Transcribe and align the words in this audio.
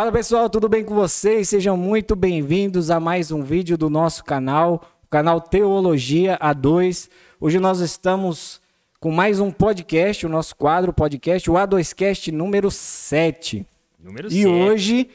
Fala 0.00 0.12
pessoal, 0.12 0.48
tudo 0.48 0.66
bem 0.66 0.82
com 0.82 0.94
vocês? 0.94 1.50
Sejam 1.50 1.76
muito 1.76 2.16
bem-vindos 2.16 2.90
a 2.90 2.98
mais 2.98 3.30
um 3.30 3.42
vídeo 3.42 3.76
do 3.76 3.90
nosso 3.90 4.24
canal, 4.24 4.82
o 5.04 5.06
canal 5.06 5.42
Teologia 5.42 6.38
A2. 6.40 7.10
Hoje 7.38 7.60
nós 7.60 7.80
estamos 7.80 8.62
com 8.98 9.10
mais 9.10 9.40
um 9.40 9.50
podcast, 9.50 10.24
o 10.24 10.28
nosso 10.30 10.56
quadro 10.56 10.90
podcast, 10.90 11.50
o 11.50 11.52
A2Cast 11.52 12.32
número 12.32 12.70
7. 12.70 13.66
Número 14.02 14.28
E 14.28 14.42
7. 14.42 14.46
hoje 14.46 15.10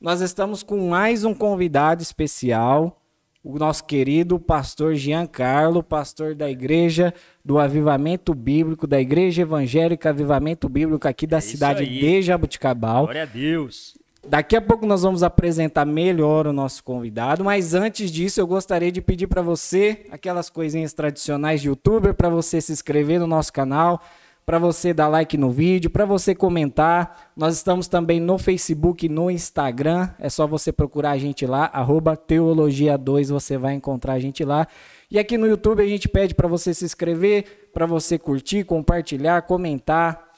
nós 0.00 0.22
estamos 0.22 0.62
com 0.62 0.88
mais 0.88 1.22
um 1.22 1.34
convidado 1.34 2.00
especial, 2.00 2.98
o 3.44 3.58
nosso 3.58 3.84
querido 3.84 4.40
pastor 4.40 4.94
Giancarlo, 4.94 5.82
pastor 5.82 6.34
da 6.34 6.50
igreja 6.50 7.12
do 7.44 7.58
Avivamento 7.58 8.32
Bíblico, 8.32 8.86
da 8.86 8.98
Igreja 8.98 9.42
Evangélica 9.42 10.08
Avivamento 10.08 10.66
Bíblico 10.66 11.06
aqui 11.06 11.26
da 11.26 11.36
É 11.36 11.40
cidade 11.42 11.84
de 11.84 12.22
Jabuticabal. 12.22 13.02
Glória 13.02 13.24
a 13.24 13.26
Deus. 13.26 14.00
Daqui 14.26 14.54
a 14.54 14.60
pouco 14.60 14.84
nós 14.86 15.02
vamos 15.02 15.22
apresentar 15.22 15.86
melhor 15.86 16.46
o 16.46 16.52
nosso 16.52 16.84
convidado, 16.84 17.42
mas 17.42 17.74
antes 17.74 18.10
disso 18.10 18.40
eu 18.40 18.46
gostaria 18.46 18.92
de 18.92 19.00
pedir 19.00 19.26
para 19.26 19.40
você 19.40 20.06
aquelas 20.10 20.50
coisinhas 20.50 20.92
tradicionais 20.92 21.60
de 21.60 21.68
youtuber, 21.68 22.14
para 22.14 22.28
você 22.28 22.60
se 22.60 22.70
inscrever 22.70 23.18
no 23.18 23.26
nosso 23.26 23.50
canal, 23.52 24.00
para 24.44 24.58
você 24.58 24.92
dar 24.92 25.08
like 25.08 25.38
no 25.38 25.50
vídeo, 25.50 25.88
para 25.88 26.04
você 26.04 26.34
comentar. 26.34 27.30
Nós 27.34 27.56
estamos 27.56 27.88
também 27.88 28.20
no 28.20 28.36
Facebook 28.36 29.06
e 29.06 29.08
no 29.08 29.30
Instagram, 29.30 30.10
é 30.18 30.28
só 30.28 30.46
você 30.46 30.70
procurar 30.70 31.12
a 31.12 31.18
gente 31.18 31.46
lá, 31.46 31.70
arroba 31.72 32.14
Teologia2, 32.14 33.28
você 33.28 33.56
vai 33.56 33.74
encontrar 33.74 34.12
a 34.12 34.18
gente 34.18 34.44
lá. 34.44 34.66
E 35.10 35.18
aqui 35.18 35.38
no 35.38 35.46
YouTube 35.46 35.82
a 35.82 35.86
gente 35.86 36.08
pede 36.08 36.34
para 36.34 36.46
você 36.46 36.74
se 36.74 36.84
inscrever, 36.84 37.70
para 37.72 37.86
você 37.86 38.18
curtir, 38.18 38.64
compartilhar, 38.64 39.42
comentar, 39.42 40.28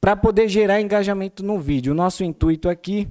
para 0.00 0.16
poder 0.16 0.48
gerar 0.48 0.80
engajamento 0.80 1.44
no 1.44 1.58
vídeo. 1.58 1.92
O 1.92 1.96
nosso 1.96 2.24
intuito 2.24 2.68
aqui 2.68 3.06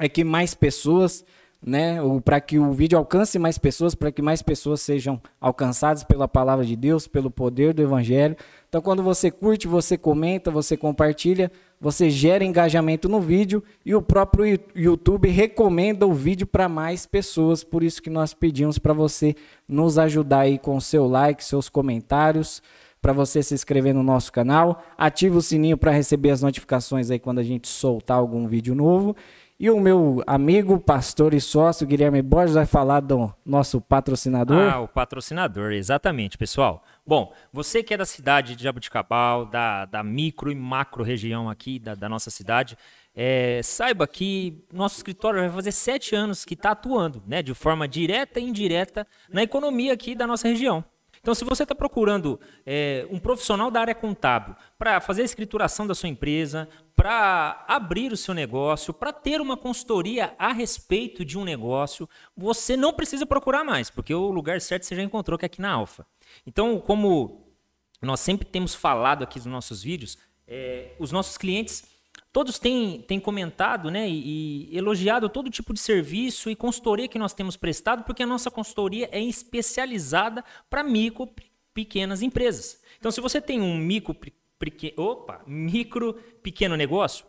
é 0.00 0.08
que 0.08 0.24
mais 0.24 0.54
pessoas, 0.54 1.24
né, 1.64 1.98
para 2.24 2.40
que 2.40 2.58
o 2.58 2.72
vídeo 2.72 2.96
alcance 2.96 3.38
mais 3.38 3.58
pessoas, 3.58 3.94
para 3.94 4.10
que 4.10 4.22
mais 4.22 4.40
pessoas 4.40 4.80
sejam 4.80 5.20
alcançadas 5.38 6.02
pela 6.02 6.26
palavra 6.26 6.64
de 6.64 6.74
Deus, 6.74 7.06
pelo 7.06 7.30
poder 7.30 7.74
do 7.74 7.82
evangelho. 7.82 8.34
Então, 8.66 8.80
quando 8.80 9.02
você 9.02 9.30
curte, 9.30 9.68
você 9.68 9.98
comenta, 9.98 10.50
você 10.50 10.74
compartilha, 10.74 11.52
você 11.78 12.08
gera 12.08 12.44
engajamento 12.44 13.08
no 13.08 13.20
vídeo 13.20 13.62
e 13.84 13.94
o 13.94 14.00
próprio 14.00 14.58
YouTube 14.74 15.28
recomenda 15.28 16.06
o 16.06 16.14
vídeo 16.14 16.46
para 16.46 16.68
mais 16.68 17.04
pessoas. 17.04 17.62
Por 17.62 17.82
isso 17.82 18.00
que 18.00 18.08
nós 18.08 18.32
pedimos 18.32 18.78
para 18.78 18.94
você 18.94 19.34
nos 19.68 19.98
ajudar 19.98 20.40
aí 20.40 20.58
com 20.58 20.80
seu 20.80 21.06
like, 21.06 21.44
seus 21.44 21.68
comentários, 21.68 22.62
para 23.02 23.12
você 23.12 23.42
se 23.42 23.54
inscrever 23.54 23.94
no 23.94 24.02
nosso 24.02 24.30
canal, 24.30 24.82
ativa 24.96 25.38
o 25.38 25.42
sininho 25.42 25.76
para 25.76 25.90
receber 25.90 26.30
as 26.30 26.42
notificações 26.42 27.10
aí 27.10 27.18
quando 27.18 27.38
a 27.38 27.42
gente 27.42 27.66
soltar 27.66 28.18
algum 28.18 28.46
vídeo 28.46 28.74
novo. 28.74 29.16
E 29.62 29.68
o 29.68 29.78
meu 29.78 30.22
amigo, 30.26 30.80
pastor 30.80 31.34
e 31.34 31.40
sócio 31.40 31.86
Guilherme 31.86 32.22
Borges 32.22 32.54
vai 32.54 32.64
falar 32.64 33.00
do 33.00 33.30
nosso 33.44 33.78
patrocinador. 33.78 34.72
Ah, 34.72 34.80
o 34.80 34.88
patrocinador, 34.88 35.72
exatamente, 35.72 36.38
pessoal. 36.38 36.82
Bom, 37.06 37.30
você 37.52 37.82
que 37.82 37.92
é 37.92 37.96
da 37.98 38.06
cidade 38.06 38.56
de 38.56 38.64
Jabuticabal, 38.64 39.44
da, 39.44 39.84
da 39.84 40.02
micro 40.02 40.50
e 40.50 40.54
macro 40.54 41.04
região 41.04 41.50
aqui 41.50 41.78
da, 41.78 41.94
da 41.94 42.08
nossa 42.08 42.30
cidade, 42.30 42.74
é, 43.14 43.60
saiba 43.62 44.06
que 44.06 44.64
nosso 44.72 44.96
escritório 44.96 45.40
vai 45.40 45.50
fazer 45.50 45.72
sete 45.72 46.14
anos 46.14 46.42
que 46.42 46.54
está 46.54 46.70
atuando, 46.70 47.22
né, 47.26 47.42
de 47.42 47.52
forma 47.52 47.86
direta 47.86 48.40
e 48.40 48.44
indireta 48.44 49.06
na 49.30 49.42
economia 49.42 49.92
aqui 49.92 50.14
da 50.14 50.26
nossa 50.26 50.48
região. 50.48 50.82
Então, 51.20 51.34
se 51.34 51.44
você 51.44 51.64
está 51.64 51.74
procurando 51.74 52.40
é, 52.64 53.06
um 53.10 53.18
profissional 53.18 53.70
da 53.70 53.80
área 53.80 53.94
contábil 53.94 54.56
para 54.78 55.00
fazer 55.00 55.20
a 55.22 55.24
escrituração 55.24 55.86
da 55.86 55.94
sua 55.94 56.08
empresa, 56.08 56.66
para 56.96 57.62
abrir 57.68 58.10
o 58.10 58.16
seu 58.16 58.32
negócio, 58.32 58.92
para 58.94 59.12
ter 59.12 59.40
uma 59.40 59.56
consultoria 59.56 60.34
a 60.38 60.52
respeito 60.52 61.24
de 61.24 61.36
um 61.36 61.44
negócio, 61.44 62.08
você 62.34 62.76
não 62.76 62.92
precisa 62.92 63.26
procurar 63.26 63.64
mais, 63.64 63.90
porque 63.90 64.14
o 64.14 64.30
lugar 64.30 64.60
certo 64.62 64.84
você 64.84 64.96
já 64.96 65.02
encontrou, 65.02 65.38
que 65.38 65.44
é 65.44 65.46
aqui 65.46 65.60
na 65.60 65.70
Alfa. 65.70 66.06
Então, 66.46 66.80
como 66.80 67.54
nós 68.00 68.20
sempre 68.20 68.46
temos 68.46 68.74
falado 68.74 69.22
aqui 69.22 69.38
nos 69.38 69.46
nossos 69.46 69.82
vídeos, 69.82 70.16
é, 70.46 70.94
os 70.98 71.12
nossos 71.12 71.36
clientes 71.36 71.84
todos 72.32 72.58
têm, 72.58 73.02
têm 73.02 73.18
comentado 73.18 73.90
né, 73.90 74.08
e, 74.08 74.68
e 74.72 74.76
elogiado 74.78 75.28
todo 75.28 75.50
tipo 75.50 75.72
de 75.74 75.80
serviço 75.80 76.50
e 76.50 76.56
consultoria 76.56 77.08
que 77.08 77.18
nós 77.18 77.34
temos 77.34 77.56
prestado, 77.56 78.04
porque 78.04 78.22
a 78.22 78.26
nossa 78.26 78.50
consultoria 78.50 79.08
é 79.12 79.20
especializada 79.20 80.44
para 80.68 80.82
micro, 80.84 81.26
pe- 81.26 81.50
pequenas 81.74 82.22
empresas. 82.22 82.80
Então, 82.98 83.10
se 83.10 83.20
você 83.20 83.40
tem 83.40 83.60
um 83.60 83.76
micro, 83.76 84.14
pe- 84.14 84.32
peque- 84.58 84.94
opa, 84.96 85.42
micro 85.46 86.14
pequeno 86.42 86.76
negócio, 86.76 87.24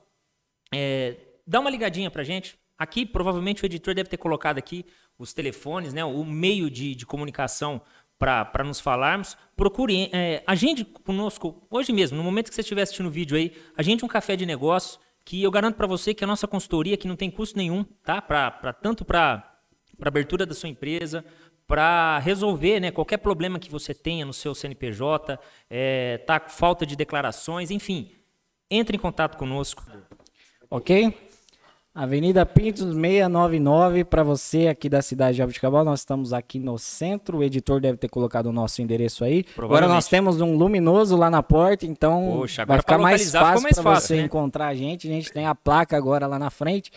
é, 0.74 1.18
dá 1.46 1.60
uma 1.60 1.70
ligadinha 1.70 2.12
pra 2.12 2.24
gente. 2.24 2.58
Aqui, 2.78 3.06
provavelmente, 3.06 3.64
o 3.64 3.66
editor 3.66 3.94
deve 3.94 4.10
ter 4.10 4.18
colocado 4.18 4.58
aqui 4.58 4.86
os 5.18 5.34
telefones, 5.34 5.94
né, 5.94 6.04
o 6.04 6.26
meio 6.26 6.70
de, 6.70 6.96
de 6.96 7.06
comunicação 7.06 7.82
para 8.22 8.64
nos 8.64 8.80
falarmos. 8.80 9.36
Procure, 9.56 10.12
é, 10.14 10.44
agende 10.46 10.86
conosco 10.86 11.66
hoje 11.72 11.92
mesmo, 11.92 12.16
no 12.16 12.24
momento 12.24 12.50
que 12.50 12.56
você 12.56 12.62
estiver 12.62 12.84
assistindo 12.84 13.08
o 13.08 13.12
vídeo 13.12 13.36
aí, 13.36 13.52
agende 13.76 14.06
um 14.06 14.08
café 14.08 14.36
de 14.36 14.46
negócio, 14.46 15.00
que 15.26 15.42
eu 15.42 15.50
garanto 15.50 15.76
para 15.76 15.88
você 15.88 16.14
que 16.14 16.24
a 16.24 16.28
nossa 16.28 16.48
consultoria, 16.48 16.96
que 16.98 17.08
não 17.08 17.16
tem 17.16 17.32
custo 17.32 17.58
nenhum, 17.58 17.84
tá? 18.04 18.22
Pra, 18.22 18.52
pra, 18.52 18.74
tanto 18.74 19.04
para 19.04 19.60
abertura 20.04 20.46
da 20.46 20.54
sua 20.54 20.70
empresa, 20.70 21.26
para 21.66 22.20
resolver 22.20 22.80
né, 22.80 22.92
qualquer 22.92 23.18
problema 23.18 23.58
que 23.58 23.72
você 23.72 23.94
tenha 23.94 24.24
no 24.24 24.34
seu 24.34 24.54
CNPJ, 24.54 25.40
é, 25.68 26.20
tá 26.20 26.40
com 26.40 26.50
falta 26.50 26.86
de 26.86 26.96
declarações, 26.96 27.72
enfim, 27.72 28.12
entre 28.70 28.98
em 28.98 29.00
contato 29.00 29.36
conosco. 29.36 29.84
Ok? 30.70 31.31
Avenida 31.94 32.46
Pintos 32.46 32.96
699 32.96 34.06
para 34.06 34.24
você 34.24 34.68
aqui 34.68 34.88
da 34.88 35.02
cidade 35.02 35.34
de 35.34 35.38
Jabuticabal. 35.40 35.84
Nós 35.84 36.00
estamos 36.00 36.32
aqui 36.32 36.58
no 36.58 36.78
centro. 36.78 37.40
O 37.40 37.44
editor 37.44 37.82
deve 37.82 37.98
ter 37.98 38.08
colocado 38.08 38.46
o 38.46 38.54
nosso 38.54 38.82
endereço 38.82 39.26
aí. 39.26 39.44
Agora 39.58 39.90
nós 39.90 40.08
temos 40.08 40.40
um 40.40 40.56
luminoso 40.56 41.18
lá 41.18 41.30
na 41.30 41.44
porta, 41.44 41.86
então 41.86 42.38
Poxa, 42.38 42.66
vai 42.66 42.78
agora 42.78 42.82
ficar 42.82 42.98
mais 42.98 43.30
fácil 43.30 43.84
para 43.84 44.00
você 44.00 44.16
né? 44.16 44.22
encontrar 44.24 44.68
a 44.68 44.74
gente. 44.74 45.06
A 45.10 45.12
gente 45.12 45.34
tem 45.34 45.46
a 45.46 45.54
placa 45.54 45.98
agora 45.98 46.28
lá 46.28 46.40
na 46.40 46.50
frente. 46.50 46.92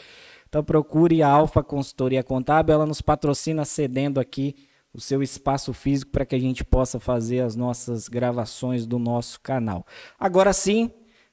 Então 0.49 0.62
procure 0.62 1.25
a 1.25 1.28
Alfa 1.28 1.60
Consultoria 1.60 2.22
Contábil. 2.22 2.72
Ela 2.72 2.87
nos 2.87 3.03
patrocina 3.03 3.65
cedendo 3.65 4.21
aqui 4.21 4.54
o 4.93 5.00
seu 5.00 5.25
espaço 5.25 5.72
físico 5.72 6.12
para 6.12 6.25
que 6.25 6.37
a 6.37 6.41
gente 6.41 6.65
possa 6.65 7.00
fazer 7.00 7.41
as 7.41 7.56
nossas 7.56 8.06
gravações 8.06 8.87
do 8.87 9.00
nosso 9.00 9.41
canal. 9.41 9.84
Agora 10.21 10.53
sim, 10.53 10.88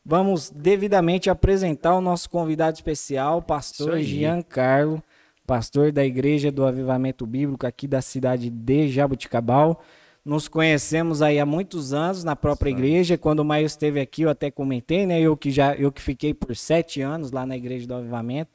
vamos 0.06 0.50
devidamente 0.50 1.30
apresentar 1.30 1.96
o 1.96 2.02
nosso 2.02 2.30
convidado 2.30 2.76
especial, 2.76 3.42
pastor. 3.42 4.00
Giancarlo, 4.00 5.02
pastor 5.46 5.92
da 5.92 6.06
Igreja 6.06 6.52
do 6.52 6.66
Avivamento 6.66 7.26
Bíblico 7.26 7.66
aqui 7.66 7.88
da 7.88 8.02
cidade 8.02 8.50
de 8.50 8.90
Jabuticabal. 8.90 9.84
Nos 10.24 10.48
conhecemos 10.48 11.22
aí 11.22 11.40
há 11.40 11.46
muitos 11.46 11.94
anos 11.94 12.24
na 12.24 12.36
própria 12.36 12.70
igreja. 12.70 13.18
Quando 13.18 13.40
o 13.40 13.46
Maio 13.46 13.66
esteve 13.66 14.00
aqui, 14.00 14.22
eu 14.22 14.30
até 14.30 14.52
comentei, 14.52 15.08
né? 15.08 15.20
Eu 15.20 15.36
que 15.36 15.50
já 15.50 15.74
eu 15.74 15.92
que 15.92 16.02
fiquei 16.02 16.32
por 16.32 16.56
sete 16.56 17.02
anos 17.02 17.32
lá 17.32 17.44
na 17.44 17.58
Igreja 17.58 17.88
do 17.88 17.96
Avivamento. 17.96 18.52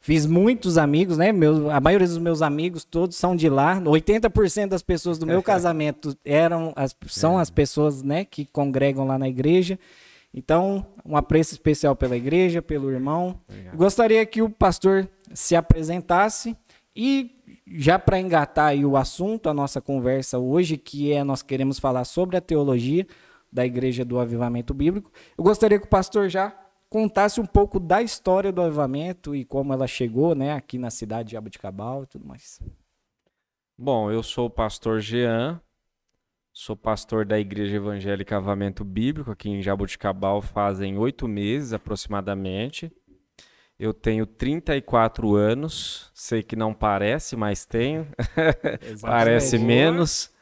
Fiz 0.00 0.26
muitos 0.26 0.78
amigos, 0.78 1.16
né? 1.16 1.32
Meus, 1.32 1.68
a 1.70 1.80
maioria 1.80 2.06
dos 2.06 2.18
meus 2.18 2.42
amigos 2.42 2.84
todos 2.84 3.16
são 3.16 3.34
de 3.34 3.48
lá. 3.48 3.80
80% 3.80 4.68
das 4.68 4.82
pessoas 4.82 5.18
do 5.18 5.26
meu 5.26 5.42
casamento 5.44 6.16
eram 6.24 6.72
as, 6.76 6.94
são 7.06 7.38
as 7.38 7.50
pessoas, 7.50 8.02
né, 8.02 8.24
que 8.24 8.44
congregam 8.44 9.06
lá 9.06 9.18
na 9.18 9.28
igreja. 9.28 9.78
Então, 10.36 10.86
um 11.02 11.16
apreço 11.16 11.54
especial 11.54 11.96
pela 11.96 12.14
igreja, 12.14 12.60
pelo 12.60 12.90
irmão. 12.90 13.40
Gostaria 13.74 14.24
que 14.26 14.42
o 14.42 14.50
pastor 14.50 15.08
se 15.32 15.56
apresentasse 15.56 16.54
e 16.94 17.34
já 17.66 17.98
para 17.98 18.20
engatar 18.20 18.66
aí 18.66 18.84
o 18.84 18.98
assunto, 18.98 19.48
a 19.48 19.54
nossa 19.54 19.80
conversa 19.80 20.38
hoje, 20.38 20.76
que 20.76 21.10
é 21.10 21.24
nós 21.24 21.42
queremos 21.42 21.78
falar 21.78 22.04
sobre 22.04 22.36
a 22.36 22.40
teologia 22.40 23.06
da 23.50 23.64
Igreja 23.64 24.04
do 24.04 24.18
Avivamento 24.18 24.74
Bíblico. 24.74 25.10
Eu 25.38 25.42
gostaria 25.42 25.78
que 25.78 25.86
o 25.86 25.88
pastor 25.88 26.28
já 26.28 26.54
contasse 26.90 27.40
um 27.40 27.46
pouco 27.46 27.80
da 27.80 28.02
história 28.02 28.52
do 28.52 28.60
avivamento 28.60 29.34
e 29.34 29.44
como 29.44 29.72
ela 29.72 29.86
chegou, 29.86 30.34
né, 30.34 30.52
aqui 30.52 30.78
na 30.78 30.90
cidade 30.90 31.30
de 31.30 31.36
Abuticabal 31.36 32.02
e 32.02 32.06
tudo 32.06 32.26
mais. 32.26 32.60
Bom, 33.78 34.10
eu 34.10 34.22
sou 34.22 34.46
o 34.46 34.50
pastor 34.50 35.00
Jean, 35.00 35.60
sou 36.58 36.74
pastor 36.74 37.26
da 37.26 37.38
Igreja 37.38 37.76
Evangélica 37.76 38.38
Avamento 38.38 38.82
Bíblico 38.82 39.30
aqui 39.30 39.50
em 39.50 39.60
Jabuticabal 39.60 40.40
fazem 40.40 40.96
oito 40.96 41.28
meses 41.28 41.74
aproximadamente. 41.74 42.90
Eu 43.78 43.92
tenho 43.92 44.24
34 44.24 45.36
anos, 45.36 46.10
sei 46.14 46.42
que 46.42 46.56
não 46.56 46.72
parece, 46.72 47.36
mas 47.36 47.66
tenho. 47.66 48.08
Parece 49.02 49.58
menos. 49.58 50.32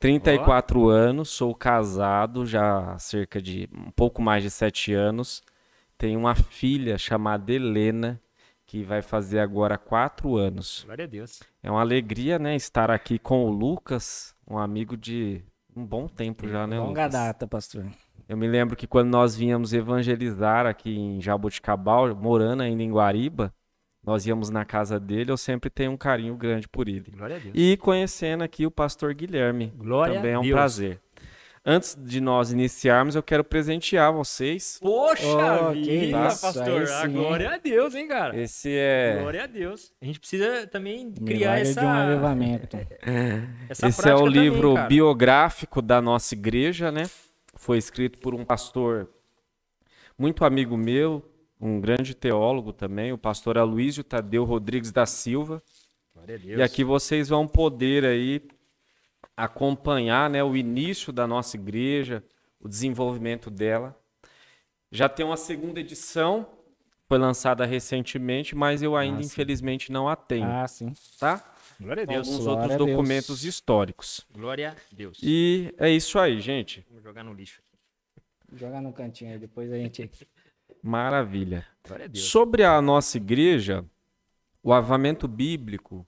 34 0.00 0.88
anos, 0.88 1.28
sou 1.28 1.54
casado 1.54 2.44
já 2.44 2.94
há 2.94 2.98
cerca 2.98 3.40
de 3.40 3.68
um 3.72 3.92
pouco 3.92 4.20
mais 4.20 4.42
de 4.42 4.50
sete 4.50 4.92
anos. 4.92 5.40
Tenho 5.96 6.18
uma 6.18 6.34
filha 6.34 6.98
chamada 6.98 7.52
Helena, 7.52 8.20
que 8.66 8.82
vai 8.82 9.02
fazer 9.02 9.38
agora 9.38 9.78
quatro 9.78 10.36
anos. 10.36 10.82
Glória 10.84 11.04
a 11.04 11.08
Deus. 11.08 11.40
É 11.62 11.70
uma 11.70 11.80
alegria, 11.80 12.40
né, 12.40 12.56
estar 12.56 12.90
aqui 12.90 13.20
com 13.20 13.44
o 13.44 13.52
Lucas, 13.52 14.34
um 14.48 14.58
amigo 14.58 14.96
de 14.96 15.44
um 15.76 15.84
bom 15.84 16.06
tempo 16.08 16.48
já, 16.48 16.66
né, 16.66 16.78
Longa 16.78 16.88
Lucas? 17.06 17.12
data, 17.12 17.46
pastor. 17.46 17.86
Eu 18.28 18.36
me 18.36 18.46
lembro 18.46 18.76
que 18.76 18.86
quando 18.86 19.08
nós 19.10 19.34
vínhamos 19.34 19.72
evangelizar 19.72 20.66
aqui 20.66 20.96
em 20.96 21.20
Jaboticabal, 21.20 22.14
morando 22.14 22.62
ainda 22.62 22.82
em 22.82 22.90
Guariba, 22.92 23.52
nós 24.04 24.24
íamos 24.26 24.50
na 24.50 24.64
casa 24.64 24.98
dele, 24.98 25.30
eu 25.30 25.36
sempre 25.36 25.68
tenho 25.68 25.90
um 25.92 25.96
carinho 25.96 26.36
grande 26.36 26.68
por 26.68 26.88
ele. 26.88 27.10
Glória 27.10 27.36
a 27.36 27.38
Deus. 27.38 27.52
E 27.54 27.76
conhecendo 27.76 28.42
aqui 28.44 28.64
o 28.64 28.70
pastor 28.70 29.12
Guilherme, 29.14 29.72
Glória 29.76 30.14
também 30.14 30.32
é 30.32 30.38
um 30.38 30.42
Deus. 30.42 30.54
prazer. 30.54 31.00
Antes 31.64 31.94
de 31.94 32.22
nós 32.22 32.50
iniciarmos, 32.52 33.14
eu 33.14 33.22
quero 33.22 33.44
presentear 33.44 34.10
vocês. 34.12 34.78
Poxa 34.80 35.68
Oh, 35.68 35.72
vida, 35.72 36.28
isso, 36.28 36.40
pastor. 36.40 36.82
hein? 36.88 37.12
glória 37.12 37.50
a 37.50 37.58
Deus, 37.58 37.94
hein, 37.94 38.08
cara? 38.08 38.40
Esse 38.40 38.70
é, 38.72 39.18
Glória 39.20 39.44
a 39.44 39.46
Deus. 39.46 39.92
A 40.00 40.06
gente 40.06 40.18
precisa 40.18 40.66
também 40.66 41.12
criar 41.12 41.56
Milagre 41.56 41.60
essa, 41.68 41.80
de 41.80 41.86
um 41.86 41.90
avivamento. 41.90 42.76
essa 43.68 43.88
esse 43.88 44.08
é 44.08 44.14
o 44.14 44.18
prática 44.20 44.40
livro 44.40 44.60
também, 44.60 44.74
cara. 44.76 44.88
biográfico 44.88 45.82
da 45.82 46.00
nossa 46.00 46.34
igreja, 46.34 46.90
né? 46.90 47.02
Foi 47.54 47.76
escrito 47.76 48.18
por 48.20 48.34
um 48.34 48.42
pastor 48.42 49.10
muito 50.18 50.46
amigo 50.46 50.78
meu, 50.78 51.22
um 51.60 51.78
grande 51.78 52.14
teólogo 52.14 52.72
também, 52.72 53.12
o 53.12 53.18
pastor 53.18 53.58
Aloysio 53.58 54.02
Tadeu 54.02 54.44
Rodrigues 54.44 54.92
da 54.92 55.04
Silva. 55.04 55.62
Glória 56.14 56.36
a 56.36 56.38
Deus. 56.38 56.58
E 56.58 56.62
aqui 56.62 56.82
vocês 56.82 57.28
vão 57.28 57.46
poder 57.46 58.06
aí 58.06 58.40
acompanhar 59.44 60.28
né, 60.30 60.42
o 60.44 60.56
início 60.56 61.12
da 61.12 61.26
nossa 61.26 61.56
igreja, 61.56 62.22
o 62.60 62.68
desenvolvimento 62.68 63.50
dela. 63.50 63.98
Já 64.90 65.08
tem 65.08 65.24
uma 65.24 65.36
segunda 65.36 65.80
edição, 65.80 66.46
foi 67.08 67.18
lançada 67.18 67.64
recentemente, 67.64 68.54
mas 68.54 68.82
eu 68.82 68.96
ainda, 68.96 69.18
Ah, 69.20 69.24
infelizmente, 69.24 69.90
não 69.92 70.08
a 70.08 70.16
tenho, 70.16 70.46
Ah, 70.46 70.66
sim. 70.68 70.92
tá? 71.18 71.44
Glória 71.80 72.02
a 72.02 72.06
Com 72.06 72.12
Deus. 72.12 72.28
alguns 72.28 72.44
Glória 72.44 72.60
outros 72.62 72.74
a 72.74 72.84
Deus. 72.84 72.90
documentos 72.96 73.44
históricos. 73.44 74.26
Glória 74.32 74.70
a 74.72 74.94
Deus. 74.94 75.18
E 75.22 75.74
é 75.78 75.88
isso 75.90 76.18
aí, 76.18 76.40
gente. 76.40 76.84
Vamos 76.88 77.02
jogar 77.02 77.24
no 77.24 77.32
lixo. 77.32 77.62
Joga 78.52 78.80
no 78.80 78.92
cantinho 78.92 79.32
aí, 79.32 79.38
depois 79.38 79.72
a 79.72 79.76
gente. 79.76 80.10
Maravilha. 80.82 81.66
Glória 81.86 82.04
a 82.04 82.08
Deus. 82.08 82.24
Sobre 82.26 82.64
a 82.64 82.80
nossa 82.82 83.16
igreja, 83.16 83.84
o 84.62 84.72
avamento 84.72 85.26
bíblico, 85.28 86.06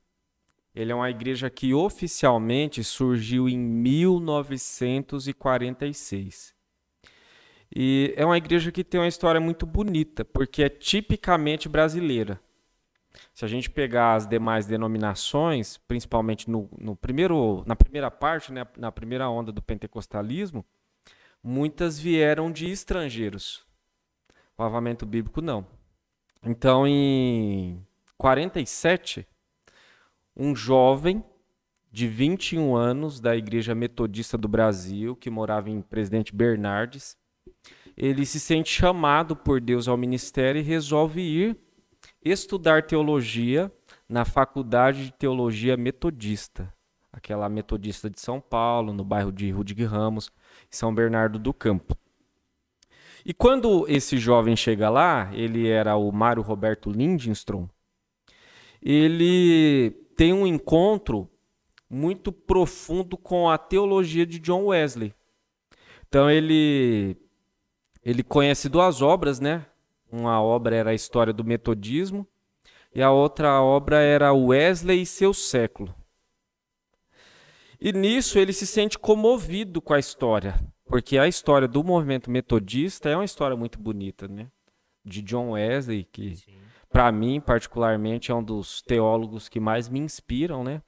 ele 0.74 0.90
é 0.90 0.94
uma 0.94 1.10
igreja 1.10 1.50
que 1.50 1.74
oficialmente 1.74 2.82
surgiu 2.82 3.46
em 3.48 3.58
1946. 3.58 6.54
E 7.74 8.12
é 8.16 8.24
uma 8.24 8.36
igreja 8.36 8.72
que 8.72 8.84
tem 8.84 9.00
uma 9.00 9.08
história 9.08 9.40
muito 9.40 9.66
bonita, 9.66 10.24
porque 10.24 10.62
é 10.62 10.68
tipicamente 10.68 11.68
brasileira. 11.68 12.40
Se 13.34 13.44
a 13.44 13.48
gente 13.48 13.70
pegar 13.70 14.14
as 14.14 14.26
demais 14.26 14.66
denominações, 14.66 15.76
principalmente 15.76 16.50
no, 16.50 16.68
no 16.78 16.96
primeiro, 16.96 17.62
na 17.66 17.76
primeira 17.76 18.10
parte, 18.10 18.52
né, 18.52 18.66
na 18.76 18.92
primeira 18.92 19.28
onda 19.28 19.52
do 19.52 19.62
pentecostalismo, 19.62 20.64
muitas 21.42 21.98
vieram 21.98 22.50
de 22.50 22.70
estrangeiros. 22.70 23.66
O 24.56 24.62
avamento 24.62 25.04
bíblico 25.04 25.40
não. 25.40 25.66
Então, 26.42 26.86
em 26.86 27.86
47, 28.16 29.26
um 30.36 30.54
jovem 30.54 31.24
de 31.90 32.08
21 32.08 32.74
anos 32.74 33.20
da 33.20 33.36
Igreja 33.36 33.74
Metodista 33.74 34.38
do 34.38 34.48
Brasil, 34.48 35.14
que 35.14 35.28
morava 35.28 35.68
em 35.68 35.82
Presidente 35.82 36.34
Bernardes, 36.34 37.16
ele 37.96 38.24
se 38.24 38.40
sente 38.40 38.70
chamado 38.70 39.36
por 39.36 39.60
Deus 39.60 39.86
ao 39.86 39.96
ministério 39.96 40.58
e 40.58 40.64
resolve 40.64 41.20
ir 41.20 41.56
estudar 42.24 42.84
teologia 42.84 43.70
na 44.08 44.24
Faculdade 44.24 45.06
de 45.06 45.12
Teologia 45.12 45.76
Metodista, 45.76 46.72
aquela 47.12 47.48
metodista 47.48 48.08
de 48.08 48.20
São 48.20 48.40
Paulo, 48.40 48.92
no 48.92 49.04
bairro 49.04 49.30
de 49.30 49.50
Rudig 49.50 49.84
Ramos, 49.84 50.30
São 50.70 50.94
Bernardo 50.94 51.38
do 51.38 51.52
Campo. 51.52 51.96
E 53.24 53.32
quando 53.32 53.86
esse 53.88 54.16
jovem 54.16 54.56
chega 54.56 54.88
lá, 54.88 55.30
ele 55.32 55.68
era 55.68 55.94
o 55.96 56.10
Mário 56.10 56.42
Roberto 56.42 56.90
Lindstrom, 56.90 57.68
ele 58.80 60.01
tem 60.16 60.32
um 60.32 60.46
encontro 60.46 61.28
muito 61.88 62.32
profundo 62.32 63.16
com 63.16 63.50
a 63.50 63.58
teologia 63.58 64.24
de 64.24 64.38
John 64.38 64.66
Wesley. 64.66 65.14
Então 66.08 66.30
ele 66.30 67.16
ele 68.04 68.22
conhece 68.22 68.68
duas 68.68 69.00
obras, 69.00 69.38
né? 69.38 69.66
Uma 70.10 70.42
obra 70.42 70.74
era 70.74 70.90
a 70.90 70.94
história 70.94 71.32
do 71.32 71.44
metodismo 71.44 72.26
e 72.94 73.00
a 73.02 73.10
outra 73.10 73.62
obra 73.62 74.00
era 74.00 74.32
Wesley 74.32 75.02
e 75.02 75.06
seu 75.06 75.32
século. 75.32 75.94
E 77.80 77.92
nisso 77.92 78.38
ele 78.38 78.52
se 78.52 78.66
sente 78.66 78.98
comovido 78.98 79.80
com 79.80 79.92
a 79.92 79.98
história, 79.98 80.60
porque 80.86 81.18
a 81.18 81.26
história 81.26 81.66
do 81.66 81.82
movimento 81.82 82.30
metodista 82.30 83.08
é 83.08 83.16
uma 83.16 83.24
história 83.24 83.56
muito 83.56 83.78
bonita, 83.78 84.28
né? 84.28 84.48
De 85.04 85.20
John 85.20 85.50
Wesley, 85.52 86.04
que 86.04 86.36
Sim. 86.36 86.61
Para 86.92 87.10
mim, 87.10 87.40
particularmente, 87.40 88.30
é 88.30 88.34
um 88.34 88.42
dos 88.42 88.82
teólogos 88.82 89.48
que 89.48 89.58
mais 89.58 89.88
me 89.88 89.98
inspiram, 89.98 90.62
né? 90.62 90.82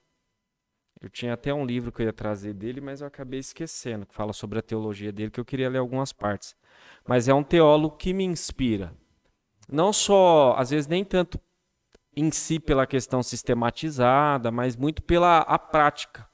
Eu 1.00 1.08
tinha 1.10 1.34
até 1.34 1.52
um 1.52 1.66
livro 1.66 1.92
que 1.92 2.00
eu 2.02 2.06
ia 2.06 2.12
trazer 2.12 2.54
dele, 2.54 2.80
mas 2.80 3.00
eu 3.00 3.06
acabei 3.06 3.38
esquecendo, 3.40 4.06
que 4.06 4.14
fala 4.14 4.32
sobre 4.32 4.58
a 4.58 4.62
teologia 4.62 5.12
dele, 5.12 5.30
que 5.30 5.40
eu 5.40 5.44
queria 5.44 5.68
ler 5.68 5.78
algumas 5.78 6.12
partes. 6.12 6.56
Mas 7.06 7.28
é 7.28 7.34
um 7.34 7.42
teólogo 7.42 7.96
que 7.96 8.12
me 8.14 8.24
inspira. 8.24 8.94
Não 9.68 9.92
só, 9.92 10.54
às 10.56 10.70
vezes, 10.70 10.86
nem 10.86 11.04
tanto 11.04 11.38
em 12.16 12.30
si 12.30 12.58
pela 12.60 12.86
questão 12.86 13.22
sistematizada, 13.22 14.50
mas 14.50 14.76
muito 14.76 15.02
pela 15.02 15.38
a 15.40 15.58
prática 15.58 16.26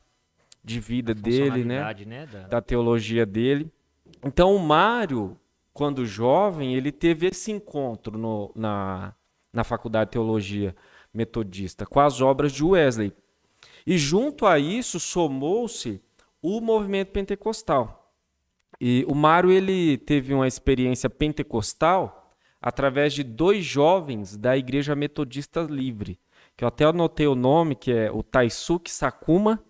de 0.63 0.79
vida 0.79 1.15
dele, 1.15 1.65
né? 1.65 1.79
Né? 2.05 2.27
Da... 2.27 2.49
da 2.49 2.61
teologia 2.61 3.25
dele. 3.25 3.73
Então, 4.23 4.55
o 4.55 4.59
Mário, 4.59 5.39
quando 5.73 6.05
jovem, 6.05 6.75
ele 6.75 6.93
teve 6.93 7.27
esse 7.29 7.51
encontro 7.51 8.19
no- 8.19 8.53
na, 8.55 9.15
na 9.53 9.65
Faculdade 9.65 10.09
de 10.09 10.13
Teologia 10.13 10.75
Metodista 11.13 11.85
com 11.85 12.01
as 12.01 12.21
obras 12.21 12.53
de 12.53 12.65
Wesley. 12.65 13.13
E 13.87 13.99
junto 13.99 14.47
a 14.47 14.59
isso 14.59 15.01
somou-se 15.01 16.01
o 16.43 16.61
movimento 16.61 17.11
pentecostal. 17.11 18.13
E 18.81 19.05
o 19.09 19.15
Mário 19.15 19.51
ele 19.51 19.99
teve 19.99 20.33
uma 20.33 20.49
experiência 20.49 21.11
pentecostal 21.11 22.33
através 22.63 23.13
de 23.13 23.23
dois 23.23 23.65
jovens 23.65 24.37
da 24.37 24.57
Igreja 24.57 24.95
Metodista 24.95 25.63
Livre, 25.63 26.19
que 26.57 26.65
eu 26.65 26.69
até 26.69 26.85
anotei 26.85 27.27
o 27.27 27.35
nome, 27.35 27.75
que 27.75 27.93
é 27.93 28.11
o 28.11 28.23
Taisuke 28.23 28.91
Sakuma 28.91 29.63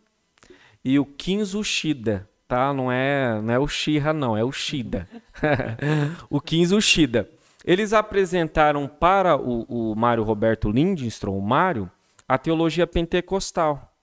e 0.84 0.98
o 0.98 1.04
Kinzo 1.04 1.62
Shida, 1.62 2.28
tá? 2.46 2.72
Não 2.72 2.90
é, 2.90 3.40
não 3.40 3.54
é 3.54 3.58
o 3.58 3.68
Shira, 3.68 4.12
não, 4.12 4.36
é 4.36 4.44
o 4.44 4.52
Shida. 4.52 5.08
o 6.28 6.40
Kinzo 6.40 6.80
Shida. 6.80 7.30
Eles 7.70 7.92
apresentaram 7.92 8.88
para 8.88 9.36
o, 9.36 9.92
o 9.92 9.94
Mário 9.94 10.24
Roberto 10.24 10.68
Lindstrom, 10.68 11.38
o 11.38 11.40
Mário, 11.40 11.88
a 12.26 12.36
teologia 12.36 12.84
pentecostal. 12.84 13.94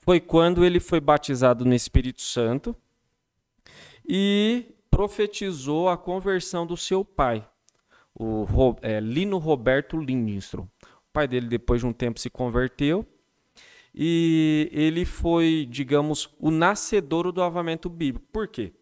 Foi 0.00 0.18
quando 0.18 0.64
ele 0.64 0.80
foi 0.80 0.98
batizado 0.98 1.64
no 1.64 1.76
Espírito 1.76 2.20
Santo 2.20 2.74
e 4.04 4.74
profetizou 4.90 5.88
a 5.88 5.96
conversão 5.96 6.66
do 6.66 6.76
seu 6.76 7.04
pai, 7.04 7.48
o 8.18 8.44
é, 8.82 8.98
Lino 8.98 9.38
Roberto 9.38 9.96
Lindstrom. 9.96 10.64
O 10.82 11.12
pai 11.12 11.28
dele, 11.28 11.46
depois 11.46 11.80
de 11.80 11.86
um 11.86 11.92
tempo, 11.92 12.18
se 12.18 12.28
converteu 12.28 13.06
e 13.94 14.68
ele 14.72 15.04
foi, 15.04 15.68
digamos, 15.70 16.34
o 16.40 16.50
nascedouro 16.50 17.30
do 17.30 17.44
avamento 17.44 17.88
bíblico. 17.88 18.26
Por 18.32 18.48
quê? 18.48 18.72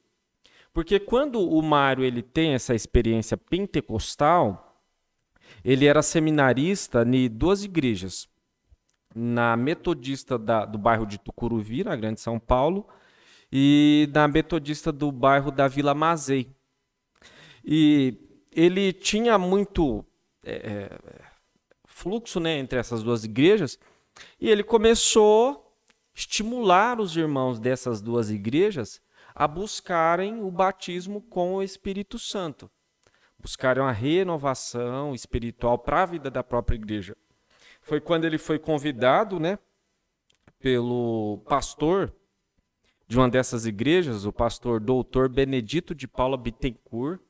Porque 0.76 1.00
quando 1.00 1.40
o 1.40 1.62
Mário 1.62 2.04
ele 2.04 2.20
tem 2.20 2.52
essa 2.52 2.74
experiência 2.74 3.34
pentecostal, 3.34 4.78
ele 5.64 5.86
era 5.86 6.02
seminarista 6.02 7.02
em 7.02 7.30
duas 7.30 7.64
igrejas. 7.64 8.28
Na 9.14 9.56
metodista 9.56 10.38
da- 10.38 10.66
do 10.66 10.76
bairro 10.76 11.06
de 11.06 11.16
Tucuruvi, 11.16 11.82
na 11.82 11.96
Grande 11.96 12.20
São 12.20 12.38
Paulo, 12.38 12.86
e 13.50 14.06
na 14.12 14.28
metodista 14.28 14.92
do 14.92 15.10
bairro 15.10 15.50
da 15.50 15.66
Vila 15.66 15.94
Mazei. 15.94 16.54
E 17.64 18.44
ele 18.52 18.92
tinha 18.92 19.38
muito 19.38 20.04
é, 20.44 20.56
é, 20.56 20.98
fluxo 21.86 22.38
né, 22.38 22.58
entre 22.58 22.78
essas 22.78 23.02
duas 23.02 23.24
igrejas, 23.24 23.78
e 24.38 24.50
ele 24.50 24.62
começou 24.62 25.52
a 25.52 26.18
estimular 26.18 27.00
os 27.00 27.16
irmãos 27.16 27.58
dessas 27.58 28.02
duas 28.02 28.30
igrejas 28.30 29.00
a 29.38 29.46
buscarem 29.46 30.42
o 30.42 30.50
batismo 30.50 31.20
com 31.20 31.56
o 31.56 31.62
Espírito 31.62 32.18
Santo, 32.18 32.70
buscarem 33.38 33.82
uma 33.82 33.92
renovação 33.92 35.14
espiritual 35.14 35.78
para 35.78 36.04
a 36.04 36.06
vida 36.06 36.30
da 36.30 36.42
própria 36.42 36.76
igreja. 36.76 37.14
Foi 37.82 38.00
quando 38.00 38.24
ele 38.24 38.38
foi 38.38 38.58
convidado, 38.58 39.38
né, 39.38 39.58
pelo 40.58 41.44
pastor 41.46 42.10
de 43.06 43.18
uma 43.18 43.28
dessas 43.28 43.66
igrejas, 43.66 44.24
o 44.24 44.32
pastor 44.32 44.80
doutor 44.80 45.28
Benedito 45.28 45.94
de 45.94 46.08
Paula 46.08 46.38
Bittencourt, 46.38 47.20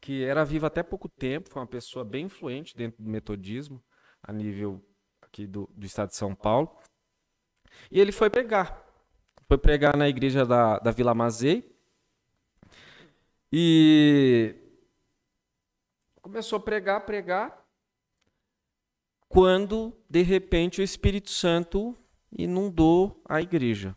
que 0.00 0.24
era 0.24 0.46
vivo 0.46 0.64
até 0.64 0.82
pouco 0.82 1.10
tempo, 1.10 1.50
foi 1.50 1.60
uma 1.60 1.68
pessoa 1.68 2.06
bem 2.06 2.24
influente 2.24 2.74
dentro 2.74 3.04
do 3.04 3.10
metodismo, 3.10 3.84
a 4.22 4.32
nível 4.32 4.82
aqui 5.20 5.46
do, 5.46 5.68
do 5.76 5.84
estado 5.84 6.08
de 6.08 6.16
São 6.16 6.34
Paulo. 6.34 6.74
E 7.90 8.00
ele 8.00 8.12
foi 8.12 8.30
pregar. 8.30 8.83
Foi 9.46 9.58
pregar 9.58 9.96
na 9.96 10.08
igreja 10.08 10.44
da, 10.44 10.78
da 10.78 10.90
Vila 10.90 11.14
Mazei. 11.14 11.70
E 13.52 14.56
começou 16.20 16.56
a 16.56 16.60
pregar, 16.60 17.04
pregar. 17.04 17.64
quando 19.28 19.96
de 20.08 20.22
repente 20.22 20.80
o 20.80 20.84
Espírito 20.84 21.30
Santo 21.30 21.96
inundou 22.36 23.22
a 23.28 23.40
igreja. 23.40 23.96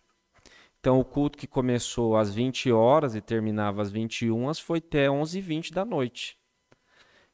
Então 0.80 1.00
o 1.00 1.06
culto 1.06 1.38
que 1.38 1.48
começou 1.48 2.18
às 2.18 2.34
20 2.34 2.72
horas 2.72 3.16
e 3.16 3.22
terminava 3.22 3.82
às 3.82 3.92
21 3.92 4.54
foi 4.56 4.80
até 4.80 5.08
11h20 5.08 5.74
da 5.74 5.84
noite. 5.84 6.38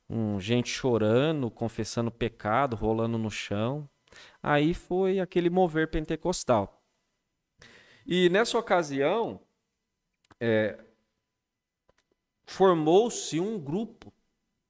Um, 0.10 0.40
gente 0.40 0.70
chorando, 0.70 1.50
confessando 1.50 2.12
pecado, 2.12 2.76
rolando 2.76 3.18
no 3.18 3.32
chão. 3.32 3.90
Aí 4.42 4.74
foi 4.74 5.20
aquele 5.20 5.50
mover 5.50 5.90
pentecostal. 5.90 6.83
E 8.06 8.30
nessa 8.30 8.58
ocasião, 8.58 9.40
é, 10.40 10.78
formou-se 12.46 13.40
um 13.40 13.58
grupo 13.60 14.14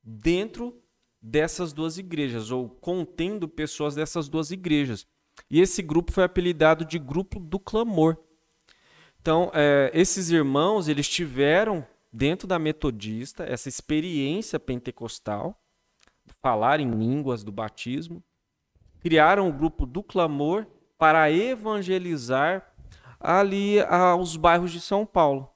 dentro 0.03 0.79
dessas 1.21 1.71
duas 1.71 1.97
igrejas, 1.97 2.51
ou 2.51 2.69
contendo 2.69 3.47
pessoas 3.47 3.95
dessas 3.95 4.27
duas 4.27 4.51
igrejas. 4.51 5.07
E 5.49 5.61
esse 5.61 5.81
grupo 5.81 6.11
foi 6.11 6.23
apelidado 6.23 6.85
de 6.85 6.99
Grupo 6.99 7.39
do 7.39 7.57
Clamor. 7.57 8.17
Então, 9.21 9.49
é, 9.53 9.89
esses 9.93 10.29
irmãos, 10.29 10.87
eles 10.87 11.07
tiveram 11.07 11.87
dentro 12.11 12.47
da 12.47 12.59
metodista 12.59 13.43
essa 13.45 13.69
experiência 13.69 14.59
pentecostal, 14.59 15.59
falar 16.41 16.79
em 16.79 16.91
línguas 16.91 17.43
do 17.43 17.51
batismo, 17.51 18.21
criaram 18.99 19.49
o 19.49 19.53
grupo 19.53 19.85
do 19.85 20.03
clamor 20.03 20.67
para 20.97 21.31
evangelizar 21.31 22.72
ali 23.23 23.79
aos 23.79 24.35
bairros 24.35 24.71
de 24.71 24.81
São 24.81 25.05
Paulo, 25.05 25.49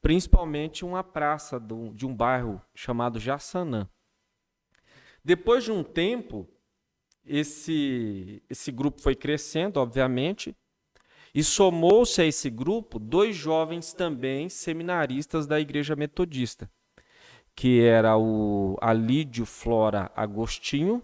principalmente 0.00 0.84
uma 0.84 1.02
praça 1.02 1.60
de 1.92 2.06
um 2.06 2.14
bairro 2.14 2.62
chamado 2.74 3.18
Jaçanã. 3.18 3.88
Depois 5.24 5.64
de 5.64 5.72
um 5.72 5.82
tempo, 5.82 6.46
esse, 7.26 8.42
esse 8.48 8.70
grupo 8.70 9.00
foi 9.00 9.16
crescendo, 9.16 9.80
obviamente, 9.80 10.54
e 11.34 11.42
somou-se 11.42 12.20
a 12.20 12.24
esse 12.24 12.48
grupo 12.48 12.98
dois 12.98 13.34
jovens 13.34 13.92
também 13.92 14.48
seminaristas 14.48 15.46
da 15.46 15.58
Igreja 15.58 15.96
Metodista, 15.96 16.70
que 17.56 17.80
era 17.80 18.16
o 18.16 18.76
Alídio 18.80 19.44
Flora 19.44 20.12
Agostinho 20.14 21.02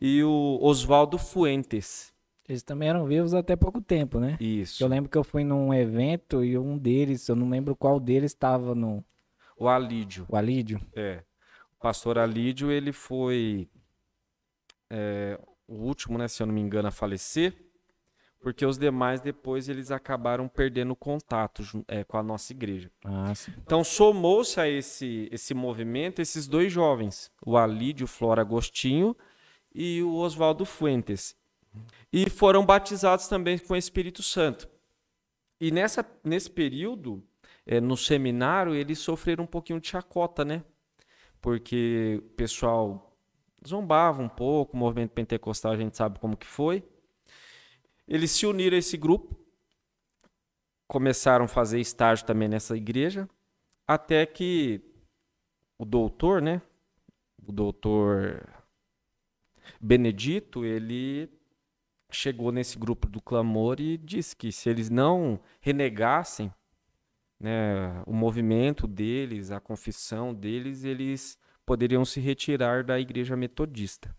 e 0.00 0.22
o 0.22 0.58
Oswaldo 0.62 1.18
Fuentes. 1.18 2.09
Eles 2.50 2.64
também 2.64 2.88
eram 2.88 3.06
vivos 3.06 3.32
até 3.32 3.54
pouco 3.54 3.80
tempo, 3.80 4.18
né? 4.18 4.36
Isso. 4.40 4.82
Eu 4.82 4.88
lembro 4.88 5.08
que 5.08 5.16
eu 5.16 5.22
fui 5.22 5.44
num 5.44 5.72
evento 5.72 6.44
e 6.44 6.58
um 6.58 6.76
deles, 6.76 7.28
eu 7.28 7.36
não 7.36 7.48
lembro 7.48 7.76
qual 7.76 8.00
deles 8.00 8.32
estava 8.32 8.74
no. 8.74 9.04
O 9.56 9.68
Alídio. 9.68 10.26
O 10.28 10.34
Alídio? 10.34 10.80
É. 10.92 11.22
O 11.78 11.80
pastor 11.80 12.18
Alídio, 12.18 12.72
ele 12.72 12.90
foi 12.90 13.68
é, 14.90 15.38
o 15.68 15.74
último, 15.74 16.18
né, 16.18 16.26
se 16.26 16.42
eu 16.42 16.46
não 16.48 16.52
me 16.52 16.60
engano, 16.60 16.88
a 16.88 16.90
falecer, 16.90 17.54
porque 18.40 18.66
os 18.66 18.76
demais 18.76 19.20
depois 19.20 19.68
eles 19.68 19.92
acabaram 19.92 20.48
perdendo 20.48 20.96
contato 20.96 21.62
é, 21.86 22.02
com 22.02 22.16
a 22.16 22.22
nossa 22.22 22.52
igreja. 22.52 22.90
Ah, 23.04 23.32
sim. 23.32 23.52
Então 23.64 23.84
somou-se 23.84 24.58
a 24.58 24.68
esse, 24.68 25.28
esse 25.30 25.54
movimento 25.54 26.20
esses 26.20 26.48
dois 26.48 26.72
jovens, 26.72 27.30
o 27.46 27.56
Alídio 27.56 28.08
Flora 28.08 28.40
Agostinho 28.40 29.16
e 29.72 30.02
o 30.02 30.16
Oswaldo 30.16 30.64
Fuentes. 30.64 31.38
E 32.12 32.28
foram 32.28 32.64
batizados 32.66 33.28
também 33.28 33.58
com 33.58 33.74
o 33.74 33.76
Espírito 33.76 34.22
Santo. 34.22 34.68
E 35.60 35.70
nessa, 35.70 36.04
nesse 36.24 36.50
período, 36.50 37.22
é, 37.66 37.80
no 37.80 37.96
seminário, 37.96 38.74
eles 38.74 38.98
sofreram 38.98 39.44
um 39.44 39.46
pouquinho 39.46 39.80
de 39.80 39.88
chacota, 39.88 40.44
né? 40.44 40.64
Porque 41.40 42.20
o 42.22 42.30
pessoal 42.30 43.16
zombava 43.66 44.22
um 44.22 44.28
pouco, 44.28 44.74
o 44.74 44.78
movimento 44.78 45.10
pentecostal 45.10 45.72
a 45.72 45.76
gente 45.76 45.96
sabe 45.96 46.18
como 46.18 46.36
que 46.36 46.46
foi. 46.46 46.82
Eles 48.08 48.30
se 48.30 48.46
uniram 48.46 48.74
a 48.74 48.78
esse 48.78 48.96
grupo, 48.96 49.38
começaram 50.88 51.44
a 51.44 51.48
fazer 51.48 51.78
estágio 51.78 52.26
também 52.26 52.48
nessa 52.48 52.76
igreja, 52.76 53.28
até 53.86 54.26
que 54.26 54.80
o 55.78 55.84
doutor, 55.84 56.42
né? 56.42 56.60
O 57.46 57.52
doutor 57.52 58.42
Benedito, 59.80 60.64
ele 60.64 61.30
chegou 62.16 62.52
nesse 62.52 62.78
grupo 62.78 63.08
do 63.08 63.20
clamor 63.20 63.80
e 63.80 63.96
disse 63.96 64.34
que 64.36 64.50
se 64.52 64.68
eles 64.68 64.90
não 64.90 65.40
renegassem 65.60 66.52
né, 67.38 68.02
o 68.06 68.12
movimento 68.12 68.86
deles, 68.86 69.50
a 69.50 69.58
confissão 69.58 70.34
deles, 70.34 70.84
eles 70.84 71.38
poderiam 71.64 72.04
se 72.04 72.20
retirar 72.20 72.84
da 72.84 73.00
igreja 73.00 73.36
metodista. 73.36 74.14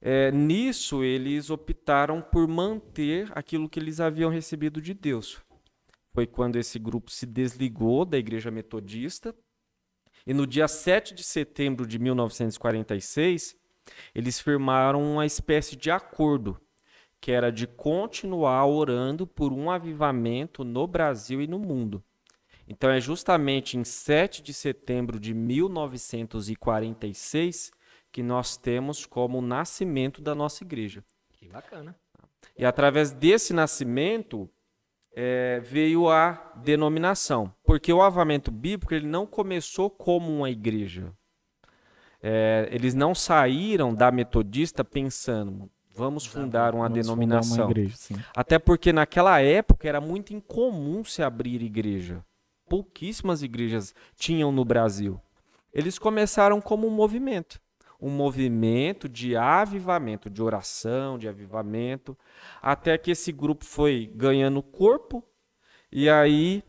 É, 0.00 0.32
nisso, 0.32 1.04
eles 1.04 1.48
optaram 1.48 2.20
por 2.20 2.48
manter 2.48 3.30
aquilo 3.36 3.68
que 3.68 3.78
eles 3.78 4.00
haviam 4.00 4.30
recebido 4.30 4.82
de 4.82 4.92
Deus. 4.92 5.40
Foi 6.12 6.26
quando 6.26 6.56
esse 6.56 6.78
grupo 6.78 7.10
se 7.10 7.24
desligou 7.24 8.04
da 8.04 8.18
igreja 8.18 8.50
metodista. 8.50 9.34
E 10.26 10.34
no 10.34 10.46
dia 10.46 10.68
7 10.68 11.14
de 11.14 11.22
setembro 11.22 11.86
de 11.86 11.98
1946, 11.98 13.56
eles 14.14 14.40
firmaram 14.40 15.02
uma 15.02 15.26
espécie 15.26 15.76
de 15.76 15.90
acordo, 15.90 16.60
que 17.20 17.32
era 17.32 17.50
de 17.50 17.66
continuar 17.66 18.66
orando 18.66 19.26
por 19.26 19.52
um 19.52 19.70
avivamento 19.70 20.64
no 20.64 20.86
Brasil 20.86 21.40
e 21.40 21.46
no 21.46 21.58
mundo. 21.58 22.04
Então 22.66 22.90
é 22.90 23.00
justamente 23.00 23.76
em 23.76 23.84
7 23.84 24.42
de 24.42 24.54
setembro 24.54 25.20
de 25.20 25.34
1946 25.34 27.72
que 28.10 28.22
nós 28.22 28.56
temos 28.56 29.04
como 29.06 29.38
o 29.38 29.42
nascimento 29.42 30.20
da 30.20 30.34
nossa 30.34 30.64
igreja. 30.64 31.04
Que 31.32 31.48
bacana. 31.48 31.96
E 32.56 32.64
através 32.64 33.10
desse 33.10 33.52
nascimento 33.52 34.48
é, 35.14 35.60
veio 35.60 36.08
a 36.08 36.52
denominação, 36.56 37.54
porque 37.64 37.92
o 37.92 38.02
avamento 38.02 38.50
bíblico 38.50 38.94
ele 38.94 39.06
não 39.06 39.26
começou 39.26 39.90
como 39.90 40.30
uma 40.30 40.50
igreja. 40.50 41.12
É, 42.22 42.68
eles 42.70 42.94
não 42.94 43.14
saíram 43.14 43.92
da 43.92 44.12
metodista 44.12 44.84
pensando, 44.84 45.68
vamos 45.94 46.24
fundar 46.24 46.74
uma 46.74 46.88
vamos 46.88 47.04
denominação. 47.04 47.50
Fundar 47.50 47.64
uma 47.64 47.70
igreja, 47.72 47.96
Até 48.36 48.58
porque 48.58 48.92
naquela 48.92 49.40
época 49.40 49.88
era 49.88 50.00
muito 50.00 50.32
incomum 50.32 51.02
se 51.04 51.22
abrir 51.22 51.60
igreja. 51.62 52.24
Pouquíssimas 52.68 53.42
igrejas 53.42 53.92
tinham 54.14 54.52
no 54.52 54.64
Brasil. 54.64 55.20
Eles 55.72 55.98
começaram 55.98 56.60
como 56.60 56.86
um 56.86 56.90
movimento. 56.90 57.60
Um 58.00 58.10
movimento 58.10 59.08
de 59.08 59.36
avivamento, 59.36 60.30
de 60.30 60.42
oração, 60.42 61.18
de 61.18 61.28
avivamento, 61.28 62.16
até 62.60 62.96
que 62.98 63.10
esse 63.10 63.30
grupo 63.30 63.64
foi 63.64 64.10
ganhando 64.14 64.62
corpo, 64.62 65.24
e 65.90 66.08
aí 66.08 66.64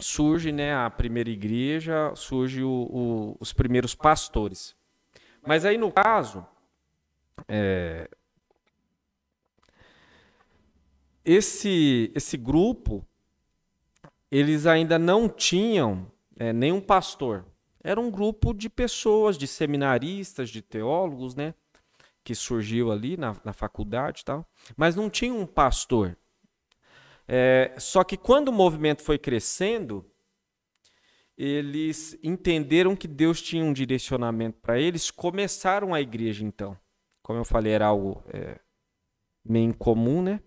surge 0.00 0.52
né, 0.52 0.74
a 0.74 0.90
primeira 0.90 1.30
igreja, 1.30 2.12
surge 2.14 2.62
o, 2.62 2.70
o, 2.70 3.36
os 3.38 3.52
primeiros 3.52 3.94
pastores. 3.94 4.74
Mas 5.46 5.64
aí 5.64 5.78
no 5.78 5.90
caso, 5.92 6.46
é, 7.48 8.08
esse, 11.24 12.10
esse 12.14 12.36
grupo, 12.36 13.06
eles 14.30 14.66
ainda 14.66 14.98
não 14.98 15.28
tinham 15.28 16.10
é, 16.36 16.52
nenhum 16.52 16.80
pastor. 16.80 17.44
Era 17.82 18.00
um 18.00 18.10
grupo 18.10 18.52
de 18.52 18.68
pessoas, 18.68 19.38
de 19.38 19.46
seminaristas, 19.46 20.50
de 20.50 20.60
teólogos, 20.60 21.34
né? 21.34 21.54
Que 22.22 22.34
surgiu 22.34 22.92
ali 22.92 23.16
na, 23.16 23.34
na 23.44 23.52
faculdade 23.52 24.20
e 24.20 24.24
tal. 24.24 24.46
Mas 24.76 24.94
não 24.94 25.08
tinha 25.08 25.32
um 25.32 25.46
pastor. 25.46 26.16
É, 27.32 27.72
só 27.78 28.02
que 28.02 28.16
quando 28.16 28.48
o 28.48 28.52
movimento 28.52 29.04
foi 29.04 29.16
crescendo, 29.16 30.04
eles 31.38 32.18
entenderam 32.24 32.96
que 32.96 33.06
Deus 33.06 33.40
tinha 33.40 33.64
um 33.64 33.72
direcionamento 33.72 34.58
para 34.58 34.80
eles, 34.80 35.12
começaram 35.12 35.94
a 35.94 36.00
igreja 36.00 36.44
então. 36.44 36.76
Como 37.22 37.38
eu 37.38 37.44
falei, 37.44 37.72
era 37.72 37.86
algo 37.86 38.20
é, 38.34 38.58
meio 39.44 39.68
incomum, 39.68 40.22
né? 40.22 40.40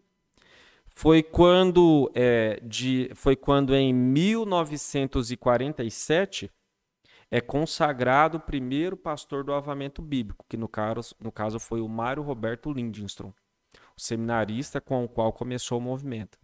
Foi 0.93 1.23
quando, 1.23 2.11
é, 2.13 2.59
de, 2.61 3.09
foi 3.15 3.37
quando 3.37 3.73
em 3.73 3.93
1947 3.93 6.51
é 7.31 7.39
consagrado 7.39 8.39
o 8.39 8.41
primeiro 8.41 8.97
pastor 8.97 9.45
do 9.45 9.53
avamento 9.53 10.01
bíblico, 10.01 10.45
que 10.49 10.57
no 10.57 10.67
caso, 10.67 11.15
no 11.17 11.31
caso 11.31 11.61
foi 11.61 11.79
o 11.79 11.87
Mário 11.87 12.21
Roberto 12.21 12.73
Lindstrom, 12.73 13.31
o 13.95 14.01
seminarista 14.01 14.81
com 14.81 15.05
o 15.05 15.07
qual 15.07 15.31
começou 15.31 15.77
o 15.77 15.81
movimento. 15.81 16.42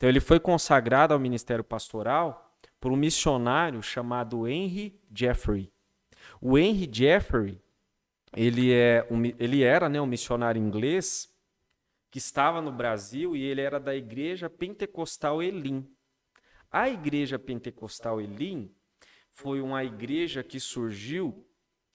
Então 0.00 0.08
ele 0.08 0.18
foi 0.18 0.40
consagrado 0.40 1.12
ao 1.12 1.20
ministério 1.20 1.62
pastoral 1.62 2.56
por 2.80 2.90
um 2.90 2.96
missionário 2.96 3.82
chamado 3.82 4.48
Henry 4.48 4.98
Jeffrey. 5.14 5.70
O 6.40 6.56
Henry 6.56 6.88
Jeffrey, 6.90 7.60
ele, 8.34 8.72
é 8.72 9.06
um, 9.10 9.22
ele 9.38 9.62
era 9.62 9.90
né, 9.90 10.00
um 10.00 10.06
missionário 10.06 10.58
inglês 10.58 11.30
que 12.10 12.16
estava 12.16 12.62
no 12.62 12.72
Brasil 12.72 13.36
e 13.36 13.42
ele 13.42 13.60
era 13.60 13.78
da 13.78 13.94
igreja 13.94 14.48
pentecostal 14.48 15.42
Elim. 15.42 15.86
A 16.70 16.88
igreja 16.88 17.38
pentecostal 17.38 18.22
Elim 18.22 18.74
foi 19.30 19.60
uma 19.60 19.84
igreja 19.84 20.42
que 20.42 20.58
surgiu 20.58 21.46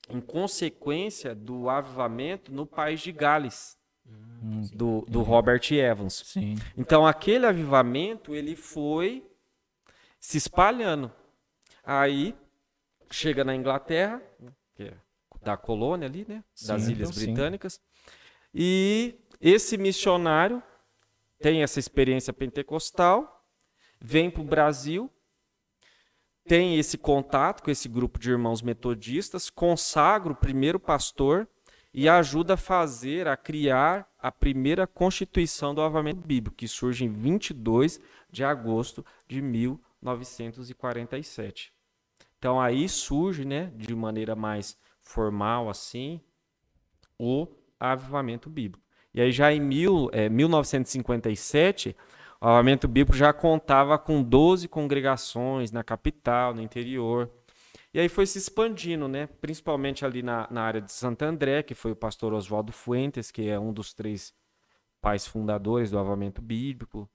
em 0.08 0.22
consequência 0.22 1.34
do 1.34 1.68
avivamento 1.70 2.54
no 2.54 2.68
país 2.68 3.02
de 3.02 3.12
Gales, 3.12 3.75
do, 4.74 5.06
do 5.08 5.22
Robert 5.22 5.62
Evans. 5.72 6.24
Sim. 6.26 6.56
Então 6.78 7.06
aquele 7.06 7.46
avivamento 7.46 8.36
ele 8.36 8.56
foi 8.56 9.26
se 10.20 10.38
espalhando. 10.38 11.12
Aí 11.84 12.36
chega 13.10 13.44
na 13.44 13.56
Inglaterra, 13.56 14.22
que 14.76 14.84
é 14.84 14.94
da 15.42 15.56
colônia 15.56 16.08
ali, 16.08 16.26
né, 16.28 16.44
das 16.66 16.84
Sim, 16.84 16.92
Ilhas 16.92 17.10
sim. 17.10 17.26
Britânicas, 17.26 17.80
e 18.52 19.16
esse 19.40 19.78
missionário 19.78 20.62
tem 21.40 21.62
essa 21.62 21.80
experiência 21.80 22.34
pentecostal, 22.34 23.46
vem 24.02 24.32
para 24.32 24.42
o 24.42 24.46
Brasil, 24.46 25.12
tem 26.48 26.80
esse 26.80 26.98
contato 26.98 27.62
com 27.62 27.70
esse 27.70 27.88
grupo 27.88 28.18
de 28.18 28.32
irmãos 28.32 28.64
metodistas, 28.64 29.52
consagra 29.52 30.32
o 30.32 30.36
primeiro 30.36 30.80
pastor 30.80 31.48
e 31.98 32.10
ajuda 32.10 32.56
a 32.56 32.58
fazer, 32.58 33.26
a 33.26 33.38
criar 33.38 34.06
a 34.20 34.30
primeira 34.30 34.86
constituição 34.86 35.74
do 35.74 35.80
avamento 35.80 36.28
bíblico, 36.28 36.58
que 36.58 36.68
surge 36.68 37.06
em 37.06 37.10
22 37.10 38.02
de 38.30 38.44
agosto 38.44 39.06
de 39.26 39.42
1947. 39.42 41.72
Então 42.38 42.60
aí 42.60 42.90
surge, 42.90 43.46
né, 43.46 43.72
de 43.78 43.96
maneira 43.96 44.36
mais 44.36 44.78
formal 45.02 45.70
assim, 45.70 46.20
o 47.18 47.48
avivamento 47.80 48.50
bíblico. 48.50 48.84
E 49.14 49.22
aí 49.22 49.32
já 49.32 49.54
em 49.54 49.62
mil, 49.62 50.10
eh, 50.12 50.28
1957, 50.28 51.96
o 52.42 52.46
avivamento 52.46 52.90
bíblico 52.90 53.18
já 53.18 53.32
contava 53.32 53.98
com 53.98 54.22
12 54.22 54.68
congregações 54.68 55.72
na 55.72 55.82
capital, 55.82 56.54
no 56.54 56.62
interior. 56.62 57.32
E 57.96 58.00
aí 58.02 58.10
foi 58.10 58.26
se 58.26 58.38
expandindo, 58.38 59.08
né? 59.08 59.26
principalmente 59.40 60.04
ali 60.04 60.22
na, 60.22 60.50
na 60.52 60.64
área 60.64 60.82
de 60.82 60.92
Santo 60.92 61.24
André, 61.24 61.64
que 61.64 61.74
foi 61.74 61.94
o 61.94 61.96
pastor 61.96 62.34
Oswaldo 62.34 62.74
Fuentes, 62.74 63.32
que 63.32 63.48
é 63.48 63.58
um 63.58 63.72
dos 63.72 63.94
três 63.94 64.34
pais 65.00 65.26
fundadores 65.26 65.92
do 65.92 65.98
avivamento 65.98 66.42
bíblico. 66.42 67.10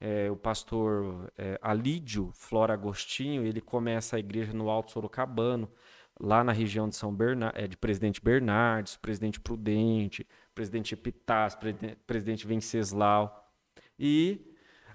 É, 0.00 0.30
o 0.30 0.36
pastor 0.36 1.30
é, 1.36 1.58
Alídio 1.60 2.30
Flora 2.32 2.72
Agostinho, 2.72 3.44
ele 3.44 3.60
começa 3.60 4.16
a 4.16 4.18
igreja 4.18 4.54
no 4.54 4.70
Alto 4.70 4.92
Sorocabano, 4.92 5.70
lá 6.18 6.42
na 6.42 6.52
região 6.52 6.88
de 6.88 6.96
São 6.96 7.14
Bernardo, 7.14 7.58
é, 7.58 7.68
de 7.68 7.76
Presidente 7.76 8.18
Bernardes, 8.24 8.96
Presidente 8.96 9.38
Prudente, 9.38 10.26
Presidente 10.54 10.94
Epitácio, 10.94 11.58
Presidente, 11.58 11.98
Presidente 12.06 12.46
Venceslau. 12.46 13.52
E 13.98 14.40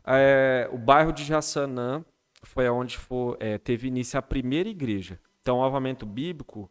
é, 0.03 0.67
o 0.73 0.77
bairro 0.79 1.13
de 1.13 1.23
Jaçanã 1.23 2.03
foi 2.41 2.69
onde 2.69 2.97
foi, 2.97 3.35
é, 3.39 3.57
teve 3.57 3.87
início 3.87 4.17
a 4.17 4.21
primeira 4.21 4.69
igreja. 4.69 5.19
Então, 5.41 5.59
o 5.59 5.63
avamento 5.63 6.05
bíblico, 6.05 6.69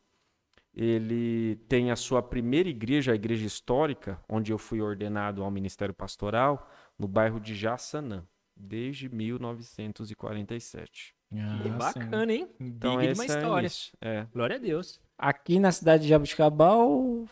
ele 0.75 1.57
tem 1.69 1.91
a 1.91 1.97
sua 1.97 2.23
primeira 2.23 2.69
igreja, 2.69 3.13
a 3.13 3.15
igreja 3.15 3.47
histórica, 3.47 4.21
onde 4.29 4.53
eu 4.53 4.59
fui 4.59 4.81
ordenado 4.81 5.43
ao 5.43 5.51
ministério 5.51 5.95
pastoral, 5.95 6.71
no 6.99 7.09
bairro 7.09 7.41
de 7.41 7.55
Jaçanã, 7.55 8.25
desde 8.57 9.09
1947. 9.09 11.15
Que 11.31 11.39
Ah, 11.41 11.91
sim. 11.93 12.01
bacana, 12.01 12.33
hein? 12.33 12.49
Então, 12.59 12.97
Big 12.97 13.13
de 13.13 13.19
uma 13.19 13.25
é 13.25 13.27
história. 13.27 13.67
início. 13.67 13.93
É. 14.01 14.27
Glória 14.33 14.57
a 14.57 14.59
Deus. 14.59 15.01
Aqui 15.17 15.59
na 15.59 15.71
cidade 15.73 16.05
de 16.05 16.09
Jabuticabal, 16.09 17.25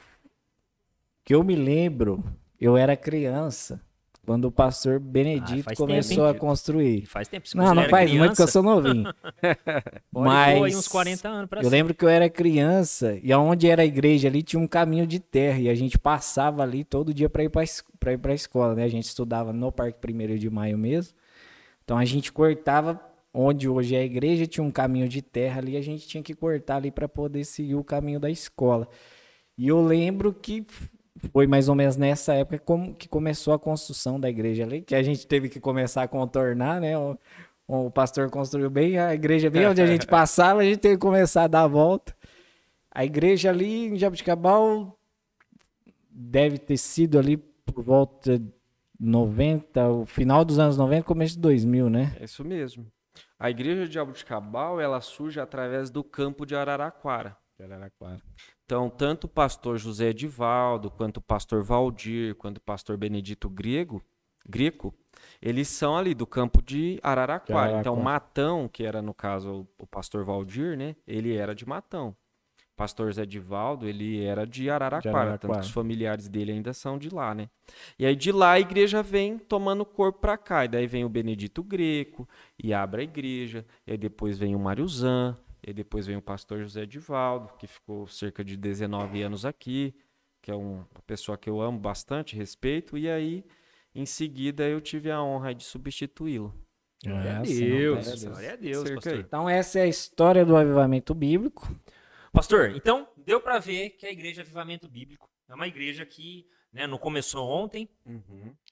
que 1.24 1.34
eu 1.34 1.42
me 1.42 1.54
lembro, 1.54 2.22
eu 2.60 2.76
era 2.76 2.96
criança 2.96 3.80
quando 4.26 4.46
o 4.46 4.52
pastor 4.52 4.98
Benedito 4.98 5.70
Ah, 5.70 5.76
começou 5.76 6.26
tempo, 6.26 6.28
a 6.28 6.34
construir. 6.34 7.04
E 7.04 7.06
faz 7.06 7.28
tempo. 7.28 7.46
Não, 7.54 7.72
não 7.72 7.88
faz 7.88 8.10
muito 8.10 8.34
que 8.34 8.42
eu 8.42 8.46
criança, 8.46 8.52
sou 8.52 8.62
novinho. 8.62 9.04
mas 10.12 10.74
uns 10.74 10.88
40 10.88 11.28
anos 11.28 11.48
pra 11.48 11.62
Eu 11.62 11.70
lembro 11.70 11.94
que 11.94 12.04
eu 12.04 12.08
era 12.08 12.28
criança 12.28 13.18
e 13.22 13.32
aonde 13.32 13.68
era 13.68 13.82
a 13.82 13.84
igreja 13.84 14.26
ali 14.26 14.42
tinha 14.42 14.60
um 14.60 14.66
caminho 14.66 15.06
de 15.06 15.20
terra 15.20 15.60
e 15.60 15.68
a 15.68 15.74
gente 15.76 15.96
passava 15.96 16.64
ali 16.64 16.82
todo 16.82 17.14
dia 17.14 17.30
para 17.30 17.44
ir 17.44 17.50
para 17.50 18.12
ir 18.12 18.18
para 18.18 18.34
escola, 18.34 18.74
né? 18.74 18.82
A 18.82 18.88
gente 18.88 19.04
estudava 19.04 19.52
no 19.52 19.70
Parque 19.70 19.98
1 20.04 20.36
de 20.36 20.50
Maio 20.50 20.76
mesmo. 20.76 21.14
Então 21.84 21.96
a 21.96 22.04
gente 22.04 22.32
cortava 22.32 23.00
onde 23.32 23.68
hoje 23.68 23.94
é 23.94 24.00
a 24.00 24.04
igreja, 24.04 24.46
tinha 24.46 24.64
um 24.64 24.72
caminho 24.72 25.08
de 25.08 25.22
terra 25.22 25.60
ali, 25.60 25.76
a 25.76 25.82
gente 25.82 26.08
tinha 26.08 26.22
que 26.22 26.34
cortar 26.34 26.76
ali 26.76 26.90
para 26.90 27.06
poder 27.06 27.44
seguir 27.44 27.76
o 27.76 27.84
caminho 27.84 28.18
da 28.18 28.30
escola. 28.30 28.88
E 29.56 29.68
eu 29.68 29.80
lembro 29.80 30.32
que 30.32 30.66
foi 31.32 31.46
mais 31.46 31.68
ou 31.68 31.74
menos 31.74 31.96
nessa 31.96 32.34
época 32.34 32.58
como 32.58 32.94
que 32.94 33.08
começou 33.08 33.54
a 33.54 33.58
construção 33.58 34.18
da 34.18 34.28
igreja 34.28 34.64
ali, 34.64 34.82
que 34.82 34.94
a 34.94 35.02
gente 35.02 35.26
teve 35.26 35.48
que 35.48 35.60
começar 35.60 36.02
a 36.02 36.08
contornar, 36.08 36.80
né? 36.80 36.96
O, 36.98 37.18
o 37.66 37.90
pastor 37.90 38.30
construiu 38.30 38.70
bem 38.70 38.98
a 38.98 39.14
igreja, 39.14 39.50
bem 39.50 39.66
onde 39.66 39.82
a 39.82 39.86
gente 39.86 40.06
passava, 40.08 40.60
a 40.60 40.64
gente 40.64 40.78
teve 40.78 40.94
que 40.94 41.00
começar 41.00 41.44
a 41.44 41.48
dar 41.48 41.62
a 41.62 41.66
volta. 41.66 42.14
A 42.90 43.04
igreja 43.04 43.50
ali 43.50 43.88
em 43.88 43.96
Jabuticabal 43.96 44.98
deve 46.10 46.58
ter 46.58 46.76
sido 46.76 47.18
ali 47.18 47.36
por 47.36 47.82
volta 47.82 48.38
de 48.38 48.52
90, 48.98 49.88
o 49.90 50.06
final 50.06 50.44
dos 50.44 50.58
anos 50.58 50.76
90, 50.76 51.02
começo 51.02 51.34
de 51.34 51.40
2000, 51.40 51.90
né? 51.90 52.16
É 52.18 52.24
isso 52.24 52.44
mesmo. 52.44 52.86
A 53.38 53.50
igreja 53.50 53.86
de 53.86 53.92
Jabuticabal, 53.92 54.80
ela 54.80 55.00
surge 55.00 55.38
através 55.38 55.90
do 55.90 56.02
campo 56.02 56.46
de 56.46 56.54
Araraquara. 56.54 57.36
Então, 58.66 58.90
tanto 58.90 59.24
o 59.24 59.28
pastor 59.28 59.78
José 59.78 60.08
Edivaldo, 60.08 60.90
quanto 60.90 61.18
o 61.18 61.20
pastor 61.22 61.62
Valdir, 61.62 62.34
quanto 62.34 62.58
o 62.58 62.60
pastor 62.60 62.96
Benedito 62.96 63.48
Grego, 63.48 64.02
Greco, 64.44 64.92
eles 65.40 65.68
são 65.68 65.96
ali 65.96 66.14
do 66.14 66.26
campo 66.26 66.60
de 66.60 66.98
Araraquara. 67.00 67.60
Araraquara. 67.60 67.80
Então, 67.80 67.96
Matão, 67.96 68.68
que 68.68 68.84
era 68.84 69.00
no 69.00 69.14
caso 69.14 69.68
o, 69.78 69.86
pastor 69.86 70.24
Valdir, 70.24 70.76
né? 70.76 70.96
Ele 71.06 71.36
era 71.36 71.54
de 71.54 71.66
Matão. 71.66 72.08
O 72.08 72.76
pastor 72.76 73.12
Zé 73.12 73.22
Edivaldo, 73.22 73.88
ele 73.88 74.22
era 74.24 74.44
de 74.44 74.68
Araraquara, 74.68 75.16
Araraquara. 75.16 75.38
tanto 75.38 75.60
que 75.60 75.66
os 75.66 75.70
familiares 75.70 76.28
dele 76.28 76.50
ainda 76.50 76.72
são 76.74 76.98
de 76.98 77.08
lá, 77.08 77.34
né? 77.36 77.48
E 77.96 78.04
aí 78.04 78.16
de 78.16 78.32
lá 78.32 78.52
a 78.52 78.60
igreja 78.60 79.00
vem 79.00 79.38
tomando 79.38 79.84
corpo 79.84 80.18
para 80.18 80.36
cá. 80.36 80.64
E 80.64 80.68
daí 80.68 80.88
vem 80.88 81.04
o 81.04 81.08
Benedito 81.08 81.62
Greco 81.62 82.28
e 82.62 82.74
abre 82.74 83.02
a 83.02 83.04
igreja. 83.04 83.64
E 83.86 83.92
aí 83.92 83.96
depois 83.96 84.36
vem 84.38 84.56
o 84.56 84.58
Mariuzan. 84.58 85.38
E 85.66 85.70
aí 85.70 85.74
depois 85.74 86.06
vem 86.06 86.16
o 86.16 86.22
pastor 86.22 86.60
José 86.62 86.82
Edivaldo, 86.82 87.52
que 87.58 87.66
ficou 87.66 88.06
cerca 88.06 88.44
de 88.44 88.56
19 88.56 89.20
anos 89.22 89.44
aqui, 89.44 89.92
que 90.40 90.48
é 90.50 90.54
um- 90.54 90.76
uma 90.76 91.02
pessoa 91.04 91.36
que 91.36 91.50
eu 91.50 91.60
amo 91.60 91.76
bastante, 91.76 92.36
respeito. 92.36 92.96
E 92.96 93.10
aí, 93.10 93.44
em 93.92 94.06
seguida, 94.06 94.62
eu 94.68 94.80
tive 94.80 95.10
a 95.10 95.20
honra 95.20 95.52
de 95.52 95.64
substituí-lo. 95.64 96.54
Glória 97.04 97.38
a 97.38 97.40
É, 97.40 97.42
Deus. 97.42 97.94
glória 97.96 98.12
a 98.12 98.14
Deus. 98.14 98.22
Glória 98.24 98.52
a 98.52 98.56
Deus, 98.56 98.78
Cerca 98.78 98.94
pastor. 98.94 99.12
aí. 99.14 99.20
Então 99.20 99.48
essa 99.48 99.78
é 99.80 99.82
a 99.82 99.86
história 99.88 100.44
do 100.46 100.56
avivamento 100.56 101.12
bíblico. 101.14 101.68
Pastor, 102.32 102.70
então 102.70 103.08
deu 103.16 103.40
pra 103.40 103.58
ver 103.58 103.90
que 103.90 104.06
a 104.06 104.10
igreja 104.12 104.42
Avivamento 104.42 104.88
Bíblico 104.88 105.28
é 105.48 105.54
uma 105.54 105.66
igreja 105.66 106.06
que 106.06 106.46
né, 106.72 106.86
não 106.86 106.98
começou 106.98 107.48
ontem, 107.48 107.88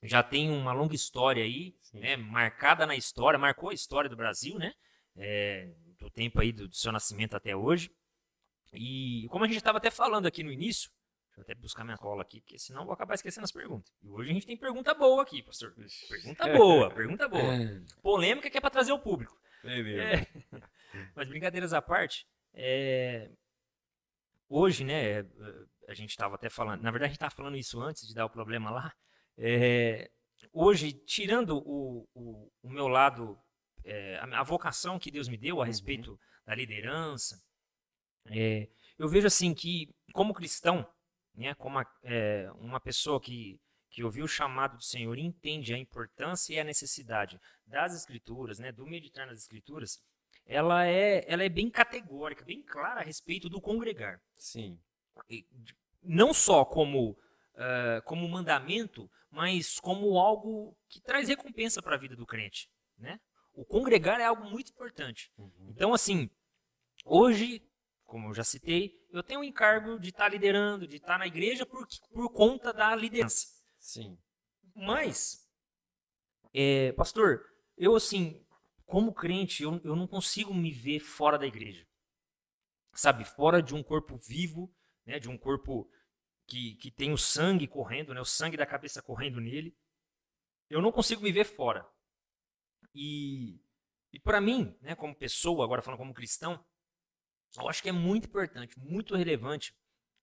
já 0.03 0.21
tem 0.21 0.51
uma 0.51 0.71
longa 0.71 0.93
história 0.95 1.43
aí, 1.43 1.75
né, 1.93 2.15
marcada 2.15 2.85
na 2.85 2.95
história, 2.95 3.39
marcou 3.39 3.69
a 3.69 3.73
história 3.73 4.09
do 4.09 4.15
Brasil, 4.15 4.57
né? 4.59 4.73
é, 5.17 5.69
do 6.05 6.09
tempo 6.11 6.39
aí 6.39 6.51
do, 6.51 6.67
do 6.67 6.75
seu 6.75 6.91
nascimento 6.91 7.35
até 7.35 7.55
hoje. 7.55 7.91
E 8.73 9.27
como 9.29 9.43
a 9.43 9.47
gente 9.47 9.57
estava 9.57 9.77
até 9.77 9.89
falando 9.89 10.27
aqui 10.27 10.43
no 10.43 10.51
início, 10.51 10.91
deixa 11.27 11.39
eu 11.39 11.41
até 11.41 11.55
buscar 11.55 11.83
minha 11.83 11.97
cola 11.97 12.21
aqui, 12.21 12.41
porque 12.41 12.59
senão 12.59 12.81
eu 12.81 12.85
vou 12.85 12.93
acabar 12.93 13.15
esquecendo 13.15 13.45
as 13.45 13.51
perguntas. 13.51 13.91
E 14.03 14.09
hoje 14.09 14.29
a 14.29 14.33
gente 14.33 14.45
tem 14.45 14.57
pergunta 14.57 14.93
boa 14.93 15.23
aqui, 15.23 15.41
pastor. 15.41 15.73
Pergunta 16.09 16.47
boa, 16.53 16.89
pergunta 16.93 17.27
boa. 17.27 17.43
Polêmica 18.01 18.49
que 18.49 18.57
é 18.57 18.61
para 18.61 18.69
trazer 18.69 18.91
o 18.91 18.99
público. 18.99 19.39
É. 19.63 20.27
Mas 21.15 21.27
brincadeiras 21.27 21.73
à 21.73 21.81
parte, 21.81 22.27
é, 22.53 23.29
hoje, 24.47 24.83
né, 24.83 25.19
é, 25.19 25.25
a 25.87 25.93
gente 25.93 26.11
estava 26.11 26.35
até 26.35 26.49
falando, 26.49 26.81
na 26.81 26.91
verdade 26.91 27.05
a 27.05 27.11
gente 27.13 27.17
estava 27.17 27.35
falando 27.35 27.57
isso 27.57 27.81
antes 27.81 28.07
de 28.07 28.13
dar 28.13 28.25
o 28.25 28.29
problema 28.29 28.69
lá. 28.69 28.93
é, 29.37 30.09
hoje, 30.53 30.93
tirando 30.93 31.57
o, 31.57 32.07
o, 32.13 32.51
o 32.61 32.69
meu 32.69 32.87
lado, 32.87 33.37
é, 33.85 34.17
a, 34.17 34.41
a 34.41 34.43
vocação 34.43 34.99
que 34.99 35.11
Deus 35.11 35.27
me 35.29 35.37
deu 35.37 35.61
a 35.61 35.65
respeito 35.65 36.19
da 36.45 36.55
liderança, 36.55 37.41
é, 38.27 38.67
eu 38.97 39.07
vejo 39.07 39.27
assim 39.27 39.53
que, 39.53 39.93
como 40.13 40.33
cristão, 40.33 40.87
né, 41.35 41.53
como 41.55 41.79
a- 41.79 41.85
é, 42.03 42.49
uma 42.59 42.79
pessoa 42.79 43.19
que, 43.21 43.59
que 43.89 44.03
ouviu 44.03 44.25
o 44.25 44.27
chamado 44.27 44.77
do 44.77 44.83
Senhor 44.83 45.17
entende 45.17 45.73
a 45.73 45.77
importância 45.77 46.53
e 46.53 46.59
a 46.59 46.63
necessidade 46.63 47.39
das 47.65 47.93
escrituras, 47.95 48.59
né, 48.59 48.71
do 48.71 48.85
meditar 48.85 49.27
nas 49.27 49.39
escrituras, 49.39 50.01
ela 50.45 50.85
é, 50.87 51.23
ela 51.27 51.43
é 51.43 51.49
bem 51.49 51.69
categórica, 51.69 52.45
bem 52.45 52.61
clara 52.63 53.01
a 53.01 53.03
respeito 53.03 53.49
do 53.49 53.61
congregar. 53.61 54.21
Sim. 54.35 54.79
E 55.29 55.45
Não 56.03 56.33
só 56.33 56.63
como, 56.63 57.17
ah, 57.55 58.01
como 58.05 58.27
mandamento, 58.27 59.09
mas 59.29 59.79
como 59.79 60.17
algo 60.19 60.77
que 60.87 61.01
traz 61.01 61.27
recompensa 61.27 61.81
para 61.81 61.95
a 61.95 61.99
vida 61.99 62.15
do 62.15 62.25
crente. 62.25 62.69
Né? 62.97 63.19
O 63.55 63.63
congregar 63.63 64.19
é 64.19 64.25
algo 64.25 64.43
muito 64.45 64.71
importante. 64.71 65.31
Então, 65.69 65.93
assim, 65.93 66.29
hoje, 67.05 67.65
como 68.03 68.29
eu 68.29 68.33
já 68.33 68.43
citei, 68.43 69.01
eu 69.09 69.23
tenho 69.23 69.39
o 69.39 69.43
encargo 69.43 69.97
de 69.97 70.09
estar 70.09 70.27
liderando, 70.27 70.85
de 70.85 70.97
estar 70.97 71.17
na 71.17 71.25
igreja 71.25 71.65
por, 71.65 71.87
por 72.13 72.29
conta 72.33 72.73
da 72.73 72.93
liderança. 72.93 73.47
Sim. 73.79 74.17
Mas, 74.75 75.49
é, 76.53 76.91
pastor, 76.91 77.45
eu 77.77 77.95
assim, 77.95 78.45
como 78.85 79.13
crente, 79.13 79.63
eu, 79.63 79.79
eu 79.83 79.95
não 79.95 80.07
consigo 80.07 80.53
me 80.53 80.71
ver 80.71 80.99
fora 80.99 81.37
da 81.37 81.47
igreja. 81.47 81.87
sabe, 82.93 83.23
fora 83.23 83.61
de 83.61 83.73
um 83.73 83.81
corpo 83.81 84.17
vivo, 84.17 84.73
né, 85.05 85.17
de 85.19 85.29
um 85.29 85.37
corpo 85.37 85.89
que, 86.45 86.75
que 86.75 86.91
tem 86.91 87.13
o 87.13 87.17
sangue 87.17 87.67
correndo, 87.67 88.13
né, 88.13 88.19
o 88.19 88.25
sangue 88.25 88.57
da 88.57 88.65
cabeça 88.65 89.01
correndo 89.01 89.39
nele. 89.39 89.75
Eu 90.69 90.81
não 90.81 90.91
consigo 90.91 91.21
me 91.21 91.31
ver 91.31 91.45
fora. 91.45 91.87
E, 92.95 93.59
e 94.13 94.19
para 94.19 94.39
mim, 94.39 94.73
né, 94.81 94.95
como 94.95 95.13
pessoa, 95.13 95.65
agora 95.65 95.81
falando 95.81 95.99
como 95.99 96.13
cristão, 96.13 96.63
eu 97.57 97.69
acho 97.69 97.83
que 97.83 97.89
é 97.89 97.91
muito 97.91 98.27
importante, 98.27 98.79
muito 98.79 99.15
relevante, 99.15 99.75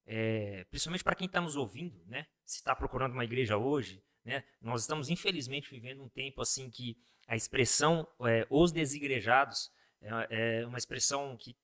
é, 0.07 0.65
principalmente 0.65 1.05
para 1.05 1.15
quem 1.15 1.27
está 1.27 1.41
nos 1.41 1.55
ouvindo, 1.55 2.03
né, 2.07 2.27
se 2.45 2.57
está 2.57 2.75
procurando 2.75 3.13
uma 3.13 3.25
igreja 3.25 3.59
hoje, 3.59 4.03
né, 4.25 4.43
nós 4.61 4.81
estamos 4.81 5.11
infelizmente 5.11 5.71
vivendo 5.71 6.03
um 6.03 6.09
tempo 6.09 6.41
assim 6.41 6.71
que 6.71 6.97
a 7.29 7.37
expressão 7.37 8.09
é, 8.23 8.47
os 8.49 8.73
desigrejados 8.73 9.71
é, 10.01 10.61
é 10.61 10.67
uma 10.67 10.79
expressão 10.79 11.37
que 11.37 11.57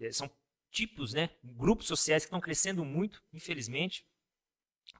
é, 0.00 0.10
são 0.10 0.30
tipos, 0.70 1.12
né, 1.12 1.30
grupos 1.42 1.86
sociais 1.86 2.24
que 2.24 2.28
estão 2.28 2.40
crescendo 2.40 2.84
muito, 2.84 3.22
infelizmente, 3.32 4.04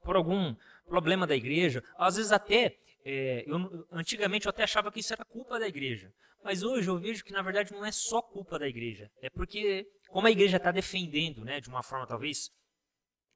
por 0.01 0.15
algum 0.15 0.55
problema 0.85 1.27
da 1.27 1.35
igreja. 1.35 1.83
Às 1.97 2.15
vezes 2.15 2.31
até, 2.31 2.79
é, 3.05 3.43
eu, 3.45 3.87
antigamente 3.91 4.47
eu 4.47 4.49
até 4.49 4.63
achava 4.63 4.91
que 4.91 4.99
isso 4.99 5.13
era 5.13 5.23
culpa 5.23 5.59
da 5.59 5.67
igreja. 5.67 6.11
Mas 6.43 6.63
hoje 6.63 6.89
eu 6.89 6.97
vejo 6.97 7.23
que 7.23 7.31
na 7.31 7.43
verdade 7.43 7.71
não 7.71 7.85
é 7.85 7.91
só 7.91 8.21
culpa 8.21 8.57
da 8.57 8.67
igreja. 8.67 9.11
É 9.21 9.29
porque, 9.29 9.87
como 10.09 10.25
a 10.25 10.31
igreja 10.31 10.57
está 10.57 10.71
defendendo, 10.71 11.45
né, 11.45 11.61
de 11.61 11.69
uma 11.69 11.83
forma 11.83 12.07
talvez 12.07 12.49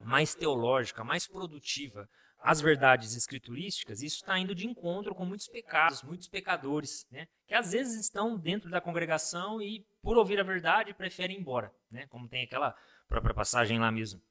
mais 0.00 0.34
teológica, 0.34 1.04
mais 1.04 1.26
produtiva, 1.26 2.08
as 2.42 2.60
verdades 2.60 3.14
escriturísticas, 3.14 4.02
isso 4.02 4.16
está 4.16 4.38
indo 4.38 4.54
de 4.54 4.66
encontro 4.66 5.14
com 5.14 5.24
muitos 5.24 5.46
pecados, 5.46 6.02
muitos 6.02 6.26
pecadores, 6.26 7.06
né? 7.10 7.28
que 7.46 7.54
às 7.54 7.72
vezes 7.72 8.00
estão 8.00 8.38
dentro 8.38 8.70
da 8.70 8.80
congregação 8.80 9.60
e, 9.60 9.84
por 10.00 10.16
ouvir 10.16 10.40
a 10.40 10.42
verdade, 10.42 10.94
preferem 10.94 11.36
ir 11.36 11.40
embora. 11.40 11.70
Né? 11.90 12.06
Como 12.06 12.26
tem 12.26 12.44
aquela 12.44 12.74
própria 13.06 13.34
passagem 13.34 13.78
lá 13.78 13.92
mesmo 13.92 14.22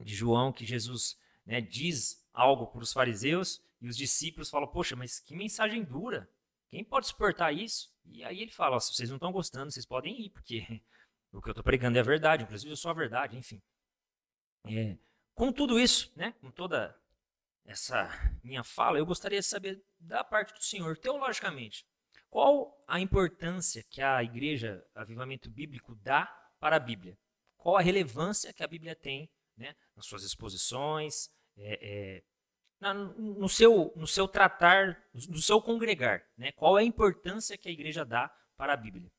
de 0.00 0.14
João, 0.14 0.52
que 0.52 0.64
Jesus 0.64 1.18
né, 1.44 1.60
diz 1.60 2.24
algo 2.32 2.66
para 2.66 2.82
os 2.82 2.92
fariseus 2.92 3.62
e 3.84 3.88
os 3.88 3.96
discípulos 3.96 4.48
falam: 4.48 4.66
Poxa, 4.66 4.96
mas 4.96 5.20
que 5.20 5.36
mensagem 5.36 5.84
dura! 5.84 6.28
Quem 6.70 6.82
pode 6.82 7.06
suportar 7.06 7.52
isso? 7.52 7.94
E 8.06 8.24
aí 8.24 8.40
ele 8.40 8.50
fala: 8.50 8.80
Se 8.80 8.94
vocês 8.94 9.10
não 9.10 9.16
estão 9.16 9.30
gostando, 9.30 9.70
vocês 9.70 9.84
podem 9.84 10.18
ir, 10.22 10.30
porque 10.30 10.82
o 11.30 11.42
que 11.42 11.48
eu 11.48 11.52
estou 11.52 11.62
pregando 11.62 11.98
é 11.98 12.00
a 12.00 12.04
verdade, 12.04 12.44
inclusive 12.44 12.72
eu 12.72 12.76
sou 12.76 12.90
a 12.90 12.94
verdade, 12.94 13.36
enfim. 13.36 13.62
É, 14.66 14.96
com 15.34 15.52
tudo 15.52 15.78
isso, 15.78 16.10
né, 16.16 16.32
com 16.40 16.50
toda 16.50 16.98
essa 17.66 18.08
minha 18.42 18.64
fala, 18.64 18.98
eu 18.98 19.04
gostaria 19.04 19.40
de 19.40 19.46
saber 19.46 19.84
da 19.98 20.24
parte 20.24 20.54
do 20.54 20.62
senhor, 20.62 20.96
teologicamente, 20.96 21.86
qual 22.30 22.82
a 22.88 22.98
importância 22.98 23.84
que 23.90 24.00
a 24.00 24.22
igreja 24.22 24.82
Avivamento 24.94 25.50
Bíblico 25.50 25.94
dá 25.96 26.24
para 26.58 26.76
a 26.76 26.80
Bíblia? 26.80 27.18
Qual 27.58 27.76
a 27.76 27.82
relevância 27.82 28.52
que 28.52 28.62
a 28.62 28.66
Bíblia 28.66 28.96
tem 28.96 29.30
né, 29.56 29.76
nas 29.94 30.06
suas 30.06 30.24
exposições, 30.24 31.30
é, 31.56 31.78
é, 31.82 32.24
na, 32.84 32.92
no, 32.92 33.48
seu, 33.48 33.92
no 33.96 34.06
seu 34.06 34.28
tratar, 34.28 35.02
no 35.14 35.38
seu 35.38 35.60
congregar? 35.62 36.22
Né? 36.36 36.52
Qual 36.52 36.78
é 36.78 36.82
a 36.82 36.84
importância 36.84 37.56
que 37.56 37.68
a 37.68 37.72
igreja 37.72 38.04
dá 38.04 38.30
para 38.58 38.74
a 38.74 38.76
Bíblia? 38.76 39.10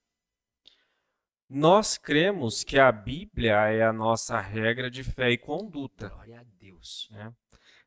Nós 1.50 1.98
cremos 1.98 2.64
que 2.64 2.78
a 2.78 2.92
Bíblia 2.92 3.56
é 3.70 3.84
a 3.84 3.94
nossa 3.94 4.40
regra 4.40 4.90
de 4.90 5.04
fé 5.04 5.32
e 5.32 5.38
conduta. 5.38 6.10
Glória 6.10 6.42
a 6.42 6.44
Deus. 6.60 7.08
Né? 7.12 7.34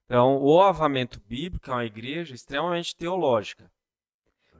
Então, 0.05 0.39
o 0.43 0.61
avamento 0.61 1.21
bíblico 1.21 1.71
é 1.71 1.75
uma 1.75 1.85
igreja 1.85 2.35
extremamente 2.35 2.97
teológica. 2.97 3.71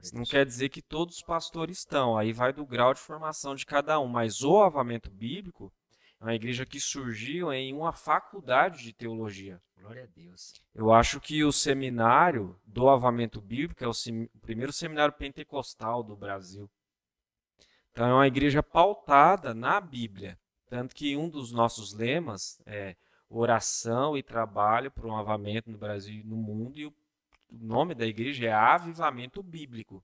Isso 0.01 0.15
não 0.15 0.25
quer 0.25 0.47
dizer 0.47 0.69
que 0.69 0.81
todos 0.81 1.17
os 1.17 1.23
pastores 1.23 1.79
estão, 1.79 2.17
aí 2.17 2.33
vai 2.33 2.53
do 2.53 2.65
grau 2.65 2.95
de 2.95 3.01
formação 3.01 3.57
de 3.57 3.67
cada 3.67 3.99
um, 3.99 4.07
mas 4.07 4.43
o 4.43 4.63
avamento 4.63 5.11
bíblico 5.11 5.73
uma 6.21 6.35
igreja 6.35 6.67
que 6.67 6.81
surgiu 6.81 7.53
em 7.53 7.73
uma 7.73 7.93
faculdade 7.93 8.83
de 8.83 8.93
teologia. 8.93 9.61
Glória 9.77 10.05
a 10.05 10.07
Deus. 10.07 10.55
Eu 10.75 10.93
acho 10.93 11.21
que 11.21 11.45
o 11.45 11.53
seminário 11.53 12.59
do 12.67 12.89
avamento 12.89 13.41
bíblico 13.41 13.85
é 13.85 13.89
o, 13.89 13.95
sem, 13.95 14.25
o 14.35 14.39
primeiro 14.41 14.73
seminário 14.73 15.15
pentecostal 15.15 16.03
do 16.03 16.17
Brasil. 16.17 16.69
Então 17.93 18.07
é 18.07 18.13
uma 18.13 18.27
igreja 18.27 18.63
pautada 18.63 19.55
na 19.55 19.81
Bíblia. 19.81 20.39
Tanto 20.69 20.95
que 20.95 21.17
um 21.17 21.29
dos 21.29 21.53
nossos 21.53 21.95
lemas 21.95 22.61
é 22.67 22.97
oração 23.31 24.17
e 24.17 24.23
trabalho 24.23 24.91
para 24.91 25.07
um 25.07 25.17
avamento 25.17 25.71
no 25.71 25.79
Brasil 25.79 26.21
e 26.21 26.25
no 26.25 26.37
mundo, 26.37 26.79
e 26.79 26.87
o 26.87 26.95
nome 27.51 27.95
da 27.95 28.07
igreja 28.07 28.47
é 28.47 28.53
Avivamento 28.53 29.43
Bíblico. 29.43 30.03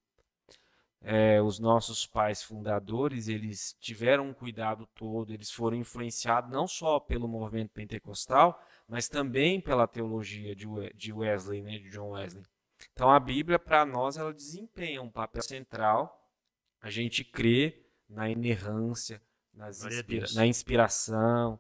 É, 1.02 1.42
os 1.42 1.58
nossos 1.58 2.06
pais 2.06 2.42
fundadores, 2.42 3.28
eles 3.28 3.76
tiveram 3.78 4.28
um 4.28 4.32
cuidado 4.32 4.86
todo, 4.94 5.34
eles 5.34 5.50
foram 5.50 5.76
influenciados 5.76 6.50
não 6.50 6.66
só 6.66 6.98
pelo 6.98 7.28
movimento 7.28 7.72
pentecostal, 7.72 8.58
mas 8.88 9.08
também 9.08 9.60
pela 9.60 9.86
teologia 9.86 10.54
de 10.56 11.12
Wesley, 11.12 11.60
né, 11.60 11.78
de 11.78 11.90
John 11.90 12.10
Wesley. 12.10 12.44
Então 12.92 13.10
a 13.10 13.20
Bíblia, 13.20 13.58
para 13.58 13.84
nós, 13.84 14.16
ela 14.16 14.32
desempenha 14.32 15.02
um 15.02 15.10
papel 15.10 15.42
central. 15.42 16.30
A 16.80 16.90
gente 16.90 17.24
crê 17.24 17.84
na 18.08 18.28
inerrância, 18.28 19.20
inspira 19.68 20.26
na 20.34 20.46
inspiração, 20.46 21.58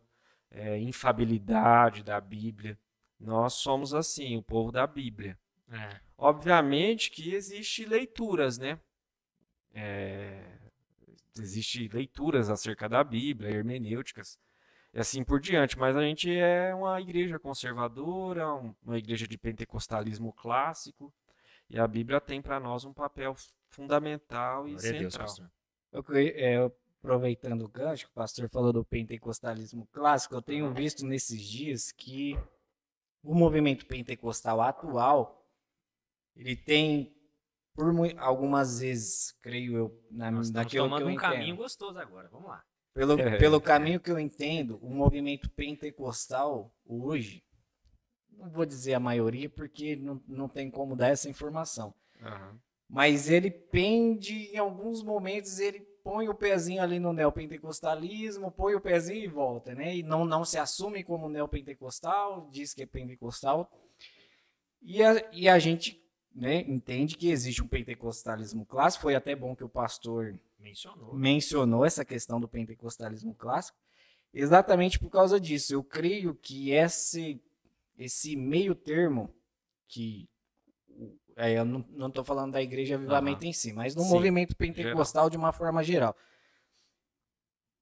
é, 0.50 0.78
infabilidade 0.78 2.02
da 2.02 2.20
Bíblia. 2.20 2.78
Nós 3.18 3.54
somos 3.54 3.94
assim, 3.94 4.36
o 4.36 4.42
povo 4.42 4.70
da 4.70 4.86
Bíblia. 4.86 5.38
É. 5.70 6.00
Obviamente 6.16 7.10
que 7.10 7.34
existe 7.34 7.84
leituras, 7.84 8.58
né? 8.58 8.78
É, 9.74 10.58
existe 11.38 11.88
leituras 11.88 12.48
acerca 12.48 12.88
da 12.88 13.02
Bíblia, 13.02 13.50
hermenêuticas 13.50 14.38
e 14.92 15.00
assim 15.00 15.24
por 15.24 15.40
diante. 15.40 15.78
Mas 15.78 15.96
a 15.96 16.02
gente 16.02 16.30
é 16.30 16.74
uma 16.74 17.00
igreja 17.00 17.38
conservadora, 17.38 18.54
uma 18.82 18.98
igreja 18.98 19.26
de 19.26 19.36
pentecostalismo 19.36 20.32
clássico 20.32 21.12
e 21.68 21.78
a 21.78 21.86
Bíblia 21.86 22.20
tem 22.20 22.40
para 22.40 22.60
nós 22.60 22.84
um 22.84 22.92
papel 22.92 23.34
fundamental 23.68 24.68
e 24.68 24.72
Glória 24.72 25.10
central. 25.10 25.26
Deus, 25.26 25.42
eu, 25.92 26.04
é, 26.16 26.70
aproveitando 27.02 27.62
o 27.62 27.68
gancho, 27.68 28.06
o 28.06 28.12
pastor 28.12 28.48
falou 28.48 28.72
do 28.72 28.84
pentecostalismo 28.84 29.86
clássico, 29.92 30.34
eu 30.34 30.42
tenho 30.42 30.72
visto 30.72 31.04
nesses 31.04 31.42
dias 31.42 31.92
que 31.92 32.38
o 33.22 33.34
movimento 33.34 33.86
pentecostal 33.86 34.60
atual, 34.60 35.46
ele 36.36 36.56
tem, 36.56 37.14
por 37.74 37.92
algumas 38.18 38.78
vezes, 38.78 39.32
creio 39.42 39.76
eu, 39.76 40.04
na, 40.10 40.30
Nós 40.30 40.50
tomando 40.50 40.68
que 40.68 40.78
eu 40.78 40.84
um 40.84 41.10
entendo, 41.10 41.20
caminho 41.20 41.56
gostoso 41.56 41.98
agora, 41.98 42.28
vamos 42.30 42.48
lá. 42.48 42.62
Pelo, 42.94 43.20
é. 43.20 43.36
pelo 43.38 43.60
caminho 43.60 44.00
que 44.00 44.10
eu 44.10 44.18
entendo, 44.18 44.78
o 44.80 44.88
movimento 44.88 45.50
pentecostal 45.50 46.72
hoje, 46.86 47.44
não 48.30 48.48
vou 48.48 48.64
dizer 48.64 48.94
a 48.94 49.00
maioria, 49.00 49.50
porque 49.50 49.96
não, 49.96 50.22
não 50.28 50.48
tem 50.48 50.70
como 50.70 50.94
dar 50.94 51.08
essa 51.08 51.28
informação, 51.28 51.92
uhum. 52.20 52.58
mas 52.88 53.28
ele 53.28 53.50
pende, 53.50 54.50
em 54.52 54.58
alguns 54.58 55.02
momentos, 55.02 55.58
ele 55.58 55.80
põe 56.04 56.28
o 56.28 56.34
pezinho 56.34 56.82
ali 56.82 57.00
no 57.00 57.12
neopentecostalismo, 57.12 58.52
põe 58.52 58.76
o 58.76 58.80
pezinho 58.80 59.24
e 59.24 59.26
volta, 59.26 59.74
né? 59.74 59.96
E 59.96 60.02
não, 60.02 60.24
não 60.24 60.44
se 60.44 60.58
assume 60.58 61.02
como 61.02 61.28
neopentecostal, 61.28 62.48
diz 62.52 62.72
que 62.72 62.82
é 62.82 62.86
pentecostal. 62.86 63.68
E 64.82 65.02
a, 65.02 65.30
e 65.32 65.48
a 65.48 65.58
gente 65.58 66.03
né, 66.34 66.60
entende 66.62 67.16
que 67.16 67.30
existe 67.30 67.62
um 67.62 67.68
pentecostalismo 67.68 68.66
clássico. 68.66 69.02
Foi 69.02 69.14
até 69.14 69.36
bom 69.36 69.54
que 69.54 69.64
o 69.64 69.68
pastor 69.68 70.38
mencionou, 70.58 71.14
mencionou 71.14 71.84
essa 71.84 72.04
questão 72.04 72.40
do 72.40 72.48
pentecostalismo 72.48 73.34
clássico, 73.34 73.78
exatamente 74.32 74.98
por 74.98 75.10
causa 75.10 75.38
disso. 75.38 75.72
Eu 75.72 75.84
creio 75.84 76.34
que 76.34 76.72
esse, 76.72 77.40
esse 77.96 78.34
meio 78.34 78.74
termo 78.74 79.32
que 79.86 80.28
é, 81.36 81.58
eu 81.58 81.64
não 81.64 82.08
estou 82.08 82.24
falando 82.24 82.52
da 82.52 82.62
igreja 82.62 82.94
avivamento 82.94 83.42
uhum. 83.42 83.50
em 83.50 83.52
si, 83.52 83.72
mas 83.72 83.94
no 83.94 84.02
Sim, 84.02 84.10
movimento 84.10 84.56
pentecostal 84.56 85.24
geral. 85.24 85.30
de 85.30 85.36
uma 85.36 85.52
forma 85.52 85.82
geral. 85.82 86.16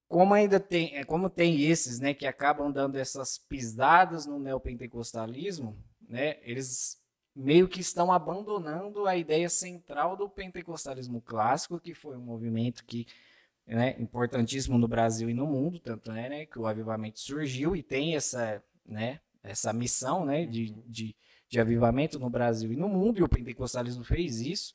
Como 0.08 0.34
ainda 0.34 0.60
tem, 0.60 0.96
é, 0.96 1.04
como 1.04 1.30
tem 1.30 1.62
esses, 1.62 2.00
né, 2.00 2.12
que 2.12 2.26
acabam 2.26 2.70
dando 2.70 2.96
essas 2.96 3.38
pisadas 3.38 4.26
no 4.26 4.38
neopentecostalismo, 4.38 5.78
né, 6.06 6.38
eles 6.42 7.01
meio 7.34 7.68
que 7.68 7.80
estão 7.80 8.12
abandonando 8.12 9.06
a 9.06 9.16
ideia 9.16 9.48
central 9.48 10.16
do 10.16 10.28
pentecostalismo 10.28 11.20
clássico, 11.20 11.80
que 11.80 11.94
foi 11.94 12.16
um 12.16 12.22
movimento 12.22 12.84
que 12.84 13.06
né, 13.66 13.96
importantíssimo 13.98 14.76
no 14.76 14.88
Brasil 14.88 15.30
e 15.30 15.34
no 15.34 15.46
mundo, 15.46 15.78
tanto 15.78 16.12
é 16.12 16.28
né, 16.28 16.46
que 16.46 16.58
o 16.58 16.66
avivamento 16.66 17.20
surgiu 17.20 17.74
e 17.74 17.82
tem 17.82 18.16
essa, 18.16 18.62
né, 18.84 19.20
essa 19.42 19.72
missão 19.72 20.24
né, 20.24 20.44
de, 20.44 20.70
de 20.86 21.16
de 21.52 21.60
avivamento 21.60 22.18
no 22.18 22.30
Brasil 22.30 22.72
e 22.72 22.76
no 22.76 22.88
mundo, 22.88 23.18
e 23.18 23.22
o 23.22 23.28
pentecostalismo 23.28 24.02
fez 24.02 24.40
isso. 24.40 24.74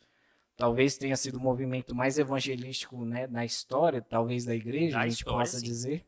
Talvez 0.56 0.96
tenha 0.96 1.17
sido 1.17 1.39
o 1.39 1.41
movimento 1.41 1.96
mais 1.96 2.20
evangelístico 2.20 3.04
né, 3.04 3.26
na 3.26 3.43
história, 3.43 4.00
talvez 4.00 4.46
da 4.46 4.54
igreja, 4.54 5.00
a 5.00 5.08
gente 5.08 5.17
história, 5.17 5.39
possa 5.39 5.58
sim. 5.58 5.65
dizer. 5.65 6.06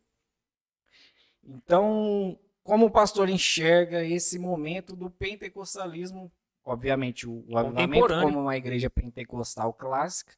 Então, 1.44 2.38
como 2.64 2.86
o 2.86 2.92
pastor 2.92 3.30
enxerga 3.30 4.06
esse 4.06 4.38
momento 4.38 4.96
do 4.96 5.10
pentecostalismo, 5.10 6.32
obviamente 6.70 7.28
o, 7.28 7.44
o 7.48 7.58
avivamento 7.58 8.08
como 8.08 8.42
uma 8.42 8.58
igreja 8.58 8.90
pentecostal 8.90 9.74
clássica, 9.74 10.34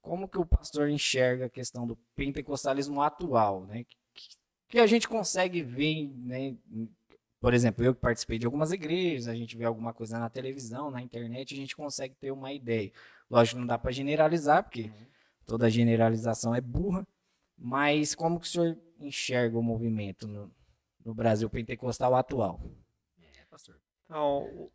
como 0.00 0.28
que 0.28 0.38
o 0.38 0.46
pastor 0.46 0.88
enxerga 0.88 1.46
a 1.46 1.50
questão 1.50 1.86
do 1.86 1.96
pentecostalismo 2.14 3.00
atual, 3.00 3.64
né? 3.66 3.84
Que 3.84 3.96
Porque 4.66 4.78
a 4.78 4.86
gente 4.86 5.08
consegue 5.08 5.62
ver, 5.62 6.08
né? 6.16 6.56
Por 7.40 7.52
exemplo, 7.52 7.84
eu 7.84 7.94
que 7.94 8.00
participei 8.00 8.38
de 8.38 8.46
algumas 8.46 8.72
igrejas, 8.72 9.28
a 9.28 9.34
gente 9.34 9.56
vê 9.56 9.64
alguma 9.64 9.92
coisa 9.92 10.18
na 10.18 10.30
televisão, 10.30 10.90
na 10.90 11.02
internet, 11.02 11.52
a 11.52 11.56
gente 11.56 11.76
consegue 11.76 12.14
ter 12.14 12.30
uma 12.30 12.52
ideia. 12.52 12.90
Lógico, 13.30 13.60
não 13.60 13.66
dá 13.66 13.78
para 13.78 13.92
generalizar, 13.92 14.62
porque 14.62 14.90
toda 15.44 15.70
generalização 15.70 16.54
é 16.54 16.60
burra, 16.60 17.06
mas 17.56 18.14
como 18.14 18.40
que 18.40 18.46
o 18.46 18.50
senhor 18.50 18.78
enxerga 18.98 19.58
o 19.58 19.62
movimento 19.62 20.26
no, 20.26 20.50
no 21.04 21.14
Brasil 21.14 21.48
pentecostal 21.50 22.14
atual? 22.14 22.60
É, 23.20 23.44
pastor. 23.50 23.78
Então, 24.04 24.70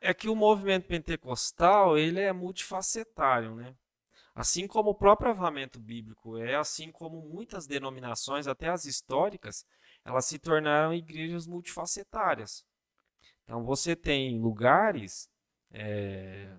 é 0.00 0.14
que 0.14 0.28
o 0.28 0.36
movimento 0.36 0.86
pentecostal 0.86 1.98
ele 1.98 2.20
é 2.20 2.32
multifacetário, 2.32 3.54
né? 3.54 3.74
Assim 4.34 4.66
como 4.66 4.90
o 4.90 4.94
próprio 4.94 5.30
avamento 5.30 5.78
bíblico 5.78 6.38
é, 6.38 6.54
assim 6.54 6.90
como 6.90 7.20
muitas 7.20 7.66
denominações, 7.66 8.46
até 8.46 8.68
as 8.68 8.84
históricas, 8.84 9.66
elas 10.04 10.24
se 10.24 10.38
tornaram 10.38 10.94
igrejas 10.94 11.46
multifacetárias. 11.46 12.64
Então 13.44 13.64
você 13.64 13.94
tem 13.94 14.40
lugares 14.40 15.28
é, 15.72 16.56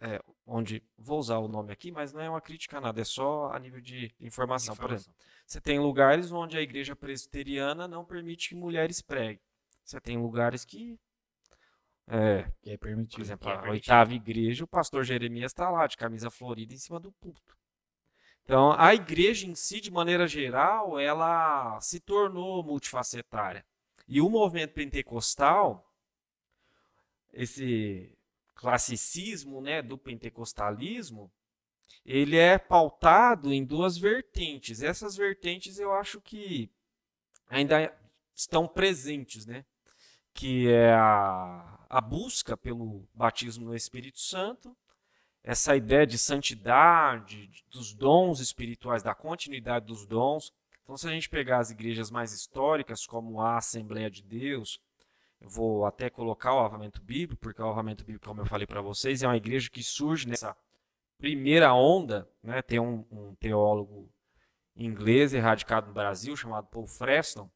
é, 0.00 0.20
onde, 0.44 0.82
vou 0.98 1.18
usar 1.18 1.38
o 1.38 1.46
nome 1.46 1.72
aqui, 1.72 1.92
mas 1.92 2.12
não 2.12 2.20
é 2.20 2.28
uma 2.28 2.40
crítica 2.40 2.78
a 2.78 2.80
nada, 2.80 3.00
é 3.00 3.04
só 3.04 3.52
a 3.52 3.58
nível 3.58 3.80
de 3.80 4.12
informação. 4.18 4.74
informação. 4.74 4.76
Por 4.76 4.94
exemplo, 4.94 5.14
você 5.46 5.60
tem 5.60 5.78
lugares 5.78 6.32
onde 6.32 6.58
a 6.58 6.62
igreja 6.62 6.96
presbiteriana 6.96 7.86
não 7.86 8.04
permite 8.04 8.48
que 8.48 8.54
mulheres 8.54 9.00
preguem. 9.00 9.40
Você 9.84 10.00
tem 10.00 10.16
lugares 10.16 10.64
que 10.64 10.98
é, 12.12 12.52
que 12.60 12.70
é 12.70 12.76
permitido. 12.76 13.16
Por 13.16 13.22
exemplo, 13.22 13.48
é 13.48 13.54
a 13.54 13.70
oitava 13.70 14.12
igreja, 14.12 14.64
o 14.64 14.68
pastor 14.68 15.02
Jeremias 15.02 15.52
está 15.52 15.70
lá, 15.70 15.86
de 15.86 15.96
camisa 15.96 16.30
florida, 16.30 16.74
em 16.74 16.76
cima 16.78 17.00
do 17.00 17.10
púlpito. 17.10 17.56
Então, 18.44 18.74
a 18.78 18.94
igreja 18.94 19.46
em 19.46 19.54
si, 19.54 19.80
de 19.80 19.90
maneira 19.90 20.26
geral, 20.26 20.98
ela 20.98 21.80
se 21.80 21.98
tornou 22.00 22.62
multifacetária. 22.62 23.64
E 24.06 24.20
o 24.20 24.28
movimento 24.28 24.74
pentecostal, 24.74 25.90
esse 27.32 28.12
classicismo 28.56 29.62
né, 29.62 29.80
do 29.80 29.96
pentecostalismo, 29.96 31.32
ele 32.04 32.36
é 32.36 32.58
pautado 32.58 33.54
em 33.54 33.64
duas 33.64 33.96
vertentes. 33.96 34.82
Essas 34.82 35.16
vertentes 35.16 35.78
eu 35.78 35.94
acho 35.94 36.20
que 36.20 36.70
ainda 37.48 37.90
estão 38.34 38.68
presentes, 38.68 39.46
né? 39.46 39.64
Que 40.34 40.68
é 40.68 40.92
a, 40.92 41.71
a 41.92 42.00
busca 42.00 42.56
pelo 42.56 43.06
batismo 43.12 43.66
no 43.66 43.76
Espírito 43.76 44.18
Santo, 44.18 44.74
essa 45.44 45.76
ideia 45.76 46.06
de 46.06 46.16
santidade, 46.16 47.50
dos 47.70 47.92
dons 47.92 48.40
espirituais, 48.40 49.02
da 49.02 49.14
continuidade 49.14 49.84
dos 49.84 50.06
dons. 50.06 50.50
Então, 50.82 50.96
se 50.96 51.06
a 51.06 51.10
gente 51.10 51.28
pegar 51.28 51.58
as 51.58 51.70
igrejas 51.70 52.10
mais 52.10 52.32
históricas, 52.32 53.06
como 53.06 53.42
a 53.42 53.58
Assembleia 53.58 54.10
de 54.10 54.22
Deus, 54.22 54.80
eu 55.38 55.50
vou 55.50 55.84
até 55.84 56.08
colocar 56.08 56.54
o 56.54 56.60
avamento 56.60 57.02
bíblico, 57.02 57.42
porque 57.42 57.60
o 57.60 57.68
avamento 57.68 58.04
bíblico, 58.06 58.26
como 58.26 58.40
eu 58.40 58.46
falei 58.46 58.66
para 58.66 58.80
vocês, 58.80 59.22
é 59.22 59.26
uma 59.26 59.36
igreja 59.36 59.68
que 59.68 59.82
surge 59.82 60.26
nessa 60.26 60.56
primeira 61.18 61.74
onda. 61.74 62.26
Né? 62.42 62.62
Tem 62.62 62.80
um, 62.80 63.04
um 63.10 63.34
teólogo 63.34 64.08
inglês 64.74 65.34
erradicado 65.34 65.88
no 65.88 65.92
Brasil, 65.92 66.34
chamado 66.38 66.68
Paul 66.68 66.86
Freston, 66.86 67.50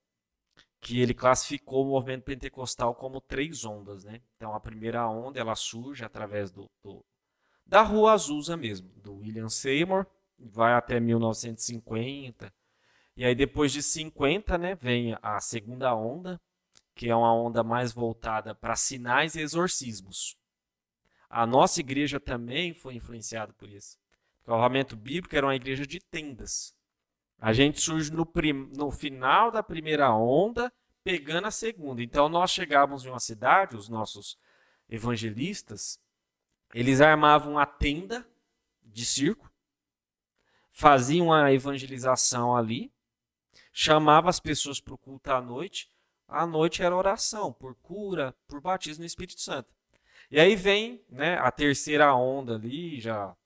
que 0.80 1.00
ele 1.00 1.14
classificou 1.14 1.84
o 1.84 1.90
movimento 1.90 2.24
pentecostal 2.24 2.94
como 2.94 3.20
três 3.20 3.64
ondas, 3.64 4.04
né? 4.04 4.20
Então 4.36 4.54
a 4.54 4.60
primeira 4.60 5.08
onda 5.08 5.40
ela 5.40 5.54
surge 5.54 6.04
através 6.04 6.50
do, 6.50 6.70
do 6.82 7.04
da 7.66 7.82
Rua 7.82 8.12
Azusa 8.12 8.56
mesmo, 8.56 8.88
do 8.96 9.16
William 9.16 9.48
Seymour, 9.48 10.06
vai 10.38 10.72
até 10.74 11.00
1950. 11.00 12.52
E 13.16 13.24
aí 13.24 13.34
depois 13.34 13.72
de 13.72 13.82
50, 13.82 14.56
né, 14.56 14.74
vem 14.76 15.16
a 15.20 15.40
segunda 15.40 15.94
onda, 15.94 16.40
que 16.94 17.08
é 17.08 17.16
uma 17.16 17.34
onda 17.34 17.64
mais 17.64 17.92
voltada 17.92 18.54
para 18.54 18.76
sinais 18.76 19.34
e 19.34 19.40
exorcismos. 19.40 20.36
A 21.28 21.44
nossa 21.46 21.80
igreja 21.80 22.20
também 22.20 22.72
foi 22.72 22.94
influenciada 22.94 23.52
por 23.52 23.68
isso. 23.68 23.98
O 24.46 24.52
armamento 24.52 24.94
bíblico 24.94 25.34
era 25.34 25.46
uma 25.46 25.56
igreja 25.56 25.84
de 25.84 25.98
tendas. 25.98 26.75
A 27.38 27.52
gente 27.52 27.80
surge 27.80 28.12
no, 28.12 28.24
prim... 28.24 28.70
no 28.76 28.90
final 28.90 29.50
da 29.50 29.62
primeira 29.62 30.12
onda, 30.12 30.72
pegando 31.04 31.46
a 31.46 31.50
segunda. 31.50 32.02
Então 32.02 32.28
nós 32.28 32.50
chegávamos 32.50 33.04
em 33.04 33.08
uma 33.08 33.20
cidade, 33.20 33.76
os 33.76 33.88
nossos 33.88 34.38
evangelistas, 34.88 36.00
eles 36.74 37.00
armavam 37.00 37.58
a 37.58 37.66
tenda 37.66 38.26
de 38.82 39.04
circo, 39.04 39.50
faziam 40.70 41.32
a 41.32 41.52
evangelização 41.52 42.56
ali, 42.56 42.92
chamavam 43.72 44.28
as 44.28 44.40
pessoas 44.40 44.80
para 44.80 44.94
o 44.94 44.98
culto 44.98 45.30
à 45.30 45.40
noite. 45.40 45.90
À 46.28 46.44
noite 46.44 46.82
era 46.82 46.96
oração 46.96 47.52
por 47.52 47.74
cura, 47.76 48.34
por 48.48 48.60
batismo 48.60 49.02
no 49.02 49.06
Espírito 49.06 49.40
Santo. 49.40 49.72
E 50.30 50.40
aí 50.40 50.56
vem 50.56 51.00
né, 51.08 51.38
a 51.38 51.52
terceira 51.52 52.12
onda 52.14 52.56
ali, 52.56 53.00
já 53.00 53.36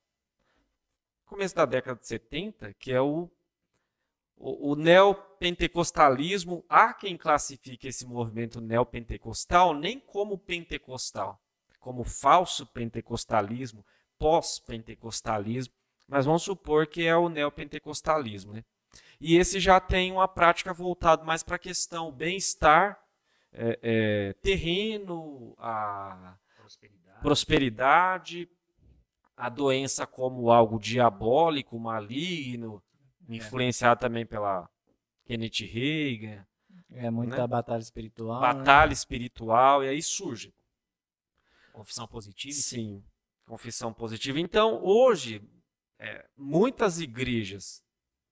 começo 1.25 1.55
da 1.55 1.65
década 1.65 1.99
de 1.99 2.07
70, 2.07 2.73
que 2.73 2.91
é 2.91 2.99
o 2.99 3.29
o, 4.41 4.71
o 4.71 4.75
neopentecostalismo, 4.75 6.65
há 6.67 6.93
quem 6.93 7.15
classifique 7.15 7.87
esse 7.87 8.05
movimento 8.05 8.59
neopentecostal 8.59 9.73
nem 9.73 9.99
como 9.99 10.37
pentecostal, 10.37 11.39
como 11.79 12.03
falso 12.03 12.65
pentecostalismo, 12.65 13.85
pós-pentecostalismo, 14.17 15.73
mas 16.07 16.25
vamos 16.25 16.41
supor 16.41 16.87
que 16.87 17.05
é 17.05 17.15
o 17.15 17.29
neopentecostalismo. 17.29 18.53
Né? 18.53 18.65
E 19.19 19.37
esse 19.37 19.59
já 19.59 19.79
tem 19.79 20.11
uma 20.11 20.27
prática 20.27 20.73
voltada 20.73 21.23
mais 21.23 21.43
para 21.43 21.55
a 21.55 21.59
questão 21.59 22.11
bem-estar, 22.11 22.99
é, 23.53 23.79
é, 23.81 24.33
terreno, 24.41 25.53
a 25.57 26.35
prosperidade. 26.57 27.21
prosperidade, 27.21 28.49
a 29.37 29.49
doença 29.49 30.07
como 30.07 30.51
algo 30.51 30.79
diabólico, 30.79 31.77
maligno, 31.77 32.81
é. 33.35 33.37
influenciado 33.37 33.99
também 33.99 34.25
pela 34.25 34.69
Kenneth 35.25 35.65
Reagan. 35.65 36.45
É 36.93 37.09
muita 37.09 37.37
né? 37.37 37.47
batalha 37.47 37.81
espiritual. 37.81 38.41
Né? 38.41 38.53
Batalha 38.53 38.89
né? 38.89 38.93
espiritual, 38.93 39.83
e 39.83 39.87
aí 39.87 40.01
surge. 40.01 40.53
Confissão 41.71 42.07
positiva? 42.07 42.53
Sim, 42.53 43.03
confissão 43.45 43.93
positiva. 43.93 44.39
Então, 44.39 44.83
hoje, 44.83 45.41
é, 45.97 46.25
muitas 46.35 46.99
igrejas 46.99 47.83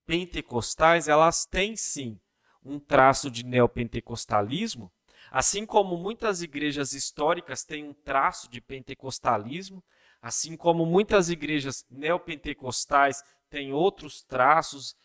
pentecostais, 0.06 1.08
elas 1.08 1.46
têm 1.46 1.76
sim 1.76 2.20
um 2.64 2.80
traço 2.80 3.32
de 3.32 3.46
neopentecostalismo, 3.46 4.92
assim 5.32 5.66
como 5.66 5.96
muitas 5.96 6.42
igrejas 6.42 6.94
históricas 6.94 7.64
têm 7.64 7.86
um 7.86 7.94
traço 7.94 8.50
de 8.50 8.60
pentecostalismo, 8.60 9.84
assim 10.22 10.58
como 10.58 10.86
muitas 10.86 11.30
igrejas 11.30 11.86
neopentecostais 11.90 13.24
tem 13.50 13.74
outros 13.74 14.22
traços, 14.22 14.96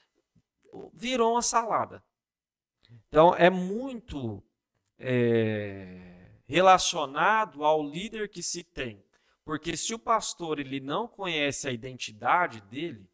virou 0.93 1.33
uma 1.33 1.43
salada. 1.43 2.03
Então 3.09 3.35
é 3.35 3.51
muito 3.51 4.43
é, 4.99 6.31
relacionado 6.47 7.65
ao 7.65 7.83
líder 7.83 8.29
que 8.29 8.43
se 8.43 8.63
tem. 8.63 9.03
Porque 9.45 9.77
se 9.77 9.93
o 9.93 9.99
pastor 9.99 10.59
ele 10.59 10.81
não 10.81 11.07
conhece 11.07 11.69
a 11.69 11.73
identidade 11.73 12.61
dele, 12.63 13.07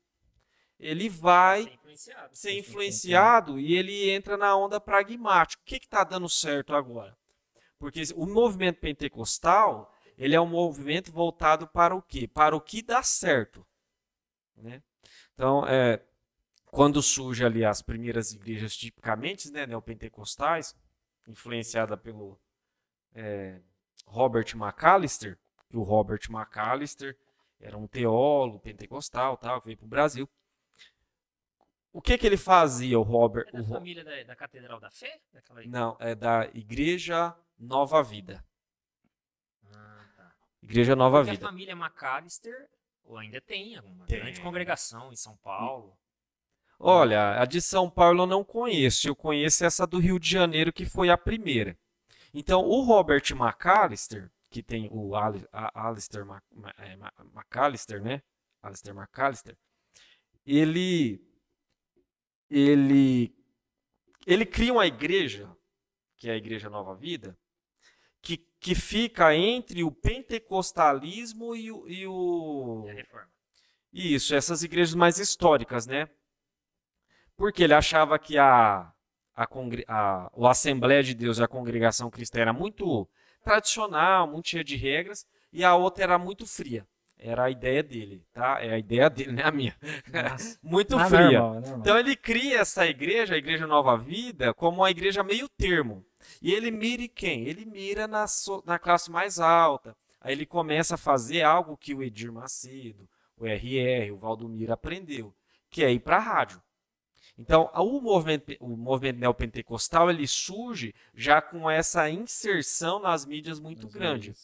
ele 0.79 1.09
vai 1.09 1.65
ser 1.65 1.73
influenciado, 1.75 2.37
ser 2.37 2.59
influenciado 2.59 3.59
e 3.59 3.75
ele 3.75 4.11
entra 4.11 4.37
na 4.37 4.57
onda 4.57 4.81
pragmática. 4.81 5.63
O 5.63 5.67
que 5.67 5.77
está 5.77 6.05
dando 6.05 6.29
certo 6.29 6.75
agora? 6.75 7.17
Porque 7.79 8.03
o 8.15 8.27
movimento 8.27 8.79
pentecostal 8.79 9.93
ele 10.17 10.35
é 10.35 10.41
um 10.41 10.47
movimento 10.47 11.11
voltado 11.11 11.67
para 11.67 11.95
o 11.95 12.03
quê? 12.03 12.29
Para 12.29 12.55
o 12.55 12.61
que 12.61 12.83
dá 12.83 13.03
certo. 13.03 13.67
Né? 14.55 14.83
Então, 15.41 15.67
é, 15.67 16.03
quando 16.67 17.01
surge 17.01 17.43
ali 17.43 17.65
as 17.65 17.81
primeiras 17.81 18.31
igrejas 18.31 18.77
tipicamente 18.77 19.51
né, 19.51 19.67
neopentecostais, 19.67 20.77
influenciada 21.27 21.97
pelo 21.97 22.39
é, 23.15 23.59
Robert 24.05 24.55
McAllister, 24.55 25.39
que 25.71 25.79
o 25.79 25.83
Robert 25.83 26.21
McAllister 26.29 27.17
era 27.59 27.75
um 27.79 27.87
teólogo 27.87 28.61
pentecostal, 28.61 29.39
tal, 29.39 29.63
veio 29.63 29.79
para 29.79 29.87
o 29.87 29.89
Brasil. 29.89 30.29
O 31.91 32.03
que 32.03 32.19
que 32.19 32.27
ele 32.27 32.37
fazia, 32.37 32.99
o 32.99 33.03
Robert? 33.03 33.49
É 33.49 33.53
da 33.53 33.61
o 33.63 33.65
família 33.65 34.05
da, 34.05 34.23
da, 34.23 34.37
Catedral 34.37 34.79
da 34.79 34.91
Fé? 34.91 35.23
Não, 35.65 35.97
é 36.01 36.15
da 36.15 36.51
Igreja 36.53 37.35
Nova 37.59 38.03
Vida. 38.03 38.45
Ah, 39.73 40.05
tá. 40.15 40.35
Igreja 40.63 40.95
Nova 40.95 41.21
Porque 41.21 41.31
Vida. 41.31 41.47
A 41.47 41.49
família 41.49 41.75
McAllister 41.75 42.69
ou 43.11 43.19
ainda 43.19 43.41
tem 43.41 43.79
uma 43.81 44.07
tem. 44.07 44.21
grande 44.21 44.41
congregação 44.41 45.13
em 45.13 45.17
São 45.17 45.37
Paulo. 45.39 45.99
Olha, 46.79 47.41
a 47.41 47.45
de 47.45 47.61
São 47.61 47.91
Paulo 47.91 48.23
eu 48.23 48.27
não 48.27 48.45
conheço. 48.45 49.09
Eu 49.09 49.17
conheço 49.17 49.65
essa 49.65 49.87
do 49.87 49.99
Rio 49.99 50.19
de 50.19 50.31
Janeiro, 50.31 50.73
que 50.73 50.87
foi 50.87 51.11
a 51.11 51.19
primeira. 51.19 51.77
Então, 52.33 52.63
o 52.63 52.83
Robert 52.83 53.25
McAllister, 53.33 54.31
que 54.49 54.63
tem 54.63 54.89
o 54.93 55.15
Alistair 55.75 56.25
é, 56.79 56.97
McAllister, 57.35 58.01
né? 58.01 58.23
Alistair 58.63 58.97
McAllister, 58.97 59.59
ele, 60.47 61.21
ele 62.49 63.35
ele 64.27 64.47
cria 64.47 64.73
uma 64.73 64.87
igreja, 64.87 65.51
que 66.17 66.29
é 66.29 66.33
a 66.33 66.37
Igreja 66.37 66.71
Nova 66.71 66.95
Vida, 66.95 67.37
que, 68.61 68.75
fica 68.75 69.35
entre 69.35 69.83
o 69.83 69.91
pentecostalismo 69.91 71.57
e 71.57 71.73
o. 71.73 71.89
E 71.89 72.07
o... 72.07 72.85
E 72.87 72.91
a 72.91 72.95
reforma. 72.95 73.29
Isso, 73.93 74.35
essas 74.35 74.63
igrejas 74.63 74.95
mais 74.95 75.19
históricas, 75.19 75.87
né? 75.87 76.09
Porque 77.37 77.65
ele 77.65 77.75
achava 77.75 78.19
que 78.19 78.39
a, 78.39 78.93
a, 79.35 79.49
a, 79.89 80.31
o 80.33 80.47
Assembleia 80.47 81.03
de 81.03 81.15
Deus 81.15 81.39
e 81.39 81.43
a 81.43 81.49
congregação 81.49 82.11
cristã 82.11 82.41
era 82.41 82.53
muito 82.53 83.09
tradicional, 83.43 84.29
muito 84.29 84.49
cheia 84.49 84.63
de 84.63 84.77
regras, 84.77 85.27
e 85.53 85.65
a 85.65 85.75
outra 85.75 86.05
era 86.05 86.19
muito 86.19 86.47
fria. 86.47 86.87
Era 87.23 87.45
a 87.45 87.51
ideia 87.51 87.83
dele, 87.83 88.25
tá? 88.33 88.59
É 88.63 88.73
a 88.73 88.79
ideia 88.79 89.11
dele, 89.11 89.33
não 89.33 89.43
é 89.43 89.47
a 89.47 89.51
minha. 89.51 89.77
Nossa. 90.11 90.59
Muito 90.63 90.97
Mas 90.97 91.09
fria. 91.11 91.39
normal, 91.39 91.55
é 91.55 91.61
normal. 91.61 91.79
Então 91.81 91.99
ele 91.99 92.17
cria 92.17 92.61
essa 92.61 92.87
igreja, 92.87 93.35
a 93.35 93.39
Igreja 93.39 93.67
Nova 93.67 93.95
Vida, 93.95 94.55
como 94.55 94.79
uma 94.79 94.91
igreja 94.91 95.23
meio 95.23 95.47
termo. 95.51 96.03
E 96.43 96.53
ele 96.53 96.71
mira 96.71 97.03
em 97.03 97.09
quem? 97.09 97.47
Ele 97.47 97.65
mira 97.65 98.07
na, 98.07 98.27
so- 98.27 98.63
na 98.67 98.79
classe 98.79 99.11
mais 99.11 99.39
alta. 99.39 99.97
Aí 100.21 100.33
ele 100.33 100.47
começa 100.47 100.95
a 100.95 100.99
fazer 100.99 101.43
algo 101.43 101.77
que 101.77 101.95
o 101.95 102.03
Edir 102.03 102.33
Macedo, 102.33 103.09
o 103.37 103.47
RR, 103.47 104.13
o 104.13 104.17
Valdomiro 104.19 104.73
aprendeu, 104.73 105.35
que 105.71 105.83
é 105.83 105.91
ir 105.93 106.01
para 106.01 106.17
a 106.17 106.21
rádio. 106.21 106.63
Então, 107.39 107.71
o 107.75 108.01
movimento, 108.03 108.55
o 108.61 108.77
movimento 108.77 109.19
neopentecostal 109.19 110.11
ele 110.11 110.27
surge 110.27 110.95
já 111.15 111.41
com 111.41 111.71
essa 111.71 112.11
inserção 112.11 112.99
nas 112.99 113.25
mídias 113.25 113.59
muito 113.59 113.89
grande. 113.89 114.35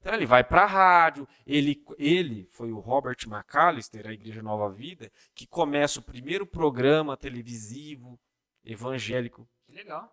Então 0.00 0.14
ele 0.14 0.24
vai 0.26 0.42
para 0.42 0.62
a 0.62 0.66
rádio, 0.66 1.28
ele, 1.46 1.84
ele 1.98 2.46
foi 2.50 2.72
o 2.72 2.78
Robert 2.80 3.18
McAllister, 3.26 4.06
a 4.06 4.12
Igreja 4.12 4.42
Nova 4.42 4.68
Vida, 4.70 5.12
que 5.34 5.46
começa 5.46 6.00
o 6.00 6.02
primeiro 6.02 6.46
programa 6.46 7.16
televisivo 7.18 8.18
evangélico. 8.64 9.46
Que 9.66 9.72
legal. 9.74 10.10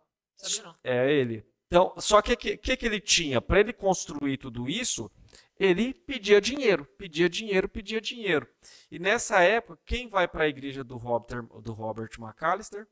É 0.83 1.11
ele. 1.11 1.45
Então, 1.67 1.93
só 1.97 2.21
que 2.21 2.33
o 2.33 2.37
que, 2.37 2.57
que, 2.57 2.77
que 2.77 2.85
ele 2.85 2.99
tinha? 3.01 3.41
Para 3.41 3.59
ele 3.59 3.73
construir 3.73 4.37
tudo 4.37 4.69
isso, 4.69 5.11
ele 5.59 5.93
pedia 5.93 6.39
dinheiro, 6.39 6.85
pedia 6.97 7.27
dinheiro, 7.29 7.67
pedia 7.67 7.99
dinheiro. 7.99 8.47
E 8.89 8.97
nessa 8.99 9.41
época, 9.41 9.77
quem 9.85 10.07
vai 10.07 10.27
para 10.27 10.45
a 10.45 10.47
igreja 10.47 10.83
do 10.83 10.95
Robert, 10.95 11.43
do 11.61 11.73
Robert 11.73 12.09
McAllister? 12.17 12.87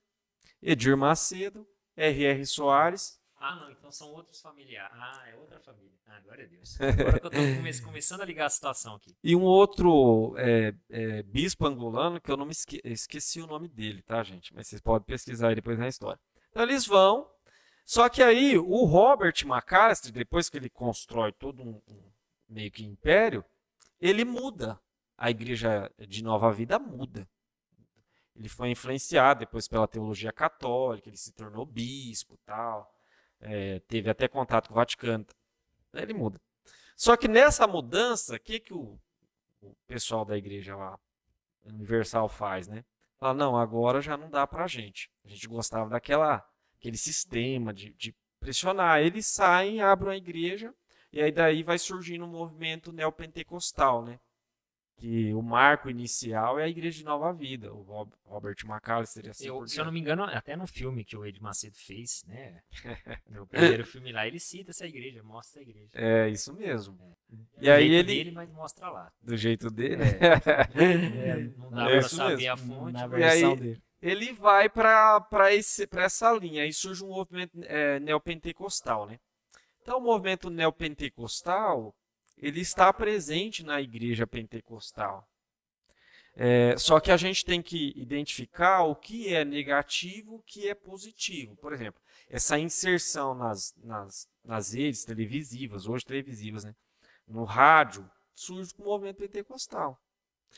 Edir 0.61 0.97
Macedo, 0.97 1.65
R.R. 1.95 2.45
Soares, 2.45 3.19
Ah, 3.37 3.55
não, 3.57 3.69
então 3.71 3.91
são 3.91 4.11
outros 4.11 4.41
familiares. 4.41 4.91
Ah, 4.97 5.23
é 5.31 5.35
outra 5.35 5.59
família. 5.59 5.91
Ah, 6.07 6.19
glória 6.21 6.45
a 6.45 6.47
Deus. 6.47 6.79
Agora 6.81 7.19
que 7.19 7.27
eu 7.27 7.31
come- 7.31 7.81
começando 7.81 8.21
a 8.21 8.25
ligar 8.25 8.45
a 8.45 8.49
situação 8.49 8.95
aqui. 8.95 9.15
E 9.23 9.35
um 9.35 9.43
outro 9.43 10.33
é, 10.37 10.73
é, 10.89 11.23
bispo 11.23 11.65
angolano, 11.67 12.19
que 12.19 12.31
eu 12.31 12.37
não 12.37 12.45
me 12.45 12.51
esque- 12.53 12.81
esqueci 12.83 13.39
o 13.41 13.47
nome 13.47 13.67
dele, 13.67 14.01
tá, 14.01 14.23
gente? 14.23 14.53
Mas 14.53 14.67
vocês 14.67 14.81
podem 14.81 15.05
pesquisar 15.05 15.49
aí 15.49 15.55
depois 15.55 15.77
na 15.77 15.87
história. 15.87 16.19
Então 16.49 16.63
eles 16.63 16.85
vão, 16.87 17.29
só 17.85 18.09
que 18.09 18.23
aí 18.23 18.57
o 18.57 18.83
Robert 18.85 19.35
McAllister, 19.45 20.11
depois 20.11 20.49
que 20.49 20.57
ele 20.57 20.69
constrói 20.69 21.31
todo 21.31 21.61
um, 21.61 21.79
um 21.87 22.01
meio 22.49 22.71
que 22.71 22.83
império, 22.83 23.45
ele 24.01 24.25
muda. 24.25 24.79
A 25.17 25.29
igreja 25.29 25.89
de 25.99 26.23
Nova 26.23 26.51
Vida 26.51 26.77
muda. 26.77 27.25
Ele 28.35 28.49
foi 28.49 28.69
influenciado 28.69 29.39
depois 29.41 29.67
pela 29.67 29.87
teologia 29.87 30.33
católica, 30.33 31.07
ele 31.07 31.15
se 31.15 31.31
tornou 31.31 31.65
bispo 31.65 32.37
tal. 32.43 32.93
É, 33.39 33.79
teve 33.81 34.09
até 34.09 34.27
contato 34.27 34.67
com 34.67 34.73
o 34.73 34.75
Vaticano. 34.75 35.25
Aí 35.93 36.01
ele 36.01 36.13
muda. 36.13 36.41
Só 36.97 37.15
que 37.15 37.27
nessa 37.27 37.67
mudança, 37.67 38.35
o 38.35 38.39
que, 38.39 38.59
que 38.59 38.73
o, 38.73 38.99
o 39.61 39.75
pessoal 39.87 40.25
da 40.25 40.35
igreja 40.35 40.75
lá, 40.75 40.99
universal, 41.63 42.27
faz, 42.27 42.67
né? 42.67 42.83
Fala, 43.17 43.33
não, 43.33 43.55
agora 43.55 44.01
já 44.01 44.17
não 44.17 44.29
dá 44.29 44.45
pra 44.45 44.67
gente. 44.67 45.09
A 45.23 45.29
gente 45.29 45.47
gostava 45.47 45.89
daquela 45.89 46.45
aquele 46.85 46.97
sistema 46.97 47.73
de, 47.73 47.91
de 47.93 48.15
pressionar. 48.39 49.01
Eles 49.01 49.25
saem, 49.25 49.81
abrem 49.81 50.13
a 50.13 50.17
igreja, 50.17 50.71
e 51.11 51.19
aí 51.21 51.31
daí 51.31 51.63
vai 51.63 51.79
surgindo 51.79 52.25
um 52.25 52.29
movimento 52.29 52.91
neopentecostal, 52.91 54.03
né? 54.05 54.19
Que 54.97 55.33
o 55.33 55.41
marco 55.41 55.89
inicial 55.89 56.57
é 56.57 56.63
a 56.63 56.69
Igreja 56.69 56.99
de 56.99 57.03
Nova 57.03 57.33
Vida, 57.33 57.73
o 57.73 57.81
Rob- 57.81 58.13
Robert 58.23 58.55
McAllister 58.63 59.29
assim 59.29 59.45
Eu, 59.45 59.67
se 59.67 59.77
eu 59.77 59.83
não 59.83 59.91
me 59.91 59.99
engano, 59.99 60.23
até 60.23 60.55
no 60.55 60.65
filme 60.65 61.03
que 61.03 61.17
o 61.17 61.25
Ed 61.25 61.41
Macedo 61.41 61.75
fez, 61.77 62.23
né? 62.25 62.61
No 63.29 63.45
primeiro 63.45 63.83
filme 63.85 64.13
lá, 64.13 64.25
ele 64.25 64.39
cita 64.39 64.71
essa 64.71 64.87
igreja, 64.87 65.21
mostra 65.21 65.59
a 65.59 65.63
igreja. 65.63 65.89
É, 65.95 66.29
isso 66.29 66.53
mesmo. 66.53 66.97
E 67.59 67.65
Do 67.65 67.71
aí 67.71 67.89
jeito 67.89 67.93
ele, 67.93 68.03
dele, 68.23 68.31
mas 68.31 68.49
mostra 68.51 68.89
lá. 68.89 69.11
do 69.21 69.35
jeito 69.35 69.69
dele, 69.69 70.01
É, 70.73 71.35
Não 71.59 71.69
na 71.71 71.83
dá 71.85 71.91
É 71.91 71.99
pra 71.99 72.07
saber 72.07 72.35
mesmo. 72.37 72.51
a 72.53 72.57
fonte. 72.57 72.93
na 72.93 73.07
versão 73.07 73.51
aí- 73.51 73.57
dele. 73.59 73.83
Ele 74.05 74.31
vai 74.33 74.69
para 74.69 75.49
essa 75.97 76.31
linha. 76.33 76.61
Aí 76.61 76.71
surge 76.71 77.03
um 77.03 77.07
movimento 77.07 77.57
é, 77.63 77.99
neopentecostal, 77.99 79.07
né? 79.07 79.19
Então, 79.81 79.97
o 79.97 80.01
movimento 80.01 80.49
neopentecostal, 80.49 81.95
ele 82.37 82.61
está 82.61 82.93
presente 82.93 83.63
na 83.63 83.81
igreja 83.81 84.27
pentecostal. 84.27 85.27
É, 86.35 86.77
só 86.77 86.99
que 86.99 87.11
a 87.11 87.17
gente 87.17 87.43
tem 87.45 87.61
que 87.61 87.93
identificar 87.95 88.83
o 88.83 88.95
que 88.95 89.33
é 89.33 89.43
negativo, 89.43 90.35
o 90.35 90.43
que 90.43 90.67
é 90.67 90.75
positivo. 90.75 91.55
Por 91.55 91.73
exemplo, 91.73 91.99
essa 92.29 92.59
inserção 92.59 93.33
nas, 93.33 93.73
nas, 93.77 94.29
nas 94.43 94.73
redes 94.73 95.03
televisivas, 95.03 95.87
hoje 95.87 96.05
televisivas, 96.05 96.63
né? 96.63 96.75
no 97.27 97.43
rádio, 97.43 98.07
surge 98.35 98.73
com 98.73 98.83
o 98.83 98.85
movimento 98.85 99.17
pentecostal. 99.17 99.99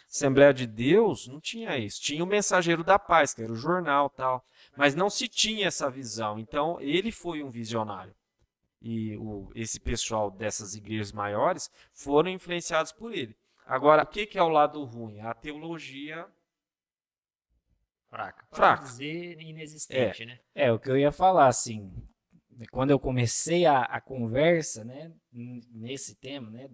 Assembleia 0.09 0.53
de 0.53 0.65
Deus 0.65 1.27
não 1.27 1.39
tinha 1.39 1.77
isso. 1.77 2.01
Tinha 2.01 2.23
o 2.23 2.27
Mensageiro 2.27 2.83
da 2.83 2.97
Paz, 2.97 3.33
que 3.33 3.41
era 3.41 3.51
o 3.51 3.55
jornal 3.55 4.09
tal. 4.09 4.43
Mas 4.75 4.95
não 4.95 5.09
se 5.09 5.27
tinha 5.27 5.67
essa 5.67 5.89
visão. 5.89 6.39
Então, 6.39 6.79
ele 6.79 7.11
foi 7.11 7.43
um 7.43 7.49
visionário. 7.49 8.15
E 8.81 9.17
o, 9.17 9.51
esse 9.55 9.79
pessoal 9.79 10.29
dessas 10.29 10.75
igrejas 10.75 11.11
maiores 11.11 11.69
foram 11.93 12.29
influenciados 12.29 12.91
por 12.91 13.13
ele. 13.13 13.35
Agora, 13.65 14.03
o 14.03 14.07
que, 14.07 14.25
que 14.25 14.37
é 14.37 14.43
o 14.43 14.49
lado 14.49 14.83
ruim? 14.85 15.19
A 15.19 15.33
teologia. 15.33 16.25
Fraca. 18.09 18.47
Fraca. 18.51 18.83
dizer 18.83 19.41
inexistente, 19.41 20.25
né? 20.25 20.39
É, 20.55 20.71
o 20.71 20.79
que 20.79 20.89
eu 20.89 20.97
ia 20.97 21.11
falar, 21.11 21.47
assim, 21.47 21.91
quando 22.71 22.91
eu 22.91 22.99
comecei 22.99 23.65
a, 23.65 23.81
a 23.81 23.99
conversa, 23.99 24.85
né, 24.85 25.11
nesse 25.31 26.15
tema, 26.15 26.49
né, 26.49 26.69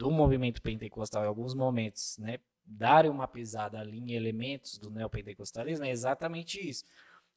do 0.00 0.10
movimento 0.10 0.62
pentecostal, 0.62 1.24
em 1.24 1.26
alguns 1.26 1.52
momentos, 1.52 2.16
né, 2.16 2.38
darem 2.64 3.10
uma 3.10 3.28
pisada 3.28 3.78
ali 3.78 3.98
em 3.98 4.12
elementos 4.12 4.78
do 4.78 4.88
neopentecostalismo, 4.88 5.84
é 5.84 5.90
exatamente 5.90 6.58
isso. 6.58 6.86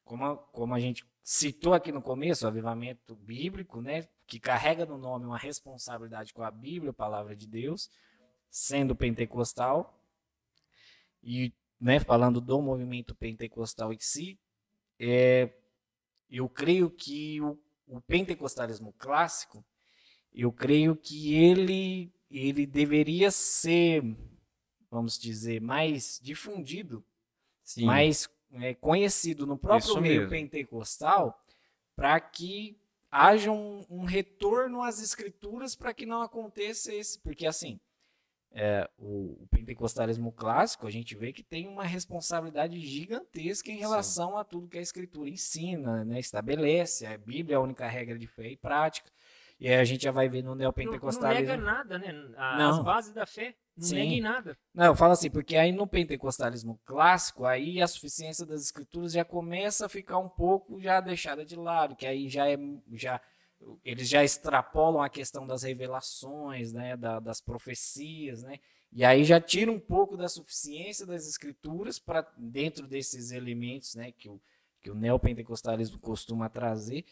Como 0.02 0.24
a, 0.24 0.34
como 0.34 0.74
a 0.74 0.80
gente 0.80 1.04
citou 1.22 1.74
aqui 1.74 1.92
no 1.92 2.00
começo, 2.00 2.46
o 2.46 2.48
avivamento 2.48 3.14
bíblico, 3.16 3.82
né, 3.82 4.08
que 4.26 4.40
carrega 4.40 4.86
no 4.86 4.96
nome 4.96 5.26
uma 5.26 5.36
responsabilidade 5.36 6.32
com 6.32 6.42
a 6.42 6.50
Bíblia, 6.50 6.90
a 6.90 6.94
palavra 6.94 7.36
de 7.36 7.46
Deus, 7.46 7.90
sendo 8.48 8.96
pentecostal, 8.96 10.02
e 11.22 11.52
né, 11.78 12.00
falando 12.00 12.40
do 12.40 12.62
movimento 12.62 13.14
pentecostal 13.14 13.92
em 13.92 14.00
si, 14.00 14.40
é, 14.98 15.52
eu 16.30 16.48
creio 16.48 16.88
que 16.88 17.42
o, 17.42 17.58
o 17.86 18.00
pentecostalismo 18.00 18.94
clássico, 18.94 19.62
eu 20.32 20.50
creio 20.50 20.96
que 20.96 21.34
ele, 21.34 22.10
ele 22.30 22.66
deveria 22.66 23.30
ser, 23.30 24.02
vamos 24.90 25.18
dizer, 25.18 25.60
mais 25.60 26.20
difundido, 26.22 27.04
Sim. 27.62 27.84
mais 27.84 28.28
é, 28.52 28.74
conhecido 28.74 29.46
no 29.46 29.56
próprio 29.56 29.90
Isso 29.90 30.00
meio 30.00 30.20
mesmo. 30.20 30.30
pentecostal, 30.30 31.38
para 31.96 32.20
que 32.20 32.76
haja 33.10 33.50
um, 33.50 33.84
um 33.88 34.04
retorno 34.04 34.82
às 34.82 35.00
escrituras 35.00 35.76
para 35.76 35.94
que 35.94 36.04
não 36.04 36.22
aconteça 36.22 36.92
esse, 36.92 37.18
porque 37.20 37.46
assim, 37.46 37.78
é, 38.50 38.88
o, 38.98 39.42
o 39.42 39.48
pentecostalismo 39.50 40.30
clássico, 40.32 40.86
a 40.86 40.90
gente 40.90 41.16
vê 41.16 41.32
que 41.32 41.42
tem 41.42 41.66
uma 41.66 41.84
responsabilidade 41.84 42.78
gigantesca 42.80 43.70
em 43.70 43.76
relação 43.76 44.36
a 44.36 44.44
tudo 44.44 44.68
que 44.68 44.78
a 44.78 44.82
escritura 44.82 45.28
ensina, 45.28 46.04
né, 46.04 46.20
estabelece, 46.20 47.04
a 47.04 47.18
Bíblia 47.18 47.54
é 47.54 47.58
a 47.58 47.60
única 47.60 47.86
regra 47.88 48.18
de 48.18 48.26
fé 48.26 48.50
e 48.50 48.56
prática, 48.56 49.10
e 49.58 49.68
aí 49.68 49.76
a 49.76 49.84
gente 49.84 50.02
já 50.04 50.10
vai 50.10 50.28
ver 50.28 50.38
no 50.42 50.48
Não, 50.48 50.54
não 50.54 50.58
neopentecostalismo. 50.60 51.46
nega 51.46 51.56
nada, 51.62 51.98
né? 51.98 52.08
A- 52.36 52.58
Não. 52.58 52.70
As 52.70 52.78
bases 52.84 53.12
da 53.12 53.24
fé. 53.26 53.54
Não 53.76 53.84
Sim. 53.86 53.94
nega 53.96 54.12
em 54.12 54.20
nada. 54.20 54.58
Não, 54.72 54.86
eu 54.86 54.94
falo 54.96 55.12
assim, 55.12 55.28
porque 55.30 55.56
aí 55.56 55.72
no 55.72 55.86
pentecostalismo 55.86 56.80
clássico, 56.84 57.44
aí 57.44 57.82
a 57.82 57.86
suficiência 57.88 58.46
das 58.46 58.62
escrituras 58.62 59.12
já 59.12 59.24
começa 59.24 59.86
a 59.86 59.88
ficar 59.88 60.18
um 60.18 60.28
pouco 60.28 60.80
já 60.80 61.00
deixada 61.00 61.44
de 61.44 61.56
lado, 61.56 61.96
que 61.96 62.06
aí 62.06 62.28
já 62.28 62.48
é 62.48 62.56
já 62.92 63.20
eles 63.82 64.08
já 64.08 64.22
extrapolam 64.22 65.00
a 65.02 65.08
questão 65.08 65.46
das 65.46 65.62
revelações, 65.62 66.72
né, 66.72 66.96
da- 66.96 67.18
das 67.18 67.40
profecias, 67.40 68.42
né? 68.42 68.58
E 68.92 69.04
aí 69.04 69.24
já 69.24 69.40
tira 69.40 69.72
um 69.72 69.80
pouco 69.80 70.16
da 70.16 70.28
suficiência 70.28 71.06
das 71.06 71.26
escrituras 71.26 71.98
para 71.98 72.20
dentro 72.36 72.86
desses 72.86 73.30
elementos, 73.32 73.94
né, 73.94 74.12
que 74.12 74.28
o 74.28 74.40
que 74.82 74.90
o 74.90 74.94
neopentecostalismo 74.94 75.98
costuma 75.98 76.48
trazer. 76.50 77.06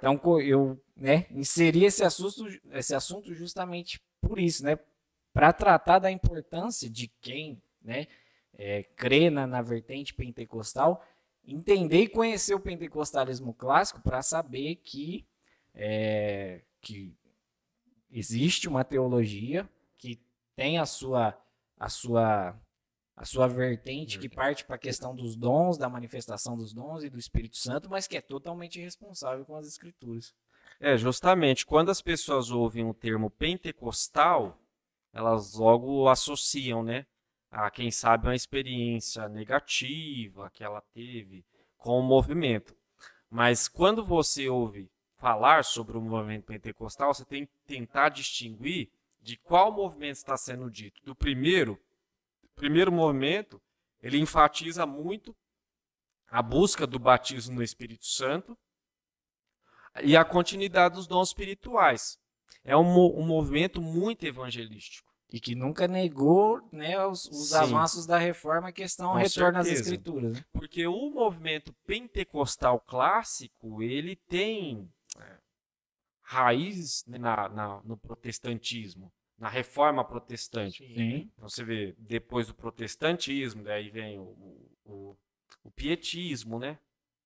Então 0.00 0.40
eu, 0.40 0.82
né, 0.96 1.26
inseri 1.30 1.84
esse 1.84 2.02
assunto 2.02 2.46
esse 2.72 2.94
assunto 2.94 3.34
justamente 3.34 4.00
por 4.20 4.38
isso, 4.38 4.64
né? 4.64 4.78
para 5.32 5.52
tratar 5.52 5.98
da 5.98 6.10
importância 6.10 6.88
de 6.88 7.08
quem 7.20 7.62
né, 7.80 8.06
é, 8.54 8.82
crê 8.82 9.30
na, 9.30 9.46
na 9.46 9.62
vertente 9.62 10.12
pentecostal 10.14 11.04
entender 11.44 12.02
e 12.02 12.08
conhecer 12.08 12.54
o 12.54 12.60
pentecostalismo 12.60 13.54
clássico 13.54 14.00
para 14.02 14.22
saber 14.22 14.76
que, 14.76 15.26
é, 15.74 16.62
que 16.80 17.14
existe 18.10 18.68
uma 18.68 18.84
teologia 18.84 19.68
que 19.96 20.20
tem 20.54 20.78
a 20.78 20.86
sua, 20.86 21.36
a 21.78 21.88
sua, 21.88 22.54
a 23.20 23.24
sua 23.26 23.46
vertente 23.46 24.18
que 24.18 24.30
parte 24.30 24.64
para 24.64 24.76
a 24.76 24.78
questão 24.78 25.14
dos 25.14 25.36
dons, 25.36 25.76
da 25.76 25.90
manifestação 25.90 26.56
dos 26.56 26.72
dons 26.72 27.04
e 27.04 27.10
do 27.10 27.18
Espírito 27.18 27.58
Santo, 27.58 27.90
mas 27.90 28.06
que 28.06 28.16
é 28.16 28.20
totalmente 28.22 28.80
responsável 28.80 29.44
com 29.44 29.54
as 29.56 29.66
escrituras. 29.66 30.34
É, 30.80 30.96
justamente, 30.96 31.66
quando 31.66 31.90
as 31.90 32.00
pessoas 32.00 32.50
ouvem 32.50 32.88
o 32.88 32.94
termo 32.94 33.28
pentecostal, 33.28 34.58
elas 35.12 35.52
logo 35.52 36.08
associam, 36.08 36.82
né? 36.82 37.04
A 37.50 37.70
quem 37.70 37.90
sabe 37.90 38.26
uma 38.26 38.34
experiência 38.34 39.28
negativa 39.28 40.48
que 40.48 40.64
ela 40.64 40.80
teve 40.94 41.44
com 41.76 42.00
o 42.00 42.02
movimento. 42.02 42.74
Mas 43.28 43.68
quando 43.68 44.02
você 44.02 44.48
ouve 44.48 44.90
falar 45.18 45.62
sobre 45.62 45.98
o 45.98 46.00
movimento 46.00 46.46
pentecostal, 46.46 47.12
você 47.12 47.26
tem 47.26 47.44
que 47.44 47.52
tentar 47.66 48.08
distinguir 48.08 48.90
de 49.20 49.36
qual 49.36 49.70
movimento 49.70 50.16
está 50.16 50.38
sendo 50.38 50.70
dito. 50.70 51.02
Do 51.04 51.14
primeiro, 51.14 51.78
primeiro 52.60 52.92
movimento, 52.92 53.60
ele 54.02 54.18
enfatiza 54.18 54.84
muito 54.84 55.34
a 56.28 56.42
busca 56.42 56.86
do 56.86 56.98
batismo 56.98 57.56
no 57.56 57.62
Espírito 57.62 58.04
Santo 58.04 58.56
e 60.02 60.14
a 60.14 60.24
continuidade 60.24 60.94
dos 60.94 61.06
dons 61.06 61.28
espirituais. 61.28 62.18
É 62.62 62.76
um, 62.76 62.82
um 62.82 63.26
movimento 63.26 63.80
muito 63.80 64.26
evangelístico. 64.26 65.08
E 65.32 65.40
que 65.40 65.54
nunca 65.54 65.88
negou 65.88 66.60
né, 66.72 67.02
os, 67.06 67.24
os 67.26 67.54
avanços 67.54 68.04
da 68.04 68.18
reforma, 68.18 68.72
questão 68.72 69.14
retorno 69.14 69.58
às 69.58 69.68
escrituras. 69.68 70.36
Né? 70.36 70.44
Porque 70.52 70.86
o 70.86 71.10
movimento 71.10 71.72
pentecostal 71.86 72.80
clássico, 72.80 73.80
ele 73.80 74.16
tem 74.16 74.90
é, 75.18 75.38
raiz 76.22 77.04
na, 77.06 77.48
na, 77.48 77.80
no 77.84 77.96
protestantismo, 77.96 79.10
na 79.40 79.48
reforma 79.48 80.04
protestante. 80.04 80.86
Sim. 80.86 81.30
Então, 81.34 81.48
você 81.48 81.64
vê, 81.64 81.96
depois 81.98 82.46
do 82.46 82.54
protestantismo, 82.54 83.64
daí 83.64 83.90
vem 83.90 84.18
o, 84.18 84.68
o, 84.84 85.16
o 85.64 85.70
pietismo, 85.70 86.58
né? 86.60 86.78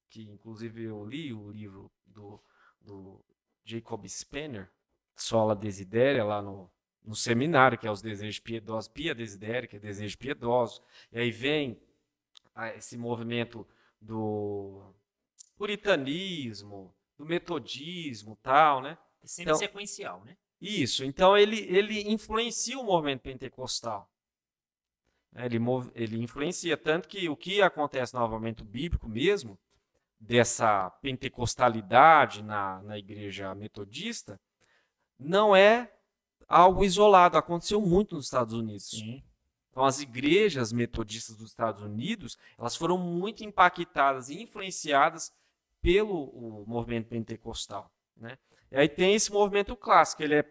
Que 0.08 0.22
inclusive 0.22 0.84
eu 0.84 1.04
li 1.04 1.32
o 1.34 1.50
livro 1.50 1.90
do 2.06 2.40
do 2.84 3.24
Jacob 3.64 4.06
Spener, 4.06 4.70
Sola 5.16 5.56
Desidéria, 5.56 6.24
lá 6.24 6.42
no, 6.42 6.70
no 7.02 7.14
seminário, 7.14 7.78
que 7.78 7.86
é 7.86 7.90
os 7.90 8.02
desejos 8.02 8.38
piedosos, 8.38 8.88
Pia 8.88 9.14
Desidéria, 9.14 9.66
que 9.66 9.76
é 9.76 9.78
desejo 9.78 10.18
piedoso. 10.18 10.82
E 11.10 11.18
aí 11.18 11.30
vem 11.30 11.80
esse 12.76 12.96
movimento 12.96 13.66
do 14.00 14.92
puritanismo, 15.56 16.94
do 17.16 17.24
metodismo 17.24 18.36
tal, 18.42 18.82
né? 18.82 18.98
É 19.22 19.26
sempre 19.26 19.52
então, 19.52 19.58
sequencial, 19.58 20.22
né? 20.24 20.36
Isso. 20.60 21.04
Então 21.04 21.36
ele, 21.36 21.60
ele 21.60 22.10
influencia 22.10 22.78
o 22.78 22.84
movimento 22.84 23.22
pentecostal. 23.22 24.10
Ele, 25.34 25.58
ele 25.94 26.22
influencia 26.22 26.76
tanto 26.76 27.08
que 27.08 27.28
o 27.28 27.36
que 27.36 27.60
acontece 27.60 28.14
no 28.14 28.20
movimento 28.20 28.64
bíblico 28.64 29.08
mesmo 29.08 29.58
dessa 30.18 30.90
pentecostalidade 31.02 32.42
na, 32.42 32.82
na 32.82 32.98
igreja 32.98 33.54
metodista 33.54 34.40
não 35.18 35.54
é 35.54 35.92
algo 36.48 36.84
isolado, 36.84 37.36
aconteceu 37.36 37.80
muito 37.80 38.14
nos 38.14 38.26
Estados 38.26 38.54
Unidos. 38.54 38.90
Sim. 38.90 39.22
Então, 39.70 39.84
as 39.84 40.00
igrejas 40.00 40.72
metodistas 40.72 41.36
dos 41.36 41.50
Estados 41.50 41.82
Unidos, 41.82 42.38
elas 42.56 42.76
foram 42.76 42.96
muito 42.96 43.42
impactadas 43.42 44.28
e 44.28 44.40
influenciadas 44.40 45.32
pelo 45.82 46.64
movimento 46.66 47.08
pentecostal. 47.08 47.90
Né? 48.16 48.38
E 48.74 48.76
aí 48.76 48.88
tem 48.88 49.14
esse 49.14 49.32
movimento 49.32 49.76
clássico, 49.76 50.20
ele 50.20 50.34
é 50.34 50.44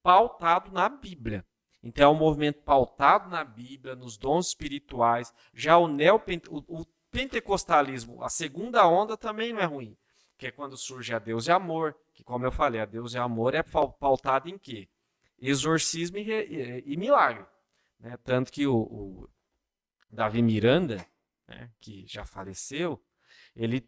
pautado 0.00 0.70
na 0.70 0.88
Bíblia. 0.88 1.44
Então, 1.82 2.12
é 2.12 2.14
um 2.14 2.18
movimento 2.18 2.62
pautado 2.62 3.28
na 3.28 3.42
Bíblia, 3.42 3.96
nos 3.96 4.16
dons 4.16 4.46
espirituais. 4.46 5.34
Já 5.52 5.76
o, 5.76 5.88
neopent... 5.88 6.46
o, 6.48 6.58
o 6.68 6.86
pentecostalismo, 7.10 8.22
a 8.22 8.28
segunda 8.28 8.86
onda 8.86 9.16
também 9.16 9.52
não 9.52 9.58
é 9.58 9.64
ruim, 9.64 9.96
que 10.38 10.46
é 10.46 10.52
quando 10.52 10.76
surge 10.76 11.12
a 11.12 11.18
Deus 11.18 11.46
de 11.46 11.50
amor, 11.50 11.96
que 12.12 12.22
como 12.22 12.46
eu 12.46 12.52
falei, 12.52 12.80
a 12.80 12.84
Deus 12.84 13.10
de 13.10 13.18
amor 13.18 13.54
é 13.54 13.62
pautado 13.62 14.48
em 14.48 14.56
quê? 14.56 14.88
Exorcismo 15.36 16.16
e, 16.16 16.30
e, 16.30 16.82
e 16.86 16.96
milagre. 16.96 17.44
Né? 17.98 18.16
Tanto 18.18 18.52
que 18.52 18.68
o, 18.68 18.76
o 18.76 19.28
Davi 20.08 20.42
Miranda, 20.42 21.04
né, 21.48 21.72
que 21.80 22.06
já 22.06 22.24
faleceu, 22.24 23.02
ele 23.56 23.80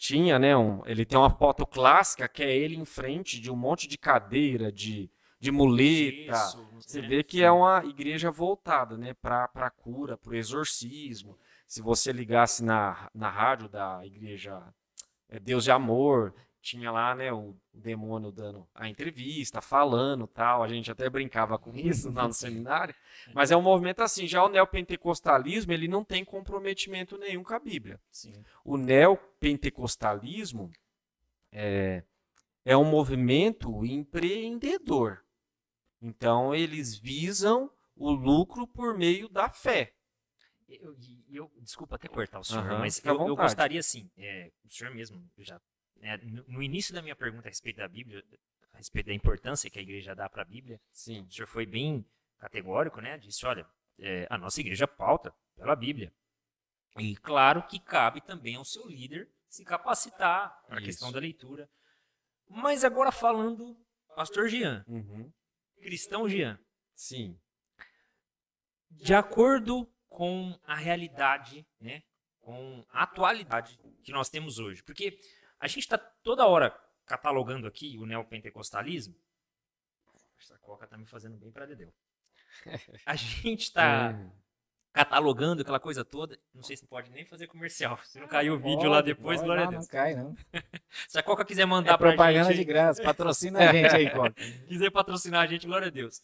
tinha, 0.00 0.38
né, 0.38 0.56
um, 0.56 0.80
ele 0.86 1.04
tem 1.04 1.18
uma 1.18 1.28
foto 1.28 1.66
clássica 1.66 2.26
que 2.26 2.42
é 2.42 2.56
ele 2.56 2.74
em 2.74 2.86
frente 2.86 3.38
de 3.38 3.50
um 3.50 3.54
monte 3.54 3.86
de 3.86 3.98
cadeira, 3.98 4.72
de, 4.72 5.10
de 5.38 5.52
muleta. 5.52 6.32
Isso, 6.32 6.66
Você 6.74 7.02
vê 7.02 7.22
que 7.22 7.44
é 7.44 7.50
uma 7.50 7.84
igreja 7.84 8.30
voltada 8.30 8.96
né, 8.96 9.12
para 9.12 9.70
cura, 9.70 10.16
para 10.16 10.30
o 10.30 10.34
exorcismo 10.34 11.38
se 11.66 11.82
você 11.82 12.12
ligasse 12.12 12.64
na, 12.64 13.10
na 13.14 13.28
rádio 13.28 13.68
da 13.68 14.00
igreja 14.04 14.60
é, 15.28 15.38
Deus 15.38 15.64
de 15.64 15.70
Amor, 15.70 16.34
tinha 16.60 16.90
lá, 16.90 17.14
né, 17.14 17.32
o 17.32 17.56
demônio 17.72 18.30
dando 18.30 18.68
a 18.74 18.88
entrevista, 18.88 19.60
falando 19.60 20.26
tal. 20.26 20.62
A 20.62 20.68
gente 20.68 20.90
até 20.90 21.08
brincava 21.08 21.58
com 21.58 21.72
isso 21.76 22.10
lá 22.12 22.26
no 22.26 22.34
seminário. 22.34 22.94
Mas 23.34 23.50
é 23.50 23.56
um 23.56 23.62
movimento 23.62 24.02
assim. 24.02 24.26
Já 24.26 24.44
o 24.44 24.48
neopentecostalismo, 24.48 25.72
ele 25.72 25.88
não 25.88 26.04
tem 26.04 26.24
comprometimento 26.24 27.16
nenhum 27.18 27.42
com 27.42 27.54
a 27.54 27.58
Bíblia. 27.58 28.00
Sim. 28.10 28.32
O 28.64 28.76
neopentecostalismo 28.76 30.70
é, 31.52 32.04
é 32.64 32.76
um 32.76 32.84
movimento 32.84 33.84
empreendedor. 33.84 35.24
Então, 36.00 36.54
eles 36.54 36.96
visam 36.96 37.70
o 37.96 38.10
lucro 38.10 38.66
por 38.66 38.96
meio 38.96 39.28
da 39.28 39.50
fé. 39.50 39.94
Eu, 40.68 40.96
eu, 41.28 41.50
desculpa 41.60 41.96
até 41.96 42.08
cortar 42.08 42.38
o 42.38 42.44
senhor, 42.44 42.64
uhum, 42.64 42.78
mas 42.78 43.04
eu, 43.04 43.26
eu, 43.26 43.34
gostaria 43.34 43.80
assim, 43.80 44.08
é, 44.16 44.52
o 44.64 44.70
senhor 44.70 44.94
mesmo 44.94 45.28
já, 45.38 45.60
é, 46.00 46.16
no, 46.18 46.44
no, 46.48 46.62
início 46.62 46.94
da 46.94 47.02
minha 47.02 47.16
pergunta 47.16 47.48
a 47.48 47.50
respeito 47.50 47.76
da 47.76 47.88
Bíblia, 47.88 48.24
a 48.72 48.78
respeito 48.78 49.06
da 49.06 49.14
importância 49.14 49.70
que 49.70 49.78
a 49.78 49.82
igreja 49.82 50.14
dá 50.14 50.28
para 50.28 50.42
a 50.42 50.44
Bíblia, 50.44 50.80
Sim. 50.92 51.22
o 51.22 51.30
senhor 51.30 51.46
foi 51.46 51.66
bem 51.66 52.04
categórico, 52.38 53.00
né? 53.00 53.18
Disse, 53.18 53.44
olha, 53.44 53.66
é, 53.98 54.26
a 54.30 54.38
nossa 54.38 54.60
igreja 54.60 54.88
pauta 54.88 55.34
pela 55.56 55.76
Bíblia. 55.76 56.12
E 56.98 57.16
claro 57.16 57.62
que 57.66 57.78
cabe 57.78 58.20
também 58.20 58.56
ao 58.56 58.64
seu 58.64 58.86
líder 58.86 59.30
se 59.48 59.64
capacitar 59.64 60.62
para 60.66 60.78
a 60.78 60.82
questão 60.82 61.12
da 61.12 61.20
leitura. 61.20 61.68
Mas 62.48 62.84
agora 62.84 63.12
falando, 63.12 63.76
pastor 64.16 64.48
Jean, 64.48 64.84
uhum. 64.88 65.32
cristão 65.80 66.28
Jean. 66.28 66.58
Sim. 66.94 67.38
De 68.90 69.14
acordo 69.14 69.88
com 70.08 70.58
a 70.64 70.74
realidade, 70.74 71.66
né? 71.80 72.02
com 72.40 72.84
a 72.90 73.04
atualidade 73.04 73.78
que 74.02 74.12
nós 74.12 74.28
temos 74.28 74.58
hoje. 74.58 74.82
Porque 74.82 75.18
a 75.60 75.66
gente 75.68 75.80
está 75.80 75.98
toda 75.98 76.46
hora 76.46 76.74
catalogando 77.06 77.66
aqui 77.66 77.96
o 77.98 78.06
neopentecostalismo. 78.06 79.14
Essa 80.40 80.58
coca 80.58 80.84
está 80.84 80.96
me 80.96 81.06
fazendo 81.06 81.36
bem 81.36 81.52
para 81.52 81.66
Dedeu. 81.66 81.92
A 83.06 83.14
gente 83.14 83.64
está 83.64 84.10
é. 84.10 84.30
catalogando 84.92 85.62
aquela 85.62 85.78
coisa 85.78 86.04
toda. 86.04 86.38
Não 86.54 86.62
sei 86.62 86.76
se 86.76 86.86
pode 86.86 87.10
nem 87.10 87.24
fazer 87.24 87.46
comercial. 87.46 87.98
Se 88.04 88.18
não 88.18 88.26
cair 88.26 88.50
o 88.50 88.58
vídeo 88.58 88.78
pode, 88.78 88.88
lá 88.88 89.00
depois, 89.00 89.36
pode, 89.36 89.46
glória 89.46 89.64
não, 89.64 89.68
a 89.68 89.70
Deus. 89.72 89.84
Não 89.84 89.92
cai, 89.92 90.14
não. 90.14 90.36
se 91.06 91.18
a 91.18 91.22
Coca 91.22 91.44
quiser 91.44 91.66
mandar 91.66 91.94
é 91.94 91.96
pra 91.98 92.08
propaganda 92.08 92.48
gente... 92.48 92.56
de 92.58 92.64
graça. 92.64 93.02
Patrocina 93.02 93.58
a 93.60 93.72
gente 93.72 93.94
aí, 93.94 94.10
Coca. 94.10 94.34
quiser 94.66 94.90
patrocinar 94.90 95.42
a 95.42 95.46
gente, 95.46 95.66
glória 95.66 95.88
a 95.88 95.90
Deus. 95.90 96.22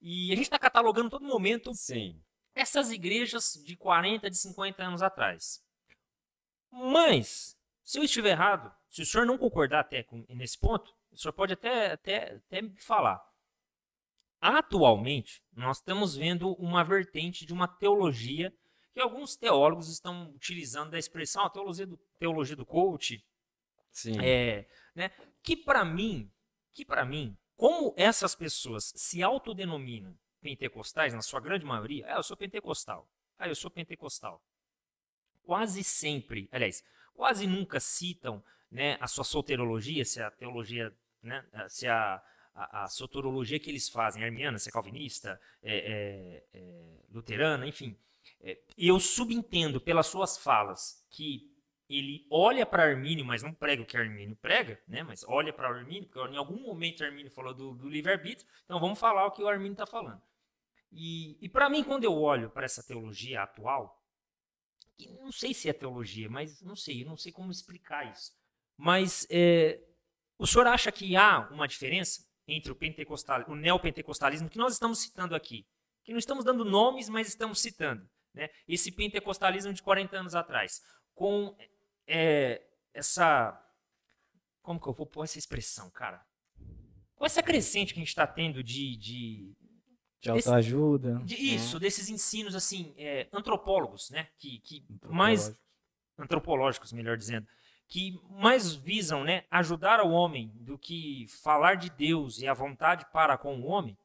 E 0.00 0.30
a 0.30 0.36
gente 0.36 0.44
está 0.44 0.58
catalogando 0.58 1.10
todo 1.10 1.24
momento 1.24 1.74
Sim 1.74 2.20
essas 2.58 2.90
igrejas 2.90 3.54
de 3.64 3.76
40, 3.76 4.28
de 4.28 4.36
50 4.36 4.82
anos 4.82 5.02
atrás. 5.02 5.62
Mas, 6.70 7.56
se 7.88 7.98
eu 7.98 8.04
estiver 8.04 8.32
errado, 8.32 8.70
se 8.86 9.00
o 9.00 9.06
senhor 9.06 9.24
não 9.24 9.38
concordar 9.38 9.80
até 9.80 10.02
com, 10.02 10.22
nesse 10.28 10.58
ponto, 10.58 10.94
o 11.10 11.16
senhor 11.16 11.32
pode 11.32 11.54
até, 11.54 11.92
até, 11.92 12.34
até 12.34 12.60
me 12.60 12.78
falar. 12.78 13.18
Atualmente, 14.38 15.42
nós 15.54 15.78
estamos 15.78 16.14
vendo 16.14 16.52
uma 16.56 16.84
vertente 16.84 17.46
de 17.46 17.52
uma 17.54 17.66
teologia 17.66 18.54
que 18.92 19.00
alguns 19.00 19.36
teólogos 19.36 19.88
estão 19.88 20.30
utilizando 20.34 20.90
da 20.90 20.98
expressão 20.98 21.46
a 21.46 21.48
teologia 21.48 21.86
do, 21.86 21.96
teologia 22.18 22.54
do 22.54 22.66
coach. 22.66 23.24
Sim. 23.90 24.22
É, 24.22 24.68
né, 24.94 25.10
que 25.42 25.56
para 25.56 25.82
mim, 25.82 26.30
que 26.74 26.84
para 26.84 27.06
mim, 27.06 27.34
como 27.56 27.94
essas 27.96 28.34
pessoas 28.34 28.92
se 28.96 29.22
autodenominam 29.22 30.14
pentecostais, 30.42 31.14
na 31.14 31.22
sua 31.22 31.40
grande 31.40 31.64
maioria, 31.64 32.04
ah, 32.06 32.16
eu 32.16 32.22
sou 32.22 32.36
pentecostal. 32.36 33.08
Ah, 33.38 33.48
eu 33.48 33.54
sou 33.54 33.70
pentecostal. 33.70 34.44
Quase 35.42 35.82
sempre, 35.82 36.50
aliás, 36.52 36.84
quase 37.18 37.48
nunca 37.48 37.80
citam 37.80 38.40
né, 38.70 38.96
a 39.00 39.08
sua 39.08 39.24
soterologia, 39.24 40.04
se 40.04 40.22
a 40.22 40.30
teologia, 40.30 40.94
né, 41.20 41.44
se 41.68 41.88
a, 41.88 42.22
a, 42.54 42.84
a 42.84 42.88
soterologia 42.88 43.58
que 43.58 43.68
eles 43.68 43.88
fazem, 43.88 44.22
armiana, 44.22 44.56
se 44.56 44.68
é 44.68 44.72
calvinista, 44.72 45.40
é, 45.60 45.78
é, 45.78 46.44
é, 46.54 47.02
luterana, 47.10 47.66
enfim. 47.66 47.98
É, 48.40 48.56
eu 48.78 49.00
subentendo 49.00 49.80
pelas 49.80 50.06
suas 50.06 50.38
falas 50.38 51.04
que 51.10 51.52
ele 51.90 52.24
olha 52.30 52.64
para 52.64 52.84
Armínio, 52.84 53.24
mas 53.24 53.42
não 53.42 53.52
prega 53.52 53.82
o 53.82 53.86
que 53.86 53.96
Armínio 53.96 54.36
prega, 54.36 54.80
né? 54.86 55.02
Mas 55.02 55.24
olha 55.26 55.52
para 55.52 55.68
Armínio, 55.68 56.06
porque 56.06 56.32
em 56.32 56.36
algum 56.36 56.62
momento 56.62 57.02
Armínio 57.02 57.32
falou 57.32 57.52
do, 57.52 57.74
do 57.74 57.88
livre-arbítrio, 57.88 58.48
então 58.64 58.78
vamos 58.78 59.00
falar 59.00 59.26
o 59.26 59.32
que 59.32 59.42
o 59.42 59.48
Armínio 59.48 59.72
está 59.72 59.86
falando. 59.86 60.22
E, 60.92 61.36
e 61.40 61.48
para 61.48 61.68
mim, 61.68 61.82
quando 61.82 62.04
eu 62.04 62.14
olho 62.14 62.48
para 62.48 62.64
essa 62.64 62.86
teologia 62.86 63.42
atual, 63.42 63.97
não 65.20 65.30
sei 65.30 65.54
se 65.54 65.68
é 65.68 65.72
teologia, 65.72 66.28
mas 66.28 66.60
não 66.62 66.74
sei, 66.74 67.04
não 67.04 67.16
sei 67.16 67.30
como 67.32 67.50
explicar 67.50 68.10
isso. 68.10 68.32
Mas 68.76 69.26
é, 69.30 69.80
o 70.38 70.46
senhor 70.46 70.66
acha 70.66 70.90
que 70.90 71.16
há 71.16 71.48
uma 71.50 71.66
diferença 71.66 72.24
entre 72.46 72.72
o 72.72 72.76
pentecostal, 72.76 73.44
o 73.48 73.54
neopentecostalismo 73.54 74.48
que 74.48 74.58
nós 74.58 74.72
estamos 74.72 75.00
citando 75.00 75.34
aqui, 75.34 75.66
que 76.04 76.12
não 76.12 76.18
estamos 76.18 76.44
dando 76.44 76.64
nomes, 76.64 77.08
mas 77.08 77.28
estamos 77.28 77.60
citando, 77.60 78.08
né? 78.32 78.48
Esse 78.66 78.90
pentecostalismo 78.90 79.72
de 79.72 79.82
40 79.82 80.16
anos 80.16 80.34
atrás, 80.34 80.80
com 81.14 81.54
é, 82.06 82.62
essa. 82.94 83.62
Como 84.62 84.80
que 84.80 84.88
eu 84.88 84.92
vou 84.92 85.06
pôr 85.06 85.24
essa 85.24 85.38
expressão, 85.38 85.90
cara? 85.90 86.24
Com 87.14 87.26
essa 87.26 87.42
crescente 87.42 87.92
que 87.92 88.00
a 88.00 88.02
gente 88.02 88.08
está 88.08 88.26
tendo 88.26 88.62
de. 88.62 88.96
De, 88.96 89.56
de 90.20 90.30
autoajuda. 90.30 91.20
De, 91.24 91.34
isso, 91.34 91.76
é. 91.76 91.80
desses 91.80 92.08
ensinos, 92.08 92.54
assim, 92.54 92.94
é, 92.96 93.28
antropólogos, 93.32 94.10
né? 94.10 94.28
Que, 94.38 94.58
que 94.60 94.84
mais. 95.06 95.54
Antropológicos, 96.18 96.92
melhor 96.92 97.16
dizendo. 97.16 97.46
Que 97.86 98.20
mais 98.28 98.74
visam 98.74 99.24
né, 99.24 99.44
ajudar 99.50 100.00
o 100.04 100.10
homem 100.10 100.52
do 100.56 100.76
que 100.76 101.26
falar 101.42 101.76
de 101.76 101.88
Deus 101.90 102.40
e 102.40 102.46
a 102.46 102.52
vontade 102.52 103.06
para 103.12 103.38
com 103.38 103.56
o 103.60 103.66
homem. 103.66 103.96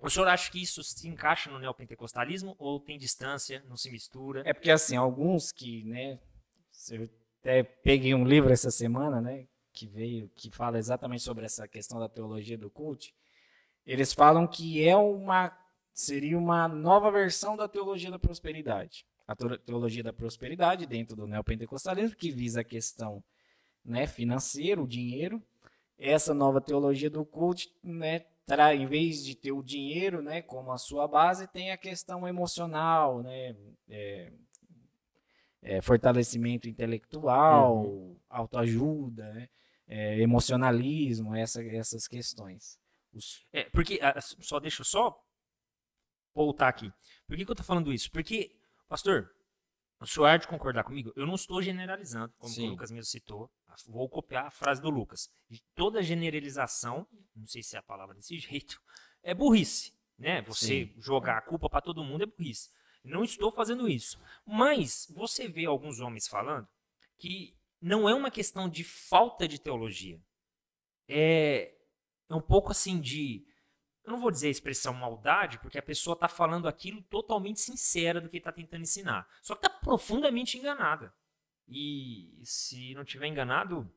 O 0.00 0.10
senhor 0.10 0.26
acha 0.26 0.50
que 0.50 0.60
isso 0.60 0.82
se 0.82 1.06
encaixa 1.06 1.50
no 1.50 1.58
neopentecostalismo 1.58 2.56
ou 2.58 2.80
tem 2.80 2.98
distância, 2.98 3.62
não 3.68 3.76
se 3.76 3.90
mistura? 3.90 4.42
É 4.44 4.52
porque, 4.52 4.70
assim, 4.70 4.96
alguns 4.96 5.52
que, 5.52 5.84
né, 5.84 6.18
eu 6.90 7.08
até 7.40 7.62
peguei 7.62 8.14
um 8.14 8.24
livro 8.24 8.52
essa 8.52 8.70
semana, 8.70 9.20
né, 9.20 9.46
que 9.72 9.86
veio, 9.86 10.30
que 10.34 10.50
fala 10.50 10.78
exatamente 10.78 11.22
sobre 11.22 11.44
essa 11.44 11.68
questão 11.68 11.98
da 11.98 12.08
teologia 12.08 12.58
do 12.58 12.70
cult. 12.70 13.14
Eles 13.86 14.12
falam 14.12 14.46
que 14.46 14.86
é 14.86 14.96
uma 14.96 15.52
seria 15.92 16.36
uma 16.36 16.66
nova 16.66 17.10
versão 17.10 17.56
da 17.56 17.68
teologia 17.68 18.10
da 18.10 18.18
prosperidade. 18.18 19.06
A 19.26 19.34
teologia 19.36 20.02
da 20.02 20.12
prosperidade 20.12 20.86
dentro 20.86 21.14
do 21.16 21.26
neopentecostalismo 21.26 22.16
que 22.16 22.30
visa 22.30 22.60
a 22.60 22.64
questão, 22.64 23.22
né, 23.84 24.06
financeira, 24.06 24.82
o 24.82 24.88
dinheiro. 24.88 25.40
Essa 25.96 26.34
nova 26.34 26.60
teologia 26.60 27.08
do 27.08 27.24
cult, 27.24 27.72
né, 27.82 28.24
terá, 28.44 28.74
em 28.74 28.86
vez 28.86 29.24
de 29.24 29.36
ter 29.36 29.52
o 29.52 29.62
dinheiro, 29.62 30.20
né, 30.20 30.42
como 30.42 30.72
a 30.72 30.78
sua 30.78 31.06
base, 31.06 31.46
tem 31.46 31.70
a 31.70 31.76
questão 31.76 32.26
emocional, 32.26 33.22
né, 33.22 33.54
é, 33.88 34.32
é, 35.62 35.80
fortalecimento 35.80 36.68
intelectual, 36.68 37.84
uhum. 37.84 38.16
autoajuda, 38.28 39.32
né? 39.32 39.48
é, 39.88 40.20
emocionalismo, 40.20 41.34
essa, 41.34 41.64
essas 41.64 42.06
questões. 42.06 42.78
Os... 43.14 43.46
É, 43.52 43.64
porque, 43.70 43.98
ah, 44.02 44.20
só 44.20 44.58
deixa 44.58 44.82
eu 44.82 44.84
só 44.84 45.18
voltar 46.34 46.68
aqui. 46.68 46.92
Por 47.26 47.36
que, 47.36 47.44
que 47.44 47.50
eu 47.50 47.54
estou 47.54 47.64
falando 47.64 47.92
isso? 47.92 48.10
Porque, 48.10 48.54
pastor, 48.88 49.30
o 50.00 50.06
senhor 50.06 50.26
há 50.26 50.36
de 50.36 50.48
concordar 50.48 50.84
comigo, 50.84 51.12
eu 51.16 51.26
não 51.26 51.34
estou 51.34 51.62
generalizando, 51.62 52.34
como 52.38 52.52
o 52.52 52.66
Lucas 52.70 52.90
mesmo 52.90 53.04
citou. 53.04 53.50
Vou 53.86 54.08
copiar 54.08 54.46
a 54.46 54.50
frase 54.50 54.80
do 54.80 54.90
Lucas. 54.90 55.30
Toda 55.74 56.02
generalização, 56.02 57.06
não 57.34 57.46
sei 57.46 57.62
se 57.62 57.76
é 57.76 57.78
a 57.78 57.82
palavra 57.82 58.14
desse 58.14 58.38
jeito, 58.38 58.80
é 59.22 59.34
burrice. 59.34 59.92
Né? 60.18 60.42
Você 60.42 60.86
Sim. 60.86 60.94
jogar 61.00 61.38
a 61.38 61.42
culpa 61.42 61.68
para 61.68 61.80
todo 61.80 62.04
mundo 62.04 62.22
é 62.22 62.26
burrice. 62.26 62.70
Não 63.02 63.24
estou 63.24 63.50
fazendo 63.50 63.88
isso. 63.88 64.18
Mas 64.46 65.06
você 65.10 65.48
vê 65.48 65.66
alguns 65.66 66.00
homens 66.00 66.28
falando 66.28 66.68
que 67.18 67.56
não 67.80 68.08
é 68.08 68.14
uma 68.14 68.30
questão 68.30 68.68
de 68.68 68.82
falta 68.84 69.46
de 69.46 69.60
teologia. 69.60 70.20
É, 71.08 71.74
é 72.28 72.34
um 72.34 72.40
pouco 72.40 72.70
assim 72.72 73.00
de. 73.00 73.44
Eu 74.04 74.12
não 74.12 74.20
vou 74.20 74.30
dizer 74.30 74.48
a 74.48 74.50
expressão 74.50 74.92
maldade, 74.92 75.58
porque 75.60 75.78
a 75.78 75.82
pessoa 75.82 76.14
está 76.14 76.28
falando 76.28 76.68
aquilo 76.68 77.02
totalmente 77.02 77.60
sincera 77.60 78.20
do 78.20 78.28
que 78.28 78.36
está 78.36 78.52
tentando 78.52 78.82
ensinar. 78.82 79.26
Só 79.42 79.54
que 79.54 79.66
está 79.66 79.78
profundamente 79.78 80.58
enganada. 80.58 81.12
E 81.66 82.38
se 82.42 82.94
não 82.94 83.04
tiver 83.04 83.28
enganado, 83.28 83.90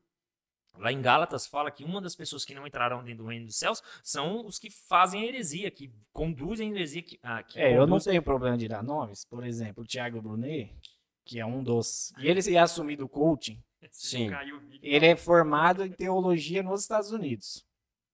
Lá 0.78 0.92
em 0.92 1.02
Gálatas 1.02 1.46
fala 1.46 1.70
que 1.70 1.84
uma 1.84 2.00
das 2.00 2.14
pessoas 2.14 2.44
que 2.44 2.54
não 2.54 2.66
entrarão 2.66 3.02
dentro 3.02 3.24
do 3.24 3.28
reino 3.28 3.46
dos 3.46 3.56
céus 3.56 3.82
são 4.02 4.46
os 4.46 4.58
que 4.58 4.70
fazem 4.70 5.22
a 5.22 5.26
heresia, 5.26 5.70
que 5.70 5.92
conduzem 6.12 6.70
a 6.70 6.74
heresia. 6.74 7.02
Que, 7.02 7.18
ah, 7.22 7.42
que 7.42 7.58
é, 7.58 7.70
conduz... 7.70 7.80
eu 7.80 7.86
não 7.86 7.98
tenho 7.98 8.22
problema 8.22 8.56
de 8.56 8.68
dar 8.68 8.82
nomes. 8.82 9.24
Por 9.24 9.44
exemplo, 9.44 9.82
o 9.82 9.86
Tiago 9.86 10.22
Brunet, 10.22 10.72
que 11.24 11.40
é 11.40 11.46
um 11.46 11.62
dos. 11.62 12.12
E 12.18 12.28
ele 12.28 12.40
é 12.54 12.58
assumido 12.58 13.04
o 13.04 13.08
coaching. 13.08 13.60
Sim. 13.90 14.30
Ele 14.80 15.06
é 15.06 15.16
formado 15.16 15.84
em 15.84 15.90
teologia 15.90 16.62
nos 16.62 16.82
Estados 16.82 17.10
Unidos. 17.10 17.66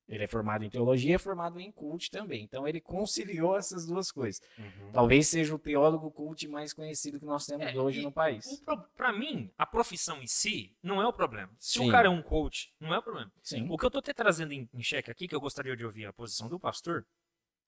Ele 0.07 0.24
é 0.24 0.26
formado 0.26 0.64
em 0.64 0.70
teologia, 0.70 1.14
é 1.14 1.18
formado 1.18 1.59
em 1.59 1.72
cult 1.72 2.11
também. 2.11 2.42
Então 2.42 2.68
ele 2.68 2.80
conciliou 2.80 3.57
essas 3.57 3.86
duas 3.86 4.12
coisas. 4.12 4.40
Uhum. 4.59 4.92
Talvez 4.92 5.28
seja 5.28 5.55
o 5.55 5.59
teólogo 5.59 6.11
cult 6.11 6.46
mais 6.46 6.74
conhecido 6.74 7.18
que 7.18 7.24
nós 7.24 7.46
temos 7.46 7.66
é, 7.66 7.78
hoje 7.78 8.02
no 8.02 8.12
país. 8.12 8.62
Para 8.96 9.12
mim, 9.12 9.50
a 9.57 9.64
profissão 9.64 10.20
em 10.20 10.26
si 10.26 10.76
não 10.82 11.00
é 11.00 11.07
o 11.07 11.12
problema. 11.12 11.50
Se 11.59 11.78
Sim. 11.78 11.88
o 11.88 11.90
cara 11.90 12.09
é 12.09 12.11
um 12.11 12.22
coach, 12.22 12.74
não 12.78 12.92
é 12.92 12.98
o 12.98 13.02
problema. 13.02 13.32
Sim. 13.42 13.66
O 13.70 13.78
que 13.78 13.84
eu 13.84 13.88
estou 13.88 14.02
trazendo 14.02 14.52
em, 14.52 14.68
em 14.74 14.82
xeque 14.82 15.11
aqui, 15.11 15.26
que 15.26 15.34
eu 15.34 15.40
gostaria 15.40 15.74
de 15.74 15.86
ouvir 15.86 16.05
a 16.05 16.12
posição 16.12 16.48
do 16.48 16.61
pastor, 16.61 17.07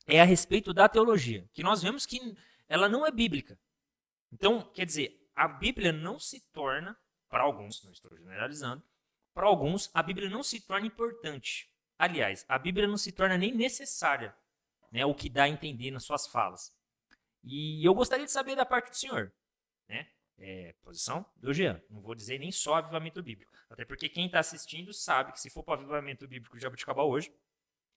é 0.07 0.21
a 0.21 0.25
respeito 0.25 0.75
da 0.75 0.89
teologia, 0.89 1.49
que 1.53 1.63
nós 1.63 1.83
vemos 1.83 2.05
que 2.05 2.37
ela 2.69 2.89
não 2.89 3.07
é 3.07 3.11
bíblica. 3.11 3.59
Então, 4.31 4.63
quer 4.75 4.85
dizer, 4.85 5.19
a 5.35 5.49
Bíblia 5.49 5.93
não 5.93 6.19
se 6.19 6.41
torna, 6.53 6.97
para 7.29 7.43
alguns, 7.43 7.83
não 7.83 7.93
estou 7.93 8.15
generalizando, 8.17 8.83
para 9.35 9.47
alguns, 9.47 9.91
a 9.93 10.03
Bíblia 10.03 10.31
não 10.31 10.43
se 10.43 10.61
torna 10.61 10.87
importante. 10.87 11.69
Aliás, 11.99 12.45
a 12.49 12.59
Bíblia 12.59 12.87
não 12.87 12.97
se 12.97 13.13
torna 13.13 13.39
nem 13.39 13.55
necessária, 13.55 14.35
né, 14.91 15.05
o 15.05 15.15
que 15.15 15.29
dá 15.29 15.45
a 15.45 15.49
entender 15.49 15.91
nas 15.91 16.05
suas 16.05 16.27
falas. 16.27 16.75
E 17.43 17.87
eu 17.87 17.95
gostaria 17.95 18.27
de 18.27 18.33
saber 18.33 18.57
da 18.57 18.67
parte 18.67 18.91
do 18.91 18.97
senhor, 18.97 19.33
né? 19.89 20.09
É, 20.39 20.75
posição 20.83 21.25
do 21.37 21.55
Jean. 21.55 21.81
Não 21.89 22.01
vou 22.01 22.15
dizer 22.15 22.39
nem 22.39 22.53
só 22.53 22.75
avivamento 22.75 23.23
bíblico. 23.23 23.51
Até 23.71 23.85
porque 23.85 24.09
quem 24.09 24.27
está 24.27 24.41
assistindo 24.41 24.93
sabe 24.93 25.33
que 25.33 25.41
se 25.41 25.49
for 25.49 25.63
para 25.63 25.73
o 25.73 25.83
avivamento 25.83 26.29
bíblico 26.29 26.57
de 26.57 26.63
Jabuticabal 26.63 27.09
hoje, 27.09 27.33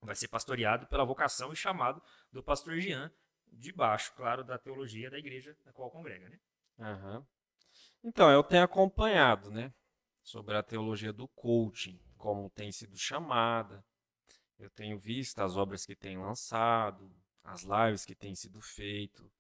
vai 0.02 0.16
ser 0.16 0.28
pastoreado 0.28 0.88
pela 0.88 1.04
vocação 1.04 1.52
e 1.52 1.56
chamado 1.56 2.02
do 2.32 2.42
pastor 2.42 2.80
Jean, 2.80 3.12
debaixo, 3.52 4.14
claro, 4.16 4.44
da 4.44 4.58
teologia 4.58 5.10
da 5.10 5.18
igreja 5.18 5.58
na 5.66 5.74
qual 5.74 5.92
congrega, 5.92 6.30
né? 6.30 6.40
Uhum. 6.78 7.26
Então, 8.04 8.32
eu 8.32 8.44
tenho 8.44 8.64
acompanhado, 8.64 9.52
né, 9.52 9.74
sobre 10.24 10.56
a 10.56 10.64
teologia 10.64 11.12
do 11.12 11.28
coaching, 11.28 12.00
como 12.20 12.50
tem 12.50 12.72
sido 12.72 12.98
chamada, 12.98 13.84
eu 14.60 14.70
tenho 14.70 15.00
visto 15.00 15.40
as 15.40 15.56
obras 15.56 15.86
que 15.86 15.96
tem 15.96 16.18
lançado, 16.18 17.10
as 17.44 17.64
lives 17.64 18.06
que 18.06 18.14
têm 18.14 18.36
sido 18.36 18.62
feito. 18.62 19.32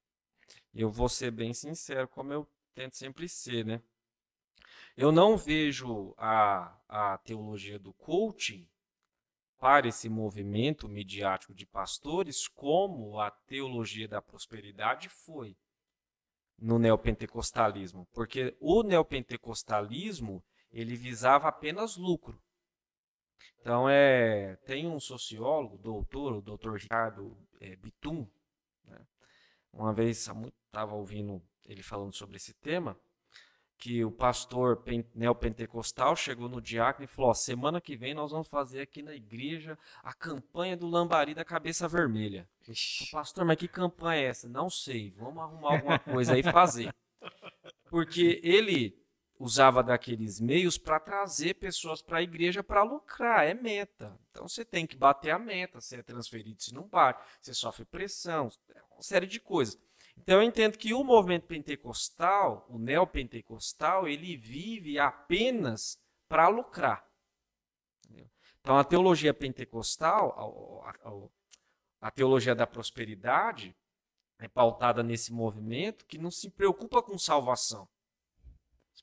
Eu 0.73 0.89
vou 0.89 1.09
ser 1.09 1.29
bem 1.29 1.53
sincero, 1.53 2.07
como 2.07 2.31
eu 2.33 2.49
tento 2.73 2.95
sempre 2.95 3.27
ser, 3.27 3.65
né? 3.65 3.83
Eu 4.95 5.11
não 5.11 5.37
vejo 5.37 6.15
a, 6.17 6.75
a 6.87 7.17
teologia 7.19 7.77
do 7.77 7.93
coaching 7.93 8.67
para 9.57 9.89
esse 9.89 10.07
movimento 10.07 10.87
midiático 10.87 11.53
de 11.53 11.65
pastores 11.65 12.47
como 12.47 13.19
a 13.19 13.29
teologia 13.29 14.07
da 14.07 14.21
prosperidade 14.21 15.09
foi 15.09 15.57
no 16.57 16.79
neopentecostalismo, 16.79 18.07
porque 18.13 18.55
o 18.59 18.83
neopentecostalismo 18.83 20.43
ele 20.71 20.95
visava 20.95 21.49
apenas 21.49 21.97
lucro. 21.97 22.41
Então, 23.61 23.89
é, 23.89 24.55
tem 24.65 24.87
um 24.87 24.99
sociólogo, 24.99 25.77
doutor, 25.77 26.33
o 26.33 26.41
doutor 26.41 26.79
Ricardo 26.79 27.37
é, 27.59 27.75
Bitum, 27.75 28.27
né? 28.85 28.99
uma 29.73 29.93
vez 29.93 30.17
estava 30.17 30.95
ouvindo 30.95 31.41
ele 31.65 31.83
falando 31.83 32.13
sobre 32.13 32.37
esse 32.37 32.53
tema, 32.53 32.97
que 33.79 34.03
o 34.03 34.11
pastor 34.11 34.83
neopentecostal 35.15 36.13
chegou 36.15 36.49
no 36.49 36.61
diácono 36.61 37.05
e 37.05 37.07
falou: 37.07 37.33
semana 37.33 37.79
que 37.79 37.95
vem 37.95 38.13
nós 38.13 38.31
vamos 38.31 38.47
fazer 38.49 38.81
aqui 38.81 39.01
na 39.01 39.15
igreja 39.15 39.77
a 40.03 40.13
campanha 40.13 40.75
do 40.75 40.85
lambari 40.85 41.33
da 41.33 41.45
cabeça 41.45 41.87
vermelha. 41.87 42.47
Ixi. 42.67 43.09
Pastor, 43.09 43.45
mas 43.45 43.57
que 43.57 43.67
campanha 43.69 44.21
é 44.21 44.25
essa? 44.25 44.49
Não 44.49 44.69
sei, 44.69 45.11
vamos 45.11 45.41
arrumar 45.41 45.75
alguma 45.75 45.97
coisa 45.99 46.33
aí 46.33 46.41
e 46.41 46.51
fazer. 46.51 46.93
Porque 47.89 48.41
ele 48.43 48.98
usava 49.39 49.81
daqueles 49.81 50.41
meios 50.41 50.77
para 50.77 50.99
trazer 50.99 51.55
pessoas 51.55 52.01
para 52.01 52.17
a 52.17 52.21
igreja 52.21 52.61
para 52.61 52.83
lucrar, 52.83 53.47
é 53.47 53.53
meta. 53.53 54.19
Então 54.29 54.45
você 54.45 54.65
tem 54.65 54.85
que 54.85 54.97
bater 54.97 55.31
a 55.31 55.39
meta, 55.39 55.79
você 55.79 55.95
é 55.95 56.03
transferido 56.03 56.61
se 56.61 56.73
não 56.73 56.83
bate, 56.83 57.23
você 57.41 57.53
sofre 57.53 57.85
pressão, 57.85 58.51
é 58.75 58.81
uma 58.91 59.01
série 59.01 59.25
de 59.25 59.39
coisas. 59.39 59.79
Então 60.17 60.41
eu 60.41 60.43
entendo 60.43 60.77
que 60.77 60.93
o 60.93 61.05
movimento 61.05 61.47
pentecostal, 61.47 62.65
o 62.69 62.77
neopentecostal, 62.77 64.09
ele 64.09 64.35
vive 64.35 64.99
apenas 64.99 65.97
para 66.27 66.49
lucrar. 66.49 67.07
Então 68.59 68.77
a 68.77 68.83
teologia 68.83 69.33
pentecostal, 69.33 70.83
a, 70.83 70.89
a, 71.09 72.07
a 72.09 72.11
teologia 72.11 72.53
da 72.53 72.67
prosperidade, 72.67 73.73
é 74.37 74.49
pautada 74.49 75.01
nesse 75.01 75.31
movimento 75.31 76.05
que 76.05 76.17
não 76.17 76.29
se 76.29 76.49
preocupa 76.49 77.01
com 77.01 77.17
salvação 77.17 77.87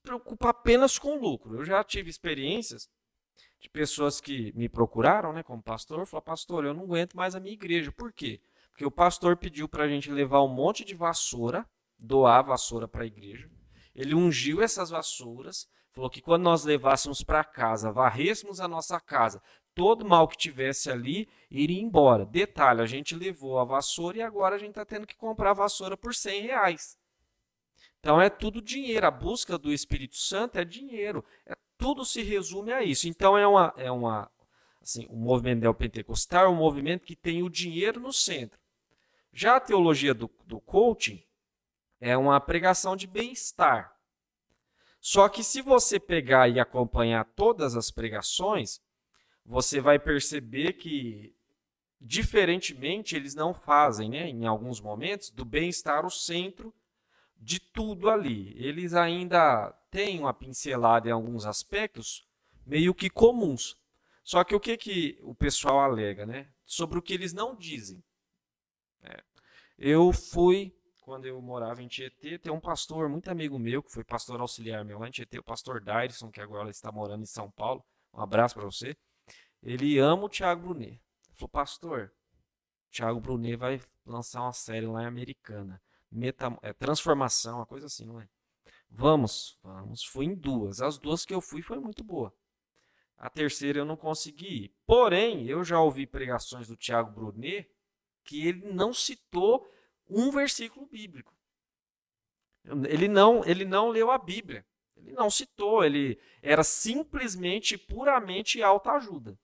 preocupa 0.07 0.50
apenas 0.50 0.98
com 0.98 1.18
lucro. 1.18 1.57
Eu 1.57 1.64
já 1.64 1.82
tive 1.82 2.09
experiências 2.09 2.88
de 3.61 3.68
pessoas 3.68 4.20
que 4.20 4.52
me 4.54 4.68
procuraram, 4.68 5.32
né, 5.32 5.42
como 5.42 5.61
pastor, 5.61 6.07
falaram, 6.07 6.24
pastor, 6.24 6.64
eu 6.64 6.72
não 6.72 6.84
aguento 6.84 7.16
mais 7.16 7.34
a 7.34 7.40
minha 7.40 7.54
igreja. 7.54 7.90
Por 7.90 8.12
quê? 8.12 8.40
Porque 8.70 8.86
o 8.86 8.90
pastor 8.90 9.36
pediu 9.36 9.68
para 9.68 9.84
a 9.84 9.88
gente 9.88 10.11
levar 10.11 10.42
um 10.42 10.48
monte 10.48 10.84
de 10.84 10.94
vassoura, 10.94 11.66
doar 11.98 12.44
vassoura 12.44 12.86
para 12.86 13.02
a 13.02 13.07
igreja. 13.07 13.50
Ele 13.94 14.14
ungiu 14.14 14.62
essas 14.62 14.90
vassouras, 14.90 15.66
falou 15.90 16.09
que 16.09 16.20
quando 16.20 16.42
nós 16.42 16.64
levássemos 16.64 17.24
para 17.24 17.42
casa, 17.42 17.90
varrêssemos 17.90 18.61
a 18.61 18.68
nossa 18.68 19.00
casa, 19.00 19.42
todo 19.74 20.07
mal 20.07 20.28
que 20.28 20.36
tivesse 20.36 20.90
ali 20.90 21.28
iria 21.50 21.80
embora. 21.80 22.24
Detalhe, 22.24 22.82
a 22.82 22.86
gente 22.86 23.16
levou 23.16 23.59
a 23.59 23.64
vassoura 23.64 24.18
e 24.18 24.22
agora 24.22 24.54
a 24.54 24.59
gente 24.59 24.70
está 24.70 24.84
tendo 24.84 25.07
que 25.07 25.16
comprar 25.16 25.50
a 25.50 25.54
vassoura 25.54 25.96
por 25.96 26.14
100 26.14 26.42
reais. 26.42 26.96
Então 28.07 28.22
é 28.22 28.30
tudo 28.30 28.62
dinheiro. 28.62 29.04
A 29.04 29.11
busca 29.11 29.59
do 29.59 29.72
Espírito 29.72 30.14
Santo 30.14 30.61
é 30.61 30.64
dinheiro. 30.64 31.24
É, 31.44 31.57
tudo 31.76 32.04
se 32.04 32.22
resume 32.22 32.72
a 32.72 32.80
isso. 32.80 33.09
Então 33.09 33.36
é 33.36 33.44
uma, 33.44 33.74
é 33.76 33.90
uma 33.90 34.30
assim, 34.80 35.09
o 35.11 35.16
movimento 35.16 35.62
neopentecostal 35.62 36.44
é 36.44 36.48
um 36.48 36.54
movimento 36.54 37.04
que 37.04 37.16
tem 37.16 37.42
o 37.42 37.50
dinheiro 37.50 37.98
no 37.98 38.12
centro. 38.12 38.61
Já 39.32 39.57
a 39.57 39.61
teologia 39.61 40.14
do, 40.14 40.30
do 40.44 40.61
coaching 40.61 41.20
é 42.00 42.16
uma 42.16 42.40
pregação 42.40 42.94
de 42.94 43.09
bem-estar. 43.09 43.92
Só 45.00 45.28
que 45.28 45.42
se 45.42 45.61
você 45.61 45.98
pegar 45.98 46.48
e 46.48 46.61
acompanhar 46.61 47.24
todas 47.34 47.74
as 47.74 47.90
pregações, 47.90 48.80
você 49.44 49.80
vai 49.80 49.98
perceber 49.98 50.74
que, 50.74 51.34
diferentemente, 52.00 53.16
eles 53.16 53.34
não 53.34 53.52
fazem, 53.52 54.09
né, 54.11 54.28
em 54.28 54.46
alguns 54.46 54.80
momentos, 54.80 55.28
do 55.28 55.44
bem-estar 55.44 56.07
o 56.07 56.11
centro 56.11 56.72
de 57.39 57.61
tudo 57.61 58.11
ali. 58.11 58.55
Eles 58.57 58.95
ainda 58.95 59.70
têm 59.91 60.20
uma 60.20 60.34
pincelada 60.34 61.09
em 61.09 61.12
alguns 61.12 61.47
aspectos 61.47 62.26
meio 62.64 62.95
que 62.95 63.09
comuns. 63.09 63.76
Só 64.24 64.43
que 64.43 64.55
o 64.55 64.61
que, 64.61 64.76
que 64.76 65.18
o 65.22 65.34
pessoal 65.34 65.80
alega, 65.80 66.26
né? 66.26 66.49
Sobre 66.64 66.99
o 66.99 67.03
que 67.03 67.14
eles 67.14 67.32
não 67.32 67.55
dizem. 67.55 68.03
É. 69.03 69.22
Eu 69.78 70.12
fui, 70.12 70.74
quando 71.01 71.26
eu 71.26 71.41
morava 71.41 71.82
em 71.82 71.87
Tietê, 71.87 72.37
tem 72.39 72.53
um 72.53 72.59
pastor, 72.59 73.09
muito 73.09 73.30
amigo 73.30 73.59
meu, 73.59 73.82
que 73.82 73.93
foi 73.93 74.03
pastor 74.03 74.41
auxiliar 74.41 74.84
meu 74.84 74.99
lá 74.99 75.07
em 75.07 75.12
Tietê, 75.12 75.39
o 75.39 75.45
pastor 75.45 75.80
Dairson, 75.80 76.30
que 76.30 76.41
agora 76.41 76.70
está 76.70 76.91
morando 76.91 77.22
em 77.22 77.26
São 77.26 77.51
Paulo. 77.53 77.84
Um 78.12 78.20
abraço 78.20 78.55
para 78.55 78.64
você. 78.64 78.97
Ele 79.62 79.99
ama 79.99 80.24
o 80.24 80.28
Thiago 80.28 80.62
Brunet. 80.62 81.01
Ele 81.28 81.34
falou, 81.34 81.49
pastor, 81.49 82.12
Thiago 82.91 83.20
Brunet 83.20 83.57
vai 83.57 83.80
lançar 84.05 84.43
uma 84.43 84.53
série 84.53 84.87
lá 84.87 85.05
em 85.05 85.07
Americana 85.07 85.80
meta, 86.11 86.57
é, 86.62 86.72
transformação, 86.72 87.57
uma 87.59 87.66
coisa 87.66 87.86
assim, 87.86 88.07
não 88.07 88.20
é? 88.20 88.28
Vamos, 88.88 89.59
vamos. 89.62 90.04
Fui 90.04 90.24
em 90.24 90.34
duas. 90.34 90.80
As 90.80 90.98
duas 90.98 91.24
que 91.24 91.34
eu 91.34 91.40
fui 91.40 91.62
foi 91.62 91.78
muito 91.78 92.04
boa. 92.04 92.32
A 93.18 93.30
terceira 93.30 93.78
eu 93.78 93.84
não 93.84 93.96
consegui 93.96 94.64
ir. 94.64 94.74
Porém, 94.86 95.46
eu 95.46 95.64
já 95.64 95.80
ouvi 95.80 96.07
pregações 96.07 96.68
do 96.68 96.76
Tiago 96.76 97.11
Brunet 97.11 97.68
que 98.24 98.46
ele 98.46 98.72
não 98.72 98.92
citou 98.92 99.70
um 100.09 100.30
versículo 100.30 100.86
bíblico. 100.86 101.34
Ele 102.88 103.09
não, 103.09 103.44
ele 103.44 103.64
não 103.64 103.88
leu 103.88 104.11
a 104.11 104.18
Bíblia. 104.18 104.66
Ele 104.96 105.12
não 105.12 105.30
citou, 105.30 105.84
ele 105.84 106.18
era 106.42 106.64
simplesmente 106.64 107.78
puramente 107.78 108.62
autoajuda. 108.62 109.38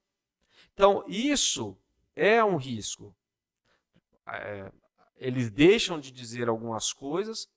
Então, 0.73 1.05
isso 1.07 1.79
é 2.17 2.43
um 2.43 2.57
risco. 2.57 3.15
É, 4.27 4.73
eles 5.23 5.51
deixam 5.51 6.01
de 6.01 6.11
dizer 6.11 6.49
algumas 6.49 6.93
coisas, 6.93 7.49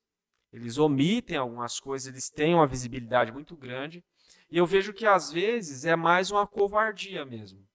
eles 0.53 0.78
omitem 0.78 1.36
algumas 1.36 1.80
coisas, 1.80 2.07
eles 2.07 2.30
têm 2.30 2.53
uma 2.53 2.68
visibilidade 2.68 3.32
muito 3.32 3.55
grande. 3.55 4.05
E 4.51 4.57
eu 4.57 4.68
vejo 4.68 4.93
que 4.93 5.05
às 5.05 5.32
vezes 5.32 5.84
é 5.84 5.95
mais 5.95 6.30
uma 6.30 6.45
covardia 6.45 7.26
mesmo. 7.26 7.68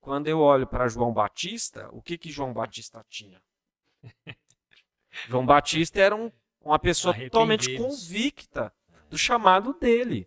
Quando 0.00 0.28
eu 0.28 0.40
olho 0.40 0.66
para 0.66 0.88
João 0.88 1.12
Batista, 1.12 1.90
o 1.92 2.00
que, 2.00 2.16
que 2.16 2.30
João 2.30 2.54
Batista 2.54 3.04
tinha? 3.08 3.40
João 5.28 5.44
Batista 5.44 6.00
era 6.00 6.16
um, 6.16 6.32
uma 6.60 6.78
pessoa 6.78 7.14
totalmente 7.14 7.76
convicta 7.76 8.74
do 9.10 9.18
chamado 9.18 9.74
dele. 9.74 10.26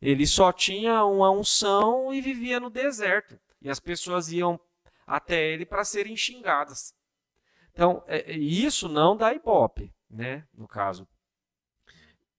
Ele 0.00 0.26
só 0.26 0.52
tinha 0.52 1.04
uma 1.04 1.30
unção 1.30 2.12
e 2.12 2.20
vivia 2.20 2.58
no 2.58 2.70
deserto. 2.70 3.38
E 3.60 3.68
as 3.68 3.78
pessoas 3.78 4.32
iam 4.32 4.58
até 5.06 5.52
ele 5.52 5.66
para 5.66 5.84
serem 5.84 6.16
xingadas. 6.16 6.94
Então, 7.74 8.04
é, 8.06 8.32
é, 8.32 8.38
isso 8.38 8.88
não 8.88 9.16
dá 9.16 9.34
ibope, 9.34 9.92
né, 10.08 10.46
no 10.54 10.66
caso. 10.68 11.06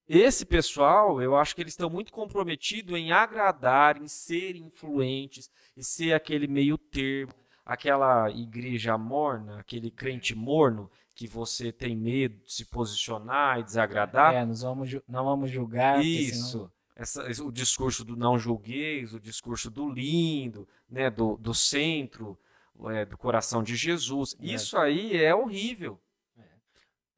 Esse 0.08 0.46
pessoal, 0.46 1.20
eu 1.20 1.36
acho 1.36 1.54
que 1.54 1.60
eles 1.60 1.74
estão 1.74 1.90
muito 1.90 2.10
comprometidos 2.10 2.96
em 2.96 3.12
agradar, 3.12 4.00
em 4.00 4.08
ser 4.08 4.56
influentes, 4.56 5.50
e 5.76 5.84
ser 5.84 6.14
aquele 6.14 6.46
meio 6.46 6.78
termo, 6.78 7.34
aquela 7.64 8.30
igreja 8.30 8.96
morna, 8.96 9.58
aquele 9.58 9.90
crente 9.90 10.34
morno, 10.34 10.90
que 11.14 11.26
você 11.26 11.70
tem 11.70 11.94
medo 11.94 12.42
de 12.44 12.52
se 12.52 12.64
posicionar 12.64 13.58
e 13.58 13.64
desagradar. 13.64 14.34
É, 14.34 14.44
nós 14.44 14.62
vamos, 14.62 14.90
não 15.06 15.24
vamos 15.24 15.50
julgar. 15.50 16.02
Isso. 16.02 16.50
Senão... 16.50 16.76
Essa, 16.94 17.44
o 17.44 17.52
discurso 17.52 18.02
do 18.02 18.16
não 18.16 18.38
julgueis, 18.38 19.12
o 19.12 19.20
discurso 19.20 19.70
do 19.70 19.86
lindo, 19.90 20.66
né, 20.88 21.10
do, 21.10 21.36
do 21.36 21.52
centro, 21.52 22.38
é, 22.90 23.04
do 23.04 23.16
coração 23.16 23.62
de 23.62 23.76
Jesus. 23.76 24.36
É. 24.40 24.46
Isso 24.46 24.76
aí 24.76 25.16
é 25.16 25.34
horrível. 25.34 26.00
É. 26.36 26.44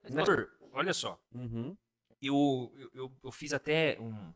Mas, 0.03 0.15
pastor, 0.15 0.51
olha 0.73 0.93
só. 0.93 1.21
Uhum. 1.33 1.77
Eu, 2.21 2.73
eu, 2.95 3.13
eu, 3.23 3.33
fiz 3.33 3.53
até 3.53 3.99
um. 4.01 4.35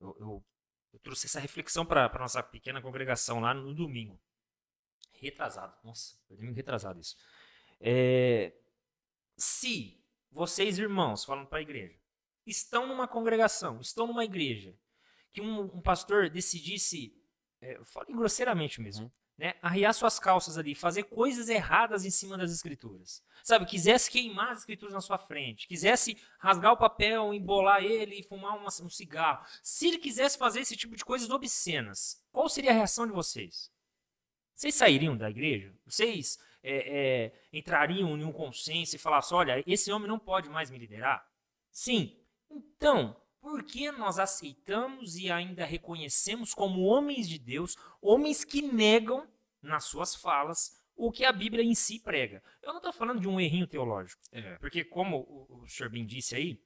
Eu, 0.00 0.16
eu, 0.18 0.44
eu 0.92 0.98
trouxe 1.00 1.26
essa 1.26 1.38
reflexão 1.38 1.86
para 1.86 2.06
a 2.06 2.18
nossa 2.18 2.42
pequena 2.42 2.82
congregação 2.82 3.40
lá 3.40 3.54
no 3.54 3.74
domingo. 3.74 4.20
Retrasado. 5.12 5.76
Nossa, 5.84 6.16
domingo 6.28 6.54
retrasado 6.54 7.00
isso. 7.00 7.16
É, 7.80 8.52
se 9.36 10.02
vocês, 10.30 10.78
irmãos, 10.78 11.24
falando 11.24 11.46
para 11.46 11.58
a 11.58 11.62
igreja, 11.62 11.98
estão 12.46 12.86
numa 12.86 13.06
congregação, 13.06 13.80
estão 13.80 14.06
numa 14.06 14.24
igreja, 14.24 14.76
que 15.30 15.40
um, 15.40 15.62
um 15.62 15.80
pastor 15.80 16.28
decidisse, 16.28 17.16
é, 17.60 17.78
falem 17.84 18.16
grosseiramente 18.16 18.80
mesmo, 18.80 19.04
uhum 19.04 19.19
né, 19.40 19.54
arriar 19.62 19.94
suas 19.94 20.18
calças 20.18 20.58
ali, 20.58 20.74
fazer 20.74 21.04
coisas 21.04 21.48
erradas 21.48 22.04
em 22.04 22.10
cima 22.10 22.36
das 22.36 22.52
escrituras. 22.52 23.22
Sabe, 23.42 23.64
quisesse 23.64 24.10
queimar 24.10 24.50
as 24.50 24.58
escrituras 24.58 24.92
na 24.92 25.00
sua 25.00 25.16
frente, 25.16 25.66
quisesse 25.66 26.14
rasgar 26.38 26.74
o 26.74 26.76
papel, 26.76 27.32
embolar 27.32 27.82
ele 27.82 28.16
e 28.16 28.22
fumar 28.22 28.54
uma, 28.54 28.66
um 28.66 28.90
cigarro. 28.90 29.42
Se 29.62 29.88
ele 29.88 29.96
quisesse 29.96 30.36
fazer 30.36 30.60
esse 30.60 30.76
tipo 30.76 30.94
de 30.94 31.02
coisas 31.02 31.30
obscenas, 31.30 32.22
qual 32.30 32.50
seria 32.50 32.70
a 32.70 32.74
reação 32.74 33.06
de 33.06 33.14
vocês? 33.14 33.72
Vocês 34.54 34.74
sairiam 34.74 35.16
da 35.16 35.30
igreja? 35.30 35.74
Vocês 35.86 36.38
é, 36.62 36.74
é, 36.98 37.32
entrariam 37.50 38.18
em 38.18 38.24
um 38.24 38.32
consenso 38.32 38.94
e 38.94 38.98
falassem: 38.98 39.34
olha, 39.34 39.64
esse 39.66 39.90
homem 39.90 40.06
não 40.06 40.18
pode 40.18 40.50
mais 40.50 40.70
me 40.70 40.76
liderar? 40.76 41.26
Sim. 41.72 42.14
Então, 42.50 43.16
por 43.40 43.62
que 43.64 43.90
nós 43.90 44.18
aceitamos 44.18 45.16
e 45.16 45.30
ainda 45.30 45.64
reconhecemos 45.64 46.52
como 46.54 46.82
homens 46.82 47.28
de 47.28 47.38
Deus, 47.38 47.76
homens 48.00 48.44
que 48.44 48.62
negam 48.62 49.26
nas 49.62 49.84
suas 49.84 50.14
falas 50.14 50.78
o 50.94 51.10
que 51.10 51.24
a 51.24 51.32
Bíblia 51.32 51.64
em 51.64 51.74
si 51.74 51.98
prega? 51.98 52.42
Eu 52.62 52.72
não 52.72 52.78
estou 52.78 52.92
falando 52.92 53.20
de 53.20 53.28
um 53.28 53.40
errinho 53.40 53.66
teológico, 53.66 54.20
é. 54.30 54.56
porque 54.58 54.84
como 54.84 55.20
o, 55.20 55.62
o 55.62 55.68
Sr. 55.68 55.88
Bin 55.88 56.04
disse 56.04 56.34
aí, 56.34 56.62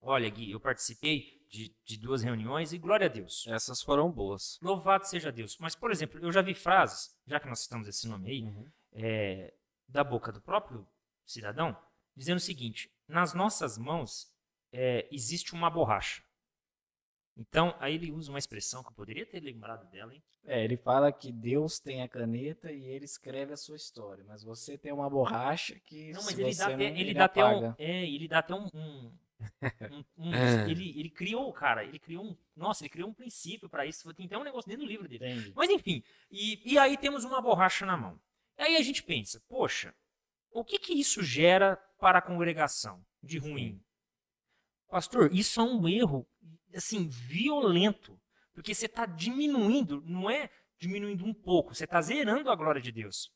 olha 0.00 0.28
Gui, 0.28 0.50
eu 0.50 0.60
participei 0.60 1.42
de, 1.48 1.74
de, 1.84 1.98
duas 1.98 2.22
reuniões 2.22 2.72
e 2.72 2.78
glória 2.78 3.06
a 3.06 3.10
Deus. 3.10 3.46
Essas 3.48 3.82
foram 3.82 4.10
boas. 4.10 4.58
Louvado 4.62 5.06
seja 5.06 5.30
Deus. 5.30 5.56
Mas, 5.58 5.74
por 5.74 5.90
exemplo, 5.90 6.18
eu 6.22 6.32
já 6.32 6.42
vi 6.42 6.54
frases, 6.54 7.14
já 7.26 7.38
que 7.38 7.48
nós 7.48 7.60
citamos 7.60 7.86
esse 7.86 8.08
nome 8.08 8.30
aí, 8.30 8.42
uhum. 8.42 8.70
é, 8.92 9.54
da 9.86 10.02
boca 10.02 10.32
do 10.32 10.40
próprio 10.40 10.86
cidadão, 11.26 11.76
dizendo 12.16 12.38
o 12.38 12.40
seguinte: 12.40 12.90
nas 13.06 13.34
nossas 13.34 13.76
mãos 13.76 14.31
é, 14.72 15.06
existe 15.10 15.54
uma 15.54 15.70
borracha. 15.70 16.22
Então, 17.36 17.74
aí 17.80 17.94
ele 17.94 18.12
usa 18.12 18.30
uma 18.30 18.38
expressão 18.38 18.82
que 18.82 18.90
eu 18.90 18.94
poderia 18.94 19.24
ter 19.24 19.40
lembrado 19.40 19.88
dela, 19.90 20.14
hein? 20.14 20.22
É, 20.44 20.64
ele 20.64 20.76
fala 20.76 21.12
que 21.12 21.32
Deus 21.32 21.78
tem 21.78 22.02
a 22.02 22.08
caneta 22.08 22.70
e 22.70 22.84
ele 22.84 23.04
escreve 23.04 23.52
a 23.52 23.56
sua 23.56 23.76
história, 23.76 24.24
mas 24.26 24.42
você 24.42 24.76
tem 24.76 24.92
uma 24.92 25.08
borracha 25.08 25.78
que 25.86 26.12
não, 26.12 26.22
mas 26.24 26.38
ele 26.38 26.54
dá, 26.54 26.66
até, 26.66 26.76
não, 26.76 26.82
ele, 26.82 27.00
ele 27.00 27.14
dá 27.14 27.24
até 27.24 27.44
um, 27.44 27.74
é, 27.78 28.04
ele 28.04 28.28
dá 28.28 28.38
até 28.40 28.54
um, 28.54 28.68
um, 28.74 29.12
um, 29.92 30.04
um 30.18 30.32
ele, 30.68 30.98
ele 30.98 31.10
criou, 31.10 31.52
cara, 31.52 31.84
ele 31.84 31.98
criou 31.98 32.24
um, 32.24 32.36
nossa, 32.56 32.82
ele 32.82 32.90
criou 32.90 33.08
um 33.08 33.14
princípio 33.14 33.68
para 33.68 33.86
isso, 33.86 34.12
tem 34.14 34.26
até 34.26 34.36
um 34.36 34.44
negócio 34.44 34.68
dentro 34.68 34.84
do 34.84 34.90
livro 34.90 35.08
dele. 35.08 35.24
Entendi. 35.24 35.52
Mas 35.54 35.70
enfim, 35.70 36.02
e, 36.30 36.72
e 36.72 36.78
aí 36.78 36.98
temos 36.98 37.24
uma 37.24 37.40
borracha 37.40 37.86
na 37.86 37.96
mão. 37.96 38.20
Aí 38.58 38.76
a 38.76 38.82
gente 38.82 39.02
pensa, 39.02 39.40
poxa, 39.48 39.94
o 40.50 40.64
que 40.64 40.78
que 40.78 40.92
isso 40.92 41.22
gera 41.22 41.76
para 41.98 42.18
a 42.18 42.22
congregação 42.22 43.02
de 43.22 43.38
ruim? 43.38 43.80
Pastor, 44.92 45.34
isso 45.34 45.58
é 45.58 45.64
um 45.64 45.88
erro, 45.88 46.28
assim, 46.74 47.08
violento. 47.08 48.20
Porque 48.52 48.74
você 48.74 48.84
está 48.84 49.06
diminuindo, 49.06 50.02
não 50.02 50.28
é 50.28 50.50
diminuindo 50.78 51.24
um 51.24 51.32
pouco, 51.32 51.74
você 51.74 51.84
está 51.84 51.98
zerando 52.02 52.50
a 52.50 52.54
glória 52.54 52.78
de 52.78 52.92
Deus. 52.92 53.32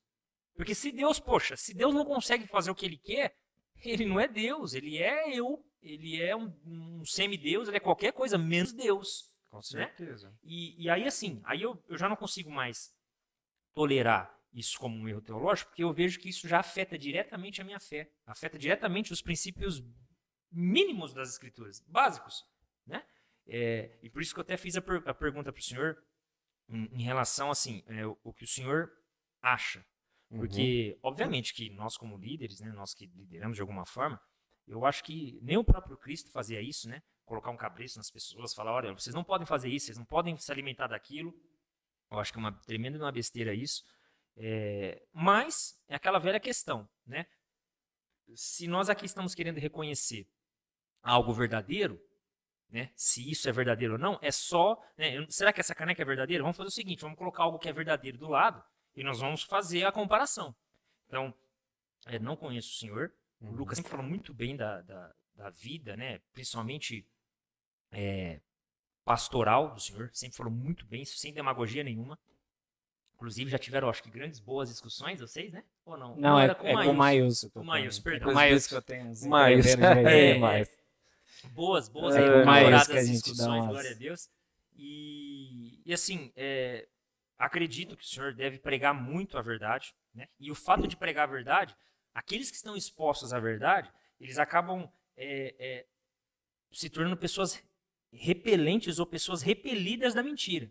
Porque 0.55 0.75
se 0.75 0.93
Deus, 0.93 1.19
poxa, 1.19 1.57
se 1.57 1.73
Deus 1.73 1.95
não 1.95 2.05
consegue 2.05 2.47
fazer 2.47 2.71
o 2.71 2.75
que 2.75 2.85
ele 2.85 2.99
quer, 2.99 3.35
ele 3.83 4.05
não 4.05 4.21
é 4.21 4.29
Deus, 4.29 4.75
ele 4.75 4.99
é 4.99 5.35
eu, 5.35 5.65
ele 5.81 6.21
é 6.21 6.37
um, 6.37 6.53
um 6.67 7.03
semideus, 7.07 7.69
ele 7.69 7.79
é 7.79 7.81
qualquer 7.81 8.13
coisa 8.13 8.37
menos 8.37 8.75
Deus. 8.75 9.25
Com 9.49 9.63
certeza. 9.63 10.37
E, 10.45 10.85
e 10.85 10.91
aí, 10.91 11.07
assim, 11.07 11.41
aí 11.47 11.63
eu, 11.63 11.83
eu 11.89 11.97
já 11.97 12.07
não 12.07 12.17
consigo 12.17 12.51
mais 12.51 12.93
tolerar 13.73 14.31
isso 14.53 14.79
como 14.79 14.95
um 14.95 15.09
erro 15.09 15.23
teológico, 15.23 15.71
porque 15.71 15.85
eu 15.85 15.93
vejo 15.95 16.21
que 16.21 16.29
isso 16.29 16.47
já 16.47 16.61
afeta 16.61 16.99
diretamente 16.99 17.63
a 17.63 17.65
minha 17.65 17.81
fé, 17.81 18.11
afeta 18.27 18.59
diretamente 18.59 19.11
os 19.11 19.23
princípios 19.23 19.83
mínimos 20.51 21.13
das 21.13 21.31
escrituras, 21.31 21.81
básicos, 21.89 22.45
né? 22.87 23.05
É, 23.47 23.99
e 24.03 24.11
por 24.11 24.21
isso 24.21 24.35
que 24.35 24.41
eu 24.41 24.43
até 24.43 24.57
fiz 24.57 24.77
a, 24.77 24.83
per 24.83 25.03
a 25.07 25.15
pergunta 25.15 25.53
para 25.53 25.61
o 25.61 25.63
senhor 25.63 25.97
em, 26.69 26.85
em, 26.93 27.03
relação, 27.03 27.51
assim, 27.51 27.85
é, 27.87 28.05
o, 28.05 28.19
o, 28.25 28.33
que 28.33 28.45
o 28.45 28.49
senhor 28.49 28.91
acha. 29.41 29.85
Porque, 30.29 30.95
uhum. 30.95 31.11
obviamente, 31.11 31.55
que 31.55 31.71
nós 31.71 31.97
como 31.97 32.19
líderes, 32.19 32.61
né, 32.61 32.73
nós 32.73 32.93
que 32.93 33.07
lideramos 33.07 33.57
de 33.57 33.61
alguma 33.61 33.87
forma, 33.87 34.21
eu 34.67 34.85
acho 34.85 35.05
que 35.05 35.39
nem 35.43 35.57
o 35.57 35.65
próprio 35.65 35.97
Cristo 35.97 36.31
fazia 36.31 36.61
isso, 36.61 36.89
né? 36.89 37.01
Colocar 37.25 37.51
um 37.51 37.57
cabresto 37.57 37.99
nas 37.99 38.11
pessoas, 38.11 38.53
falar, 38.53 38.73
olha, 38.73 38.93
vocês 38.93 39.15
não 39.15 39.23
podem 39.23 39.47
fazer 39.47 39.69
isso, 39.69 39.87
vocês 39.87 39.99
não 39.99 40.05
podem 40.05 40.37
se 40.37 40.51
alimentar 40.51 40.89
daquilo. 40.89 41.33
Eu 42.11 42.19
acho 42.19 42.33
que 42.33 42.39
é 42.39 42.41
uma 42.41 42.53
tremenda 42.53 42.99
uma 42.99 43.13
besteira 43.13 43.55
isso. 43.55 43.85
É, 44.37 45.03
mas 45.13 45.81
é 45.89 45.95
aquela 45.95 46.19
velha 46.19 46.41
questão, 46.41 46.89
né? 47.07 47.27
Se 48.35 48.67
nós 48.67 48.91
aqui 48.91 49.07
estamos 49.07 49.35
querendo 49.35 49.59
reconhecer 49.59 50.29
algo 51.07 51.33
verdadeiro, 51.33 52.01
né? 52.69 52.91
Se 52.97 53.31
isso 53.31 53.49
é 53.49 53.53
verdadeiro 53.53 53.95
ou 53.95 53.99
não, 53.99 54.19
é 54.21 54.33
só. 54.33 54.83
Né? 54.99 55.25
Será 55.29 55.53
que 55.53 55.61
essa 55.61 55.75
caneca 55.75 56.03
é 56.03 56.05
verdadeira? 56.05 56.43
Vamos 56.43 56.57
fazer 56.57 56.69
o 56.69 56.73
seguinte: 56.73 57.03
vamos 57.03 57.17
colocar 57.17 57.45
algo 57.45 57.59
que 57.59 57.69
é 57.69 57.73
verdadeiro 57.73 58.19
do 58.19 58.29
lado 58.29 58.63
e 58.95 59.05
nós 59.05 59.21
vamos 59.21 59.43
fazer 59.43 59.85
a 59.85 59.93
comparação. 59.93 60.55
Então, 61.07 61.33
é, 62.07 62.19
não 62.19 62.37
conheço 62.37 62.71
o 62.71 62.79
senhor. 62.79 63.13
Uhum. 63.41 63.51
O 63.51 63.55
Lucas 63.55 63.77
sempre 63.77 63.91
falou 63.91 64.05
muito 64.05 64.35
bem 64.35 64.57
da, 64.57 64.81
da, 64.83 65.15
da 65.35 65.51
vida, 65.51 65.97
né? 65.97 66.21
Principalmente 66.33 67.07
é, 67.93 68.41
pastoral 69.05 69.73
do 69.75 69.81
senhor. 69.81 70.11
Sempre 70.13 70.37
falou 70.37 70.53
muito 70.53 70.85
bem, 70.87 71.05
sem 71.05 71.33
demagogia 71.33 71.85
nenhuma. 71.85 72.19
Inclusive, 73.15 73.51
já 73.51 73.59
tiveram, 73.59 73.89
acho 73.89 74.03
que, 74.03 74.11
grandes 74.11 74.41
boas 74.41 74.69
discussões, 74.69 75.21
vocês, 75.21 75.51
né? 75.53 75.65
Ou 75.87 75.97
não? 75.97 76.17
Não, 76.17 76.39
é, 76.39 76.55
com, 76.55 76.67
é 76.67 76.85
com 76.85 76.91
o 76.91 76.95
Maius. 76.95 77.49
Com 77.55 77.61
o 77.61 77.65
Maius, 77.65 77.99
perdão. 77.99 78.27
Com 78.27 78.33
o 78.33 78.35
Maius 78.35 78.67
que 78.67 78.75
eu 78.75 78.83
tenho. 78.83 79.13
Maius. 79.27 79.67
É, 79.67 80.33
é, 80.33 80.67
boas, 81.53 81.89
boas, 81.89 82.15
é, 82.17 82.21
aí, 82.21 82.45
Maius 82.45 82.87
que 82.87 82.99
a 82.99 83.05
gente 83.05 83.23
discussões, 83.23 83.65
umas... 83.65 83.69
glória 83.69 83.91
a 83.91 83.95
Deus. 83.95 84.29
E, 84.75 85.81
e 85.85 85.93
assim, 85.93 86.33
é, 86.37 86.87
acredito 87.39 87.97
que 87.97 88.05
o 88.05 88.07
senhor 88.07 88.35
deve 88.35 88.59
pregar 88.59 88.95
muito 88.95 89.39
a 89.39 89.43
verdade, 89.43 89.95
né? 90.15 90.29
E 90.39 90.51
o 90.51 90.55
fato 90.55 90.87
de 90.87 90.97
pregar 90.97 91.29
a 91.29 91.33
verdade, 91.33 91.77
aqueles 92.15 92.51
que 92.51 92.57
estão 92.57 92.77
expostos 92.77 93.33
à 93.33 93.41
verdade, 93.41 93.91
eles 94.21 94.39
acabam 94.39 94.91
é, 95.17 95.55
é, 95.59 95.87
se 96.73 96.91
tornando 96.91 97.17
pessoas 97.17 97.63
repelentes 98.13 98.99
ou 98.99 99.07
pessoas 99.07 99.43
repelidas 99.43 100.15
da 100.15 100.23
mentira. 100.23 100.71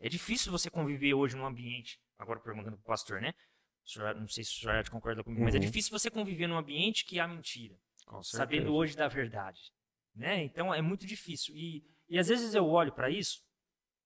É 0.00 0.08
difícil 0.08 0.50
você 0.50 0.68
conviver 0.68 1.14
hoje 1.14 1.36
num 1.36 1.46
ambiente, 1.46 2.00
agora 2.18 2.40
perguntando 2.40 2.76
para 2.76 2.82
o 2.82 2.86
pastor, 2.86 3.20
né? 3.20 3.34
Senhor, 3.84 4.14
não 4.14 4.26
sei 4.28 4.42
se 4.44 4.50
o 4.50 4.60
senhor 4.60 4.88
concorda 4.88 5.22
comigo, 5.22 5.40
uhum. 5.40 5.44
mas 5.44 5.54
é 5.54 5.58
uhum. 5.58 5.64
difícil 5.64 5.90
você 5.90 6.10
conviver 6.10 6.46
num 6.46 6.56
ambiente 6.56 7.04
que 7.04 7.20
há 7.20 7.28
mentira, 7.28 7.78
sabendo 8.22 8.74
hoje 8.74 8.96
da 8.96 9.08
verdade. 9.08 9.72
Né? 10.14 10.44
Então 10.44 10.72
é 10.72 10.80
muito 10.80 11.06
difícil. 11.06 11.54
E, 11.56 11.84
e 12.08 12.18
às 12.18 12.28
vezes 12.28 12.54
eu 12.54 12.66
olho 12.66 12.92
para 12.92 13.10
isso, 13.10 13.42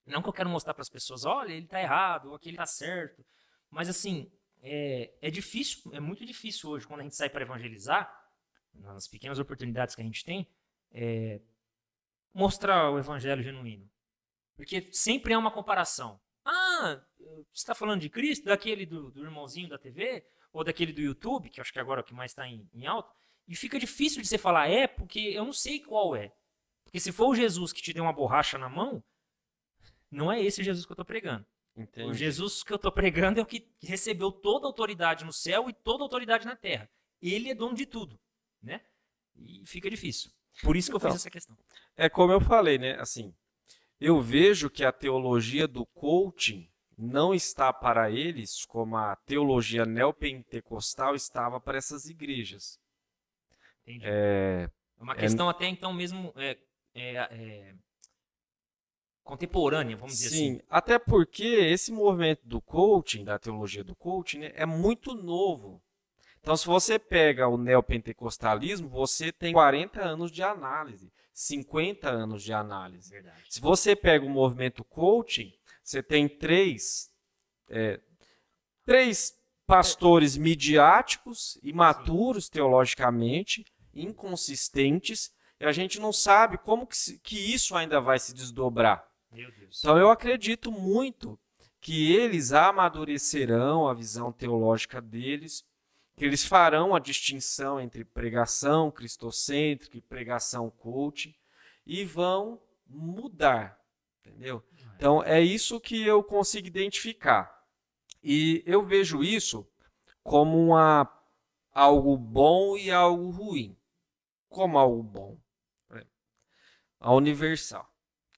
não 0.07 0.23
que 0.23 0.29
eu 0.29 0.33
quero 0.33 0.49
mostrar 0.49 0.73
para 0.73 0.83
as 0.83 0.89
pessoas, 0.89 1.25
olha, 1.25 1.53
ele 1.53 1.67
está 1.67 1.81
errado, 1.81 2.31
ou 2.31 2.35
aquele 2.35 2.57
está 2.57 2.67
certo, 2.67 3.25
mas 3.71 3.89
assim, 3.89 4.33
é, 4.63 5.13
é 5.21 5.31
difícil, 5.31 5.93
é 5.93 6.01
muito 6.01 6.25
difícil 6.25 6.71
hoje, 6.71 6.87
quando 6.87 7.01
a 7.01 7.03
gente 7.03 7.17
sai 7.17 7.29
para 7.29 7.43
evangelizar, 7.43 8.11
nas 8.73 9.09
pequenas 9.09 9.39
oportunidades 9.39 9.95
que 9.95 10.01
a 10.01 10.05
gente 10.05 10.25
tem, 10.25 10.49
é, 10.93 11.41
mostrar 12.33 12.91
o 12.91 12.99
evangelho 12.99 13.43
genuíno. 13.43 13.89
Porque 14.57 14.89
sempre 14.93 15.33
é 15.33 15.39
uma 15.39 15.51
comparação. 15.51 16.21
Ah, 16.45 17.01
você 17.19 17.45
está 17.55 17.75
falando 17.75 18.01
de 18.01 18.09
Cristo, 18.09 18.47
daquele 18.47 18.87
do, 18.87 19.11
do, 19.11 19.25
irmãozinho 19.25 19.69
da 19.69 19.79
TV, 19.79 20.25
ou 20.53 20.65
daquele 20.65 20.93
do 20.93 21.01
YouTube, 21.01 21.51
que 21.51 21.61
acho 21.61 21.73
que 21.73 21.79
agora 21.79 22.01
é 22.01 22.03
o 22.03 22.05
que 22.05 22.15
mais 22.15 22.31
está 22.31 22.47
em, 22.47 22.69
em 22.73 22.87
alta, 22.87 23.13
e 23.49 23.57
fica 23.57 23.79
difícil 23.79 24.21
de 24.21 24.29
você 24.29 24.37
falar 24.37 24.69
é, 24.69 24.87
porque 24.87 25.21
eu 25.21 25.45
não 25.45 25.53
sei 25.55 25.81
qual 25.81 26.15
é. 26.15 26.31
Porque 26.85 27.01
se 27.01 27.11
for 27.11 27.29
o 27.29 27.35
Jesus 27.35 27.73
que 27.73 27.81
te 27.81 27.95
deu 27.95 28.05
uma 28.05 28.13
borracha 28.13 28.59
na 28.59 28.69
mão, 28.69 29.03
não 30.11 30.31
é 30.31 30.41
esse 30.41 30.63
Jesus 30.63 30.85
que 30.85 30.93
eu 30.93 30.95
estou 30.95 31.05
pregando. 31.05 31.47
Entendi. 31.75 32.11
O 32.11 32.15
Jesus 32.15 32.63
que 32.63 32.73
eu 32.73 32.77
estou 32.77 32.93
pregando 32.93 33.41
é 33.41 33.43
o 33.43 33.47
que 33.47 33.67
recebeu 33.83 34.31
toda 34.31 34.67
a 34.67 34.69
autoridade 34.69 35.25
no 35.25 35.33
céu 35.33 35.71
e 35.71 35.73
toda 35.73 36.03
a 36.03 36.05
autoridade 36.05 36.45
na 36.45 36.57
terra. 36.57 36.91
Ele 37.23 37.51
é 37.51 37.55
dono 37.55 37.75
de 37.75 37.87
tudo, 37.87 38.21
né? 38.63 38.83
E 39.35 39.65
fica 39.67 39.89
difícil. 39.89 40.31
Por 40.63 40.77
isso 40.77 40.91
que 40.91 40.97
então, 40.97 41.09
eu 41.09 41.13
fiz 41.13 41.23
essa 41.23 41.31
questão. 41.31 41.57
É 41.97 42.09
como 42.09 42.33
eu 42.33 42.41
falei, 42.41 42.79
né? 42.79 42.99
Assim, 43.01 43.35
eu 44.01 44.21
vejo 44.21 44.69
que 44.69 44.85
a 44.85 44.93
teologia 44.93 45.67
do 45.67 45.87
coaching 45.87 46.69
não 46.97 47.33
está 47.33 47.73
para 47.73 48.11
eles 48.11 48.65
como 48.65 48.97
a 48.97 49.15
teologia 49.17 49.87
neopentecostal 49.87 51.15
estava 51.15 51.61
para 51.61 51.79
essas 51.79 52.07
igrejas. 52.07 52.79
Entendi. 53.89 54.05
É, 54.07 54.69
é 54.99 55.03
uma 55.03 55.15
questão 55.15 55.49
é, 55.49 55.51
até 55.51 55.67
então 55.67 55.93
mesmo 55.93 56.33
é, 56.37 56.59
é, 56.95 57.17
é, 57.17 57.75
contemporânea, 59.25 59.97
vamos 59.97 60.17
dizer 60.17 60.29
sim, 60.29 60.35
assim. 60.35 60.59
Sim, 60.59 60.63
até 60.69 60.99
porque 60.99 61.45
esse 61.45 61.91
movimento 61.91 62.47
do 62.47 62.61
coaching, 62.61 63.25
da 63.25 63.39
teologia 63.39 63.83
do 63.83 63.97
coaching, 63.97 64.41
né, 64.41 64.53
é 64.55 64.67
muito 64.67 65.15
novo. 65.15 65.83
Então, 66.41 66.57
se 66.57 66.67
você 66.67 66.99
pega 66.99 67.49
o 67.49 67.59
neopentecostalismo, 67.59 68.89
você 68.89 69.33
tem 69.33 69.53
40 69.53 70.01
anos 70.01 70.31
de 70.31 70.43
análise. 70.43 71.13
50 71.33 72.09
anos 72.09 72.43
de 72.43 72.53
análise. 72.53 73.11
Verdade. 73.11 73.45
Se 73.49 73.61
você 73.61 73.95
pega 73.95 74.25
o 74.25 74.31
movimento 74.31 74.85
coaching, 74.85 75.53
você 75.83 76.03
tem 76.03 76.29
três, 76.29 77.11
é, 77.69 78.01
três 78.85 79.35
pastores 79.67 80.37
midiáticos, 80.37 81.59
imaturos 81.63 82.47
Sim. 82.47 82.53
teologicamente, 82.53 83.65
inconsistentes, 84.01 85.33
e 85.61 85.65
a 85.65 85.73
gente 85.73 85.99
não 85.99 86.13
sabe 86.13 86.59
como 86.59 86.87
que, 86.87 87.19
que 87.19 87.53
isso 87.53 87.77
ainda 87.77 88.01
vai 88.01 88.19
se 88.19 88.33
desdobrar. 88.33 89.07
Então 89.81 89.99
eu 89.99 90.11
acredito 90.11 90.71
muito 90.71 91.39
que 91.81 92.13
eles 92.13 92.53
amadurecerão 92.53 93.89
a 93.89 93.95
visão 93.95 94.33
teológica 94.33 95.01
deles 95.01 95.65
que 96.19 96.25
eles 96.25 96.45
farão 96.45 96.95
a 96.95 96.99
distinção 96.99 97.81
entre 97.81 98.05
pregação 98.05 98.91
cristocêntrica 98.91 99.97
e 99.97 100.03
pregação 100.03 100.69
coaching 100.69 101.33
e 101.87 102.05
vão 102.05 102.61
mudar, 102.85 103.81
entendeu? 104.21 104.63
Então 104.97 105.23
é 105.23 105.41
isso 105.41 105.81
que 105.81 106.05
eu 106.05 106.23
consigo 106.23 106.67
identificar. 106.67 107.65
E 108.23 108.65
eu 108.67 108.83
vejo 108.83 109.23
isso 109.23 109.67
como 110.25 110.59
uma, 110.59 111.09
algo 111.73 112.17
bom 112.17 112.77
e 112.77 112.91
algo 112.91 113.31
ruim. 113.31 113.78
Como 114.49 114.79
algo 114.79 115.03
bom. 115.03 115.39
A 117.01 117.15
Universal. 117.15 117.89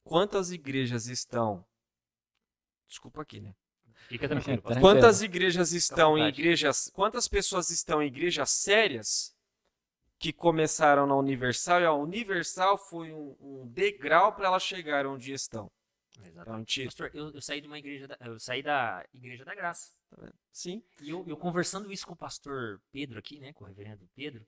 Quantas 0.02 0.50
igrejas 0.50 1.06
estão. 1.06 1.64
Desculpa 2.88 3.22
aqui, 3.22 3.40
né? 3.40 3.54
Fica 4.08 4.28
tranquilo. 4.28 4.62
Quantas 4.80 5.22
igrejas 5.22 5.72
estão 5.72 6.18
em 6.18 6.26
igrejas, 6.26 6.90
quantas 6.92 7.28
pessoas 7.28 7.70
estão 7.70 8.02
em 8.02 8.06
igrejas 8.06 8.50
sérias 8.50 9.36
que 10.18 10.32
começaram 10.32 11.06
na 11.06 11.14
Universal 11.16 11.80
e 11.80 11.84
a 11.84 11.92
Universal 11.92 12.76
foi 12.76 13.12
um, 13.12 13.36
um 13.40 13.66
degrau 13.68 14.34
para 14.34 14.46
elas 14.46 14.62
chegar 14.62 15.06
onde 15.06 15.32
estão. 15.32 15.70
Exatamente. 16.22 16.82
Então, 16.82 16.86
Pastor, 16.88 17.10
eu, 17.14 17.30
eu, 17.30 17.40
saí 17.40 17.60
de 17.60 17.66
uma 17.66 17.78
igreja, 17.78 18.08
da, 18.08 18.18
eu 18.20 18.38
saí 18.38 18.62
da 18.62 19.06
Igreja 19.14 19.44
da 19.44 19.54
Graça. 19.54 19.92
Tá 20.10 20.30
Sim. 20.52 20.82
E 21.00 21.10
eu, 21.10 21.24
eu, 21.26 21.36
conversando 21.36 21.90
isso 21.92 22.06
com 22.06 22.12
o 22.12 22.16
pastor 22.16 22.82
Pedro 22.92 23.18
aqui, 23.18 23.38
né, 23.38 23.52
com 23.52 23.64
o 23.64 23.66
reverendo 23.66 24.06
Pedro, 24.14 24.46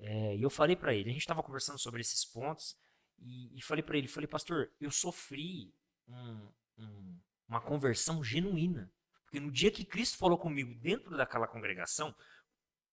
é, 0.00 0.36
e 0.36 0.42
eu 0.42 0.50
falei 0.50 0.74
para 0.74 0.94
ele, 0.94 1.10
a 1.10 1.12
gente 1.12 1.22
estava 1.22 1.42
conversando 1.42 1.78
sobre 1.78 2.00
esses 2.00 2.24
pontos 2.24 2.76
e, 3.18 3.56
e 3.58 3.62
falei 3.62 3.82
para 3.82 3.98
ele, 3.98 4.08
falei, 4.08 4.26
pastor, 4.26 4.70
eu 4.80 4.90
sofri 4.90 5.74
um, 6.08 6.48
um, 6.78 7.18
uma 7.48 7.60
conversão 7.60 8.24
genuína. 8.24 8.90
Porque 9.24 9.38
no 9.38 9.52
dia 9.52 9.70
que 9.70 9.84
Cristo 9.84 10.16
falou 10.16 10.38
comigo 10.38 10.74
dentro 10.74 11.16
daquela 11.16 11.46
congregação, 11.46 12.14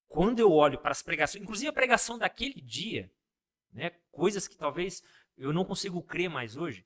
quando 0.07 0.39
eu 0.39 0.51
olho 0.51 0.79
para 0.79 0.91
as 0.91 1.01
pregações, 1.01 1.41
inclusive 1.41 1.69
a 1.69 1.73
pregação 1.73 2.17
daquele 2.17 2.61
dia, 2.61 3.11
né, 3.71 3.91
coisas 4.11 4.47
que 4.47 4.57
talvez 4.57 5.01
eu 5.37 5.53
não 5.53 5.65
consigo 5.65 6.01
crer 6.03 6.29
mais 6.29 6.57
hoje, 6.57 6.85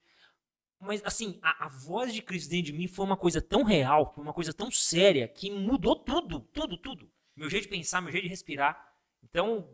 mas 0.80 1.04
assim, 1.04 1.40
a, 1.42 1.66
a, 1.66 1.68
voz 1.68 2.14
de 2.14 2.22
Cristo 2.22 2.50
dentro 2.50 2.68
de 2.68 2.74
mim 2.74 2.88
foi 2.88 3.06
uma 3.06 3.18
coisa 3.18 3.42
tão 3.42 3.64
real, 3.64 4.14
foi 4.14 4.24
uma 4.24 4.34
coisa 4.34 4.54
tão 4.54 4.72
séria, 4.72 5.28
que 5.28 5.52
mudou 5.52 5.96
tudo, 5.96 6.40
tudo, 6.40 6.78
tudo. 6.78 7.12
Meu 7.36 7.50
jeito 7.50 7.64
de 7.64 7.70
pensar, 7.70 8.02
meu 8.02 8.12
jeito 8.12 8.24
de 8.24 8.30
respirar. 8.30 8.92
Então, 9.24 9.70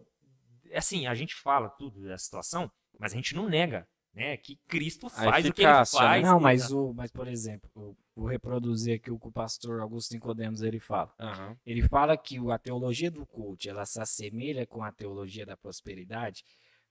assim, 0.73 1.07
a 1.07 1.13
gente 1.13 1.35
fala 1.35 1.69
tudo 1.69 2.01
da 2.03 2.17
situação, 2.17 2.71
mas 2.99 3.13
a 3.13 3.15
gente 3.15 3.35
não 3.35 3.47
nega 3.47 3.87
né? 4.17 4.35
Que 4.35 4.55
Cristo 4.67 5.07
faz 5.09 5.45
o 5.45 5.53
que 5.53 5.61
ele 5.61 5.85
faz. 5.85 6.23
Não, 6.23 6.39
mas, 6.39 6.71
o, 6.71 6.91
mas 6.91 7.11
por 7.11 7.27
exemplo, 7.27 7.69
vou 8.15 8.27
reproduzir 8.27 8.95
aqui 8.95 9.11
o 9.11 9.19
que 9.19 9.27
o 9.27 9.31
pastor 9.31 9.79
Augusto 9.79 10.11
Nicodemos 10.13 10.63
ele 10.63 10.79
fala. 10.79 11.13
Uhum. 11.19 11.55
Ele 11.63 11.83
fala 11.83 12.17
que 12.17 12.39
a 12.51 12.57
teologia 12.57 13.11
do 13.11 13.27
culto 13.27 13.69
ela 13.69 13.85
se 13.85 14.01
assemelha 14.01 14.65
com 14.65 14.83
a 14.83 14.91
teologia 14.91 15.45
da 15.45 15.55
prosperidade, 15.55 16.43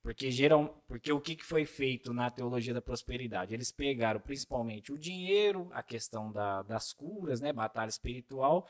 Porque, 0.03 0.31
geral, 0.31 0.81
porque 0.87 1.12
o 1.12 1.20
que, 1.20 1.35
que 1.35 1.45
foi 1.45 1.66
feito 1.66 2.14
na 2.14 2.31
teologia 2.31 2.72
da 2.72 2.81
prosperidade? 2.81 3.53
Eles 3.53 3.72
pegaram 3.72 4.20
principalmente 4.20 4.93
o 4.93 4.99
dinheiro, 4.99 5.68
a 5.72 5.83
questão 5.83 6.31
da, 6.31 6.62
das 6.62 6.93
curas, 6.93 7.41
né, 7.41 7.53
batalha 7.53 7.89
espiritual, 7.89 8.68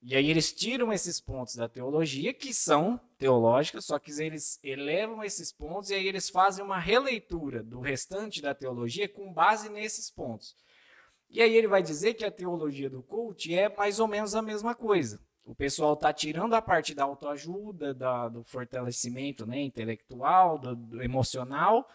e 0.00 0.14
aí 0.14 0.30
eles 0.30 0.52
tiram 0.52 0.92
esses 0.92 1.20
pontos 1.20 1.56
da 1.56 1.68
teologia, 1.68 2.32
que 2.32 2.54
são 2.54 3.00
teológicas, 3.18 3.84
só 3.84 3.98
que 3.98 4.12
eles 4.12 4.60
elevam 4.62 5.24
esses 5.24 5.50
pontos 5.50 5.90
e 5.90 5.94
aí 5.94 6.06
eles 6.06 6.30
fazem 6.30 6.64
uma 6.64 6.78
releitura 6.78 7.62
do 7.62 7.80
restante 7.80 8.40
da 8.40 8.54
teologia 8.54 9.08
com 9.08 9.32
base 9.32 9.68
nesses 9.68 10.08
pontos. 10.08 10.54
E 11.28 11.42
aí 11.42 11.54
ele 11.54 11.66
vai 11.66 11.82
dizer 11.82 12.14
que 12.14 12.24
a 12.24 12.30
teologia 12.30 12.88
do 12.88 13.02
coach 13.02 13.52
é 13.52 13.68
mais 13.68 13.98
ou 13.98 14.06
menos 14.06 14.34
a 14.34 14.40
mesma 14.40 14.74
coisa. 14.74 15.20
O 15.44 15.54
pessoal 15.54 15.94
está 15.94 16.12
tirando 16.12 16.54
a 16.54 16.62
parte 16.62 16.94
da 16.94 17.04
autoajuda, 17.04 17.92
da, 17.92 18.28
do 18.28 18.44
fortalecimento 18.44 19.46
né, 19.46 19.60
intelectual, 19.60 20.58
do, 20.58 20.76
do 20.76 21.02
emocional, 21.02 21.88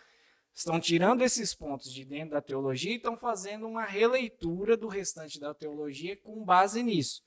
estão 0.54 0.80
tirando 0.80 1.22
esses 1.22 1.54
pontos 1.54 1.92
de 1.92 2.04
dentro 2.04 2.32
da 2.32 2.42
teologia 2.42 2.92
e 2.92 2.98
estão 2.98 3.16
fazendo 3.16 3.68
uma 3.68 3.86
releitura 3.86 4.76
do 4.76 4.88
restante 4.88 5.40
da 5.40 5.54
teologia 5.54 6.18
com 6.18 6.44
base 6.44 6.84
nisso. 6.84 7.24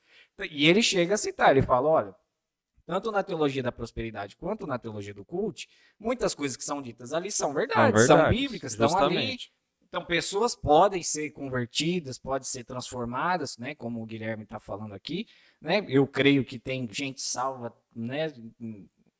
E 0.50 0.66
ele 0.66 0.82
chega 0.82 1.14
a 1.14 1.18
citar, 1.18 1.50
ele 1.50 1.62
fala, 1.62 1.88
olha, 1.88 2.14
tanto 2.84 3.10
na 3.10 3.22
teologia 3.22 3.62
da 3.62 3.72
prosperidade 3.72 4.36
quanto 4.36 4.66
na 4.66 4.78
teologia 4.78 5.14
do 5.14 5.24
culto, 5.24 5.62
muitas 5.98 6.34
coisas 6.34 6.56
que 6.56 6.64
são 6.64 6.82
ditas 6.82 7.12
ali 7.12 7.30
são 7.30 7.52
verdades, 7.52 8.06
são, 8.06 8.18
são 8.18 8.30
bíblicas, 8.30 8.72
estão 8.72 8.96
ali 8.98 9.38
então, 9.88 10.04
pessoas 10.04 10.54
podem 10.54 11.02
ser 11.02 11.30
convertidas, 11.30 12.18
podem 12.18 12.46
ser 12.46 12.64
transformadas, 12.64 13.56
né? 13.56 13.74
Como 13.74 14.02
o 14.02 14.06
Guilherme 14.06 14.42
está 14.42 14.58
falando 14.58 14.92
aqui, 14.92 15.26
né? 15.60 15.84
Eu 15.88 16.06
creio 16.06 16.44
que 16.44 16.58
tem 16.58 16.88
gente 16.90 17.22
salva, 17.22 17.72
né? 17.94 18.32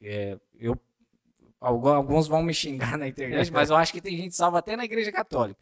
É, 0.03 0.39
eu, 0.59 0.79
alguns 1.61 2.27
vão 2.27 2.43
me 2.43 2.53
xingar 2.53 2.99
na 2.99 3.09
internet, 3.09 3.51
mas 3.53 3.71
eu 3.71 3.77
acho 3.77 3.93
que 3.93 4.01
tem 4.01 4.17
gente 4.17 4.35
salva 4.35 4.59
até 4.59 4.77
na 4.77 4.85
Igreja 4.85 5.13
Católica. 5.13 5.59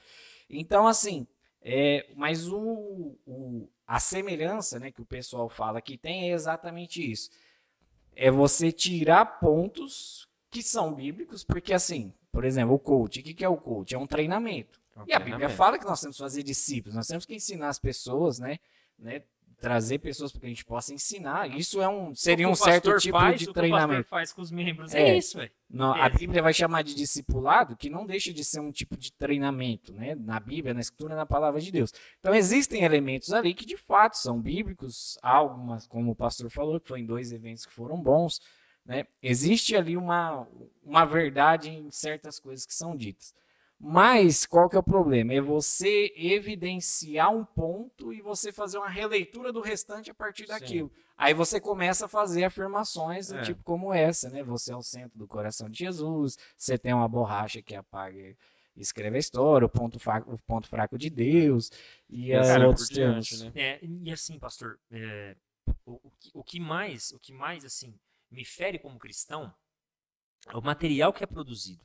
Então, 0.49 0.87
assim, 0.87 1.27
é, 1.65 2.07
mas 2.15 2.47
o, 2.47 3.17
o, 3.27 3.69
a 3.87 3.99
semelhança, 3.99 4.79
né? 4.79 4.93
Que 4.93 5.01
o 5.01 5.07
pessoal 5.07 5.49
fala 5.49 5.81
que 5.81 5.97
tem 5.97 6.31
é 6.31 6.35
exatamente 6.35 7.11
isso. 7.11 7.31
É 8.15 8.31
você 8.31 8.71
tirar 8.71 9.41
pontos 9.41 10.29
que 10.51 10.63
são 10.63 10.95
bíblicos, 10.95 11.43
porque 11.43 11.73
assim, 11.73 12.13
por 12.31 12.45
exemplo, 12.45 12.75
o 12.75 12.79
coach, 12.79 13.21
o 13.21 13.23
que 13.23 13.45
é 13.45 13.49
o 13.49 13.57
coach? 13.57 13.95
É 13.95 13.99
um 13.99 14.07
treinamento. 14.07 14.79
E 15.07 15.13
a 15.13 15.19
Bíblia 15.19 15.49
fala 15.49 15.79
que 15.79 15.87
nós 15.87 16.01
temos 16.01 16.17
que 16.17 16.23
fazer 16.23 16.43
discípulos, 16.43 16.95
nós 16.95 17.07
temos 17.07 17.25
que 17.27 17.35
ensinar 17.35 17.69
as 17.69 17.79
pessoas, 17.79 18.39
né? 18.39 18.59
né 18.99 19.23
trazer 19.65 19.99
pessoas 19.99 20.31
para 20.31 20.43
que 20.43 20.47
a 20.47 20.51
gente 20.51 20.65
possa 20.65 20.93
ensinar. 20.93 21.49
Isso 21.59 21.81
é 21.81 21.89
um 21.89 22.15
seria 22.15 22.47
um 22.47 22.55
certo 22.55 22.95
tipo 22.99 23.19
faz, 23.19 23.41
de 23.41 23.51
treinamento. 23.51 24.03
O 24.03 24.05
que 24.05 24.11
faz 24.11 24.31
com 24.31 24.43
os 24.43 24.51
membros 24.51 24.93
é, 24.93 25.09
é 25.09 25.17
isso, 25.17 25.39
velho. 25.39 25.51
É. 25.51 26.03
A 26.03 26.09
Bíblia 26.11 26.43
vai 26.43 26.53
chamar 26.53 26.83
de 26.83 26.95
discipulado, 26.95 27.75
que 27.75 27.89
não 27.89 28.05
deixa 28.05 28.31
de 28.31 28.45
ser 28.45 28.61
um 28.61 28.71
tipo 28.71 28.95
de 28.95 29.11
treinamento, 29.11 29.91
né? 29.95 30.15
Na 30.17 30.39
Bíblia, 30.39 30.75
na 30.75 30.81
Escritura, 30.81 31.17
na 31.17 31.25
Palavra 31.25 31.63
de 31.63 31.73
Deus. 31.73 31.95
Então 32.21 32.35
existem 32.35 32.85
elementos 32.85 33.33
ali 33.33 33.55
que 33.55 33.65
de 33.65 33.79
fato 33.79 34.19
são 34.19 34.39
bíblicos, 34.39 35.17
algumas, 35.23 35.87
como 35.87 36.11
o 36.11 36.15
pastor 36.15 36.51
falou, 36.51 36.79
que 36.79 36.89
foi 36.89 37.01
em 37.01 37.07
dois 37.07 37.33
eventos 37.33 37.65
que 37.65 37.73
foram 37.73 37.97
bons, 37.97 38.43
né? 38.85 39.07
Existe 39.23 39.75
ali 39.75 39.97
uma 39.97 40.47
uma 40.83 41.07
verdade 41.07 41.71
em 41.71 41.91
certas 41.91 42.39
coisas 42.39 42.67
que 42.67 42.75
são 42.75 42.95
ditas. 42.95 43.33
Mas 43.87 44.47
qual 44.47 44.67
que 44.67 44.77
é 44.77 44.79
o 44.79 44.83
problema? 44.83 45.35
É 45.35 45.43
você 45.43 46.11
evidenciar 46.17 47.31
um 47.31 47.45
ponto 47.45 48.15
e 48.15 48.23
você 48.23 48.51
fazer 48.51 48.79
uma 48.79 48.89
releitura 48.89 49.53
do 49.53 49.61
restante 49.61 50.11
a 50.11 50.15
partir 50.15 50.47
daquilo. 50.47 50.89
Sim. 50.89 51.03
Aí 51.19 51.35
você 51.35 51.61
começa 51.61 52.07
a 52.07 52.09
fazer 52.09 52.45
afirmações 52.45 53.29
do 53.29 53.37
é. 53.37 53.43
tipo 53.43 53.63
como 53.63 53.93
essa, 53.93 54.31
né? 54.31 54.43
Você 54.43 54.73
é 54.73 54.77
o 54.77 54.83
centro 54.83 55.19
do 55.19 55.29
coração 55.29 55.69
de 55.69 55.81
Jesus, 55.81 56.39
você 56.57 56.79
tem 56.79 56.95
uma 56.95 57.07
borracha 57.07 57.61
que 57.61 57.75
apaga 57.75 58.35
escreve 58.75 59.17
a 59.17 59.21
história, 59.21 59.67
o 59.67 59.69
ponto 59.69 59.99
fraco, 59.99 60.33
o 60.33 60.39
ponto 60.39 60.67
fraco 60.67 60.97
de 60.99 61.11
Deus 61.11 61.71
e 62.09 62.31
Cara, 62.31 62.67
outros 62.67 62.89
termos. 62.89 63.43
Né? 63.43 63.53
É, 63.55 63.79
e 63.83 64.11
assim, 64.11 64.39
pastor, 64.39 64.81
é, 64.91 65.37
o, 65.85 66.01
o, 66.33 66.43
que 66.43 66.59
mais, 66.59 67.13
o 67.13 67.19
que 67.19 67.33
mais 67.33 67.67
assim 67.67 67.95
me 68.31 68.47
fere 68.47 68.79
como 68.79 68.99
cristão 68.99 69.55
é 70.49 70.57
o 70.57 70.63
material 70.63 71.13
que 71.13 71.23
é 71.23 71.27
produzido. 71.27 71.85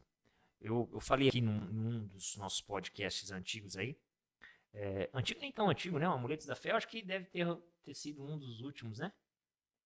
Eu, 0.61 0.89
eu 0.91 0.99
falei 0.99 1.29
aqui 1.29 1.41
num, 1.41 1.59
num, 1.59 2.07
dos 2.07 2.35
nossos 2.35 2.61
podcasts 2.61 3.31
antigos 3.31 3.77
aí. 3.77 3.97
É, 4.73 5.09
antigo 5.13 5.39
nem 5.39 5.51
tão 5.51 5.69
antigo, 5.69 5.97
né? 5.97 6.07
O 6.07 6.11
Amuletos 6.11 6.45
da 6.45 6.55
Fé, 6.55 6.71
eu 6.71 6.75
acho 6.75 6.87
que 6.87 7.01
deve 7.01 7.25
ter, 7.25 7.47
ter 7.83 7.93
sido 7.93 8.23
um 8.23 8.37
dos 8.37 8.61
últimos, 8.61 8.99
né? 8.99 9.11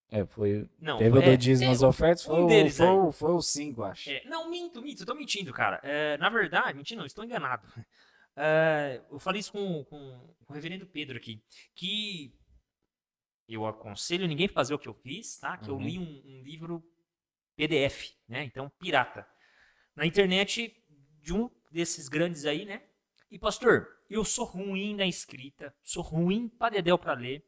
É, 0.09 0.25
foi. 0.25 0.69
Não, 0.79 0.97
teve 0.97 1.11
foi, 1.11 1.19
o 1.19 1.31
do 1.31 1.37
Dízimo 1.37 1.71
as 1.71 1.81
ofertas, 1.81 2.23
foi, 2.23 2.43
um 2.43 2.47
deles 2.47 2.77
foi, 2.77 2.87
foi, 2.87 3.11
foi 3.11 3.31
o 3.31 3.41
5, 3.41 3.83
acho. 3.83 4.09
É, 4.09 4.23
não, 4.25 4.49
minto, 4.49 4.81
minto, 4.81 5.01
eu 5.01 5.05
tô 5.05 5.15
mentindo, 5.15 5.53
cara. 5.53 5.79
É, 5.83 6.17
na 6.17 6.29
verdade, 6.29 6.77
mentindo, 6.77 6.99
não, 6.99 7.05
estou 7.05 7.23
enganado. 7.23 7.67
É, 8.35 8.99
eu 9.11 9.19
falei 9.19 9.41
isso 9.41 9.51
com, 9.51 9.83
com, 9.83 10.35
com, 10.43 10.51
o 10.51 10.55
reverendo 10.55 10.87
Pedro 10.87 11.15
aqui, 11.17 11.39
que 11.75 12.35
eu 13.47 13.67
aconselho 13.67 14.27
ninguém 14.27 14.47
fazer 14.47 14.73
o 14.73 14.79
que 14.79 14.89
eu 14.89 14.93
fiz, 14.95 15.37
tá? 15.37 15.55
Que 15.55 15.69
uhum. 15.69 15.79
eu 15.79 15.85
li 15.85 15.99
um, 15.99 16.23
um 16.25 16.41
livro 16.41 16.83
PDF, 17.55 18.15
né? 18.27 18.43
Então, 18.43 18.71
pirata 18.79 19.23
na 19.95 20.05
internet 20.05 20.75
de 21.21 21.33
um 21.33 21.49
desses 21.71 22.07
grandes 22.07 22.45
aí, 22.45 22.65
né? 22.65 22.83
E 23.31 23.39
pastor, 23.39 23.87
eu 24.09 24.23
sou 24.23 24.45
ruim 24.45 24.95
na 24.95 25.07
escrita, 25.07 25.73
sou 25.81 26.03
ruim 26.03 26.47
para 26.47 26.75
dedéu 26.75 26.97
para 26.97 27.13
ler, 27.13 27.43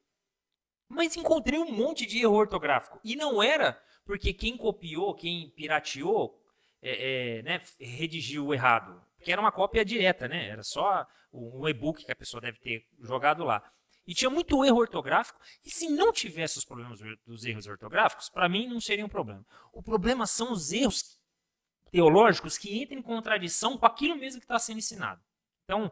mas 0.88 1.16
encontrei 1.16 1.60
um 1.60 1.72
monte 1.72 2.06
de 2.06 2.20
erro 2.20 2.36
ortográfico. 2.36 3.00
E 3.04 3.16
não 3.16 3.42
era 3.42 3.80
porque 4.06 4.34
quem 4.34 4.56
copiou, 4.58 5.16
quem 5.16 5.50
pirateou, 5.52 6.42
é, 6.82 7.40
é, 7.40 7.42
né, 7.42 7.62
redigiu 7.80 8.54
errado. 8.54 9.02
Porque 9.18 9.32
era 9.32 9.42
uma 9.42 9.52
cópia 9.52 9.84
direta, 9.84 10.28
né? 10.28 10.48
Era 10.48 10.64
só 10.64 11.06
um 11.34 11.68
e-book 11.68 12.06
que 12.06 12.12
a 12.12 12.16
pessoa 12.16 12.40
deve 12.40 12.60
ter 12.60 12.88
jogado 13.02 13.44
lá. 13.44 13.64
E 14.06 14.14
tinha 14.14 14.30
muito 14.30 14.64
erro 14.64 14.78
ortográfico. 14.78 15.40
E 15.66 15.72
se 15.72 15.90
não 15.90 16.14
tivesse 16.14 16.60
os 16.60 16.66
problemas 16.66 17.00
dos 17.26 17.44
erros 17.44 17.66
ortográficos, 17.66 18.30
para 18.30 18.48
mim 18.48 18.68
não 18.68 18.80
seria 18.80 19.04
um 19.06 19.10
problema. 19.10 19.44
O 19.74 19.82
problema 19.82 20.28
são 20.28 20.52
os 20.52 20.72
erros 20.72 21.15
teológicos 21.92 22.58
que 22.58 22.82
entram 22.82 23.00
em 23.00 23.02
contradição 23.02 23.78
com 23.78 23.86
aquilo 23.86 24.16
mesmo 24.16 24.40
que 24.40 24.46
está 24.46 24.60
sendo 24.60 24.80
ensinado. 24.80 25.22
Então, 25.64 25.92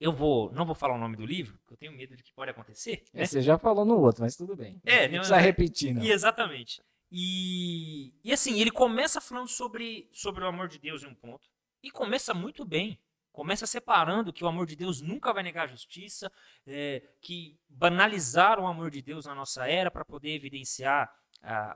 eu 0.00 0.12
vou, 0.12 0.52
não 0.52 0.66
vou 0.66 0.74
falar 0.74 0.94
o 0.94 0.98
nome 0.98 1.16
do 1.16 1.24
livro, 1.24 1.56
porque 1.58 1.74
eu 1.74 1.78
tenho 1.78 1.92
medo 1.92 2.16
de 2.16 2.22
que 2.22 2.32
pode 2.32 2.50
acontecer. 2.50 3.04
É, 3.12 3.18
né? 3.18 3.26
Você 3.26 3.40
já 3.40 3.58
falou 3.58 3.84
no 3.84 3.98
outro, 4.00 4.22
mas 4.22 4.36
tudo 4.36 4.56
bem. 4.56 4.80
É, 4.84 5.08
não 5.08 5.18
precisa 5.18 5.38
repetir, 5.38 5.94
não. 5.94 6.02
Exatamente. 6.02 6.82
E, 7.10 8.12
e 8.24 8.32
assim, 8.32 8.60
ele 8.60 8.70
começa 8.70 9.20
falando 9.20 9.48
sobre, 9.48 10.08
sobre 10.12 10.42
o 10.42 10.46
amor 10.46 10.68
de 10.68 10.78
Deus 10.78 11.02
em 11.02 11.06
um 11.06 11.14
ponto. 11.14 11.48
E 11.82 11.90
começa 11.90 12.34
muito 12.34 12.64
bem. 12.64 13.00
Começa 13.30 13.66
separando 13.66 14.32
que 14.32 14.44
o 14.44 14.46
amor 14.46 14.66
de 14.66 14.76
Deus 14.76 15.00
nunca 15.00 15.32
vai 15.32 15.42
negar 15.42 15.64
a 15.64 15.68
justiça, 15.68 16.30
é, 16.66 17.02
que 17.20 17.58
banalizar 17.68 18.60
o 18.60 18.66
amor 18.66 18.90
de 18.90 19.02
Deus 19.02 19.26
na 19.26 19.34
nossa 19.34 19.68
era 19.68 19.90
para 19.90 20.04
poder 20.04 20.30
evidenciar 20.30 21.12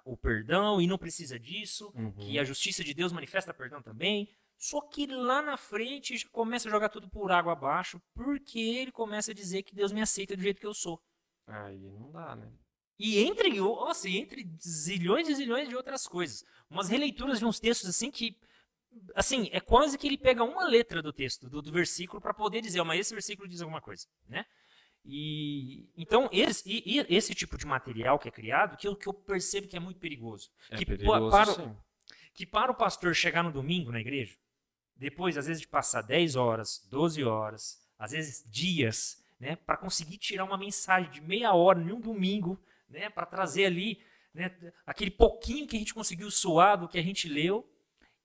o 0.05 0.17
perdão 0.17 0.81
e 0.81 0.87
não 0.87 0.99
precisa 0.99 1.39
disso, 1.39 1.93
uhum. 1.95 2.13
que 2.13 2.39
a 2.39 2.45
justiça 2.45 2.83
de 2.83 2.95
Deus 2.95 3.13
manifesta 3.13 3.53
perdão 3.53 3.83
também. 3.83 4.29
Só 4.57 4.81
que 4.81 5.07
lá 5.07 5.41
na 5.41 5.57
frente 5.57 6.17
já 6.17 6.29
começa 6.31 6.69
a 6.69 6.71
jogar 6.71 6.89
tudo 6.89 7.09
por 7.09 7.31
água 7.31 7.53
abaixo, 7.53 8.03
porque 8.13 8.59
ele 8.59 8.91
começa 8.91 9.31
a 9.31 9.35
dizer 9.35 9.63
que 9.63 9.75
Deus 9.75 9.93
me 9.93 10.03
aceita 10.03 10.37
do 10.37 10.43
jeito 10.43 10.61
que 10.61 10.67
eu 10.67 10.75
sou. 10.75 11.01
Aí 11.47 11.79
não 11.91 12.11
dá, 12.11 12.35
né? 12.35 12.51
E 12.99 13.21
entre, 13.21 13.49
nossa, 13.61 14.09
entre 14.09 14.51
zilhões 14.61 15.29
e 15.29 15.35
zilhões 15.35 15.69
de 15.69 15.77
outras 15.77 16.09
coisas. 16.09 16.45
Umas 16.69 16.89
releituras 16.89 17.39
de 17.39 17.45
uns 17.45 17.61
textos 17.61 17.89
assim 17.89 18.11
que. 18.11 18.37
Assim, 19.15 19.49
é 19.53 19.61
quase 19.61 19.97
que 19.97 20.07
ele 20.07 20.19
pega 20.19 20.43
uma 20.43 20.67
letra 20.67 21.01
do 21.01 21.13
texto, 21.13 21.49
do, 21.49 21.63
do 21.63 21.71
versículo, 21.71 22.21
para 22.21 22.35
poder 22.35 22.61
dizer, 22.61 22.83
mas 22.83 22.99
esse 22.99 23.15
versículo 23.15 23.47
diz 23.47 23.61
alguma 23.61 23.81
coisa, 23.81 24.09
né? 24.27 24.45
E 25.11 25.89
então 25.97 26.29
esse, 26.31 26.69
e, 26.69 27.01
e 27.01 27.17
esse 27.17 27.35
tipo 27.35 27.57
de 27.57 27.65
material 27.65 28.19
que 28.19 28.29
é 28.29 28.31
criado, 28.31 28.77
que 28.77 28.87
eu, 28.87 28.95
que 28.95 29.09
eu 29.09 29.15
percebo 29.15 29.67
que 29.67 29.75
é 29.75 29.81
muito 29.81 29.99
perigoso. 29.99 30.51
É 30.71 30.77
que 30.77 30.85
perigoso, 30.85 31.31
para, 31.31 31.55
sim. 31.55 31.75
que 32.35 32.45
para 32.45 32.71
o 32.71 32.75
pastor 32.75 33.15
chegar 33.15 33.43
no 33.43 33.51
domingo 33.51 33.91
na 33.91 34.01
igreja, 34.01 34.37
depois 34.95 35.39
às 35.39 35.47
vezes 35.47 35.63
de 35.63 35.67
passar 35.67 36.03
10 36.03 36.37
horas, 36.37 36.87
12 36.91 37.25
horas, 37.25 37.83
às 37.99 38.13
vezes 38.13 38.45
dias, 38.47 39.25
né, 39.41 39.57
para 39.57 39.79
conseguir 39.79 40.19
tirar 40.19 40.45
uma 40.45 40.59
mensagem 40.59 41.11
de 41.11 41.23
meia 41.23 41.55
hora 41.55 41.81
em 41.81 41.91
um 41.91 42.01
domingo, 42.01 42.63
né, 42.87 43.09
para 43.09 43.25
trazer 43.25 43.65
ali 43.65 44.03
né, 44.35 44.55
aquele 44.85 45.11
pouquinho 45.11 45.67
que 45.67 45.75
a 45.75 45.79
gente 45.79 45.95
conseguiu 45.95 46.31
suar 46.31 46.77
do 46.77 46.87
que 46.87 46.99
a 46.99 47.03
gente 47.03 47.31
leu 47.31 47.67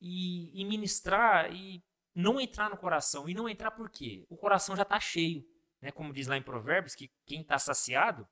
e, 0.02 0.52
e 0.62 0.66
ministrar 0.66 1.50
e 1.56 1.82
não 2.14 2.42
entrar 2.42 2.70
no 2.70 2.76
coração. 2.76 3.30
E 3.30 3.34
não 3.34 3.48
entrar 3.48 3.72
por 3.72 3.90
quê? 3.90 4.26
O 4.30 4.36
coração 4.36 4.76
já 4.76 4.84
está 4.84 5.00
cheio 5.00 5.46
né, 5.84 5.92
como 5.92 6.14
diz 6.14 6.28
lá 6.28 6.38
em 6.38 6.42
Provérbios, 6.42 6.96
que 6.96 7.12
quem 7.26 7.42
está 7.42 7.60
saciado 7.60 8.26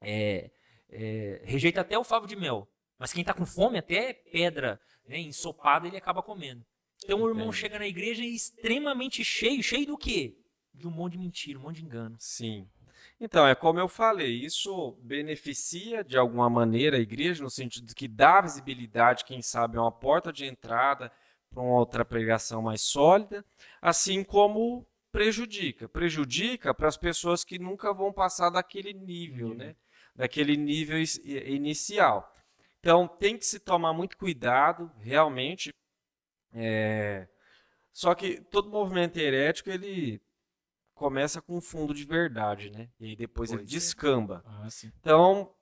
é, 0.00 0.50
é, 0.88 1.42
rejeita 1.44 1.82
até 1.82 1.98
o 1.98 2.02
favo 2.02 2.26
de 2.26 2.34
mel. 2.34 2.66
Mas 2.98 3.12
quem 3.12 3.20
está 3.20 3.34
com 3.34 3.44
fome, 3.44 3.78
até 3.78 4.14
pedra 4.14 4.80
né, 5.06 5.18
ensopada, 5.18 5.86
ele 5.86 5.98
acaba 5.98 6.22
comendo. 6.22 6.64
Então 7.04 7.20
o 7.20 7.28
irmão 7.28 7.52
chega 7.52 7.78
na 7.78 7.86
igreja 7.86 8.24
extremamente 8.24 9.22
cheio. 9.22 9.62
Cheio 9.62 9.86
do 9.86 9.98
quê? 9.98 10.36
De 10.72 10.88
um 10.88 10.90
monte 10.90 11.12
de 11.12 11.18
mentira, 11.18 11.58
um 11.58 11.62
monte 11.62 11.76
de 11.76 11.84
engano. 11.84 12.16
Sim. 12.18 12.66
Então, 13.20 13.46
é 13.46 13.54
como 13.54 13.78
eu 13.78 13.86
falei, 13.86 14.32
isso 14.32 14.92
beneficia 15.02 16.02
de 16.02 16.16
alguma 16.16 16.48
maneira 16.48 16.96
a 16.96 17.00
igreja, 17.00 17.42
no 17.42 17.50
sentido 17.50 17.86
de 17.86 17.94
que 17.94 18.08
dá 18.08 18.40
visibilidade, 18.40 19.24
quem 19.24 19.42
sabe, 19.42 19.76
é 19.76 19.80
uma 19.80 19.92
porta 19.92 20.32
de 20.32 20.46
entrada 20.46 21.12
para 21.50 21.62
uma 21.62 21.78
outra 21.78 22.04
pregação 22.04 22.62
mais 22.62 22.80
sólida, 22.80 23.44
assim 23.80 24.24
como 24.24 24.86
prejudica. 25.12 25.88
Prejudica 25.88 26.74
para 26.74 26.88
as 26.88 26.96
pessoas 26.96 27.44
que 27.44 27.58
nunca 27.58 27.92
vão 27.92 28.12
passar 28.12 28.50
daquele 28.50 28.92
nível, 28.92 29.54
né? 29.54 29.76
Daquele 30.14 30.56
nível 30.56 30.98
inicial. 31.24 32.32
Então 32.80 33.06
tem 33.06 33.36
que 33.36 33.46
se 33.46 33.58
tomar 33.58 33.92
muito 33.92 34.16
cuidado, 34.16 34.90
realmente. 34.98 35.72
É... 36.52 37.28
Só 37.92 38.14
que 38.14 38.40
todo 38.40 38.70
movimento 38.70 39.16
herético 39.18 39.70
ele 39.70 40.20
começa 40.94 41.40
com 41.40 41.56
um 41.56 41.60
fundo 41.60 41.94
de 41.94 42.04
verdade, 42.04 42.70
né? 42.70 42.88
E 42.98 43.06
aí 43.06 43.16
depois 43.16 43.50
pois 43.50 43.60
ele 43.60 43.68
é. 43.68 43.72
descamba. 43.72 44.42
Ah, 44.46 44.68
então 45.00 45.54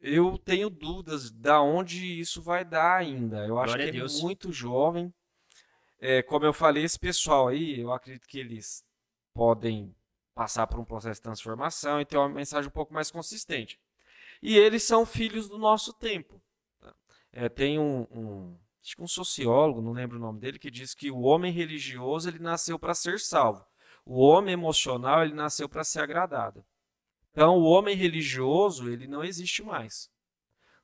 eu 0.00 0.38
tenho 0.38 0.70
dúvidas 0.70 1.30
da 1.30 1.60
onde 1.60 2.20
isso 2.20 2.40
vai 2.40 2.64
dar 2.64 2.96
ainda. 2.96 3.46
Eu 3.46 3.58
acho 3.58 3.74
Glória 3.74 3.90
que 3.92 3.98
é 3.98 4.22
muito 4.22 4.52
jovem. 4.52 5.12
É, 6.00 6.22
como 6.22 6.44
eu 6.44 6.52
falei, 6.52 6.84
esse 6.84 6.98
pessoal 6.98 7.48
aí, 7.48 7.80
eu 7.80 7.92
acredito 7.92 8.28
que 8.28 8.38
eles 8.38 8.84
podem 9.34 9.94
passar 10.34 10.66
por 10.68 10.78
um 10.78 10.84
processo 10.84 11.20
de 11.20 11.24
transformação 11.24 12.00
e 12.00 12.04
ter 12.04 12.16
uma 12.16 12.28
mensagem 12.28 12.68
um 12.68 12.72
pouco 12.72 12.94
mais 12.94 13.10
consistente. 13.10 13.80
E 14.40 14.56
eles 14.56 14.84
são 14.84 15.04
filhos 15.04 15.48
do 15.48 15.58
nosso 15.58 15.92
tempo. 15.92 16.40
É, 17.32 17.48
tem 17.48 17.78
um, 17.78 18.06
um, 18.10 18.58
um 19.00 19.06
sociólogo, 19.08 19.82
não 19.82 19.92
lembro 19.92 20.16
o 20.16 20.20
nome 20.20 20.38
dele, 20.38 20.58
que 20.58 20.70
diz 20.70 20.94
que 20.94 21.10
o 21.10 21.20
homem 21.20 21.52
religioso 21.52 22.28
ele 22.28 22.38
nasceu 22.38 22.78
para 22.78 22.94
ser 22.94 23.18
salvo. 23.18 23.64
O 24.04 24.20
homem 24.20 24.52
emocional 24.52 25.24
ele 25.24 25.34
nasceu 25.34 25.68
para 25.68 25.84
ser 25.84 26.00
agradado. 26.00 26.64
Então, 27.32 27.58
o 27.58 27.64
homem 27.64 27.96
religioso 27.96 28.88
ele 28.88 29.06
não 29.06 29.22
existe 29.22 29.62
mais. 29.62 30.08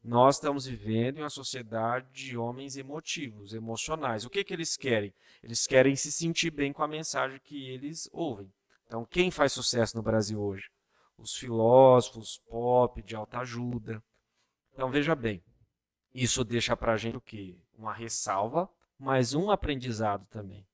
Nós 0.05 0.37
estamos 0.37 0.67
vivendo 0.67 1.17
em 1.17 1.23
uma 1.23 1.31
sociedade 1.31 2.07
de 2.13 2.37
homens 2.37 2.77
emotivos, 2.77 3.55
emocionais. 3.55 4.27
O 4.27 4.31
que, 4.31 4.45
que 4.45 4.53
eles 4.53 4.77
querem? 4.77 5.15
Eles 5.43 5.67
querem 5.67 5.97
se 5.97 6.13
sentir 6.13 6.51
bem 6.51 6.75
com 6.75 6.83
a 6.83 6.89
mensagem 6.89 7.41
que 7.43 7.71
eles 7.71 8.07
ouvem. 8.13 8.53
Então, 8.87 9.07
quem 9.07 9.31
faz 9.31 9.53
sucesso 9.53 9.97
no 9.97 10.03
Brasil 10.03 10.39
hoje? 10.39 10.69
Os 11.17 11.35
filósofos 11.35 12.39
pop, 12.51 13.03
de 13.03 13.17
alta 13.17 13.39
ajuda. 13.39 14.05
Então, 14.75 14.91
veja 14.91 15.15
bem, 15.15 15.43
isso 16.13 16.45
deixa 16.45 16.77
para 16.77 16.93
a 16.93 16.97
gente 16.99 17.17
o 17.17 17.21
quê? 17.21 17.57
Uma 17.79 17.95
ressalva, 17.95 18.69
mas 18.99 19.33
um 19.33 19.51
aprendizado 19.51 20.27
também. 20.27 20.67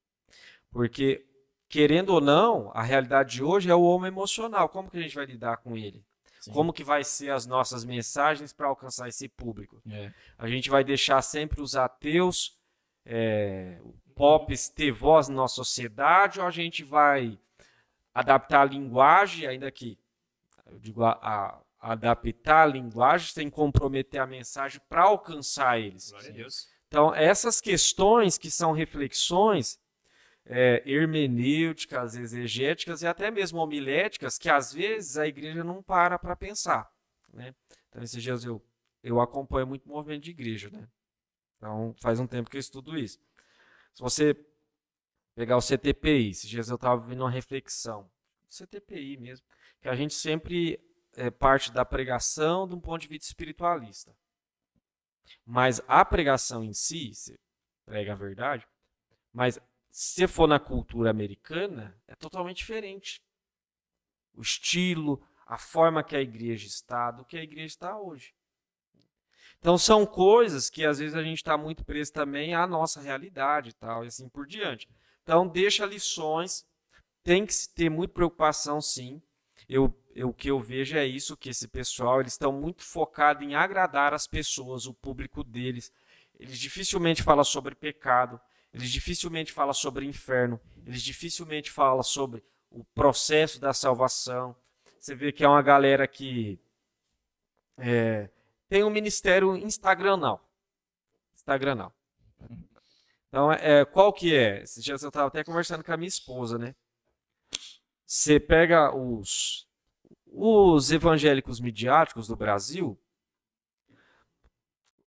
Porque, 0.73 1.25
querendo 1.69 2.11
ou 2.11 2.21
não, 2.21 2.73
a 2.75 2.83
realidade 2.83 3.37
de 3.37 3.45
hoje 3.45 3.71
é 3.71 3.75
o 3.77 3.83
homem 3.83 4.09
emocional. 4.09 4.69
Como 4.69 4.91
que 4.91 4.99
a 4.99 5.03
gente 5.03 5.15
vai 5.15 5.25
lidar 5.25 5.59
com 5.59 5.77
ele? 5.77 6.05
Sim. 6.41 6.53
Como 6.53 6.73
que 6.73 6.83
vai 6.83 7.05
ser 7.05 7.31
as 7.31 7.47
nossas 7.47 7.85
mensagens 7.85 8.53
para 8.53 8.67
alcançar 8.67 9.09
esse 9.09 9.29
público? 9.29 9.83
É. 9.91 10.13
A 10.39 10.49
gente 10.49 10.71
vai 10.71 10.83
deixar 10.83 11.21
sempre 11.21 11.61
os 11.61 11.77
ateus 11.77 12.59
é, 13.05 13.79
pops 14.15 14.69
ter 14.71 14.91
voz 14.91 15.29
na 15.29 15.35
nossa 15.35 15.57
sociedade 15.57 16.41
ou 16.41 16.47
a 16.47 16.51
gente 16.51 16.83
vai 16.83 17.39
adaptar 18.15 18.63
a 18.63 18.65
linguagem, 18.65 19.47
ainda 19.47 19.71
que 19.71 19.99
eu 20.67 20.79
digo 20.79 21.05
a, 21.05 21.13
a, 21.21 21.93
adaptar 21.93 22.63
a 22.63 22.67
linguagem 22.67 23.33
sem 23.33 23.51
comprometer 23.51 24.21
a 24.21 24.27
mensagem 24.27 24.81
para 24.89 25.03
alcançar 25.03 25.79
eles. 25.79 26.13
Então, 26.89 27.15
essas 27.15 27.61
questões 27.61 28.37
que 28.37 28.51
são 28.51 28.73
reflexões 28.73 29.79
é, 30.47 30.83
hermenêuticas, 30.85 32.17
exegéticas 32.17 33.03
e 33.03 33.07
até 33.07 33.31
mesmo 33.31 33.59
homiléticas 33.59 34.39
que 34.39 34.49
às 34.49 34.73
vezes 34.73 35.17
a 35.17 35.27
igreja 35.27 35.63
não 35.63 35.83
para 35.83 36.19
para 36.19 36.37
pensar. 36.37 36.91
Né? 37.33 37.55
Então, 37.89 38.03
esses 38.03 38.23
dias 38.23 38.45
eu, 38.45 38.63
eu 39.03 39.21
acompanho 39.21 39.67
muito 39.67 39.89
movimento 39.89 40.25
de 40.25 40.31
igreja. 40.31 40.71
Né? 40.71 40.89
Então, 41.57 41.95
faz 42.01 42.19
um 42.19 42.27
tempo 42.27 42.51
que 42.51 42.57
eu 42.57 42.61
estudo 42.61 42.99
isso. 42.99 43.19
Se 43.95 44.03
você 44.03 44.35
pegar 45.35 45.57
o 45.57 45.63
CTPI, 45.63 46.31
esses 46.31 46.49
dias 46.49 46.69
eu 46.69 46.77
estava 46.77 47.01
vendo 47.07 47.21
uma 47.21 47.31
reflexão, 47.31 48.11
CTPI 48.49 49.17
mesmo, 49.17 49.47
que 49.81 49.89
a 49.89 49.95
gente 49.95 50.15
sempre 50.15 50.79
é 51.15 51.31
parte 51.31 51.73
da 51.73 51.85
pregação 51.85 52.67
de 52.67 52.75
um 52.75 52.81
ponto 52.81 53.03
de 53.03 53.09
vista 53.09 53.27
espiritualista. 53.27 54.15
Mas 55.45 55.81
a 55.87 56.05
pregação 56.05 56.65
em 56.65 56.73
si, 56.73 57.15
você 57.15 57.39
prega 57.85 58.13
a 58.13 58.17
verdade, 58.17 58.67
mas 59.33 59.59
se 59.91 60.27
for 60.27 60.47
na 60.47 60.61
cultura 60.61 61.11
americana, 61.11 62.01
é 62.07 62.15
totalmente 62.15 62.59
diferente. 62.59 63.21
O 64.35 64.41
estilo, 64.41 65.23
a 65.47 65.59
forma 65.59 66.05
que 66.05 66.15
a 66.15 66.21
igreja 66.21 66.67
está, 66.67 67.11
do 67.11 67.25
que 67.25 67.37
a 67.37 67.43
igreja 67.43 67.67
está 67.67 67.99
hoje. 67.99 68.33
Então 69.59 69.77
são 69.77 70.07
coisas 70.07 70.71
que 70.71 70.87
às 70.87 70.99
vezes 70.99 71.15
a 71.15 71.23
gente 71.23 71.39
está 71.39 71.57
muito 71.59 71.85
preso 71.85 72.13
também 72.13 72.55
à 72.55 72.67
nossa 72.67 73.01
realidade 73.01 73.71
e 73.71 73.73
tal, 73.75 74.05
e 74.05 74.07
assim 74.07 74.29
por 74.29 74.47
diante. 74.47 74.89
Então 75.23 75.47
deixa 75.47 75.85
lições, 75.85 76.65
tem 77.23 77.45
que 77.45 77.53
ter 77.75 77.91
muita 77.91 78.15
preocupação 78.15 78.81
sim. 78.81 79.21
Eu, 79.69 79.95
eu, 80.15 80.31
o 80.31 80.35
que 80.35 80.51
eu 80.51 80.59
vejo 80.59 80.97
é 80.97 81.07
isso, 81.07 81.37
que 81.37 81.51
esse 81.51 81.69
pessoal, 81.69 82.21
eles 82.21 82.33
estão 82.33 82.53
muito 82.53 82.83
focados 82.83 83.43
em 83.43 83.55
agradar 83.55 84.15
as 84.15 84.27
pessoas, 84.27 84.87
o 84.87 84.95
público 84.95 85.45
deles. 85.45 85.93
Eles 86.39 86.59
dificilmente 86.59 87.23
falam 87.23 87.45
sobre 87.45 87.75
pecado, 87.75 88.41
eles 88.73 88.91
dificilmente 88.91 89.53
falam 89.53 89.75
sobre 89.75 90.07
inferno, 90.07 90.61
eles 90.87 91.03
dificilmente 91.03 91.71
falam 91.71 92.03
sobre 92.03 92.43
o 92.71 92.85
processo 92.85 93.61
da 93.61 93.73
salvação. 93.73 94.55
Você 94.99 95.15
vê 95.15 95.33
que 95.33 95.45
é 95.45 95.49
uma 95.49 95.63
galera 95.63 96.07
que 96.07 96.61
é, 97.79 98.31
tem 98.69 98.85
um 98.85 98.91
ministério 98.91 99.57
instagramal. 99.57 100.49
Instagramal. 101.35 101.93
Então, 103.29 103.53
é, 103.53 103.85
qual 103.85 104.13
que 104.13 104.35
é? 104.35 104.63
Esses 104.63 104.83
dias 104.83 105.03
eu 105.03 105.09
estava 105.09 105.29
até 105.29 105.43
conversando 105.43 105.83
com 105.83 105.93
a 105.93 105.97
minha 105.97 106.09
esposa, 106.09 106.59
né? 106.59 106.75
Você 108.07 108.39
pega 108.39 108.95
os, 108.95 109.69
os 110.27 110.91
evangélicos 110.91 111.61
midiáticos 111.61 112.27
do 112.27 112.37
Brasil, 112.37 113.01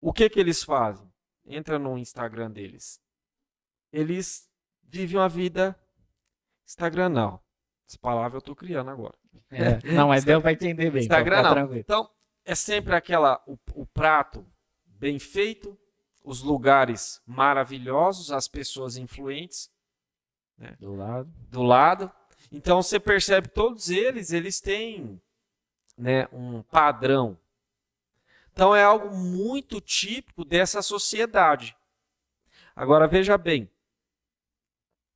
o 0.01 0.13
que 0.13 0.29
que 0.29 0.41
eles 0.41 0.63
fazem? 0.63 1.13
Entra 1.45 1.79
no 1.79 1.99
Instagram 1.99 2.51
deles 2.51 3.02
eles 3.93 4.49
vivem 4.83 5.19
uma 5.19 5.29
vida 5.29 5.79
instagramal. 6.67 7.45
Essa 7.89 7.99
palavra 7.99 8.37
eu 8.37 8.41
estou 8.41 8.57
criando 8.57 8.91
agora. 8.91 9.15
É, 9.51 9.93
não, 9.93 10.09
mas 10.09 10.25
deu 10.25 10.41
para 10.41 10.53
entender 10.53 10.91
bem. 10.91 11.03
Instagramal. 11.03 11.75
Então, 11.77 12.09
é 12.45 12.55
sempre 12.55 12.95
aquela 12.95 13.43
o, 13.47 13.59
o 13.75 13.87
prato 13.87 14.47
bem 14.85 15.19
feito, 15.19 15.79
os 16.25 16.43
lugares 16.43 17.21
maravilhosos, 17.27 18.31
as 18.31 18.49
pessoas 18.49 18.97
influentes 18.97 19.71
né? 20.57 20.77
do 20.79 20.95
lado. 20.95 21.33
Do 21.51 21.63
lado. 21.63 22.13
Então 22.51 22.83
você 22.83 23.01
percebe 23.01 23.49
todos 23.49 23.91
eles, 23.91 24.33
eles 24.33 24.61
têm 24.61 25.21
né, 25.97 26.29
um 26.33 26.63
padrão. 26.63 27.39
Então 28.53 28.75
é 28.75 28.83
algo 28.85 29.15
muito 29.15 29.81
típico 29.81 30.45
dessa 30.45 30.83
sociedade. 30.83 31.77
Agora 32.77 33.07
veja 33.07 33.37
bem, 33.37 33.71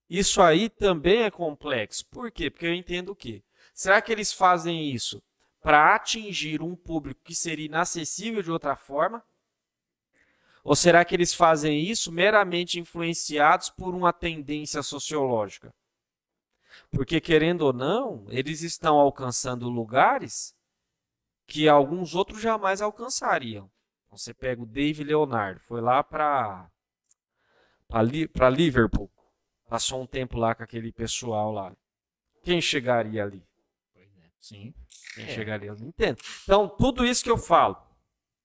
isso 0.09 0.41
aí 0.41 0.69
também 0.69 1.23
é 1.23 1.31
complexo. 1.31 2.07
Por 2.07 2.31
quê? 2.31 2.51
Porque 2.51 2.67
eu 2.67 2.75
entendo 2.75 3.11
o 3.11 3.17
quê? 3.17 3.43
Será 3.75 4.01
que 4.01 4.13
eles 4.13 4.33
fazem 4.33 4.91
isso 4.91 5.23
para 5.61 5.95
atingir 5.95 6.63
um 6.63 6.77
público 6.77 7.21
que 7.25 7.35
seria 7.35 7.67
inacessível 7.67 8.43
de 8.43 8.51
outra 8.51 8.77
forma? 8.77 9.23
Ou 10.63 10.75
será 10.75 11.05
que 11.05 11.15
eles 11.15 11.35
fazem 11.35 11.81
isso 11.81 12.11
meramente 12.11 12.81
influenciados 12.81 13.71
por 13.71 13.95
uma 13.95 14.13
tendência 14.13 14.83
sociológica? 14.83 15.73
Porque, 16.91 17.21
querendo 17.21 17.63
ou 17.63 17.73
não, 17.73 18.27
eles 18.29 18.63
estão 18.63 18.99
alcançando 18.99 19.69
lugares 19.69 20.55
que 21.47 21.69
alguns 21.69 22.15
outros 22.15 22.41
jamais 22.41 22.81
alcançariam. 22.83 23.71
Você 24.11 24.35
pega 24.35 24.63
o 24.63 24.67
Dave 24.67 25.05
Leonardo, 25.05 25.61
foi 25.61 25.81
lá 25.81 26.03
para 26.03 26.71
Liverpool. 28.51 29.11
Passou 29.69 30.03
um 30.03 30.07
tempo 30.07 30.39
lá 30.39 30.55
com 30.55 30.63
aquele 30.63 30.93
pessoal 30.93 31.53
lá. 31.53 31.75
Quem 32.43 32.61
chegaria 32.61 33.25
ali? 33.25 33.43
É. 33.97 34.07
Sim. 34.41 34.73
Quem 35.15 35.25
é. 35.25 35.29
chegaria 35.29 35.73
ali? 35.73 35.85
Entendo. 35.85 36.19
Então, 36.45 36.69
tudo 36.69 37.05
isso 37.05 37.25
que 37.25 37.31
eu 37.31 37.39
falo 37.39 37.77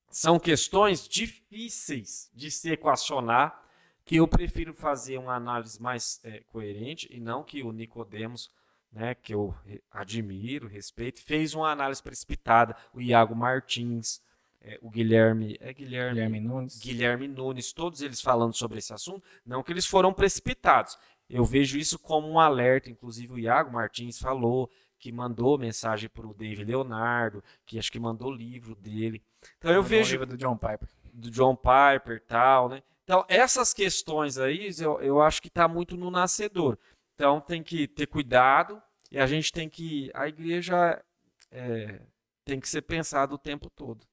são 0.10 0.40
questões 0.40 1.08
difíceis 1.08 2.30
de 2.34 2.52
se 2.52 2.72
equacionar, 2.72 3.64
que 4.04 4.18
eu 4.18 4.28
prefiro 4.28 4.74
fazer 4.74 5.18
uma 5.18 5.36
análise 5.36 5.82
mais 5.82 6.20
é, 6.24 6.42
coerente 6.48 7.08
e 7.12 7.20
não 7.20 7.44
que 7.44 7.64
o 7.64 7.72
Nicodemos, 7.72 8.52
né, 8.92 9.16
que 9.16 9.34
eu 9.34 9.56
admiro, 9.90 10.68
respeito, 10.68 11.22
fez 11.22 11.54
uma 11.54 11.72
análise 11.72 12.02
precipitada. 12.02 12.76
O 12.94 13.00
Iago 13.00 13.36
Martins, 13.36 14.22
é, 14.62 14.78
o 14.82 14.90
Guilherme, 14.90 15.58
é 15.60 15.74
Guilherme, 15.74 16.14
Guilherme 16.14 16.40
Nunes. 16.40 16.80
Guilherme 16.80 17.28
Nunes, 17.28 17.74
todos 17.74 18.02
eles 18.02 18.22
falando 18.22 18.54
sobre 18.54 18.78
esse 18.80 18.94
assunto, 18.94 19.24
não 19.46 19.64
que 19.64 19.72
eles 19.72 19.86
foram 19.86 20.14
precipitados. 20.14 20.98
Eu 21.30 21.44
vejo 21.46 21.78
isso 21.78 21.98
como 21.98 22.30
um 22.30 22.40
alerta, 22.40 22.90
inclusive 22.90 23.34
o 23.34 23.40
Iago 23.40 23.72
Martins 23.72 24.20
falou 24.20 24.70
que 25.00 25.12
mandou 25.12 25.58
mensagem 25.58 26.08
para 26.08 26.28
o 26.28 26.34
David 26.34 26.64
Leonardo, 26.66 27.44
que 27.66 27.80
acho 27.80 27.92
que 27.92 28.00
mandou 28.00 28.32
livro 28.32 28.76
dele. 28.76 29.24
Então 29.58 29.72
eu 29.72 29.82
vejo 29.82 30.10
o 30.10 30.20
livro 30.20 30.28
do 30.28 30.38
John 30.38 30.56
Piper. 30.56 30.88
do 31.12 31.32
John 31.32 31.56
Piper 31.56 32.18
e 32.18 32.20
tal, 32.20 32.70
né? 32.70 32.84
Então, 33.04 33.26
essas 33.28 33.74
questões 33.74 34.38
aí, 34.38 34.70
eu, 34.80 35.02
eu 35.02 35.22
acho 35.22 35.42
que 35.42 35.48
está 35.48 35.68
muito 35.68 35.98
no 35.98 36.12
nascedor. 36.12 36.78
Então, 37.16 37.42
tem 37.42 37.62
que 37.62 37.88
ter 37.88 38.06
cuidado 38.06 38.82
e 39.12 39.20
a 39.20 39.26
gente 39.26 39.52
tem 39.52 39.68
que. 39.68 40.10
A 40.14 40.28
igreja 40.28 41.04
é, 41.52 42.02
tem 42.46 42.60
que 42.60 42.70
ser 42.70 42.84
pensada 42.84 43.34
o 43.34 43.38
tempo 43.38 43.70
todo. 43.70 44.06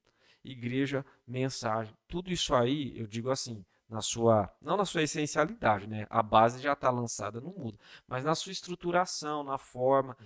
Igreja, 0.50 1.04
mensagem, 1.26 1.94
tudo 2.06 2.30
isso 2.30 2.54
aí, 2.54 2.98
eu 2.98 3.06
digo 3.06 3.30
assim, 3.30 3.64
na 3.88 4.02
sua, 4.02 4.50
não 4.60 4.76
na 4.76 4.84
sua 4.84 5.02
essencialidade, 5.02 5.86
né? 5.86 6.06
A 6.10 6.22
base 6.22 6.60
já 6.60 6.74
está 6.74 6.90
lançada, 6.90 7.40
não 7.40 7.54
muda, 7.56 7.78
mas 8.06 8.24
na 8.24 8.34
sua 8.34 8.52
estruturação, 8.52 9.42
na 9.42 9.56
forma, 9.56 10.16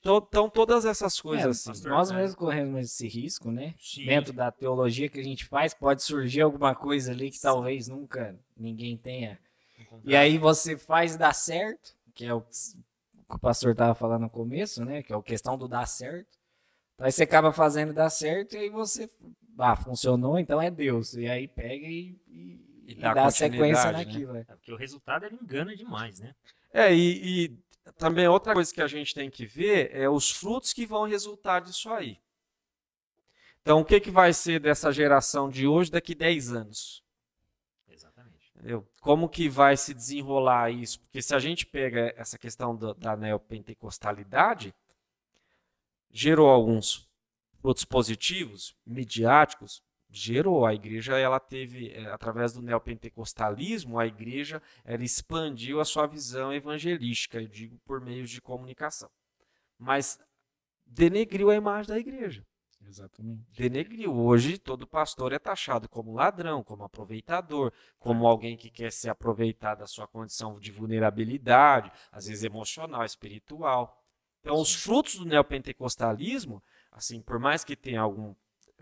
então 0.00 0.20
to, 0.20 0.50
todas 0.50 0.86
essas 0.86 1.20
coisas 1.20 1.66
é, 1.66 1.70
assim. 1.70 1.88
Nós 1.88 2.10
é. 2.10 2.14
mesmos 2.14 2.34
corremos 2.34 2.80
esse 2.80 3.06
risco, 3.06 3.50
né? 3.50 3.74
Sim. 3.78 4.06
Dentro 4.06 4.32
da 4.32 4.50
teologia 4.50 5.08
que 5.08 5.20
a 5.20 5.24
gente 5.24 5.44
faz, 5.44 5.74
pode 5.74 6.02
surgir 6.02 6.40
alguma 6.40 6.74
coisa 6.74 7.12
ali 7.12 7.30
que 7.30 7.36
Sim. 7.36 7.42
talvez 7.42 7.88
nunca 7.88 8.38
ninguém 8.56 8.96
tenha. 8.96 9.38
E 10.02 10.16
aí 10.16 10.38
você 10.38 10.76
faz 10.78 11.16
dar 11.16 11.34
certo, 11.34 11.94
que 12.14 12.24
é 12.24 12.32
o 12.32 12.40
que 12.40 13.36
o 13.36 13.38
pastor 13.38 13.72
estava 13.72 13.94
falando 13.94 14.22
no 14.22 14.30
começo, 14.30 14.84
né? 14.84 15.02
Que 15.02 15.12
é 15.12 15.16
a 15.16 15.22
questão 15.22 15.58
do 15.58 15.68
dar 15.68 15.86
certo. 15.86 16.38
Aí 16.98 17.10
você 17.10 17.24
acaba 17.24 17.52
fazendo 17.52 17.92
dar 17.92 18.10
certo 18.10 18.54
e 18.54 18.58
aí 18.58 18.70
você, 18.70 19.10
ah, 19.58 19.76
funcionou, 19.76 20.38
então 20.38 20.60
é 20.60 20.70
Deus. 20.70 21.14
E 21.14 21.26
aí 21.26 21.48
pega 21.48 21.86
e, 21.86 22.16
e 22.28 22.64
e, 22.86 22.92
e 22.92 22.94
dar 22.94 23.30
sequência 23.30 23.92
né? 23.92 23.98
naquilo. 23.98 24.32
Né? 24.32 24.44
É 24.48 24.54
porque 24.54 24.72
o 24.72 24.76
resultado 24.76 25.24
ele 25.24 25.38
engana 25.40 25.74
demais, 25.74 26.20
né? 26.20 26.34
É, 26.72 26.94
e, 26.94 27.44
e 27.44 27.58
também 27.96 28.28
outra 28.28 28.52
coisa 28.52 28.72
que 28.72 28.82
a 28.82 28.86
gente 28.86 29.14
tem 29.14 29.30
que 29.30 29.46
ver 29.46 29.90
é 29.94 30.08
os 30.08 30.30
frutos 30.30 30.72
que 30.72 30.86
vão 30.86 31.04
resultar 31.04 31.60
disso 31.60 31.90
aí. 31.90 32.18
Então, 33.62 33.80
o 33.80 33.84
que, 33.84 33.98
que 33.98 34.10
vai 34.10 34.32
ser 34.32 34.60
dessa 34.60 34.92
geração 34.92 35.48
de 35.48 35.66
hoje 35.66 35.90
daqui 35.90 36.14
10 36.14 36.52
anos? 36.52 37.02
Exatamente. 37.88 38.52
Entendeu? 38.54 38.86
Como 39.00 39.28
que 39.28 39.48
vai 39.48 39.76
se 39.76 39.94
desenrolar 39.94 40.70
isso? 40.70 41.00
Porque 41.00 41.22
se 41.22 41.34
a 41.34 41.38
gente 41.38 41.64
pega 41.64 42.12
essa 42.16 42.36
questão 42.36 42.76
do, 42.76 42.92
da 42.92 43.16
neopentecostalidade, 43.16 44.74
gerou 46.10 46.48
alguns 46.48 47.08
frutos 47.64 47.86
positivos, 47.86 48.76
midiáticos, 48.84 49.82
gerou. 50.10 50.66
A 50.66 50.74
igreja, 50.74 51.18
ela 51.18 51.40
teve, 51.40 51.92
é, 51.92 52.04
através 52.12 52.52
do 52.52 52.60
neopentecostalismo, 52.60 53.98
a 53.98 54.06
igreja 54.06 54.60
ela 54.84 55.02
expandiu 55.02 55.80
a 55.80 55.84
sua 55.86 56.06
visão 56.06 56.52
evangelística, 56.52 57.40
eu 57.40 57.48
digo 57.48 57.78
por 57.86 58.02
meios 58.02 58.28
de 58.28 58.42
comunicação. 58.42 59.08
Mas 59.78 60.20
denegriu 60.84 61.48
a 61.48 61.54
imagem 61.54 61.88
da 61.88 61.98
igreja. 61.98 62.46
Exatamente. 62.86 63.46
Denegriu. 63.56 64.14
Hoje, 64.14 64.58
todo 64.58 64.86
pastor 64.86 65.32
é 65.32 65.38
taxado 65.38 65.88
como 65.88 66.12
ladrão, 66.12 66.62
como 66.62 66.84
aproveitador, 66.84 67.72
como 67.98 68.26
alguém 68.26 68.58
que 68.58 68.68
quer 68.68 68.92
se 68.92 69.08
aproveitar 69.08 69.74
da 69.74 69.86
sua 69.86 70.06
condição 70.06 70.60
de 70.60 70.70
vulnerabilidade, 70.70 71.90
às 72.12 72.26
vezes 72.26 72.44
emocional, 72.44 73.06
espiritual. 73.06 74.04
Então, 74.42 74.60
os 74.60 74.74
frutos 74.74 75.14
do 75.14 75.24
neopentecostalismo, 75.24 76.62
assim, 76.94 77.20
por 77.20 77.38
mais 77.38 77.64
que 77.64 77.76
tenha 77.76 78.00
algum 78.00 78.34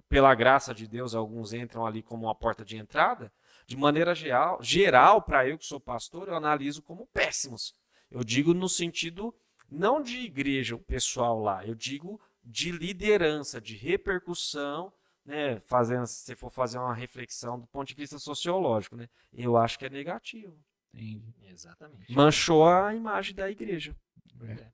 pela 0.08 0.34
graça 0.34 0.74
de 0.74 0.86
Deus, 0.86 1.14
alguns 1.14 1.54
entram 1.54 1.86
ali 1.86 2.02
como 2.02 2.26
uma 2.26 2.34
porta 2.34 2.62
de 2.62 2.76
entrada, 2.76 3.32
de 3.66 3.78
maneira 3.78 4.14
geral, 4.14 4.62
geral 4.62 5.22
para 5.22 5.48
eu 5.48 5.56
que 5.56 5.64
sou 5.64 5.80
pastor, 5.80 6.28
eu 6.28 6.36
analiso 6.36 6.82
como 6.82 7.06
péssimos. 7.06 7.74
Eu 8.10 8.22
digo 8.22 8.52
no 8.52 8.68
sentido 8.68 9.34
não 9.70 10.02
de 10.02 10.18
igreja, 10.18 10.76
o 10.76 10.78
pessoal 10.78 11.40
lá, 11.40 11.64
eu 11.64 11.74
digo 11.74 12.20
de 12.44 12.70
liderança, 12.70 13.58
de 13.58 13.74
repercussão, 13.74 14.92
né, 15.24 15.58
fazendo, 15.60 16.06
se 16.06 16.36
for 16.36 16.50
fazer 16.50 16.76
uma 16.76 16.92
reflexão 16.92 17.58
do 17.58 17.66
ponto 17.66 17.88
de 17.88 17.94
vista 17.94 18.18
sociológico, 18.18 18.96
né, 18.96 19.08
eu 19.32 19.56
acho 19.56 19.78
que 19.78 19.86
é 19.86 19.90
negativo. 19.90 20.58
Entendi. 20.92 21.34
Exatamente. 21.44 22.12
Manchou 22.12 22.68
a 22.68 22.94
imagem 22.94 23.34
da 23.34 23.50
igreja. 23.50 23.96
É. 24.42 24.66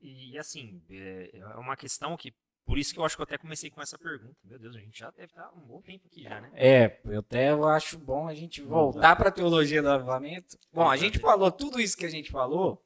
E 0.00 0.38
assim, 0.38 0.80
é, 0.88 1.30
é 1.32 1.56
uma 1.56 1.76
questão 1.76 2.16
que 2.16 2.32
por 2.66 2.76
isso 2.78 2.92
que 2.92 2.98
eu 2.98 3.04
acho 3.04 3.14
que 3.16 3.22
eu 3.22 3.24
até 3.24 3.38
comecei 3.38 3.70
com 3.70 3.80
essa 3.80 3.96
pergunta. 3.96 4.36
Meu 4.44 4.58
Deus, 4.58 4.74
a 4.74 4.80
gente 4.80 4.98
já 4.98 5.08
deve 5.12 5.26
estar 5.26 5.50
um 5.56 5.60
bom 5.60 5.80
tempo 5.80 6.06
aqui 6.08 6.24
já, 6.24 6.40
né? 6.40 6.50
É, 6.54 7.00
eu 7.04 7.20
até 7.20 7.50
acho 7.50 7.96
bom 7.96 8.26
a 8.26 8.34
gente 8.34 8.60
voltar 8.60 9.14
para 9.14 9.28
a 9.28 9.32
teologia 9.32 9.80
do 9.80 9.88
avivamento. 9.88 10.58
Bom, 10.72 10.90
a 10.90 10.96
gente 10.96 11.20
falou 11.20 11.52
tudo 11.52 11.80
isso 11.80 11.96
que 11.96 12.04
a 12.04 12.10
gente 12.10 12.30
falou, 12.30 12.84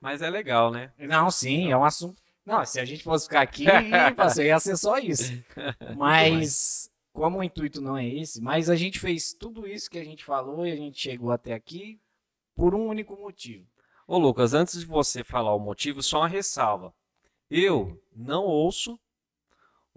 mas 0.00 0.22
é 0.22 0.30
legal, 0.30 0.70
né? 0.70 0.92
Não, 0.96 1.28
sim, 1.28 1.72
é 1.72 1.76
um 1.76 1.84
assunto. 1.84 2.22
Não, 2.44 2.64
se 2.64 2.78
a 2.78 2.84
gente 2.84 3.02
fosse 3.02 3.24
ficar 3.24 3.40
aqui, 3.40 3.64
ia 4.44 4.60
ser 4.60 4.76
só 4.76 4.96
isso. 4.98 5.32
Mas 5.96 6.88
como 7.12 7.38
o 7.38 7.42
intuito 7.42 7.80
não 7.80 7.96
é 7.96 8.06
esse, 8.06 8.40
mas 8.40 8.70
a 8.70 8.76
gente 8.76 9.00
fez 9.00 9.32
tudo 9.32 9.66
isso 9.66 9.90
que 9.90 9.98
a 9.98 10.04
gente 10.04 10.24
falou 10.24 10.64
e 10.64 10.70
a 10.70 10.76
gente 10.76 11.00
chegou 11.00 11.32
até 11.32 11.52
aqui 11.52 11.98
por 12.54 12.74
um 12.76 12.86
único 12.86 13.16
motivo. 13.16 13.66
Ô 14.06 14.18
Lucas, 14.18 14.54
antes 14.54 14.78
de 14.78 14.86
você 14.86 15.24
falar 15.24 15.52
o 15.52 15.58
motivo, 15.58 16.00
só 16.00 16.18
uma 16.18 16.28
ressalva. 16.28 16.94
Eu 17.50 18.00
não 18.14 18.44
ouço 18.44 19.00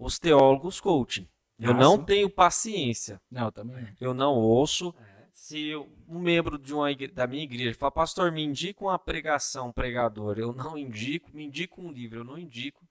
os 0.00 0.18
teólogos 0.18 0.80
coaching. 0.80 1.28
Eu 1.58 1.74
não 1.74 1.96
sim. 1.96 2.04
tenho 2.04 2.30
paciência. 2.30 3.20
Não, 3.30 3.52
também. 3.52 3.86
Eu 4.00 4.14
não 4.14 4.34
ouço. 4.34 4.94
É. 4.98 5.26
Se 5.32 5.74
um 6.08 6.18
membro 6.18 6.58
de 6.58 6.72
uma 6.72 6.90
igreja, 6.90 7.12
da 7.12 7.26
minha 7.26 7.44
igreja 7.44 7.78
fala, 7.78 7.92
pastor, 7.92 8.32
me 8.32 8.42
indica 8.42 8.82
uma 8.82 8.98
pregação, 8.98 9.70
pregador. 9.70 10.38
Eu 10.38 10.52
não 10.54 10.76
indico, 10.76 11.30
me 11.34 11.44
indica 11.44 11.80
um 11.80 11.92
livro, 11.92 12.20
eu 12.20 12.24
não 12.24 12.38
indico. 12.38 12.86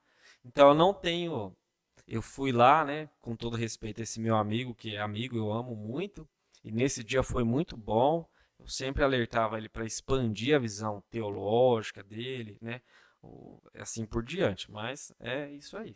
Então 0.46 0.70
eu 0.70 0.76
não 0.76 0.94
tenho. 0.94 1.56
Eu 2.08 2.22
fui 2.22 2.52
lá, 2.52 2.86
né, 2.86 3.10
com 3.20 3.36
todo 3.36 3.56
respeito 3.56 4.02
a 4.02 4.04
esse 4.04 4.20
meu 4.20 4.36
amigo, 4.36 4.74
que 4.74 4.96
é 4.96 5.00
amigo, 5.00 5.36
eu 5.36 5.52
amo 5.52 5.76
muito. 5.76 6.28
E 6.64 6.72
nesse 6.72 7.04
dia 7.04 7.24
foi 7.24 7.44
muito 7.44 7.76
bom. 7.76 8.28
Eu 8.60 8.68
sempre 8.68 9.04
alertava 9.04 9.58
ele 9.58 9.70
para 9.70 9.86
expandir 9.86 10.56
a 10.56 10.60
visão 10.60 11.04
teológica 11.10 12.04
dele, 12.04 12.58
né? 12.62 12.82
Assim 13.76 14.06
por 14.06 14.24
diante. 14.24 14.70
Mas 14.72 15.12
é 15.20 15.50
isso 15.52 15.78
aí. 15.78 15.96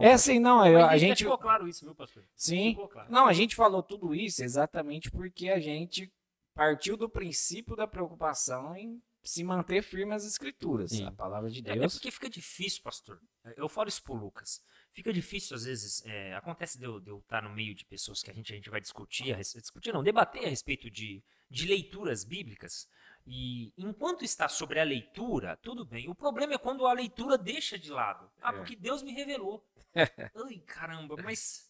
É 0.00 0.12
assim, 0.12 0.38
não, 0.38 0.60
a, 0.60 0.90
a 0.90 0.98
gente. 0.98 1.24
Ficou 1.24 1.38
claro 1.38 1.68
isso, 1.68 1.84
viu, 1.84 1.94
pastor? 1.94 2.24
Sim. 2.34 2.74
Claro. 2.90 3.10
Não, 3.10 3.26
a 3.26 3.32
gente 3.32 3.54
falou 3.54 3.82
tudo 3.82 4.14
isso 4.14 4.42
exatamente 4.42 5.10
porque 5.10 5.48
a 5.48 5.60
gente 5.60 6.12
partiu 6.54 6.96
do 6.96 7.08
princípio 7.08 7.76
da 7.76 7.86
preocupação 7.86 8.74
em 8.74 9.02
se 9.22 9.42
manter 9.42 9.82
firme 9.82 10.14
às 10.14 10.24
escrituras, 10.24 10.92
Sim. 10.92 11.04
a 11.04 11.10
palavra 11.10 11.50
de 11.50 11.60
Deus. 11.60 11.76
É, 11.76 11.84
é, 11.84 11.88
porque 11.88 12.10
fica 12.10 12.30
difícil, 12.30 12.82
pastor. 12.82 13.20
Eu 13.56 13.68
falo 13.68 13.88
isso 13.88 14.02
pro 14.02 14.14
Lucas. 14.14 14.62
Fica 14.92 15.12
difícil, 15.12 15.56
às 15.56 15.64
vezes, 15.64 16.02
é, 16.06 16.34
acontece 16.34 16.78
de 16.78 16.84
eu, 16.84 17.00
de 17.00 17.10
eu, 17.10 17.18
estar 17.18 17.42
no 17.42 17.50
meio 17.50 17.74
de 17.74 17.84
pessoas 17.84 18.22
que 18.22 18.30
a 18.30 18.34
gente, 18.34 18.52
a 18.52 18.56
gente 18.56 18.70
vai 18.70 18.80
discutir, 18.80 19.36
discutir 19.36 19.92
não, 19.92 20.02
debater 20.02 20.46
a 20.46 20.48
respeito 20.48 20.90
de, 20.90 21.22
de 21.50 21.66
leituras 21.66 22.24
bíblicas. 22.24 22.88
E 23.26 23.72
enquanto 23.76 24.24
está 24.24 24.48
sobre 24.48 24.78
a 24.78 24.84
leitura, 24.84 25.56
tudo 25.56 25.84
bem. 25.84 26.08
O 26.08 26.14
problema 26.14 26.54
é 26.54 26.58
quando 26.58 26.86
a 26.86 26.92
leitura 26.92 27.36
deixa 27.36 27.76
de 27.76 27.90
lado. 27.90 28.30
Ah, 28.40 28.50
é. 28.50 28.52
porque 28.52 28.76
Deus 28.76 29.02
me 29.02 29.12
revelou. 29.12 29.66
Ai, 29.94 30.58
caramba, 30.66 31.16
mas 31.22 31.68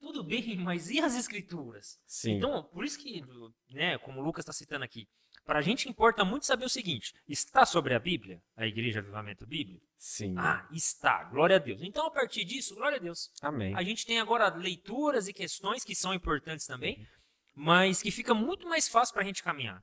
tudo 0.00 0.24
bem, 0.24 0.56
mas 0.56 0.90
e 0.90 1.00
as 1.00 1.14
escrituras? 1.14 2.00
Sim. 2.06 2.32
Então, 2.32 2.64
por 2.64 2.84
isso 2.84 2.98
que, 2.98 3.24
né, 3.70 3.96
como 3.98 4.20
o 4.20 4.24
Lucas 4.24 4.42
está 4.42 4.52
citando 4.52 4.84
aqui, 4.84 5.08
para 5.44 5.60
a 5.60 5.62
gente 5.62 5.88
importa 5.88 6.24
muito 6.24 6.44
saber 6.44 6.64
o 6.64 6.68
seguinte: 6.68 7.14
está 7.28 7.64
sobre 7.64 7.94
a 7.94 8.00
Bíblia, 8.00 8.42
a 8.56 8.66
Igreja 8.66 8.98
Avivamento 8.98 9.46
Bíblico? 9.46 9.86
Sim. 9.96 10.34
Ah, 10.36 10.66
está. 10.72 11.24
Glória 11.24 11.56
a 11.56 11.58
Deus. 11.58 11.82
Então, 11.82 12.06
a 12.06 12.10
partir 12.10 12.44
disso, 12.44 12.74
glória 12.74 12.96
a 12.96 13.00
Deus. 13.00 13.30
Amém. 13.40 13.74
A 13.76 13.82
gente 13.82 14.04
tem 14.04 14.18
agora 14.18 14.52
leituras 14.54 15.28
e 15.28 15.32
questões 15.32 15.84
que 15.84 15.94
são 15.94 16.12
importantes 16.12 16.66
também, 16.66 16.98
uhum. 16.98 17.06
mas 17.54 18.02
que 18.02 18.10
fica 18.10 18.34
muito 18.34 18.68
mais 18.68 18.88
fácil 18.88 19.14
para 19.14 19.22
a 19.22 19.26
gente 19.26 19.42
caminhar. 19.42 19.82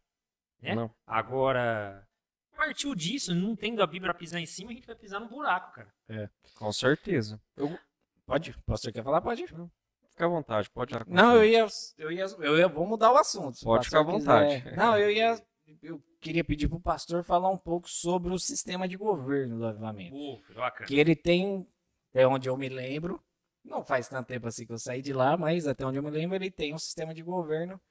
Né? 0.63 0.75
Não. 0.75 0.89
Agora, 1.05 2.07
partiu 2.55 2.95
disso, 2.95 3.35
não 3.35 3.55
tendo 3.55 3.83
a 3.83 3.87
Bíblia 3.87 4.13
pisar 4.13 4.39
em 4.39 4.45
cima, 4.45 4.71
a 4.71 4.73
gente 4.73 4.87
vai 4.87 4.95
pisar 4.95 5.19
no 5.19 5.27
buraco, 5.27 5.73
cara. 5.73 5.93
É, 6.07 6.29
com 6.55 6.71
certeza. 6.71 7.39
Eu... 7.57 7.77
Pode? 8.25 8.57
Posso 8.65 8.89
quer 8.91 9.03
falar? 9.03 9.19
Pode. 9.19 9.45
Fica 9.45 10.25
à 10.25 10.29
vontade, 10.29 10.69
pode. 10.69 10.93
Não, 11.07 11.35
eu 11.35 11.43
ia, 11.43 11.67
eu 11.97 12.11
ia, 12.11 12.25
eu 12.39 12.57
ia, 12.57 12.67
vou 12.69 12.87
mudar 12.87 13.11
o 13.11 13.17
assunto. 13.17 13.59
Pode 13.61 13.85
ficar 13.85 13.99
à 13.99 14.03
vontade. 14.03 14.61
Quiser. 14.61 14.77
Não, 14.77 14.97
eu 14.97 15.11
ia, 15.11 15.43
eu 15.81 16.01
queria 16.21 16.43
pedir 16.43 16.69
pro 16.69 16.79
pastor 16.79 17.23
falar 17.23 17.49
um 17.49 17.57
pouco 17.57 17.89
sobre 17.89 18.31
o 18.31 18.39
sistema 18.39 18.87
de 18.87 18.95
governo 18.95 19.57
do 19.57 19.65
avivamento. 19.65 20.15
Uh, 20.15 20.41
que 20.85 20.97
ele 20.97 21.15
tem, 21.15 21.67
até 22.11 22.25
onde 22.25 22.47
eu 22.47 22.55
me 22.55 22.69
lembro, 22.69 23.21
não 23.65 23.83
faz 23.83 24.07
tanto 24.07 24.27
tempo 24.27 24.47
assim 24.47 24.65
que 24.65 24.71
eu 24.71 24.79
saí 24.79 25.01
de 25.01 25.11
lá, 25.11 25.35
mas 25.35 25.67
até 25.67 25.85
onde 25.85 25.97
eu 25.97 26.03
me 26.03 26.11
lembro, 26.11 26.35
ele 26.35 26.51
tem 26.51 26.73
um 26.73 26.79
sistema 26.79 27.13
de 27.13 27.21
governo 27.21 27.81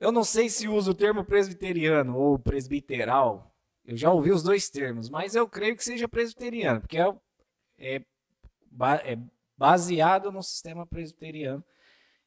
eu 0.00 0.12
não 0.12 0.24
sei 0.24 0.48
se 0.48 0.68
usa 0.68 0.90
o 0.90 0.94
termo 0.94 1.24
presbiteriano 1.24 2.16
ou 2.16 2.38
presbiteral. 2.38 3.54
Eu 3.84 3.96
já 3.96 4.10
ouvi 4.10 4.30
os 4.30 4.42
dois 4.42 4.70
termos, 4.70 5.10
mas 5.10 5.34
eu 5.34 5.48
creio 5.48 5.76
que 5.76 5.84
seja 5.84 6.08
presbiteriano, 6.08 6.80
porque 6.80 6.98
é, 6.98 7.06
é, 7.78 7.96
é 9.04 9.18
baseado 9.56 10.32
no 10.32 10.42
sistema 10.42 10.86
presbiteriano. 10.86 11.64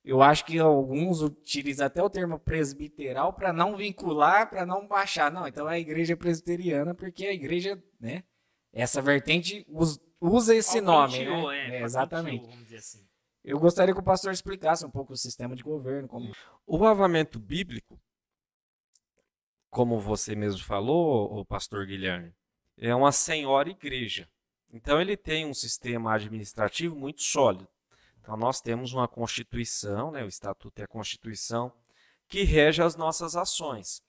Eu 0.04 0.22
acho 0.22 0.46
que 0.46 0.58
alguns 0.58 1.22
utilizam 1.22 1.86
até 1.86 2.02
o 2.02 2.10
termo 2.10 2.40
presbiteral 2.40 3.34
para 3.34 3.52
não 3.52 3.76
vincular, 3.76 4.50
para 4.50 4.66
não 4.66 4.88
baixar. 4.88 5.30
Não, 5.30 5.46
então 5.46 5.68
é 5.68 5.76
a 5.76 5.80
igreja 5.80 6.16
presbiteriana, 6.16 6.96
porque 6.96 7.26
a 7.26 7.34
igreja, 7.34 7.82
né? 8.00 8.24
Essa 8.72 9.02
vertente 9.02 9.66
usa 10.22 10.56
esse 10.56 10.80
nome. 10.80 11.26
Né? 11.26 11.80
É, 11.80 11.84
exatamente. 11.84 12.46
vamos 12.46 12.64
dizer 12.64 12.78
assim. 12.78 13.07
Eu 13.48 13.58
gostaria 13.58 13.94
que 13.94 14.00
o 14.02 14.04
pastor 14.04 14.34
explicasse 14.34 14.86
um 14.86 14.92
pouco 14.92 15.14
o 15.14 15.18
sistema 15.18 15.56
de 15.56 15.64
governo. 15.64 16.06
Como... 16.06 16.36
O 16.66 16.86
avamento 16.86 17.40
bíblico, 17.40 17.98
como 19.70 19.98
você 20.02 20.36
mesmo 20.36 20.62
falou, 20.62 21.34
o 21.34 21.46
pastor 21.46 21.86
Guilherme, 21.86 22.36
é 22.78 22.94
uma 22.94 23.14
senhora 23.14 23.70
igreja. 23.70 24.30
Então 24.70 25.00
ele 25.00 25.16
tem 25.16 25.46
um 25.46 25.54
sistema 25.54 26.14
administrativo 26.14 26.94
muito 26.94 27.24
sólido. 27.24 27.66
Então 28.20 28.36
nós 28.36 28.60
temos 28.60 28.92
uma 28.92 29.08
constituição, 29.08 30.12
né, 30.12 30.26
o 30.26 30.28
estatuto 30.28 30.82
é 30.82 30.84
a 30.84 30.90
constituição 30.90 31.72
que 32.28 32.44
rege 32.44 32.84
as 32.84 32.98
nossas 32.98 33.34
ações. 33.38 34.04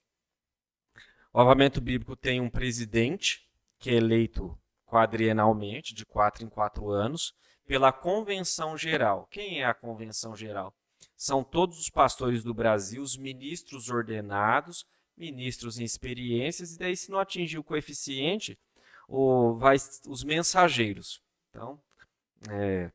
O 1.31 1.39
avamento 1.39 1.79
bíblico 1.79 2.13
tem 2.13 2.41
um 2.41 2.49
presidente 2.49 3.49
que 3.79 3.89
é 3.89 3.93
eleito 3.93 4.59
quadrienalmente, 4.85 5.93
de 5.93 6.05
quatro 6.05 6.43
em 6.43 6.49
quatro 6.49 6.89
anos, 6.89 7.33
pela 7.69 7.91
convenção 7.91 8.75
geral. 8.75 9.27
Quem 9.29 9.61
é 9.61 9.65
a 9.65 9.75
convenção 9.75 10.35
geral? 10.35 10.73
São 11.15 11.43
todos 11.43 11.77
os 11.77 11.87
pastores 11.87 12.43
do 12.43 12.51
Brasil, 12.51 12.99
os 12.99 13.15
ministros 13.15 13.91
ordenados, 13.91 14.87
ministros 15.15 15.77
em 15.77 15.83
experiências, 15.83 16.73
e 16.73 16.79
daí, 16.79 16.97
se 16.97 17.11
não 17.11 17.19
atingir 17.19 17.59
o 17.59 17.63
coeficiente, 17.63 18.57
o, 19.07 19.53
vai, 19.53 19.75
os 20.07 20.23
mensageiros. 20.23 21.21
Então, 21.51 21.79
é, 22.49 22.91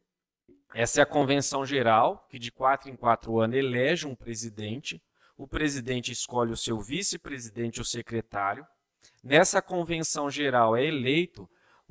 essa 0.74 0.98
é 0.98 1.04
a 1.04 1.06
convenção 1.06 1.64
geral, 1.64 2.26
que 2.28 2.36
de 2.36 2.50
quatro 2.50 2.90
em 2.90 2.96
quatro 2.96 3.38
anos 3.38 3.56
elege 3.56 4.08
um 4.08 4.16
presidente. 4.16 5.00
O 5.36 5.46
presidente 5.46 6.10
escolhe 6.10 6.50
o 6.50 6.56
seu 6.56 6.80
vice-presidente 6.80 7.78
ou 7.78 7.84
secretário. 7.84 8.66
Nessa 9.22 9.62
convenção 9.62 10.28
geral 10.28 10.76
é 10.76 10.84
eleito 10.84 11.48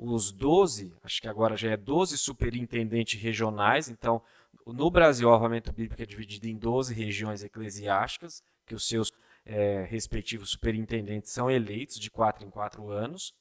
os 0.08 0.32
12, 0.32 0.94
acho 1.02 1.20
que 1.20 1.28
agora 1.28 1.56
já 1.56 1.70
é 1.70 1.76
12 1.76 2.18
superintendentes 2.18 3.20
regionais. 3.20 3.88
Então, 3.88 4.22
no 4.66 4.90
Brasil, 4.90 5.28
o 5.28 5.32
armamento 5.32 5.72
bíblico 5.72 6.02
é 6.02 6.06
dividido 6.06 6.46
em 6.46 6.56
12 6.56 6.94
regiões 6.94 7.42
eclesiásticas, 7.42 8.42
que 8.66 8.74
os 8.74 8.86
seus 8.88 9.12
é, 9.44 9.84
respectivos 9.84 10.50
superintendentes 10.50 11.30
são 11.30 11.50
eleitos 11.50 11.98
de 11.98 12.10
quatro 12.10 12.44
em 12.44 12.50
quatro 12.50 12.90
anos. 12.90 13.34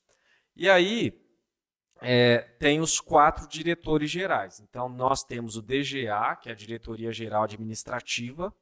E 0.56 0.70
aí 0.70 1.14
é, 2.02 2.40
tem 2.60 2.80
os 2.82 3.00
quatro 3.00 3.48
diretores 3.48 4.12
gerais. 4.12 4.60
Então, 4.60 4.90
nós 4.90 5.24
temos 5.24 5.56
o 5.56 5.62
DGA, 5.62 6.36
que 6.42 6.50
é 6.50 6.52
a 6.52 6.56
Diretoria 6.56 7.12
Geral 7.12 7.44
Administrativa, 7.44 8.54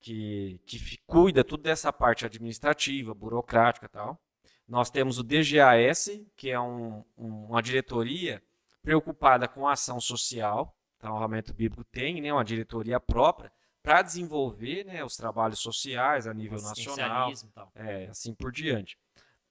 que, 0.00 0.60
que 0.66 0.98
cuida 1.06 1.42
tudo 1.42 1.62
dessa 1.62 1.90
parte 1.90 2.26
administrativa, 2.26 3.14
burocrática 3.14 3.86
e 3.86 3.88
tal. 3.88 4.20
Nós 4.66 4.90
temos 4.90 5.18
o 5.18 5.22
DGAS, 5.22 6.10
que 6.36 6.50
é 6.50 6.58
um, 6.58 7.04
um, 7.16 7.46
uma 7.46 7.62
diretoria 7.62 8.42
preocupada 8.82 9.46
com 9.46 9.66
a 9.66 9.72
ação 9.72 10.00
social. 10.00 10.74
Então, 10.96 11.12
o 11.12 11.14
Armamento 11.14 11.52
Bíblico 11.52 11.84
tem 11.84 12.20
né, 12.20 12.32
uma 12.32 12.44
diretoria 12.44 12.98
própria 12.98 13.52
para 13.82 14.00
desenvolver 14.00 14.84
né, 14.84 15.04
os 15.04 15.16
trabalhos 15.16 15.60
sociais 15.60 16.26
a 16.26 16.32
nível 16.32 16.58
nacional, 16.60 17.30
é, 17.74 18.06
assim 18.06 18.34
por 18.34 18.50
diante. 18.50 18.96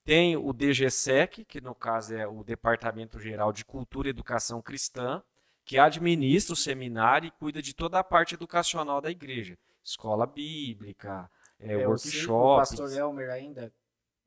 Tem 0.04 0.36
o 0.36 0.52
DGSEC, 0.52 1.46
que 1.46 1.62
no 1.62 1.76
caso 1.76 2.16
é 2.16 2.28
o 2.28 2.44
Departamento 2.44 3.20
Geral 3.20 3.54
de 3.54 3.64
Cultura 3.64 4.08
e 4.08 4.10
Educação 4.10 4.62
Cristã, 4.62 5.22
que 5.64 5.78
administra 5.78 6.54
o 6.54 6.58
seminário 6.58 7.28
e 7.28 7.32
cuida 7.32 7.62
de 7.62 7.74
toda 7.74 8.00
a 8.00 8.04
parte 8.04 8.34
educacional 8.34 9.00
da 9.00 9.12
igreja. 9.12 9.58
Escola 9.84 10.26
bíblica, 10.26 11.30
é, 11.60 11.74
é 11.74 11.88
workshops. 11.88 12.28
O 12.28 12.58
pastor 12.58 12.92
Elmer 12.92 13.30
ainda 13.30 13.72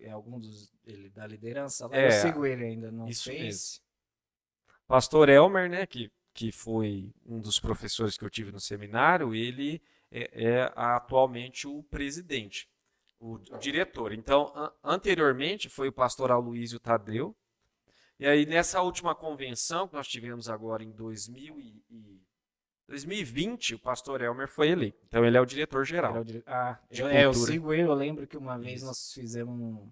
é 0.00 0.10
algum 0.10 0.38
dos 0.38 0.72
ele, 0.84 1.08
da 1.10 1.26
liderança 1.26 1.86
lá. 1.86 1.96
É, 1.96 2.06
eu 2.06 2.10
sigo 2.12 2.44
ele 2.46 2.64
ainda 2.64 2.90
no 2.90 3.08
isso 3.08 3.24
Face. 3.24 3.42
Mesmo. 3.42 3.86
Pastor 4.86 5.28
Elmer, 5.28 5.68
né, 5.68 5.86
que, 5.86 6.10
que 6.32 6.52
foi 6.52 7.12
um 7.24 7.40
dos 7.40 7.58
professores 7.58 8.16
que 8.16 8.24
eu 8.24 8.30
tive 8.30 8.52
no 8.52 8.60
seminário, 8.60 9.34
ele 9.34 9.82
é, 10.10 10.44
é 10.44 10.72
atualmente 10.76 11.66
o 11.66 11.82
presidente, 11.84 12.68
o, 13.18 13.34
o 13.34 13.58
diretor. 13.58 14.12
Então, 14.12 14.52
an 14.54 14.72
anteriormente 14.84 15.68
foi 15.68 15.88
o 15.88 15.92
pastor 15.92 16.30
Aloysio 16.30 16.78
Tadeu. 16.78 17.36
E 18.18 18.26
aí, 18.26 18.46
nessa 18.46 18.80
última 18.80 19.14
convenção 19.14 19.88
que 19.88 19.94
nós 19.94 20.08
tivemos 20.08 20.48
agora 20.48 20.82
em 20.82 20.90
2000 20.90 21.60
e, 21.60 21.84
e 21.90 22.25
2020, 22.88 23.74
o 23.74 23.78
pastor 23.78 24.22
Elmer 24.22 24.48
foi 24.48 24.68
eleito. 24.68 24.98
Então, 25.06 25.24
ele 25.24 25.36
é 25.36 25.40
o 25.40 25.46
diretor 25.46 25.84
geral. 25.84 26.16
É 26.16 26.20
o 26.20 26.24
dire... 26.24 26.42
Ah, 26.46 26.78
eu, 26.90 27.08
é, 27.08 27.24
eu 27.24 27.34
sigo 27.34 27.72
ele. 27.72 27.82
Eu 27.82 27.94
lembro 27.94 28.26
que 28.26 28.36
uma 28.36 28.58
vez 28.58 28.82
nós 28.82 29.12
fizemos 29.12 29.54
um 29.58 29.90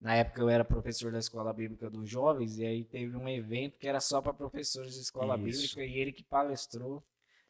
na 0.00 0.14
época 0.14 0.40
eu 0.40 0.48
era 0.48 0.64
professor 0.64 1.10
da 1.10 1.18
escola 1.18 1.52
bíblica 1.52 1.88
dos 1.90 2.08
jovens, 2.08 2.58
e 2.58 2.64
aí 2.64 2.84
teve 2.84 3.16
um 3.16 3.28
evento 3.28 3.78
que 3.78 3.88
era 3.88 4.00
só 4.00 4.20
para 4.20 4.32
professores 4.32 4.94
de 4.94 5.00
escola 5.00 5.36
Isso. 5.36 5.44
bíblica, 5.44 5.84
e 5.84 5.98
ele 5.98 6.12
que 6.12 6.22
palestrou. 6.22 7.02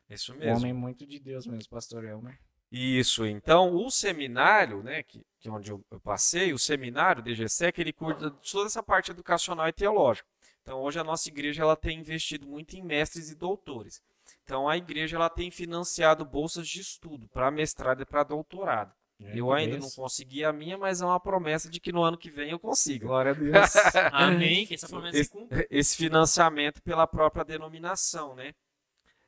Isso 0.08 0.34
mesmo. 0.34 0.52
Um 0.52 0.56
homem 0.56 0.72
muito 0.72 1.04
de 1.06 1.18
Deus 1.18 1.46
mesmo, 1.46 1.68
pastor 1.68 2.04
Elmer. 2.04 2.38
Isso, 2.70 3.26
então 3.26 3.74
o 3.74 3.90
seminário, 3.90 4.82
né, 4.82 5.02
que, 5.02 5.24
que 5.38 5.48
é 5.48 5.50
onde 5.50 5.70
eu, 5.70 5.84
eu 5.90 6.00
passei, 6.00 6.52
o 6.52 6.58
seminário 6.58 7.22
DGSEC, 7.22 7.80
ele 7.80 7.92
cuida 7.92 8.30
de 8.30 8.50
toda 8.50 8.66
essa 8.66 8.82
parte 8.82 9.10
educacional 9.10 9.68
e 9.68 9.72
teológica. 9.72 10.28
Então 10.62 10.80
hoje 10.80 10.98
a 10.98 11.04
nossa 11.04 11.28
igreja 11.28 11.62
ela 11.62 11.76
tem 11.76 12.00
investido 12.00 12.46
muito 12.46 12.74
em 12.76 12.82
mestres 12.82 13.30
e 13.30 13.36
doutores. 13.36 14.02
Então 14.46 14.68
a 14.68 14.76
igreja 14.76 15.16
ela 15.16 15.28
tem 15.28 15.50
financiado 15.50 16.24
bolsas 16.24 16.68
de 16.68 16.80
estudo 16.80 17.26
para 17.26 17.50
mestrado 17.50 18.00
e 18.00 18.06
para 18.06 18.22
doutorado. 18.22 18.94
É, 19.20 19.36
eu 19.36 19.52
ainda 19.52 19.76
não 19.76 19.90
consegui 19.90 20.44
a 20.44 20.52
minha, 20.52 20.78
mas 20.78 21.00
é 21.00 21.04
uma 21.04 21.18
promessa 21.18 21.68
de 21.68 21.80
que 21.80 21.90
no 21.90 22.00
ano 22.00 22.16
que 22.16 22.30
vem 22.30 22.50
eu 22.50 22.58
consiga. 22.58 23.06
Glória 23.06 23.32
a 23.32 23.34
Deus. 23.34 23.76
Amém. 24.12 24.64
Que 24.64 24.74
essa 24.74 24.88
promessa 24.88 25.18
esse, 25.18 25.32
esse 25.68 25.96
financiamento 25.96 26.80
pela 26.80 27.08
própria 27.08 27.44
denominação, 27.44 28.36
né? 28.36 28.54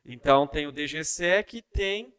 Então 0.05 0.47
tem 0.47 0.67
o 0.67 0.71
DGSEC 0.71 1.57
e 1.57 1.61
tem 1.61 2.13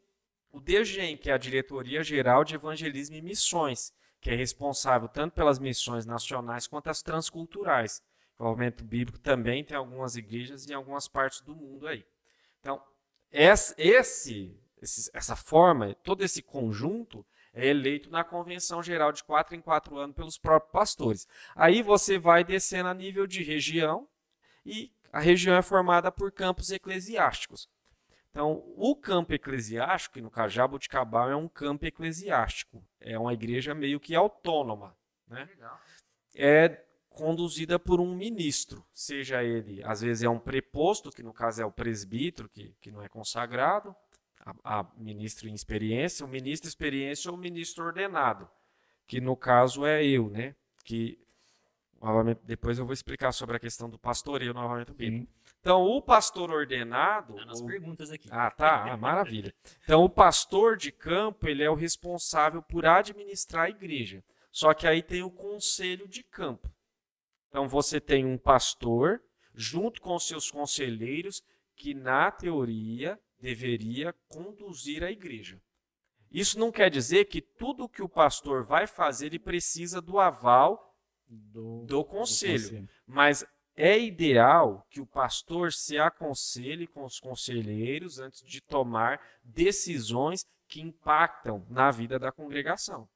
o 0.53 0.61
DGEM, 0.61 1.17
que 1.17 1.31
é 1.31 1.33
a 1.33 1.39
Diretoria 1.39 2.03
Geral 2.03 2.45
de 2.45 2.55
Evangelismo 2.55 3.17
e 3.17 3.23
Missões, 3.23 3.95
que 4.21 4.29
é 4.29 4.35
responsável 4.35 5.09
tanto 5.09 5.33
pelas 5.33 5.59
missões 5.59 6.05
nacionais 6.05 6.67
quanto 6.67 6.91
as 6.91 7.01
transculturais. 7.01 8.03
O 8.39 8.45
movimento 8.45 8.85
bíblico 8.85 9.19
também 9.19 9.65
tem 9.65 9.77
algumas 9.77 10.17
igrejas 10.17 10.69
em 10.69 10.75
algumas 10.75 11.09
partes 11.09 11.41
do 11.41 11.57
mundo 11.57 11.87
aí. 11.87 12.05
Então, 12.61 12.83
esse, 13.33 13.75
esse, 14.81 15.11
essa 15.13 15.37
forma, 15.37 15.95
todo 16.03 16.25
esse 16.25 16.43
conjunto 16.43 17.25
é 17.53 17.67
eleito 17.67 18.11
na 18.11 18.23
convenção 18.23 18.83
geral 18.83 19.13
de 19.13 19.25
quatro 19.25 19.55
em 19.55 19.61
quatro 19.61 19.97
anos 19.97 20.15
pelos 20.15 20.39
próprios 20.39 20.73
pastores. 20.73 21.29
Aí 21.55 21.83
você 21.83 22.19
vai 22.19 22.45
descendo 22.45 22.89
a 22.89 22.95
nível 22.95 23.27
de 23.27 23.43
região 23.43 24.09
e 24.65 24.93
a 25.13 25.21
região 25.21 25.57
é 25.57 25.63
formada 25.63 26.13
por 26.13 26.31
campos 26.31 26.71
eclesiásticos. 26.71 27.69
Então, 28.31 28.63
o 28.77 28.95
campo 28.95 29.35
eclesiástico, 29.35 30.15
que 30.15 30.21
no 30.21 30.31
caso 30.31 30.55
Jabuticabal 30.55 31.31
é 31.31 31.35
um 31.35 31.49
campo 31.49 31.85
eclesiástico, 31.85 32.85
é 33.01 33.19
uma 33.19 33.35
igreja 33.35 33.75
meio 33.75 33.99
que 33.99 34.15
autônoma, 34.15 34.97
né? 35.27 35.49
É 36.37 36.85
conduzida 37.11 37.79
por 37.79 38.01
um 38.01 38.15
ministro, 38.15 38.85
seja 38.95 39.43
ele, 39.43 39.83
às 39.85 40.01
vezes 40.01 40.23
é 40.23 40.29
um 40.29 40.39
preposto, 40.39 41.11
que 41.11 41.23
no 41.23 41.35
caso 41.35 41.61
é 41.61 41.67
o 41.67 41.73
presbítero, 41.73 42.49
que, 42.49 42.75
que 42.81 42.91
não 42.91 43.03
é 43.03 43.09
consagrado, 43.09 43.95
a, 44.41 44.81
a 44.81 44.87
ministro 44.97 45.49
em 45.49 45.55
experiência, 45.55 46.25
o 46.25 46.29
ministro 46.29 46.69
em 46.69 46.71
experiência 46.71 47.31
ou 47.31 47.37
o 47.37 47.41
ministro 47.41 47.85
ordenado, 47.85 48.49
que 49.07 49.21
no 49.21 49.37
caso 49.37 49.85
é 49.85 50.03
eu, 50.05 50.31
né? 50.31 50.55
Que 50.85 51.19
novamente 52.01 52.41
depois 52.45 52.79
eu 52.79 52.87
vou 52.87 52.95
explicar 52.95 53.33
sobre 53.33 53.57
a 53.57 53.61
questão 53.61 53.91
do 53.91 53.99
pastoreio 53.99 54.55
novamente 54.55 54.93
bíblico. 54.93 55.31
Então, 55.61 55.83
o 55.83 56.01
pastor 56.01 56.51
ordenado. 56.51 57.35
Tá 57.35 57.45
nas 57.45 57.61
o... 57.61 57.67
perguntas 57.67 58.11
aqui. 58.11 58.29
Ah, 58.31 58.51
tá. 58.51 58.93
Ah, 58.93 58.97
maravilha. 58.97 59.55
Então, 59.85 60.03
o 60.03 60.09
pastor 60.09 60.77
de 60.79 60.91
campo, 60.91 61.47
ele 61.47 61.63
é 61.63 61.69
o 61.69 61.75
responsável 61.75 62.63
por 62.63 62.87
administrar 62.87 63.67
a 63.67 63.71
igreja. 63.71 64.25
Só 64.51 64.73
que 64.73 64.87
aí 64.87 65.03
tem 65.03 65.23
o 65.23 65.31
conselho 65.31 66.09
de 66.09 66.23
campo. 66.23 66.71
Então, 67.51 67.69
você 67.69 68.01
tem 68.01 68.25
um 68.25 68.39
pastor, 68.39 69.21
junto 69.53 70.01
com 70.01 70.19
seus 70.19 70.51
conselheiros, 70.51 71.43
que 71.77 71.93
na 71.93 72.31
teoria 72.31 73.21
deveria 73.41 74.15
conduzir 74.29 75.03
a 75.03 75.11
igreja. 75.11 75.61
Isso 76.31 76.59
não 76.59 76.71
quer 76.71 76.89
dizer 76.89 77.25
que 77.25 77.43
tudo 77.43 77.89
que 77.89 78.03
o 78.03 78.09
pastor 78.09 78.63
vai 78.63 78.87
fazer 78.87 79.27
ele 79.27 79.39
precisa 79.39 80.01
do 80.01 80.19
aval 80.19 80.95
do, 81.27 81.85
do, 81.85 82.05
conselho, 82.05 82.59
do 82.59 82.65
conselho. 82.65 82.89
Mas 83.05 83.45
é 83.77 83.99
ideal 83.99 84.87
que 84.91 85.01
o 85.01 85.07
pastor 85.07 85.73
se 85.73 85.99
aconselhe 85.99 86.87
com 86.87 87.05
os 87.05 87.19
conselheiros 87.19 88.21
antes 88.21 88.45
de 88.45 88.61
tomar 88.61 89.21
decisões 89.43 90.45
que 90.69 90.81
impactam 90.81 91.67
na 91.69 91.91
vida 91.91 92.19
da 92.19 92.31
congregação. 92.31 93.09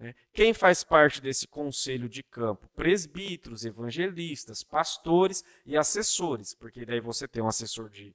Né? 0.00 0.14
Quem 0.32 0.52
faz 0.52 0.82
parte 0.82 1.20
desse 1.20 1.46
conselho 1.46 2.08
de 2.08 2.24
campo? 2.24 2.68
Presbíteros, 2.74 3.64
evangelistas, 3.64 4.64
pastores 4.64 5.44
e 5.64 5.76
assessores, 5.76 6.54
porque 6.54 6.84
daí 6.84 7.00
você 7.00 7.28
tem 7.28 7.42
um 7.42 7.48
assessor 7.48 7.88
de 7.88 8.12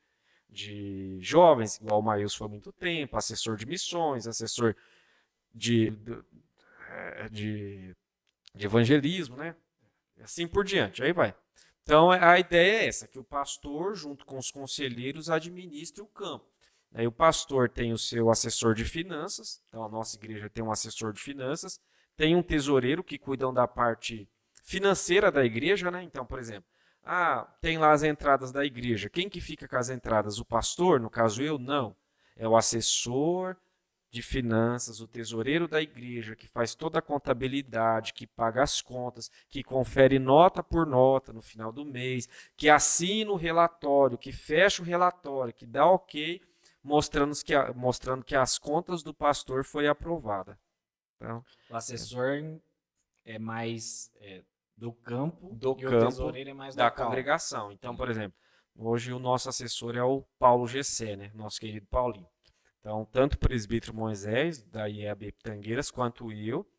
de 0.56 1.18
jovens, 1.20 1.78
igual 1.78 1.99
o 1.99 2.03
Maíus 2.03 2.34
foi 2.34 2.48
há 2.48 2.49
muito 2.49 2.72
tempo, 2.72 3.18
assessor 3.18 3.57
de 3.57 3.66
missões, 3.66 4.26
assessor 4.26 4.74
de, 5.53 5.91
é, 6.90 7.30
de, 7.30 7.95
de 8.53 8.66
evangelismo, 8.66 9.36
né? 9.36 9.53
Assim 10.22 10.48
por 10.48 10.64
diante, 10.64 11.03
aí 11.03 11.12
vai. 11.12 11.36
Então 11.84 12.10
a 12.10 12.40
ideia 12.40 12.84
é 12.84 12.88
essa, 12.88 13.07
que 13.07 13.20
o 13.20 13.24
pastor, 13.24 13.95
junto 13.95 14.26
com 14.26 14.38
os 14.38 14.49
conselheiros, 14.49 15.30
administre 15.30 16.02
o 16.02 16.07
campo. 16.07 16.45
Aí 16.95 17.05
o 17.05 17.11
pastor 17.11 17.69
tem 17.69 17.91
o 17.91 17.97
seu 17.97 18.30
assessor 18.30 18.73
de 18.73 18.85
finanças, 18.85 19.61
então 19.67 19.84
a 19.84 19.89
nossa 19.89 20.15
igreja 20.15 20.49
tem 20.49 20.63
um 20.63 20.72
assessor 20.72 21.11
de 21.11 21.22
finanças, 21.22 21.77
tem 22.15 22.34
um 22.38 22.41
tesoureiro 22.41 23.03
que 23.03 23.19
cuidam 23.19 23.53
da 23.53 23.67
parte 23.67 24.30
financeira 24.63 25.30
da 25.30 25.43
igreja, 25.43 25.91
né? 25.91 26.01
Então, 26.03 26.26
por 26.26 26.39
exemplo, 26.39 26.63
ah, 27.03 27.45
tem 27.59 27.77
lá 27.77 27.91
as 27.91 28.01
entradas 28.01 28.53
da 28.53 28.63
igreja. 28.63 29.09
Quem 29.09 29.27
que 29.27 29.41
fica 29.41 29.67
com 29.67 29.76
as 29.76 29.89
entradas? 29.89 30.39
O 30.39 30.45
pastor, 30.45 31.01
no 31.01 31.09
caso 31.09 31.43
eu, 31.43 31.59
não. 31.59 31.93
É 32.34 32.47
o 32.47 32.55
assessor 32.55 33.57
de 34.09 34.22
finanças, 34.22 35.01
o 35.01 35.07
tesoureiro 35.07 35.67
da 35.67 35.81
igreja, 35.81 36.34
que 36.34 36.47
faz 36.47 36.73
toda 36.73 36.99
a 36.99 37.01
contabilidade, 37.01 38.13
que 38.13 38.26
paga 38.26 38.63
as 38.63 38.81
contas, 38.81 39.30
que 39.49 39.61
confere 39.61 40.17
nota 40.17 40.63
por 40.63 40.85
nota 40.88 41.34
no 41.34 41.41
final 41.41 41.73
do 41.73 41.84
mês, 41.84 42.30
que 42.55 42.69
assina 42.69 43.31
o 43.31 43.35
relatório, 43.35 44.17
que 44.17 44.31
fecha 44.31 44.81
o 44.81 44.85
relatório, 44.85 45.53
que 45.53 45.65
dá 45.65 45.85
ok, 45.85 46.41
mostrando 46.86 47.34
que, 47.44 47.57
mostrando 47.74 48.24
que 48.24 48.36
as 48.36 48.60
contas 48.60 49.02
do 49.02 49.14
pastor 49.14 49.66
foi 49.66 49.88
aprovada. 49.88 50.57
Então, 51.16 51.44
o 51.70 51.76
assessor 51.76 52.60
é 53.26 53.40
mais 53.40 54.12
é, 54.18 54.44
do 54.78 54.94
campo 54.94 55.56
do 55.56 55.76
campo, 55.76 56.30
é 56.36 56.53
mais 56.53 56.76
da 56.76 56.86
local. 56.86 57.07
congregação. 57.07 57.72
Então, 57.72 57.95
por 57.95 58.10
exemplo, 58.10 58.38
hoje 58.76 59.12
o 59.12 59.20
nosso 59.20 59.49
assessor 59.49 59.95
é 59.95 60.03
o 60.03 60.22
Paulo 60.38 60.68
GC, 60.68 61.16
né? 61.16 61.32
Nosso 61.34 61.60
querido 61.60 61.88
Paulinho. 61.88 62.30
Então, 62.80 63.03
tanto 63.12 63.34
o 63.34 63.40
presbítero 63.40 63.95
Moisés, 63.95 64.62
da 64.62 64.88
IEB 64.88 65.32
Tangueiras, 65.41 65.90
quanto 65.90 66.32
eu, 66.32 66.70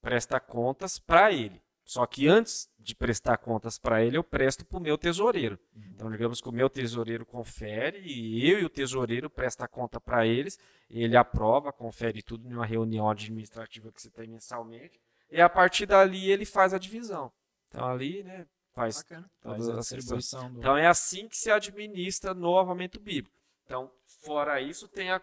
presta 0.00 0.38
contas 0.38 1.00
para 1.00 1.32
ele. 1.32 1.60
Só 1.88 2.04
que 2.04 2.28
antes 2.28 2.68
de 2.78 2.94
prestar 2.94 3.38
contas 3.38 3.78
para 3.78 4.04
ele, 4.04 4.18
eu 4.18 4.22
presto 4.22 4.62
para 4.62 4.76
o 4.76 4.80
meu 4.80 4.98
tesoureiro. 4.98 5.58
Uhum. 5.74 5.82
Então, 5.94 6.10
digamos 6.10 6.38
que 6.38 6.48
o 6.50 6.52
meu 6.52 6.68
tesoureiro 6.68 7.24
confere 7.24 7.98
e 8.00 8.46
eu 8.46 8.60
e 8.60 8.64
o 8.66 8.68
tesoureiro 8.68 9.30
presta 9.30 9.66
conta 9.66 9.98
para 9.98 10.26
eles. 10.26 10.58
Ele 10.90 11.16
aprova, 11.16 11.72
confere 11.72 12.22
tudo 12.22 12.46
em 12.46 12.52
uma 12.52 12.66
reunião 12.66 13.08
administrativa 13.08 13.90
que 13.90 14.02
você 14.02 14.10
tem 14.10 14.28
mensalmente. 14.28 15.00
E 15.30 15.40
a 15.40 15.48
partir 15.48 15.86
dali 15.86 16.30
ele 16.30 16.44
faz 16.44 16.74
a 16.74 16.78
divisão. 16.78 17.32
Então 17.68 17.88
ali, 17.88 18.22
né, 18.22 18.46
faz 18.74 18.98
Bacana. 18.98 19.30
todas 19.40 19.68
as 19.70 19.88
distribuição. 19.88 20.52
Do... 20.52 20.58
Então 20.58 20.76
é 20.76 20.86
assim 20.86 21.26
que 21.26 21.38
se 21.38 21.50
administra 21.50 22.34
no 22.34 22.58
avamento 22.58 23.00
bíblico. 23.00 23.34
Então, 23.64 23.90
fora 24.04 24.60
isso, 24.60 24.86
tem 24.88 25.10
a 25.10 25.22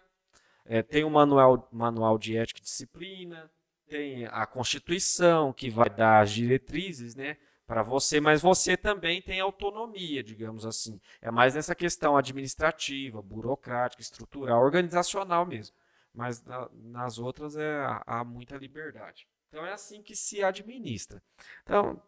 é, 0.65 0.81
tem 0.81 1.03
o 1.03 1.11
manual, 1.11 1.69
manual 1.71 2.17
de 2.17 2.35
ética 2.35 2.59
e 2.59 2.63
disciplina, 2.63 3.51
tem 3.87 4.25
a 4.25 4.45
Constituição, 4.45 5.53
que 5.53 5.69
vai 5.69 5.89
dar 5.89 6.21
as 6.21 6.31
diretrizes 6.31 7.15
né, 7.15 7.37
para 7.65 7.81
você, 7.81 8.19
mas 8.19 8.41
você 8.41 8.77
também 8.77 9.21
tem 9.21 9.39
autonomia, 9.39 10.23
digamos 10.23 10.65
assim. 10.65 10.99
É 11.21 11.31
mais 11.31 11.55
nessa 11.55 11.73
questão 11.73 12.15
administrativa, 12.15 13.21
burocrática, 13.21 14.01
estrutural, 14.01 14.61
organizacional 14.61 15.45
mesmo. 15.45 15.75
Mas 16.13 16.43
na, 16.43 16.69
nas 16.73 17.17
outras 17.17 17.55
é, 17.57 17.85
há 18.05 18.23
muita 18.23 18.57
liberdade. 18.57 19.27
Então 19.49 19.65
é 19.65 19.73
assim 19.73 20.01
que 20.01 20.15
se 20.15 20.43
administra. 20.43 21.21
Então, 21.63 22.01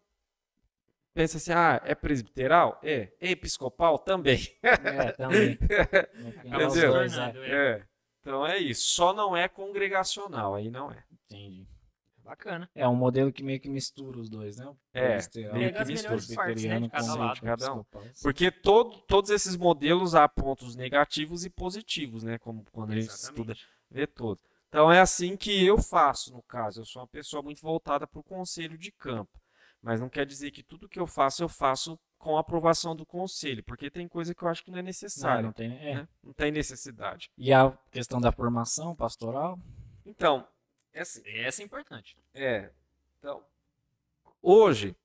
pensa 1.13 1.37
assim, 1.37 1.51
ah, 1.51 1.81
é 1.83 1.95
presbiteral? 1.95 2.79
É. 2.83 3.11
É 3.19 3.31
episcopal? 3.31 3.97
Também. 3.99 4.39
É, 4.61 5.11
também. 5.13 5.57
Entendeu? 6.45 6.95
É. 7.43 7.83
é. 8.27 8.31
Então 8.31 8.47
é 8.47 8.57
isso. 8.57 8.87
Só 8.87 9.13
não 9.13 9.35
é 9.35 9.47
congregacional, 9.47 10.55
aí 10.55 10.69
não 10.69 10.91
é. 10.91 11.03
Entendi. 11.25 11.67
Bacana. 12.23 12.69
É 12.75 12.85
um 12.85 12.95
modelo 12.95 13.31
que 13.31 13.41
meio 13.41 13.57
que 13.57 13.69
mistura 13.69 14.19
os 14.19 14.29
dois, 14.29 14.57
né? 14.57 14.69
É, 14.93 15.17
meio 15.53 15.73
que 15.73 15.85
mistura. 15.85 16.17
Partes, 16.35 16.65
né, 16.65 16.79
de 16.81 16.89
cada 16.89 17.15
lado. 17.15 17.41
Cada 17.41 17.73
um. 17.73 17.85
Porque 18.21 18.51
todo, 18.51 18.99
todos 19.07 19.29
esses 19.29 19.55
modelos 19.55 20.13
há 20.13 20.27
pontos 20.27 20.75
negativos 20.75 21.45
e 21.45 21.49
positivos, 21.49 22.23
né? 22.23 22.37
Como 22.37 22.65
quando 22.69 22.93
Exatamente. 22.93 23.09
a 23.09 23.13
gente 23.13 23.23
estuda, 23.23 23.55
vê 23.89 24.05
todos. 24.05 24.43
Então 24.67 24.91
é 24.91 24.99
assim 24.99 25.37
que 25.37 25.65
eu 25.65 25.77
faço, 25.77 26.33
no 26.33 26.43
caso. 26.43 26.81
Eu 26.81 26.85
sou 26.85 27.01
uma 27.01 27.07
pessoa 27.07 27.41
muito 27.41 27.61
voltada 27.61 28.05
para 28.05 28.19
o 28.19 28.23
conselho 28.23 28.77
de 28.77 28.91
campo. 28.91 29.39
Mas 29.81 30.01
não 30.01 30.09
quer 30.09 30.25
dizer 30.25 30.51
que 30.51 30.61
tudo 30.63 30.89
que 30.89 30.99
eu 30.99 31.07
faço, 31.07 31.43
eu 31.43 31.47
faço 31.47 31.97
com 32.17 32.35
a 32.35 32.39
aprovação 32.39 32.95
do 32.95 33.05
conselho, 33.05 33.63
porque 33.63 33.89
tem 33.89 34.07
coisa 34.07 34.33
que 34.33 34.43
eu 34.43 34.47
acho 34.47 34.63
que 34.63 34.71
não 34.71 34.79
é 34.79 34.81
necessário. 34.81 35.43
Não, 35.43 35.49
não 35.49 35.53
tem, 35.53 35.77
é. 35.77 35.95
né? 35.95 36.07
não 36.23 36.33
tem 36.33 36.51
necessidade. 36.51 37.29
E 37.37 37.53
a 37.53 37.71
questão 37.91 38.19
da 38.19 38.31
formação 38.31 38.95
pastoral? 38.95 39.59
Então, 40.05 40.47
assim, 40.95 41.21
essa 41.25 41.61
é 41.61 41.65
importante. 41.65 42.17
É. 42.33 42.71
Então, 43.19 43.43
hoje, 44.41 44.95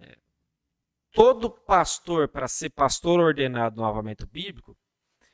é, 0.00 0.16
todo 1.12 1.50
pastor, 1.50 2.28
para 2.28 2.48
ser 2.48 2.70
pastor 2.70 3.20
ordenado 3.20 3.76
no 3.76 3.84
avamento 3.84 4.26
bíblico, 4.26 4.76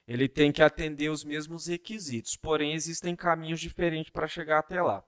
ele 0.07 0.28
tem 0.28 0.51
que 0.51 0.62
atender 0.62 1.09
os 1.09 1.23
mesmos 1.23 1.69
requisitos, 1.69 2.36
porém 2.36 2.73
existem 2.73 3.15
caminhos 3.15 3.61
diferentes 3.61 4.11
para 4.11 4.27
chegar 4.27 4.59
até 4.59 4.82
lá. 4.82 5.05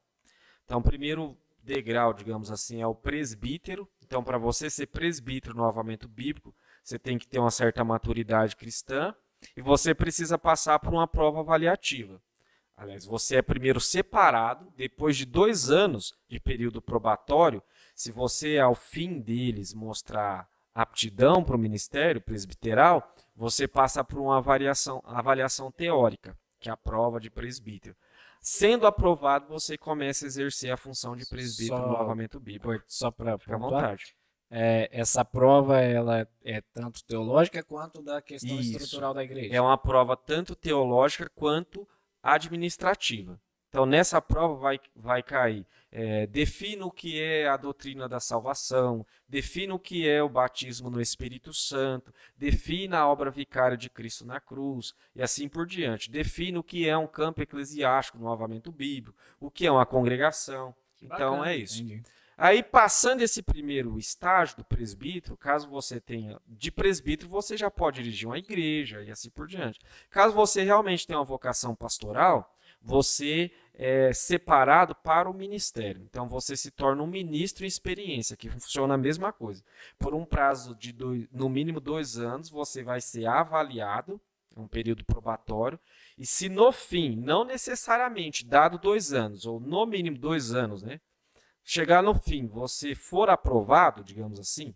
Então, 0.65 0.79
o 0.79 0.83
primeiro 0.83 1.37
degrau, 1.63 2.13
digamos 2.13 2.51
assim, 2.51 2.81
é 2.81 2.87
o 2.87 2.95
presbítero. 2.95 3.89
Então, 4.13 4.23
para 4.23 4.37
você 4.37 4.69
ser 4.69 4.89
presbítero 4.89 5.57
no 5.57 5.65
avamento 5.65 6.07
bíblico, 6.07 6.55
você 6.85 6.99
tem 6.99 7.17
que 7.17 7.27
ter 7.27 7.39
uma 7.39 7.51
certa 7.51 7.83
maturidade 7.83 8.55
cristã 8.55 9.15
e 9.57 9.63
você 9.63 9.95
precisa 9.95 10.37
passar 10.37 10.79
por 10.81 10.93
uma 10.93 11.09
prova 11.09 11.41
avaliativa. 11.41 12.21
Aliás, 12.77 13.07
você 13.07 13.37
é 13.37 13.43
primeiro 13.43 13.81
separado, 13.81 14.71
depois 14.77 15.17
de 15.17 15.25
dois 15.25 15.71
anos 15.71 16.13
de 16.29 16.39
período 16.39 16.83
probatório, 16.83 17.63
se 17.95 18.13
você, 18.13 18.59
ao 18.59 18.75
fim 18.75 19.19
deles, 19.19 19.73
mostrar 19.73 20.47
aptidão 20.75 21.43
para 21.43 21.57
o 21.57 21.59
ministério 21.59 22.21
presbiteral, 22.21 23.15
você 23.35 23.67
passa 23.67 24.05
por 24.05 24.21
uma 24.21 24.37
avaliação, 24.37 25.03
avaliação 25.07 25.73
teórica, 25.73 26.37
que 26.61 26.69
é 26.69 26.73
a 26.73 26.77
prova 26.77 27.19
de 27.19 27.31
presbítero. 27.31 27.97
Sendo 28.43 28.89
aprovado, 28.89 29.47
você 29.47 29.79
começa 29.79 30.25
a 30.25 30.27
exercer 30.27 30.73
a 30.73 30.77
função 30.77 31.15
de 31.15 31.25
presbítero 31.25 31.79
só, 31.79 32.15
no 32.15 32.41
bíblico. 32.41 32.85
Só 32.89 33.09
para 33.09 33.39
ficar 33.39 33.55
à 33.55 33.59
vontade. 33.59 34.17
É, 34.51 34.91
essa 34.93 35.25
prova 35.25 35.81
ela 35.81 36.29
é 36.45 36.61
tanto 36.75 37.05
teológica 37.05 37.63
quanto 37.63 38.03
da 38.03 38.21
questão 38.21 38.59
Isso. 38.59 38.73
estrutural 38.73 39.15
da 39.15 39.23
igreja. 39.23 39.55
É 39.55 39.61
uma 39.61 39.79
prova 39.79 40.17
tanto 40.17 40.57
teológica 40.57 41.31
quanto 41.37 41.89
administrativa. 42.21 43.41
Então, 43.69 43.87
nessa 43.87 44.21
prova 44.21 44.57
vai, 44.57 44.81
vai 44.95 45.23
cair, 45.23 45.65
é, 45.93 46.27
defina 46.27 46.87
o 46.87 46.91
que 46.91 47.21
é 47.21 47.47
a 47.47 47.57
doutrina 47.59 48.09
da 48.09 48.19
salvação, 48.19 49.07
defina 49.29 49.75
o 49.75 49.79
que 49.79 50.09
é 50.09 50.23
o 50.23 50.29
batismo 50.29 50.89
no 50.89 51.03
Espírito 51.03 51.53
Santo, 51.53 52.13
defina 52.35 53.01
a 53.01 53.09
obra 53.09 53.31
vicária 53.31 53.77
de 53.77 53.91
Cristo 53.91 54.25
na 54.25 54.41
cruz, 54.41 54.95
e 55.15 55.23
assim 55.23 55.49
por 55.49 55.67
diante. 55.67 56.11
Defina 56.11 56.59
o 56.59 56.65
que 56.65 56.89
é 56.89 56.97
um 56.97 57.07
campo 57.07 57.43
eclesiástico 57.43 58.19
no 58.19 58.33
avamento 58.33 58.73
bíblico, 58.73 59.17
o 59.39 59.51
que 59.51 59.67
é 59.67 59.71
uma 59.71 59.85
congregação. 59.85 60.75
Então, 61.03 61.37
Bacana, 61.37 61.53
é 61.53 61.57
isso. 61.57 61.83
Entendi. 61.83 62.03
Aí, 62.39 62.63
passando 62.63 63.21
esse 63.21 63.43
primeiro 63.43 63.99
estágio 63.99 64.57
do 64.57 64.65
presbítero, 64.65 65.37
caso 65.37 65.69
você 65.69 66.01
tenha 66.01 66.41
de 66.47 66.73
presbítero, 66.73 67.29
você 67.29 67.57
já 67.57 67.71
pode 67.71 68.03
dirigir 68.03 68.27
uma 68.27 68.39
igreja 68.39 69.03
e 69.03 69.11
assim 69.11 69.29
por 69.29 69.47
diante. 69.47 69.79
Caso 70.11 70.35
você 70.35 70.63
realmente 70.63 71.07
tenha 71.07 71.19
uma 71.19 71.25
vocação 71.25 71.75
pastoral, 71.75 72.57
você 72.83 73.51
é 73.75 74.13
separado 74.13 74.95
para 74.95 75.31
o 75.31 75.35
ministério. 75.35 76.03
Então 76.03 76.29
você 76.29 76.57
se 76.57 76.71
torna 76.71 77.03
um 77.03 77.07
ministro 77.07 77.65
em 77.65 77.69
experiência, 77.69 78.37
que 78.37 78.51
funciona 78.51 78.95
a 78.95 78.99
mesma 78.99 79.33
coisa. 79.33 79.65
Por 79.99 80.15
um 80.15 80.25
prazo 80.25 80.75
de 80.75 80.93
dois, 80.93 81.27
no 81.33 81.49
mínimo 81.49 81.81
dois 81.81 82.19
anos, 82.19 82.51
você 82.51 82.83
vai 82.83 83.01
ser 83.01 83.27
avaliado, 83.27 84.21
um 84.57 84.69
período 84.69 85.05
probatório, 85.05 85.81
e 86.19 86.27
se 86.27 86.49
no 86.49 86.71
fim, 86.71 87.17
não 87.17 87.45
necessariamente 87.45 88.45
dado 88.45 88.79
dois 88.79 89.13
anos, 89.13 89.47
ou 89.47 89.59
no 89.59 89.87
mínimo 89.87 90.19
dois 90.19 90.55
anos, 90.55 90.83
né? 90.83 91.01
Chegar 91.65 92.03
no 92.03 92.15
fim, 92.15 92.47
você 92.47 92.95
for 92.95 93.31
aprovado, 93.31 94.05
digamos 94.05 94.39
assim, 94.39 94.75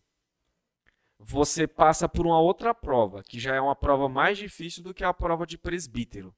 você 1.19 1.67
passa 1.67 2.09
por 2.09 2.27
uma 2.27 2.41
outra 2.41 2.73
prova, 2.73 3.23
que 3.23 3.39
já 3.39 3.55
é 3.55 3.61
uma 3.61 3.77
prova 3.77 4.09
mais 4.09 4.39
difícil 4.39 4.83
do 4.83 4.95
que 4.95 5.05
a 5.05 5.13
prova 5.13 5.47
de 5.47 5.59
presbítero. 5.59 6.35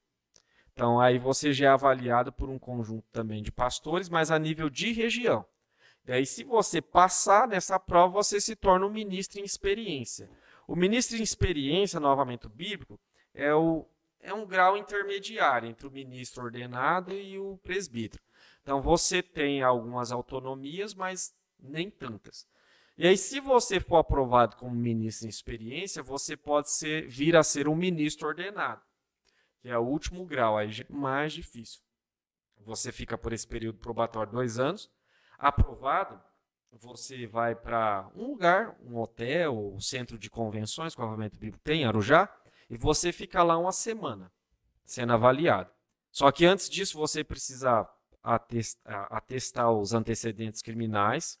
Então 0.79 0.97
aí 0.97 1.19
você 1.19 1.51
já 1.51 1.65
é 1.65 1.69
avaliado 1.71 2.31
por 2.31 2.47
um 2.49 2.57
conjunto 2.57 3.03
também 3.11 3.43
de 3.43 3.51
pastores, 3.51 4.07
mas 4.07 4.31
a 4.31 4.39
nível 4.39 4.69
de 4.69 4.93
região. 4.93 5.45
Daí 6.05 6.25
se 6.25 6.41
você 6.41 6.81
passar 6.81 7.49
nessa 7.49 7.77
prova, 7.77 8.13
você 8.13 8.39
se 8.39 8.55
torna 8.55 8.85
um 8.85 8.89
ministro 8.89 9.41
em 9.41 9.43
experiência. 9.43 10.29
O 10.65 10.77
ministro 10.77 11.17
em 11.17 11.21
experiência 11.21 11.99
no 11.99 12.07
avamento 12.07 12.47
bíblico 12.47 12.97
é, 13.33 13.53
o, 13.53 13.85
é 14.21 14.33
um 14.33 14.45
grau 14.45 14.77
intermediário 14.77 15.67
entre 15.67 15.85
o 15.85 15.91
ministro 15.91 16.45
ordenado 16.45 17.13
e 17.13 17.37
o 17.37 17.59
presbítero. 17.61 18.23
Então 18.61 18.79
você 18.79 19.21
tem 19.21 19.61
algumas 19.61 20.13
autonomias, 20.13 20.93
mas 20.93 21.33
nem 21.59 21.89
tantas. 21.89 22.47
E 22.97 23.05
aí, 23.05 23.17
se 23.17 23.41
você 23.41 23.81
for 23.81 23.97
aprovado 23.97 24.55
como 24.55 24.73
ministro 24.73 25.27
em 25.27 25.29
experiência, 25.29 26.01
você 26.01 26.37
pode 26.37 26.71
ser, 26.71 27.05
vir 27.05 27.35
a 27.35 27.43
ser 27.43 27.67
um 27.67 27.75
ministro 27.75 28.29
ordenado 28.29 28.81
que 29.61 29.69
é 29.69 29.77
o 29.77 29.83
último 29.83 30.25
grau, 30.25 30.57
aí 30.57 30.69
mais 30.89 31.33
difícil. 31.33 31.81
Você 32.61 32.91
fica 32.91 33.17
por 33.17 33.33
esse 33.33 33.47
período 33.47 33.79
probatório 33.79 34.31
dois 34.31 34.59
anos, 34.59 34.89
aprovado, 35.37 36.21
você 36.71 37.25
vai 37.25 37.55
para 37.55 38.09
um 38.15 38.27
lugar, 38.27 38.77
um 38.81 38.97
hotel, 38.97 39.73
um 39.73 39.79
centro 39.79 40.17
de 40.17 40.29
convenções, 40.29 40.93
que 40.93 41.01
o 41.01 41.03
Avamento 41.03 41.35
Bíblico 41.35 41.63
tem, 41.63 41.85
Arujá, 41.85 42.29
e 42.69 42.77
você 42.77 43.11
fica 43.11 43.41
lá 43.41 43.57
uma 43.57 43.71
semana 43.71 44.31
sendo 44.85 45.13
avaliado. 45.13 45.71
Só 46.11 46.31
que 46.31 46.45
antes 46.45 46.69
disso 46.69 46.97
você 46.97 47.23
precisa 47.23 47.87
atestar, 48.21 49.07
atestar 49.11 49.71
os 49.71 49.93
antecedentes 49.93 50.61
criminais, 50.61 51.39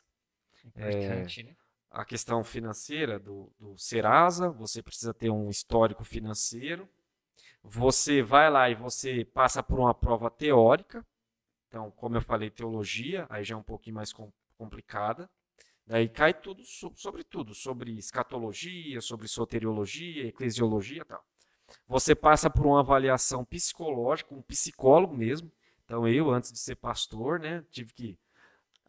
é, 0.75 1.25
né? 1.43 1.55
a 1.89 2.05
questão 2.05 2.43
financeira 2.43 3.19
do, 3.19 3.51
do 3.59 3.77
Serasa, 3.77 4.49
você 4.49 4.81
precisa 4.81 5.13
ter 5.13 5.29
um 5.29 5.49
histórico 5.49 6.03
financeiro. 6.03 6.87
Você 7.63 8.21
vai 8.21 8.49
lá 8.49 8.69
e 8.69 8.75
você 8.75 9.25
passa 9.25 9.61
por 9.61 9.79
uma 9.79 9.93
prova 9.93 10.29
teórica. 10.29 11.05
Então, 11.67 11.91
como 11.91 12.15
eu 12.17 12.21
falei, 12.21 12.49
teologia, 12.49 13.27
aí 13.29 13.43
já 13.43 13.55
é 13.55 13.57
um 13.57 13.63
pouquinho 13.63 13.95
mais 13.95 14.13
complicada. 14.57 15.29
Daí 15.85 16.07
cai 16.07 16.33
tudo 16.33 16.63
sobre 16.63 17.23
tudo, 17.23 17.53
sobre 17.55 17.91
escatologia, 17.97 19.01
sobre 19.01 19.27
soteriologia, 19.27 20.27
eclesiologia 20.27 21.03
tal. 21.03 21.23
Você 21.87 22.15
passa 22.15 22.49
por 22.49 22.65
uma 22.65 22.79
avaliação 22.79 23.43
psicológica, 23.43 24.33
um 24.33 24.41
psicólogo 24.41 25.15
mesmo. 25.15 25.51
Então 25.85 26.07
eu, 26.07 26.29
antes 26.29 26.51
de 26.51 26.59
ser 26.59 26.75
pastor, 26.75 27.39
né, 27.39 27.63
tive 27.71 27.93
que 27.93 28.19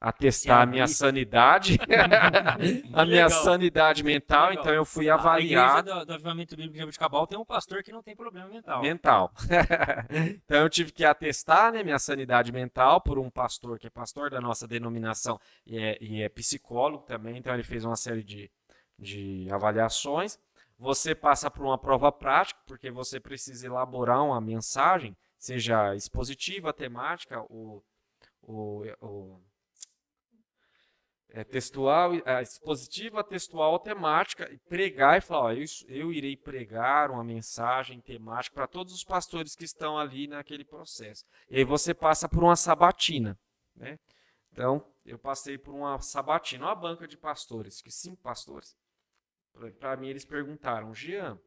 atestar 0.01 0.63
a 0.63 0.67
minha 0.67 0.87
sanidade, 0.87 1.79
a 2.95 3.05
minha 3.05 3.27
Legal. 3.27 3.45
sanidade 3.45 4.03
mental, 4.03 4.49
Legal. 4.49 4.63
então 4.63 4.75
eu 4.75 4.85
fui 4.85 5.11
avaliado. 5.11 5.77
A 5.77 5.81
igreja 5.83 6.01
do, 6.01 6.07
do 6.07 6.15
Avivamento 6.15 6.57
Bíblico 6.57 6.73
de 6.73 6.79
Jabuticabal 6.79 7.27
tem 7.27 7.39
um 7.39 7.45
pastor 7.45 7.83
que 7.83 7.93
não 7.93 8.03
tem 8.03 8.17
problema 8.17 8.49
mental. 8.49 8.81
Mental. 8.81 9.33
então 10.45 10.63
eu 10.63 10.71
tive 10.71 10.91
que 10.91 11.05
atestar 11.05 11.71
né, 11.71 11.83
minha 11.83 11.99
sanidade 11.99 12.51
mental 12.51 13.03
por 13.03 13.19
um 13.19 13.29
pastor 13.29 13.79
que 13.79 13.87
é 13.87 13.91
pastor 13.91 14.31
da 14.31 14.41
nossa 14.41 14.67
denominação 14.67 15.39
e 15.67 15.79
é, 15.79 15.99
e 16.01 16.23
é 16.23 16.29
psicólogo 16.31 17.05
também, 17.05 17.37
então 17.37 17.53
ele 17.53 17.63
fez 17.63 17.85
uma 17.85 17.97
série 17.97 18.23
de, 18.23 18.51
de 18.99 19.49
avaliações. 19.51 20.39
Você 20.79 21.15
passa 21.15 21.51
por 21.51 21.63
uma 21.63 21.77
prova 21.77 22.11
prática, 22.11 22.59
porque 22.67 22.91
você 22.91 23.21
precisa 23.21 23.67
elaborar 23.67 24.25
uma 24.25 24.41
mensagem, 24.41 25.15
seja 25.37 25.95
expositiva, 25.95 26.73
temática 26.73 27.45
ou, 27.51 27.85
ou, 28.41 28.87
ou 28.99 29.50
é, 31.33 31.45
textual, 31.45 32.15
é, 32.15 32.43
expositiva, 32.43 33.23
textual, 33.23 33.79
temática, 33.79 34.51
e 34.53 34.59
pregar 34.59 35.19
e 35.19 35.21
falar, 35.21 35.45
ó, 35.45 35.53
eu, 35.53 35.65
eu 35.89 36.13
irei 36.13 36.37
pregar 36.37 37.11
uma 37.11 37.25
mensagem 37.25 38.01
temática 38.01 38.55
para 38.55 38.67
todos 38.67 38.93
os 38.93 39.05
pastores 39.05 39.55
que 39.55 39.65
estão 39.65 39.99
ali 39.99 40.27
naquele 40.27 40.65
processo. 40.65 41.25
E 41.49 41.59
aí 41.59 41.65
você 41.65 41.95
passa 41.95 42.29
por 42.29 42.43
uma 42.43 42.57
sabatina, 42.57 43.39
né? 43.75 43.99
Então, 44.53 44.85
eu 45.07 45.19
passei 45.19 45.57
por 45.57 45.73
uma 45.73 46.01
sabatina, 46.01 46.67
uma 46.67 46.75
banca 46.75 47.07
de 47.07 47.17
pastores, 47.17 47.81
que 47.81 47.91
cinco 47.91 48.21
pastores. 48.21 48.77
Para 49.79 49.97
mim, 49.97 50.09
eles 50.09 50.25
perguntaram, 50.25 50.93
Jean, 50.93 51.39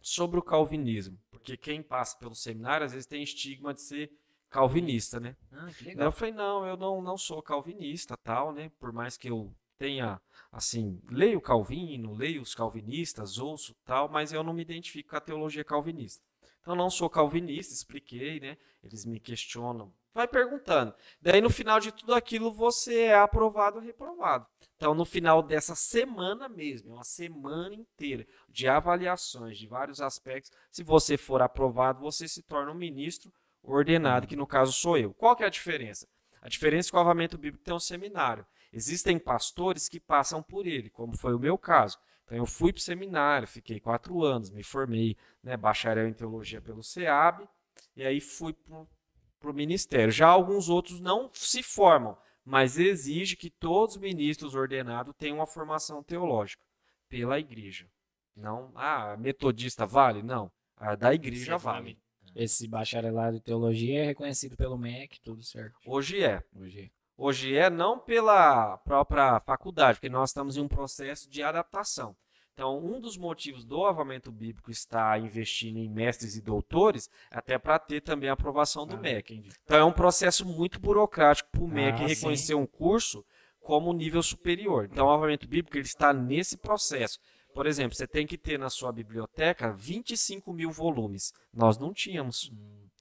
sobre 0.00 0.38
o 0.38 0.42
calvinismo, 0.42 1.18
porque 1.30 1.56
quem 1.56 1.82
passa 1.82 2.16
pelo 2.18 2.34
seminário 2.34 2.84
às 2.84 2.92
vezes 2.92 3.06
tem 3.06 3.22
estigma 3.22 3.72
de 3.72 3.80
ser 3.80 4.10
calvinista, 4.50 5.20
né? 5.20 5.36
Ah, 5.52 5.68
eu 5.96 6.12
falei, 6.12 6.32
não, 6.32 6.66
eu 6.66 6.76
não, 6.76 7.02
não 7.02 7.16
sou 7.16 7.42
calvinista, 7.42 8.16
tal, 8.16 8.52
né? 8.52 8.70
Por 8.78 8.92
mais 8.92 9.16
que 9.16 9.28
eu 9.28 9.54
tenha, 9.78 10.20
assim, 10.50 11.00
leio 11.10 11.40
Calvino, 11.40 12.14
leio 12.14 12.42
os 12.42 12.54
calvinistas, 12.54 13.38
ouço 13.38 13.74
tal, 13.84 14.08
mas 14.08 14.32
eu 14.32 14.42
não 14.42 14.52
me 14.52 14.62
identifico 14.62 15.10
com 15.10 15.16
a 15.16 15.20
teologia 15.20 15.64
calvinista. 15.64 16.24
Então, 16.60 16.74
não 16.74 16.90
sou 16.90 17.08
calvinista, 17.08 17.72
expliquei, 17.72 18.40
né? 18.40 18.56
Eles 18.82 19.04
me 19.04 19.20
questionam, 19.20 19.92
vai 20.12 20.26
perguntando. 20.26 20.92
Daí, 21.20 21.40
no 21.40 21.50
final 21.50 21.78
de 21.78 21.92
tudo 21.92 22.12
aquilo, 22.12 22.50
você 22.50 23.02
é 23.02 23.14
aprovado 23.14 23.76
ou 23.76 23.84
reprovado. 23.84 24.46
Então, 24.74 24.92
no 24.92 25.04
final 25.04 25.42
dessa 25.42 25.76
semana 25.76 26.48
mesmo, 26.48 26.94
uma 26.94 27.04
semana 27.04 27.74
inteira 27.74 28.26
de 28.48 28.66
avaliações 28.66 29.58
de 29.58 29.66
vários 29.66 30.00
aspectos, 30.00 30.50
se 30.70 30.82
você 30.82 31.16
for 31.16 31.40
aprovado, 31.40 32.00
você 32.00 32.26
se 32.26 32.42
torna 32.42 32.72
um 32.72 32.74
ministro 32.74 33.32
ordenado, 33.66 34.26
que 34.26 34.36
no 34.36 34.46
caso 34.46 34.72
sou 34.72 34.96
eu. 34.96 35.12
Qual 35.14 35.34
que 35.34 35.42
é 35.42 35.46
a 35.46 35.50
diferença? 35.50 36.06
A 36.40 36.48
diferença 36.48 36.88
é 36.88 36.90
que 36.90 36.96
o 36.96 37.00
avamento 37.00 37.36
bíblico 37.36 37.64
tem 37.64 37.74
um 37.74 37.80
seminário. 37.80 38.46
Existem 38.72 39.18
pastores 39.18 39.88
que 39.88 39.98
passam 39.98 40.42
por 40.42 40.66
ele, 40.66 40.90
como 40.90 41.16
foi 41.16 41.34
o 41.34 41.38
meu 41.38 41.58
caso. 41.58 41.98
Então 42.24 42.36
eu 42.36 42.46
fui 42.46 42.72
para 42.72 42.78
o 42.78 42.82
seminário, 42.82 43.46
fiquei 43.46 43.80
quatro 43.80 44.22
anos, 44.22 44.50
me 44.50 44.62
formei 44.62 45.16
né, 45.42 45.56
bacharel 45.56 46.08
em 46.08 46.12
teologia 46.12 46.60
pelo 46.60 46.82
SEAB, 46.82 47.48
e 47.94 48.04
aí 48.04 48.20
fui 48.20 48.52
para 48.52 49.50
o 49.50 49.54
ministério. 49.54 50.12
Já 50.12 50.28
alguns 50.28 50.68
outros 50.68 51.00
não 51.00 51.30
se 51.32 51.62
formam, 51.62 52.16
mas 52.44 52.78
exige 52.78 53.36
que 53.36 53.50
todos 53.50 53.96
os 53.96 54.00
ministros 54.00 54.54
ordenados 54.54 55.14
tenham 55.16 55.38
uma 55.38 55.46
formação 55.46 56.02
teológica 56.02 56.62
pela 57.08 57.38
igreja. 57.38 57.88
Não, 58.34 58.70
ah, 58.74 59.16
metodista 59.16 59.86
vale? 59.86 60.22
Não, 60.22 60.50
a 60.76 60.94
da 60.94 61.14
igreja 61.14 61.56
vale. 61.56 61.98
Esse 62.36 62.68
bacharelado 62.68 63.38
em 63.38 63.40
teologia 63.40 64.02
é 64.02 64.06
reconhecido 64.06 64.58
pelo 64.58 64.76
MEC, 64.76 65.18
tudo 65.22 65.42
certo. 65.42 65.74
Hoje 65.86 66.22
é. 66.22 66.42
Hoje 66.54 66.80
é. 66.82 66.90
Hoje 67.16 67.56
é 67.56 67.70
não 67.70 67.98
pela 67.98 68.76
própria 68.78 69.40
faculdade, 69.40 69.96
porque 69.96 70.10
nós 70.10 70.28
estamos 70.28 70.58
em 70.58 70.60
um 70.60 70.68
processo 70.68 71.30
de 71.30 71.42
adaptação. 71.42 72.14
Então, 72.52 72.78
um 72.78 73.00
dos 73.00 73.16
motivos 73.16 73.64
do 73.64 73.86
avamento 73.86 74.30
bíblico 74.30 74.70
estar 74.70 75.18
investindo 75.18 75.78
em 75.78 75.88
mestres 75.88 76.36
e 76.36 76.42
doutores 76.42 77.08
é 77.30 77.38
até 77.38 77.58
para 77.58 77.78
ter 77.78 78.02
também 78.02 78.28
a 78.28 78.34
aprovação 78.34 78.86
do 78.86 78.96
ah, 78.96 79.00
MEC. 79.00 79.32
Entendi. 79.32 79.56
Então, 79.64 79.78
é 79.78 79.84
um 79.84 79.92
processo 79.92 80.44
muito 80.44 80.78
burocrático 80.78 81.50
para 81.50 81.62
o 81.62 81.68
MEC 81.68 82.02
ah, 82.02 82.06
reconhecer 82.06 82.46
sim. 82.48 82.54
um 82.54 82.66
curso 82.66 83.24
como 83.60 83.92
nível 83.94 84.22
superior. 84.22 84.88
Então, 84.90 85.06
o 85.06 85.10
avamento 85.10 85.48
bíblico 85.48 85.76
ele 85.76 85.86
está 85.86 86.12
nesse 86.12 86.58
processo. 86.58 87.18
Por 87.56 87.66
exemplo, 87.66 87.96
você 87.96 88.06
tem 88.06 88.26
que 88.26 88.36
ter 88.36 88.58
na 88.58 88.68
sua 88.68 88.92
biblioteca 88.92 89.72
25 89.72 90.52
mil 90.52 90.70
volumes. 90.70 91.32
Nós 91.50 91.78
não 91.78 91.90
tínhamos 91.90 92.52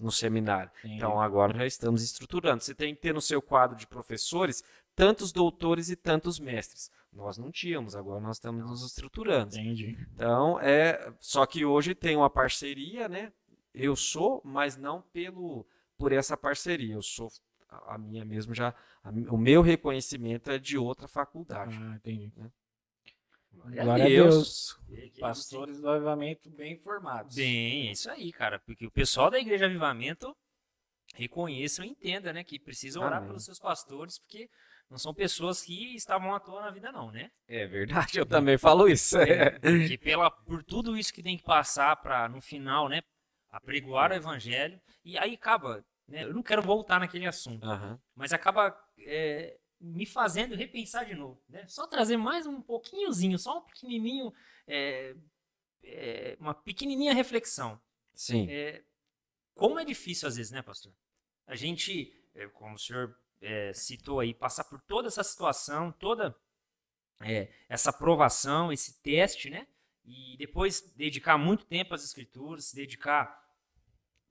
no 0.02 0.10
seminário. 0.10 0.72
Então 0.82 1.20
agora 1.20 1.58
já 1.58 1.66
estamos 1.66 2.02
estruturando. 2.02 2.64
Você 2.64 2.74
tem 2.74 2.96
que 2.96 3.02
ter 3.02 3.14
no 3.14 3.20
seu 3.20 3.42
quadro 3.42 3.76
de 3.76 3.86
professores 3.86 4.64
tantos 4.96 5.34
doutores 5.34 5.90
e 5.90 5.96
tantos 5.98 6.40
mestres. 6.40 6.90
Nós 7.12 7.38
não 7.38 7.52
tínhamos, 7.52 7.98
agora 7.98 8.22
nós 8.22 8.38
estamos 8.38 8.66
nos 8.66 8.82
estruturando. 8.86 9.58
Entendi. 9.58 9.98
Então, 10.14 10.58
é, 10.62 11.14
só 11.20 11.46
que 11.46 11.66
hoje 11.66 11.94
tem 11.94 12.16
uma 12.16 12.30
parceria, 12.30 13.10
né? 13.10 13.34
Eu 13.74 13.94
sou, 13.94 14.42
mas 14.46 14.78
não 14.78 15.02
pelo 15.02 15.66
por 15.98 16.14
essa 16.14 16.38
parceria. 16.38 16.94
Eu 16.94 17.02
sou 17.02 17.30
a 17.88 17.98
minha 17.98 18.24
mesmo 18.24 18.54
já, 18.54 18.74
a, 19.04 19.10
o 19.10 19.38
meu 19.38 19.62
reconhecimento 19.62 20.50
é 20.50 20.58
de 20.58 20.78
outra 20.78 21.10
faculdade. 21.10 21.78
Ah, 21.78 21.96
entendi. 21.96 22.32
Né? 22.38 22.50
Glória 23.64 24.06
a 24.06 24.08
Deus. 24.08 24.78
Deus. 24.88 25.20
Pastores 25.20 25.82
do 25.82 25.90
Avivamento 25.90 26.50
bem 26.50 26.74
informados. 26.74 27.36
Bem, 27.36 27.88
é 27.88 27.92
isso 27.92 28.10
aí, 28.10 28.32
cara. 28.32 28.60
Porque 28.60 28.86
o 28.86 28.92
pessoal 28.92 29.30
da 29.30 29.40
Igreja 29.40 29.66
Avivamento 29.66 30.36
reconheçam 31.16 31.86
e 31.86 31.90
entenda, 31.90 32.34
né? 32.34 32.44
Que 32.44 32.60
precisa 32.60 33.00
orar 33.00 33.18
Amém. 33.18 33.30
pelos 33.30 33.46
seus 33.46 33.60
pastores, 33.60 34.20
porque 34.20 34.50
não 34.90 34.98
são 34.98 35.14
pessoas 35.14 35.62
que 35.62 35.96
estavam 35.96 36.34
à 36.34 36.40
toa 36.40 36.62
na 36.62 36.72
vida, 36.72 36.92
não, 36.92 37.12
né? 37.12 37.32
É 37.48 37.66
verdade, 37.66 38.20
eu 38.20 38.26
também 38.26 38.58
falo 38.58 38.88
isso. 38.90 39.18
É, 39.18 39.60
que 39.60 39.98
pela, 39.98 40.30
por 40.30 40.64
tudo 40.64 40.98
isso 40.98 41.14
que 41.14 41.24
tem 41.24 41.38
que 41.38 41.44
passar 41.44 41.96
para, 41.98 42.28
no 42.30 42.42
final, 42.42 42.90
né? 42.90 43.02
Apregoar 43.50 44.12
o 44.12 44.16
evangelho. 44.16 44.80
E 45.04 45.18
aí 45.18 45.34
acaba, 45.34 45.84
né? 46.08 46.24
Eu 46.24 46.34
não 46.34 46.44
quero 46.44 46.62
voltar 46.62 47.00
naquele 47.00 47.26
assunto, 47.26 47.66
uhum. 47.66 47.98
mas 48.16 48.34
acaba 48.34 48.76
é, 49.00 49.58
me 49.80 50.06
fazendo 50.06 50.56
repensar 50.56 51.06
de 51.06 51.16
novo. 51.16 51.42
Né? 51.50 51.66
Só 51.68 51.88
trazer 51.88 52.18
mais 52.18 52.46
um 52.46 52.62
pouquinhozinho, 52.62 53.38
só 53.38 53.60
um 53.60 53.62
pequenininho, 53.62 54.34
é, 54.68 55.16
é, 55.84 56.38
uma 56.40 56.54
pequenininha 56.54 57.14
reflexão. 57.14 57.80
Sim. 58.14 58.50
É, 58.50 58.84
como 59.54 59.80
é 59.80 59.86
difícil 59.86 60.28
às 60.28 60.36
vezes, 60.36 60.52
né, 60.52 60.62
pastor? 60.62 60.94
A 61.48 61.56
gente, 61.56 62.14
é, 62.34 62.48
como 62.48 62.76
o 62.76 62.80
senhor 62.80 63.18
é, 63.42 63.74
citou 63.74 64.20
aí, 64.20 64.34
passar 64.34 64.64
por 64.64 64.82
toda 64.82 65.08
essa 65.08 65.24
situação, 65.24 65.92
toda 65.92 66.36
é, 67.22 67.52
essa 67.70 67.90
aprovação, 67.90 68.72
esse 68.72 69.02
teste, 69.02 69.50
né? 69.50 69.68
E 70.04 70.36
depois 70.38 70.82
dedicar 70.96 71.38
muito 71.38 71.66
tempo 71.66 71.94
às 71.94 72.04
escrituras, 72.04 72.66
se 72.66 72.76
dedicar 72.76 73.45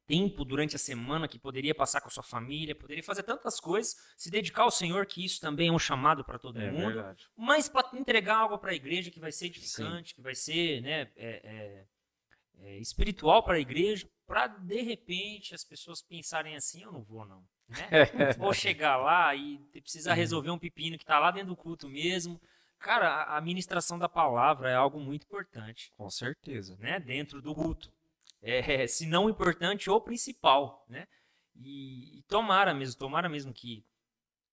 tempo 0.06 0.44
durante 0.44 0.76
a 0.76 0.78
semana 0.78 1.28
que 1.28 1.38
poderia 1.38 1.74
passar 1.74 2.00
com 2.00 2.08
a 2.08 2.10
sua 2.10 2.22
família, 2.22 2.74
poderia 2.74 3.02
fazer 3.02 3.22
tantas 3.22 3.58
coisas, 3.58 3.96
se 4.16 4.30
dedicar 4.30 4.62
ao 4.62 4.70
Senhor, 4.70 5.06
que 5.06 5.24
isso 5.24 5.40
também 5.40 5.68
é 5.68 5.72
um 5.72 5.78
chamado 5.78 6.24
para 6.24 6.38
todo 6.38 6.60
é 6.60 6.70
mundo, 6.70 6.94
verdade. 6.94 7.26
mas 7.36 7.68
para 7.68 7.88
entregar 7.98 8.36
algo 8.36 8.58
para 8.58 8.72
a 8.72 8.74
igreja 8.74 9.10
que 9.10 9.20
vai 9.20 9.32
ser 9.32 9.46
edificante, 9.46 10.10
Sim. 10.10 10.14
que 10.14 10.22
vai 10.22 10.34
ser 10.34 10.80
né, 10.82 11.10
é, 11.16 11.40
é, 11.44 11.84
é 12.60 12.78
espiritual 12.78 13.42
para 13.42 13.54
a 13.54 13.60
igreja, 13.60 14.08
para 14.26 14.46
de 14.46 14.82
repente 14.82 15.54
as 15.54 15.64
pessoas 15.64 16.02
pensarem 16.02 16.56
assim: 16.56 16.82
eu 16.82 16.92
não 16.92 17.02
vou, 17.02 17.24
não. 17.24 17.44
Né? 17.68 17.78
vou 18.38 18.52
chegar 18.52 18.96
lá 18.96 19.34
e 19.34 19.58
precisar 19.80 20.12
uhum. 20.12 20.16
resolver 20.16 20.50
um 20.50 20.58
pepino 20.58 20.98
que 20.98 21.04
está 21.04 21.18
lá 21.18 21.30
dentro 21.30 21.48
do 21.48 21.56
culto 21.56 21.88
mesmo. 21.88 22.40
Cara, 22.78 23.24
a 23.24 23.40
ministração 23.40 23.98
da 23.98 24.10
palavra 24.10 24.68
é 24.68 24.74
algo 24.74 25.00
muito 25.00 25.24
importante. 25.24 25.90
Com 25.96 26.10
certeza. 26.10 26.76
Né? 26.76 27.00
Dentro 27.00 27.40
do 27.40 27.54
culto 27.54 27.90
é, 28.44 28.86
se 28.86 29.06
não 29.06 29.28
importante 29.28 29.90
ou 29.90 30.00
principal, 30.00 30.84
né? 30.88 31.08
E, 31.56 32.18
e, 32.18 32.22
tomara 32.24 32.74
mesmo, 32.74 32.98
tomara 32.98 33.28
mesmo 33.28 33.52
que 33.52 33.84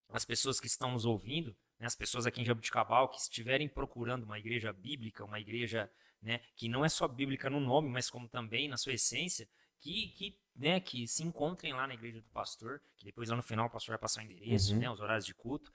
as 0.09 0.23
pessoas 0.23 0.59
que 0.59 0.68
estão 0.68 0.91
nos 0.91 1.05
ouvindo 1.05 1.55
né, 1.81 1.88
as 1.88 1.95
pessoas 1.95 2.27
aqui 2.27 2.39
em 2.39 2.45
Jabuticabal 2.45 3.09
que 3.09 3.19
estiverem 3.19 3.68
procurando 3.68 4.23
uma 4.23 4.38
igreja 4.38 4.72
bíblica, 4.72 5.26
uma 5.26 5.39
igreja 5.39 5.91
né, 6.22 6.39
que 6.55 6.69
não 6.69 6.85
é 6.85 6.89
só 6.89 7.07
bíblica 7.07 7.49
no 7.49 7.59
nome, 7.59 7.89
mas 7.89 8.07
como 8.07 8.30
também 8.30 8.68
na 8.68 8.77
sua 8.77 8.93
essência, 8.93 9.49
que, 9.80 10.09
que, 10.09 10.39
né, 10.55 10.80
que 10.80 11.07
se 11.07 11.23
encontrem 11.23 11.73
lá 11.73 11.88
na 11.88 11.95
igreja 11.95 12.22
do 12.22 12.30
pastor, 12.30 12.80
que 12.95 13.03
depois 13.03 13.30
lá 13.30 13.35
no 13.35 13.41
final 13.41 13.65
o 13.65 13.69
pastor 13.72 13.93
vai 13.93 13.97
passar 13.97 14.22
o 14.22 14.26
endereço, 14.26 14.73
Uhum. 14.73 14.80
né, 14.80 14.91
os 14.91 14.99
horários 14.99 15.26
de 15.26 15.34
culto. 15.34 15.72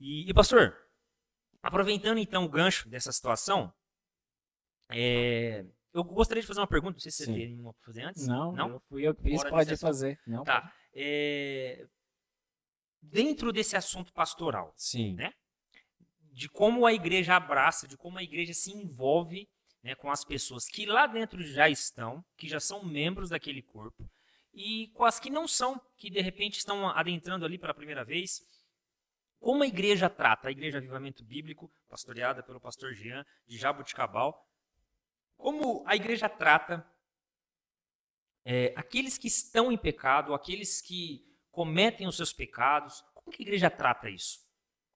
E, 0.00 0.28
e, 0.28 0.34
pastor, 0.34 0.76
aproveitando 1.62 2.18
então 2.18 2.44
o 2.44 2.48
gancho 2.48 2.88
dessa 2.88 3.12
situação, 3.12 3.72
é, 4.90 5.64
eu 5.94 6.02
gostaria 6.02 6.40
de 6.40 6.46
fazer 6.46 6.60
uma 6.60 6.66
pergunta, 6.66 6.94
não 6.94 7.00
sei 7.00 7.12
se 7.12 7.18
você 7.18 7.24
Sim. 7.26 7.34
tem 7.34 7.60
uma 7.60 7.72
pra 7.72 7.84
fazer 7.84 8.02
antes. 8.02 8.26
Não, 8.26 8.52
Não? 8.52 8.68
eu 8.68 8.80
fui 8.80 9.06
eu 9.06 9.14
que 9.14 9.22
fiz, 9.22 9.40
Fora 9.40 9.50
pode 9.50 9.76
fazer. 9.76 10.20
Não, 10.26 10.42
Tá. 10.42 10.74
É, 10.92 11.86
dentro 13.00 13.52
desse 13.52 13.76
assunto 13.76 14.12
pastoral, 14.12 14.72
Sim. 14.76 15.14
Né? 15.14 15.32
de 16.34 16.48
como 16.48 16.84
a 16.84 16.92
igreja 16.92 17.36
abraça, 17.36 17.86
de 17.86 17.96
como 17.96 18.18
a 18.18 18.22
igreja 18.22 18.52
se 18.52 18.72
envolve 18.72 19.48
né, 19.84 19.94
com 19.94 20.10
as 20.10 20.24
pessoas 20.24 20.66
que 20.66 20.84
lá 20.84 21.06
dentro 21.06 21.40
já 21.42 21.68
estão, 21.68 22.24
que 22.36 22.48
já 22.48 22.58
são 22.58 22.84
membros 22.84 23.30
daquele 23.30 23.62
corpo, 23.62 24.10
e 24.52 24.88
com 24.94 25.04
as 25.04 25.20
que 25.20 25.30
não 25.30 25.46
são, 25.46 25.80
que 25.96 26.10
de 26.10 26.20
repente 26.20 26.58
estão 26.58 26.88
adentrando 26.88 27.44
ali 27.44 27.56
pela 27.56 27.74
primeira 27.74 28.04
vez. 28.04 28.40
Como 29.38 29.62
a 29.62 29.66
igreja 29.66 30.08
trata, 30.08 30.48
a 30.48 30.50
igreja 30.50 30.78
Avivamento 30.78 31.22
Bíblico, 31.22 31.70
pastoreada 31.88 32.42
pelo 32.42 32.60
pastor 32.60 32.94
Jean 32.94 33.24
de 33.46 33.58
Jabuticabal, 33.58 34.34
como 35.36 35.82
a 35.86 35.94
igreja 35.96 36.28
trata 36.28 36.86
é, 38.44 38.72
aqueles 38.76 39.16
que 39.16 39.26
estão 39.26 39.72
em 39.72 39.76
pecado, 39.76 40.34
aqueles 40.34 40.80
que 40.80 41.24
cometem 41.50 42.06
os 42.06 42.16
seus 42.16 42.32
pecados, 42.32 43.02
como 43.14 43.30
que 43.30 43.42
a 43.42 43.46
igreja 43.46 43.70
trata 43.70 44.10
isso? 44.10 44.40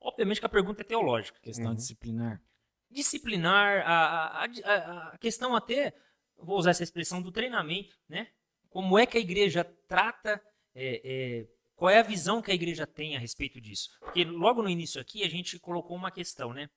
Obviamente 0.00 0.40
que 0.40 0.46
a 0.46 0.50
pergunta 0.50 0.82
é 0.82 0.84
teológica. 0.84 1.40
Questão 1.40 1.68
Uhum. 1.70 1.74
disciplinar. 1.74 2.42
Disciplinar, 2.90 3.82
a, 3.86 4.44
a, 4.44 4.44
a, 4.44 5.08
a 5.14 5.18
questão 5.18 5.54
até, 5.54 5.94
vou 6.36 6.58
usar 6.58 6.70
essa 6.70 6.82
expressão 6.82 7.20
do 7.20 7.32
treinamento, 7.32 7.96
né? 8.08 8.30
Como 8.70 8.98
é 8.98 9.06
que 9.06 9.16
a 9.16 9.20
igreja 9.20 9.64
trata, 9.86 10.42
é, 10.74 11.00
é, 11.04 11.48
qual 11.74 11.90
é 11.90 11.98
a 11.98 12.02
visão 12.02 12.42
que 12.42 12.50
a 12.50 12.54
igreja 12.54 12.86
tem 12.86 13.16
a 13.16 13.18
respeito 13.18 13.60
disso? 13.60 13.90
Porque 14.00 14.24
logo 14.24 14.62
no 14.62 14.68
início 14.68 15.00
aqui 15.00 15.22
a 15.24 15.28
gente 15.28 15.58
colocou 15.58 15.96
uma 15.96 16.10
questão, 16.10 16.52
né? 16.52 16.68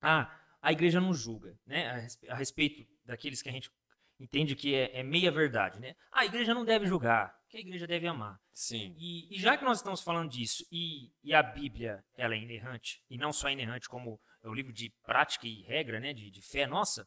Ah, 0.00 0.30
a 0.66 0.72
igreja 0.72 1.00
não 1.00 1.14
julga, 1.14 1.56
né? 1.64 1.88
A, 1.90 1.96
respe- 1.98 2.28
a 2.28 2.34
respeito 2.34 2.84
daqueles 3.04 3.40
que 3.40 3.48
a 3.48 3.52
gente 3.52 3.70
entende 4.18 4.56
que 4.56 4.74
é, 4.74 4.98
é 4.98 5.02
meia 5.04 5.30
verdade, 5.30 5.78
né? 5.78 5.94
A 6.10 6.24
igreja 6.24 6.52
não 6.52 6.64
deve 6.64 6.86
julgar, 6.86 7.32
que 7.48 7.56
a 7.56 7.60
igreja 7.60 7.86
deve 7.86 8.04
amar. 8.08 8.36
Sim. 8.52 8.92
E, 8.98 9.32
e 9.32 9.38
já 9.38 9.56
que 9.56 9.64
nós 9.64 9.78
estamos 9.78 10.00
falando 10.02 10.28
disso, 10.28 10.66
e, 10.72 11.12
e 11.22 11.32
a 11.32 11.40
Bíblia 11.40 12.04
ela 12.16 12.34
é 12.34 12.38
inerrante, 12.38 13.00
e 13.08 13.16
não 13.16 13.32
só 13.32 13.48
inerrante, 13.48 13.88
como 13.88 14.20
é 14.42 14.48
o 14.48 14.52
livro 14.52 14.72
de 14.72 14.90
prática 15.04 15.46
e 15.46 15.62
regra, 15.62 16.00
né, 16.00 16.12
de, 16.12 16.32
de 16.32 16.42
fé 16.42 16.66
nossa, 16.66 17.06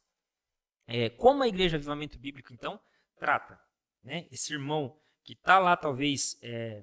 é, 0.88 1.10
como 1.10 1.44
a 1.44 1.48
Igreja 1.50 1.76
Avivamento 1.76 2.18
Bíblico, 2.18 2.54
então, 2.54 2.80
trata 3.18 3.60
né, 4.02 4.26
esse 4.32 4.54
irmão 4.54 4.98
que 5.26 5.34
está 5.34 5.60
lá, 5.60 5.76
talvez, 5.76 6.40
é, 6.42 6.82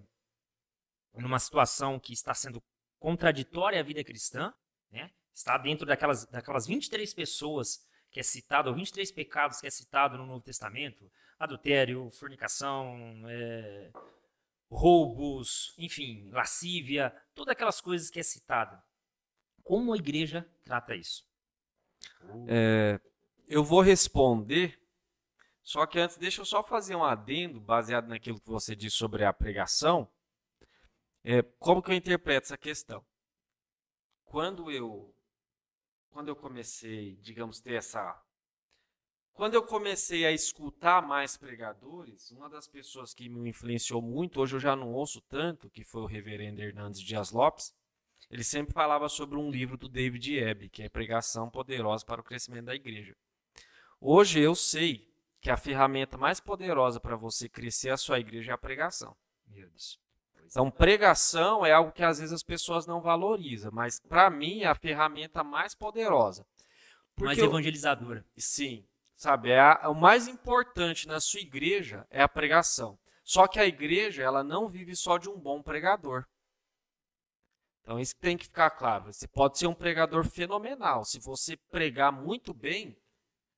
numa 1.14 1.38
situação 1.38 1.98
que 1.98 2.12
está 2.12 2.34
sendo 2.34 2.62
contraditória 2.98 3.80
à 3.80 3.82
vida 3.82 4.04
cristã, 4.04 4.52
né, 4.90 5.10
está 5.36 5.58
dentro 5.58 5.84
daquelas, 5.84 6.24
daquelas 6.24 6.66
23 6.66 7.12
pessoas 7.12 7.86
que 8.10 8.18
é 8.18 8.22
citado, 8.22 8.70
ou 8.70 8.74
23 8.74 9.12
pecados 9.12 9.60
que 9.60 9.66
é 9.66 9.70
citado 9.70 10.16
no 10.16 10.24
Novo 10.24 10.40
Testamento, 10.40 11.12
adultério, 11.38 12.10
fornicação, 12.10 12.96
é, 13.28 13.90
roubos, 14.70 15.74
enfim, 15.76 16.30
lascívia, 16.30 17.14
todas 17.34 17.52
aquelas 17.52 17.82
coisas 17.82 18.08
que 18.08 18.18
é 18.18 18.22
citada. 18.22 18.82
Como 19.62 19.92
a 19.92 19.98
igreja 19.98 20.48
trata 20.64 20.96
isso? 20.96 21.28
É, 22.48 22.98
eu 23.46 23.62
vou 23.62 23.82
responder, 23.82 24.80
só 25.62 25.84
que 25.84 25.98
antes 25.98 26.16
deixa 26.16 26.40
eu 26.40 26.46
só 26.46 26.62
fazer 26.62 26.96
um 26.96 27.04
adendo 27.04 27.60
baseado 27.60 28.08
naquilo 28.08 28.40
que 28.40 28.48
você 28.48 28.74
disse 28.74 28.96
sobre 28.96 29.22
a 29.22 29.34
pregação. 29.34 30.10
É, 31.22 31.42
como 31.58 31.82
que 31.82 31.90
eu 31.90 31.94
interpreto 31.94 32.46
essa 32.46 32.56
questão? 32.56 33.04
Quando 34.24 34.70
eu 34.70 35.15
quando 36.16 36.28
eu 36.28 36.36
comecei, 36.36 37.14
digamos, 37.16 37.60
ter 37.60 37.74
essa 37.74 38.18
quando 39.34 39.52
eu 39.52 39.62
comecei 39.62 40.24
a 40.24 40.32
escutar 40.32 41.06
mais 41.06 41.36
pregadores, 41.36 42.30
uma 42.30 42.48
das 42.48 42.66
pessoas 42.66 43.12
que 43.12 43.28
me 43.28 43.50
influenciou 43.50 44.00
muito, 44.00 44.40
hoje 44.40 44.56
eu 44.56 44.60
já 44.60 44.74
não 44.74 44.94
ouço 44.94 45.20
tanto, 45.20 45.68
que 45.68 45.84
foi 45.84 46.00
o 46.00 46.06
reverendo 46.06 46.62
Hernandes 46.62 47.02
Dias 47.02 47.32
Lopes, 47.32 47.74
ele 48.30 48.42
sempre 48.42 48.72
falava 48.72 49.10
sobre 49.10 49.36
um 49.36 49.50
livro 49.50 49.76
do 49.76 49.90
David 49.90 50.38
Ebb, 50.38 50.70
que 50.70 50.82
é 50.82 50.88
Pregação 50.88 51.50
Poderosa 51.50 52.06
para 52.06 52.22
o 52.22 52.24
Crescimento 52.24 52.64
da 52.64 52.74
Igreja. 52.74 53.14
Hoje 54.00 54.40
eu 54.40 54.54
sei 54.54 55.14
que 55.38 55.50
a 55.50 55.56
ferramenta 55.58 56.16
mais 56.16 56.40
poderosa 56.40 56.98
para 56.98 57.14
você 57.14 57.46
crescer 57.46 57.90
a 57.90 57.98
sua 57.98 58.18
igreja 58.18 58.52
é 58.52 58.54
a 58.54 58.58
pregação. 58.58 59.14
Meu 59.46 59.68
Deus. 59.68 60.00
Então, 60.46 60.70
pregação 60.70 61.66
é 61.66 61.72
algo 61.72 61.92
que 61.92 62.02
às 62.02 62.18
vezes 62.18 62.32
as 62.32 62.42
pessoas 62.42 62.86
não 62.86 63.00
valorizam, 63.00 63.70
mas 63.72 63.98
para 64.00 64.30
mim 64.30 64.62
é 64.62 64.66
a 64.66 64.74
ferramenta 64.74 65.42
mais 65.42 65.74
poderosa. 65.74 66.46
Mais 67.18 67.36
Porque 67.36 67.40
eu- 67.40 67.46
evangelizadora. 67.46 68.24
Sim, 68.36 68.86
sabe, 69.16 69.50
é 69.50 69.58
a- 69.60 69.88
o 69.88 69.94
mais 69.94 70.28
importante 70.28 71.08
na 71.08 71.20
sua 71.20 71.40
igreja 71.40 72.06
é 72.10 72.22
a 72.22 72.28
pregação. 72.28 72.98
Só 73.24 73.48
que 73.48 73.58
a 73.58 73.66
igreja, 73.66 74.22
ela 74.22 74.44
não 74.44 74.68
vive 74.68 74.94
só 74.94 75.18
de 75.18 75.28
um 75.28 75.36
bom 75.38 75.60
pregador. 75.62 76.24
Então 77.82 77.98
isso 78.00 78.14
tem 78.16 78.36
que 78.36 78.46
ficar 78.46 78.70
claro. 78.70 79.12
Você 79.12 79.26
pode 79.28 79.58
ser 79.58 79.66
um 79.66 79.74
pregador 79.74 80.24
fenomenal. 80.28 81.04
Se 81.04 81.18
você 81.20 81.56
pregar 81.70 82.12
muito 82.12 82.52
bem, 82.52 82.96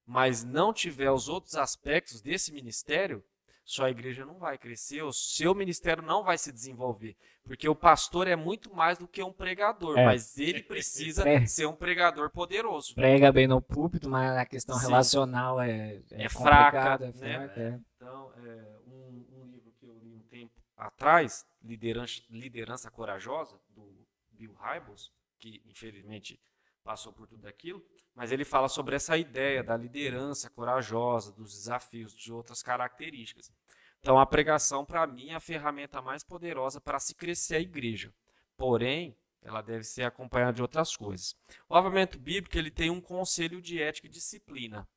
mas 0.06 0.44
não 0.44 0.72
tiver 0.72 1.10
os 1.10 1.28
outros 1.28 1.54
aspectos 1.54 2.20
desse 2.22 2.52
ministério, 2.52 3.22
sua 3.70 3.90
igreja 3.90 4.24
não 4.24 4.38
vai 4.38 4.56
crescer, 4.56 5.02
o 5.02 5.12
seu 5.12 5.54
ministério 5.54 6.02
não 6.02 6.24
vai 6.24 6.38
se 6.38 6.50
desenvolver. 6.50 7.14
Porque 7.44 7.68
o 7.68 7.74
pastor 7.74 8.26
é 8.26 8.34
muito 8.34 8.74
mais 8.74 8.96
do 8.96 9.06
que 9.06 9.22
um 9.22 9.30
pregador, 9.30 9.98
É. 9.98 10.06
mas 10.06 10.38
ele 10.38 10.62
precisa 10.62 11.28
É. 11.28 11.44
ser 11.44 11.66
um 11.66 11.76
pregador 11.76 12.30
poderoso. 12.30 12.94
Prega 12.94 13.30
bem 13.30 13.46
no 13.46 13.60
púlpito, 13.60 14.08
mas 14.08 14.34
a 14.38 14.46
questão 14.46 14.78
Sim. 14.78 14.86
relacional 14.86 15.60
é, 15.60 16.00
É 16.12 16.28
complicada, 16.30 16.32
fraca, 16.32 17.04
é 17.04 17.06
né? 17.12 17.12
fraca, 17.12 17.60
é. 17.60 17.80
Então, 17.96 18.32
é, 18.38 18.78
um, 18.86 19.26
um 19.42 19.46
livro 19.50 19.70
que 19.78 19.84
eu 19.84 19.98
li 19.98 20.14
um 20.14 20.22
tempo 20.30 20.54
atrás, 20.74 21.44
Liderança, 21.62 22.22
Liderança 22.30 22.90
Corajosa, 22.90 23.60
do 23.68 24.06
Bill 24.32 24.54
Hybels, 24.54 25.12
que 25.38 25.60
infelizmente 25.66 26.40
passou 26.88 27.12
por 27.12 27.26
tudo 27.26 27.46
aquilo, 27.46 27.84
mas 28.14 28.32
ele 28.32 28.46
fala 28.46 28.66
sobre 28.66 28.96
essa 28.96 29.14
ideia 29.18 29.62
da 29.62 29.76
liderança 29.76 30.48
corajosa, 30.48 31.30
dos 31.32 31.52
desafios, 31.52 32.14
de 32.14 32.32
outras 32.32 32.62
características. 32.62 33.52
Então, 34.00 34.18
a 34.18 34.24
pregação, 34.24 34.86
para 34.86 35.06
mim, 35.06 35.28
é 35.28 35.34
a 35.34 35.40
ferramenta 35.40 36.00
mais 36.00 36.24
poderosa 36.24 36.80
para 36.80 36.98
se 36.98 37.14
crescer 37.14 37.56
a 37.56 37.60
igreja. 37.60 38.10
Porém, 38.56 39.14
ela 39.42 39.60
deve 39.60 39.84
ser 39.84 40.04
acompanhada 40.04 40.54
de 40.54 40.62
outras 40.62 40.96
coisas. 40.96 41.36
O 41.68 41.74
avivamento 41.74 42.18
bíblico 42.18 42.56
ele 42.56 42.70
tem 42.70 42.88
um 42.88 43.02
conselho 43.02 43.60
de 43.60 43.82
ética 43.82 44.06
e 44.06 44.10
disciplina. 44.10 44.88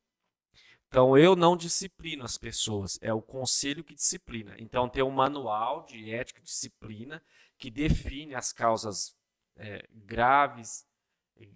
Então, 0.88 1.18
eu 1.18 1.36
não 1.36 1.58
disciplino 1.58 2.24
as 2.24 2.38
pessoas, 2.38 2.98
é 3.02 3.12
o 3.12 3.20
conselho 3.20 3.84
que 3.84 3.94
disciplina. 3.94 4.54
Então, 4.58 4.88
tem 4.88 5.02
um 5.02 5.10
manual 5.10 5.84
de 5.84 6.10
ética 6.10 6.40
e 6.40 6.44
disciplina 6.44 7.22
que 7.58 7.70
define 7.70 8.34
as 8.34 8.50
causas 8.50 9.14
é, 9.56 9.86
graves, 9.90 10.86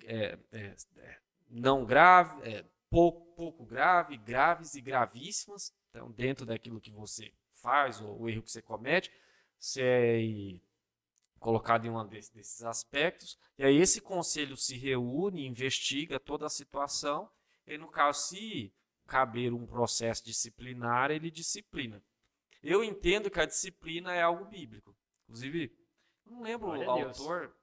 é, 0.05 0.39
é, 0.53 0.77
é, 0.97 1.19
não 1.49 1.85
grave, 1.85 2.49
é, 2.49 2.65
pouco, 2.91 3.27
pouco 3.35 3.65
grave, 3.65 4.17
graves 4.17 4.75
e 4.75 4.81
gravíssimas. 4.81 5.73
Então, 5.91 6.11
dentro 6.11 6.45
daquilo 6.45 6.81
que 6.81 6.91
você 6.91 7.33
faz 7.53 8.01
ou 8.01 8.23
o 8.23 8.29
erro 8.29 8.43
que 8.43 8.51
você 8.51 8.63
comete, 8.63 9.11
você 9.59 9.83
é 9.83 10.61
colocado 11.39 11.87
em 11.87 11.91
um 11.91 12.07
desses, 12.07 12.31
desses 12.31 12.63
aspectos. 12.63 13.39
E 13.59 13.65
aí, 13.65 13.77
esse 13.77 14.01
conselho 14.01 14.57
se 14.57 14.77
reúne, 14.77 15.47
investiga 15.47 16.19
toda 16.19 16.47
a 16.47 16.51
situação. 16.51 17.31
E, 17.67 17.79
no 17.79 17.89
caso, 17.89 18.29
se 18.29 18.73
caber 19.07 19.53
um 19.53 19.67
processo 19.67 20.25
disciplinar, 20.25 21.11
ele 21.11 21.31
disciplina. 21.31 22.03
Eu 22.63 22.83
entendo 22.83 23.31
que 23.31 23.41
a 23.41 23.47
disciplina 23.47 24.13
é 24.13 24.23
algo 24.23 24.45
bíblico. 24.47 24.97
Inclusive, 25.25 25.73
não 26.25 26.43
lembro 26.43 26.67
Glória 26.67 26.91
o 26.91 26.97
Deus. 26.97 27.21
autor, 27.21 27.57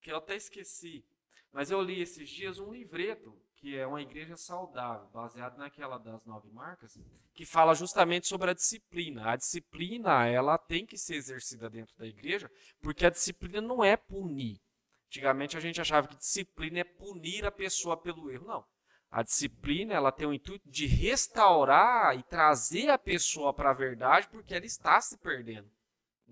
que 0.00 0.10
eu 0.10 0.16
até 0.16 0.36
esqueci, 0.36 1.04
mas 1.52 1.70
eu 1.70 1.80
li 1.80 2.00
esses 2.00 2.28
dias 2.28 2.58
um 2.58 2.72
livreto, 2.72 3.36
que 3.56 3.76
é 3.76 3.86
uma 3.86 4.00
igreja 4.00 4.36
saudável, 4.36 5.08
baseado 5.08 5.58
naquela 5.58 5.98
das 5.98 6.24
nove 6.24 6.50
marcas, 6.50 6.98
que 7.34 7.44
fala 7.44 7.74
justamente 7.74 8.26
sobre 8.26 8.50
a 8.50 8.54
disciplina. 8.54 9.30
A 9.30 9.36
disciplina, 9.36 10.26
ela 10.26 10.56
tem 10.56 10.86
que 10.86 10.96
ser 10.96 11.16
exercida 11.16 11.68
dentro 11.68 11.96
da 11.98 12.06
igreja, 12.06 12.50
porque 12.80 13.04
a 13.04 13.10
disciplina 13.10 13.60
não 13.60 13.82
é 13.82 13.96
punir. 13.96 14.60
Antigamente 15.06 15.56
a 15.56 15.60
gente 15.60 15.80
achava 15.80 16.06
que 16.06 16.16
disciplina 16.16 16.80
é 16.80 16.84
punir 16.84 17.44
a 17.44 17.50
pessoa 17.50 17.96
pelo 17.96 18.30
erro. 18.30 18.46
Não. 18.46 18.64
A 19.10 19.22
disciplina 19.22 19.94
ela 19.94 20.12
tem 20.12 20.26
o 20.26 20.34
intuito 20.34 20.68
de 20.68 20.86
restaurar 20.86 22.16
e 22.16 22.22
trazer 22.22 22.90
a 22.90 22.98
pessoa 22.98 23.54
para 23.54 23.70
a 23.70 23.74
verdade 23.74 24.28
porque 24.28 24.54
ela 24.54 24.66
está 24.66 25.00
se 25.00 25.16
perdendo. 25.16 25.70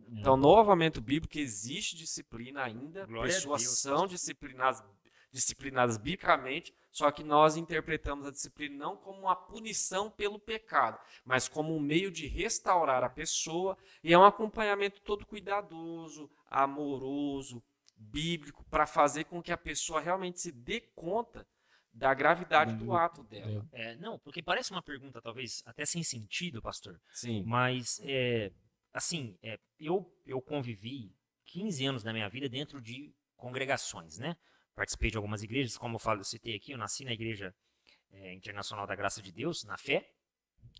Então, 0.08 0.36
no 0.36 0.54
avamento 0.56 1.00
bíblico 1.00 1.38
existe 1.38 1.96
disciplina 1.96 2.62
ainda, 2.62 3.06
Glória 3.06 3.32
pessoas 3.32 3.62
são 3.78 4.06
disciplinadas, 4.06 4.84
disciplinadas 5.36 5.98
biblicamente, 5.98 6.74
só 6.90 7.10
que 7.10 7.22
nós 7.22 7.56
interpretamos 7.56 8.26
a 8.26 8.30
disciplina 8.30 8.74
não 8.74 8.96
como 8.96 9.20
uma 9.20 9.36
punição 9.36 10.10
pelo 10.10 10.38
pecado, 10.38 10.98
mas 11.24 11.46
como 11.46 11.76
um 11.76 11.80
meio 11.80 12.10
de 12.10 12.26
restaurar 12.26 13.04
a 13.04 13.10
pessoa 13.10 13.76
e 14.02 14.14
é 14.14 14.18
um 14.18 14.24
acompanhamento 14.24 15.00
todo 15.02 15.26
cuidadoso, 15.26 16.30
amoroso, 16.50 17.62
bíblico, 17.94 18.64
para 18.70 18.86
fazer 18.86 19.24
com 19.24 19.42
que 19.42 19.52
a 19.52 19.58
pessoa 19.58 20.00
realmente 20.00 20.40
se 20.40 20.50
dê 20.50 20.80
conta 20.80 21.46
da 21.92 22.12
gravidade 22.12 22.74
do 22.76 22.94
ato 22.94 23.22
dela. 23.24 23.66
É, 23.72 23.94
não, 23.96 24.18
porque 24.18 24.42
parece 24.42 24.70
uma 24.70 24.82
pergunta 24.82 25.20
talvez 25.20 25.62
até 25.66 25.84
sem 25.84 26.02
sentido, 26.02 26.62
pastor. 26.62 27.00
Sim. 27.12 27.42
Mas, 27.46 28.00
é, 28.04 28.52
assim, 28.92 29.38
é, 29.42 29.58
eu, 29.78 30.10
eu 30.26 30.40
convivi 30.40 31.14
15 31.46 31.86
anos 31.86 32.02
da 32.02 32.12
minha 32.12 32.28
vida 32.28 32.48
dentro 32.48 32.80
de 32.80 33.14
congregações, 33.36 34.18
né? 34.18 34.36
Participei 34.76 35.10
de 35.10 35.16
algumas 35.16 35.42
igrejas, 35.42 35.78
como 35.78 35.94
eu 35.94 35.98
falo, 35.98 36.20
eu 36.20 36.24
citei 36.24 36.54
aqui, 36.54 36.72
eu 36.72 36.78
nasci 36.78 37.02
na 37.02 37.12
Igreja 37.12 37.54
é, 38.12 38.34
Internacional 38.34 38.86
da 38.86 38.94
Graça 38.94 39.22
de 39.22 39.32
Deus, 39.32 39.64
na 39.64 39.78
fé. 39.78 40.12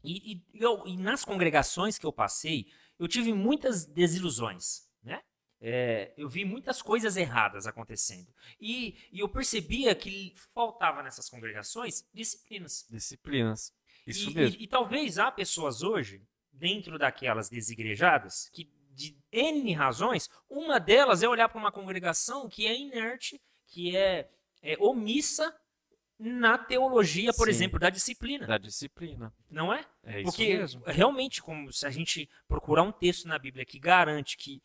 E, 0.04 0.32
e, 0.32 0.44
eu, 0.52 0.86
e 0.86 0.98
nas 0.98 1.24
congregações 1.24 1.98
que 1.98 2.04
eu 2.04 2.12
passei, 2.12 2.70
eu 2.98 3.08
tive 3.08 3.32
muitas 3.32 3.86
desilusões, 3.86 4.86
né? 5.02 5.22
É, 5.58 6.12
eu 6.18 6.28
vi 6.28 6.44
muitas 6.44 6.82
coisas 6.82 7.16
erradas 7.16 7.66
acontecendo. 7.66 8.30
E, 8.60 8.98
e 9.10 9.20
eu 9.20 9.28
percebia 9.30 9.94
que 9.94 10.34
faltava 10.52 11.02
nessas 11.02 11.30
congregações 11.30 12.06
disciplinas. 12.12 12.86
Disciplinas. 12.90 13.72
Isso 14.06 14.30
e, 14.30 14.34
mesmo. 14.34 14.60
E 14.60 14.68
talvez 14.68 15.18
há 15.18 15.32
pessoas 15.32 15.82
hoje, 15.82 16.22
dentro 16.52 16.98
daquelas 16.98 17.48
desigrejadas, 17.48 18.50
que 18.50 18.70
de 18.92 19.18
N 19.32 19.72
razões, 19.74 20.28
uma 20.48 20.78
delas 20.78 21.22
é 21.22 21.28
olhar 21.28 21.48
para 21.48 21.58
uma 21.58 21.72
congregação 21.72 22.48
que 22.48 22.66
é 22.66 22.76
inerte, 22.76 23.40
que 23.66 23.96
é, 23.96 24.28
é 24.62 24.76
omissa 24.78 25.54
na 26.18 26.56
teologia, 26.56 27.32
por 27.34 27.44
Sim. 27.46 27.50
exemplo, 27.50 27.78
da 27.78 27.90
disciplina. 27.90 28.46
Da 28.46 28.58
disciplina. 28.58 29.32
Não 29.50 29.72
é? 29.72 29.84
É 30.02 30.20
isso 30.22 30.24
Porque 30.30 30.56
mesmo. 30.56 30.82
realmente, 30.86 31.42
como 31.42 31.70
se 31.72 31.86
a 31.86 31.90
gente 31.90 32.28
procurar 32.48 32.82
um 32.82 32.92
texto 32.92 33.28
na 33.28 33.38
Bíblia 33.38 33.64
que 33.66 33.78
garante 33.78 34.36
que 34.36 34.62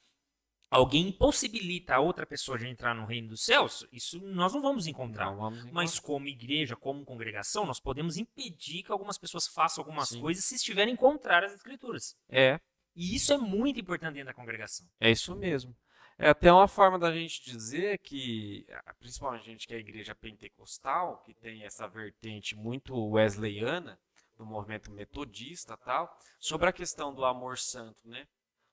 alguém 0.69 1.09
impossibilita 1.09 1.95
a 1.95 1.99
outra 1.99 2.25
pessoa 2.25 2.57
de 2.57 2.65
entrar 2.67 2.95
no 2.95 3.05
reino 3.05 3.27
dos 3.27 3.43
céus, 3.43 3.85
isso 3.91 4.19
nós 4.21 4.53
não 4.53 4.61
vamos 4.61 4.87
encontrar. 4.87 5.25
Não 5.25 5.37
vamos 5.37 5.65
Mas 5.71 5.99
como 5.99 6.27
igreja, 6.29 6.77
como 6.77 7.03
congregação, 7.03 7.65
nós 7.65 7.79
podemos 7.81 8.15
impedir 8.15 8.83
que 8.83 8.91
algumas 8.91 9.17
pessoas 9.17 9.47
façam 9.47 9.81
algumas 9.81 10.09
Sim. 10.09 10.21
coisas 10.21 10.45
se 10.45 10.55
estiverem 10.55 10.95
contrárias 10.95 11.51
às 11.51 11.57
escrituras. 11.57 12.15
É, 12.29 12.59
E 12.95 13.13
isso 13.15 13.33
é 13.33 13.37
muito 13.37 13.79
importante 13.79 14.13
dentro 14.13 14.27
da 14.27 14.33
congregação. 14.33 14.87
é 15.01 15.11
isso 15.11 15.35
mesmo. 15.35 15.75
É 16.21 16.29
até 16.29 16.53
uma 16.53 16.67
forma 16.67 16.99
da 16.99 17.11
gente 17.11 17.43
dizer 17.43 17.97
que, 17.97 18.63
principalmente 18.99 19.41
a 19.41 19.51
gente 19.51 19.67
que 19.67 19.73
é 19.73 19.77
a 19.77 19.79
igreja 19.79 20.13
pentecostal, 20.13 21.17
que 21.25 21.33
tem 21.33 21.63
essa 21.63 21.87
vertente 21.87 22.55
muito 22.55 22.95
wesleyana, 23.09 23.99
do 24.37 24.45
movimento 24.45 24.91
metodista 24.91 25.75
tal, 25.77 26.15
sobre 26.39 26.69
a 26.69 26.71
questão 26.71 27.11
do 27.11 27.25
amor 27.25 27.57
santo, 27.57 28.07
né? 28.07 28.27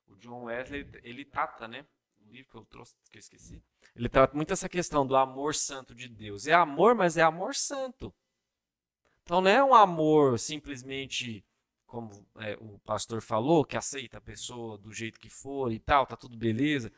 O 0.07 0.15
John 0.17 0.43
Wesley, 0.43 0.87
ele 1.01 1.25
trata, 1.25 1.67
né? 1.67 1.87
O 2.23 2.31
livro 2.31 2.51
que 2.51 2.57
eu 2.57 2.65
trouxe, 2.65 2.95
que 3.09 3.17
eu 3.17 3.19
esqueci. 3.19 3.63
Ele 3.95 4.09
trata 4.09 4.35
muito 4.35 4.53
essa 4.53 4.69
questão 4.69 5.03
do 5.03 5.15
amor 5.15 5.55
santo 5.55 5.95
de 5.95 6.07
Deus. 6.07 6.45
É 6.45 6.53
amor, 6.53 6.93
mas 6.93 7.17
é 7.17 7.23
amor 7.23 7.55
santo. 7.55 8.13
Então 9.23 9.41
não 9.41 9.49
é 9.49 9.63
um 9.63 9.73
amor 9.73 10.37
simplesmente, 10.37 11.43
como 11.87 12.11
é, 12.37 12.55
o 12.61 12.77
pastor 12.85 13.23
falou, 13.23 13.65
que 13.65 13.75
aceita 13.75 14.19
a 14.19 14.21
pessoa 14.21 14.77
do 14.77 14.93
jeito 14.93 15.19
que 15.19 15.31
for 15.31 15.71
e 15.71 15.79
tal, 15.79 16.05
tá 16.05 16.15
tudo 16.15 16.37
beleza. 16.37 16.91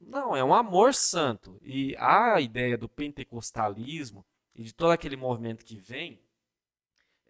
Não, 0.00 0.34
é 0.34 0.42
um 0.42 0.54
amor 0.54 0.94
santo. 0.94 1.58
E 1.62 1.94
a 1.98 2.40
ideia 2.40 2.76
do 2.76 2.88
pentecostalismo 2.88 4.24
e 4.54 4.62
de 4.62 4.72
todo 4.72 4.90
aquele 4.90 5.16
movimento 5.16 5.64
que 5.64 5.76
vem 5.76 6.20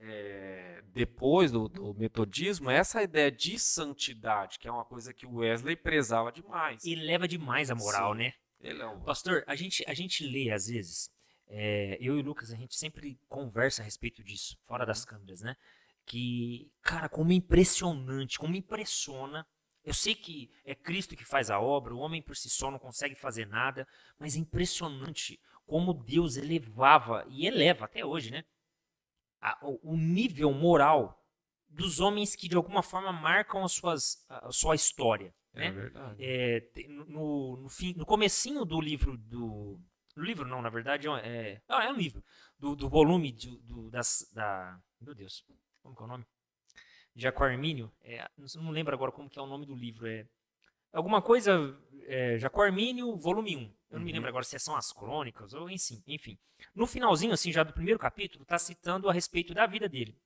é, 0.00 0.82
depois 0.92 1.50
do, 1.50 1.68
do 1.68 1.94
metodismo 1.94 2.70
é 2.70 2.76
essa 2.76 3.02
ideia 3.02 3.30
de 3.30 3.58
santidade, 3.58 4.58
que 4.58 4.68
é 4.68 4.72
uma 4.72 4.84
coisa 4.84 5.12
que 5.12 5.26
o 5.26 5.36
Wesley 5.36 5.76
prezava 5.76 6.30
demais. 6.30 6.84
E 6.84 6.94
leva 6.94 7.26
demais 7.26 7.70
a 7.70 7.74
moral, 7.74 8.12
Sim. 8.12 8.18
né? 8.18 8.32
Ele 8.60 8.82
é 8.82 8.86
um... 8.86 9.00
Pastor, 9.00 9.44
a 9.46 9.54
gente, 9.54 9.84
a 9.86 9.94
gente 9.94 10.24
lê 10.24 10.50
às 10.50 10.68
vezes, 10.68 11.10
é, 11.46 11.96
eu 12.00 12.16
e 12.16 12.20
o 12.20 12.24
Lucas, 12.24 12.52
a 12.52 12.56
gente 12.56 12.76
sempre 12.76 13.18
conversa 13.28 13.82
a 13.82 13.84
respeito 13.84 14.22
disso, 14.22 14.56
fora 14.64 14.84
das 14.84 15.04
câmeras, 15.04 15.40
né? 15.40 15.56
Que, 16.04 16.70
cara, 16.80 17.08
como 17.08 17.32
é 17.32 17.34
impressionante, 17.34 18.38
como 18.38 18.56
impressiona. 18.56 19.46
Eu 19.88 19.94
sei 19.94 20.14
que 20.14 20.50
é 20.64 20.74
Cristo 20.74 21.16
que 21.16 21.24
faz 21.24 21.50
a 21.50 21.58
obra, 21.58 21.94
o 21.94 21.98
homem 21.98 22.20
por 22.22 22.36
si 22.36 22.50
só 22.50 22.70
não 22.70 22.78
consegue 22.78 23.14
fazer 23.14 23.46
nada, 23.46 23.86
mas 24.18 24.36
é 24.36 24.38
impressionante 24.38 25.40
como 25.66 25.94
Deus 25.94 26.36
elevava, 26.36 27.24
e 27.28 27.46
eleva 27.46 27.84
até 27.86 28.04
hoje, 28.04 28.30
né? 28.30 28.44
a- 29.40 29.58
o, 29.62 29.92
o 29.92 29.96
nível 29.96 30.52
moral 30.52 31.24
dos 31.68 32.00
homens 32.00 32.34
que 32.34 32.48
de 32.48 32.56
alguma 32.56 32.82
forma 32.82 33.12
marcam 33.12 33.64
as 33.64 33.72
suas, 33.72 34.24
a 34.28 34.50
sua 34.50 34.74
história. 34.74 35.34
É 35.54 35.60
né? 35.60 35.70
verdade. 35.70 36.16
É, 36.24 36.70
no, 37.06 37.56
no, 37.56 37.68
fim, 37.68 37.94
no 37.94 38.04
comecinho 38.06 38.64
do 38.64 38.80
livro 38.80 39.16
do. 39.16 39.80
No 40.16 40.24
livro 40.24 40.46
não, 40.46 40.60
na 40.60 40.68
verdade, 40.68 41.06
é, 41.06 41.10
um- 41.10 41.16
é, 41.16 41.62
não, 41.68 41.80
é 41.80 41.90
um 41.90 41.96
livro. 41.96 42.22
Do, 42.58 42.74
do 42.76 42.88
volume 42.88 43.32
de- 43.32 43.58
do, 43.62 43.90
das, 43.90 44.28
da. 44.34 44.78
Meu 45.00 45.14
Deus, 45.14 45.44
como 45.82 45.94
que 45.96 46.02
é 46.02 46.04
o 46.04 46.08
nome? 46.08 46.26
Jaco 47.20 47.42
Armínio. 47.42 47.90
É, 48.02 48.28
não, 48.56 48.70
lembro 48.70 48.94
agora 48.94 49.10
como 49.10 49.28
que 49.28 49.38
é 49.38 49.42
o 49.42 49.46
nome 49.46 49.66
do 49.66 49.74
livro. 49.74 50.06
É 50.06 50.26
alguma 50.92 51.20
coisa. 51.20 51.76
É, 52.06 52.38
Jaco 52.38 52.62
Armínio, 52.62 53.16
volume 53.16 53.56
1. 53.56 53.60
Eu 53.90 53.98
não 53.98 54.04
me 54.04 54.10
Uhum. 54.10 54.14
lembro 54.16 54.28
agora 54.28 54.44
se 54.44 54.58
são 54.58 54.76
as 54.76 54.92
crônicas 54.92 55.52
ou 55.54 55.68
enfim, 55.68 56.02
enfim. 56.06 56.38
No 56.74 56.86
finalzinho, 56.86 57.32
assim, 57.32 57.50
já 57.52 57.62
do 57.62 57.72
primeiro 57.72 57.98
capítulo, 57.98 58.42
está 58.42 58.58
citando 58.58 59.08
a 59.08 59.12
respeito 59.12 59.52
da 59.52 59.66
vida 59.66 59.88
dele. 59.88 60.16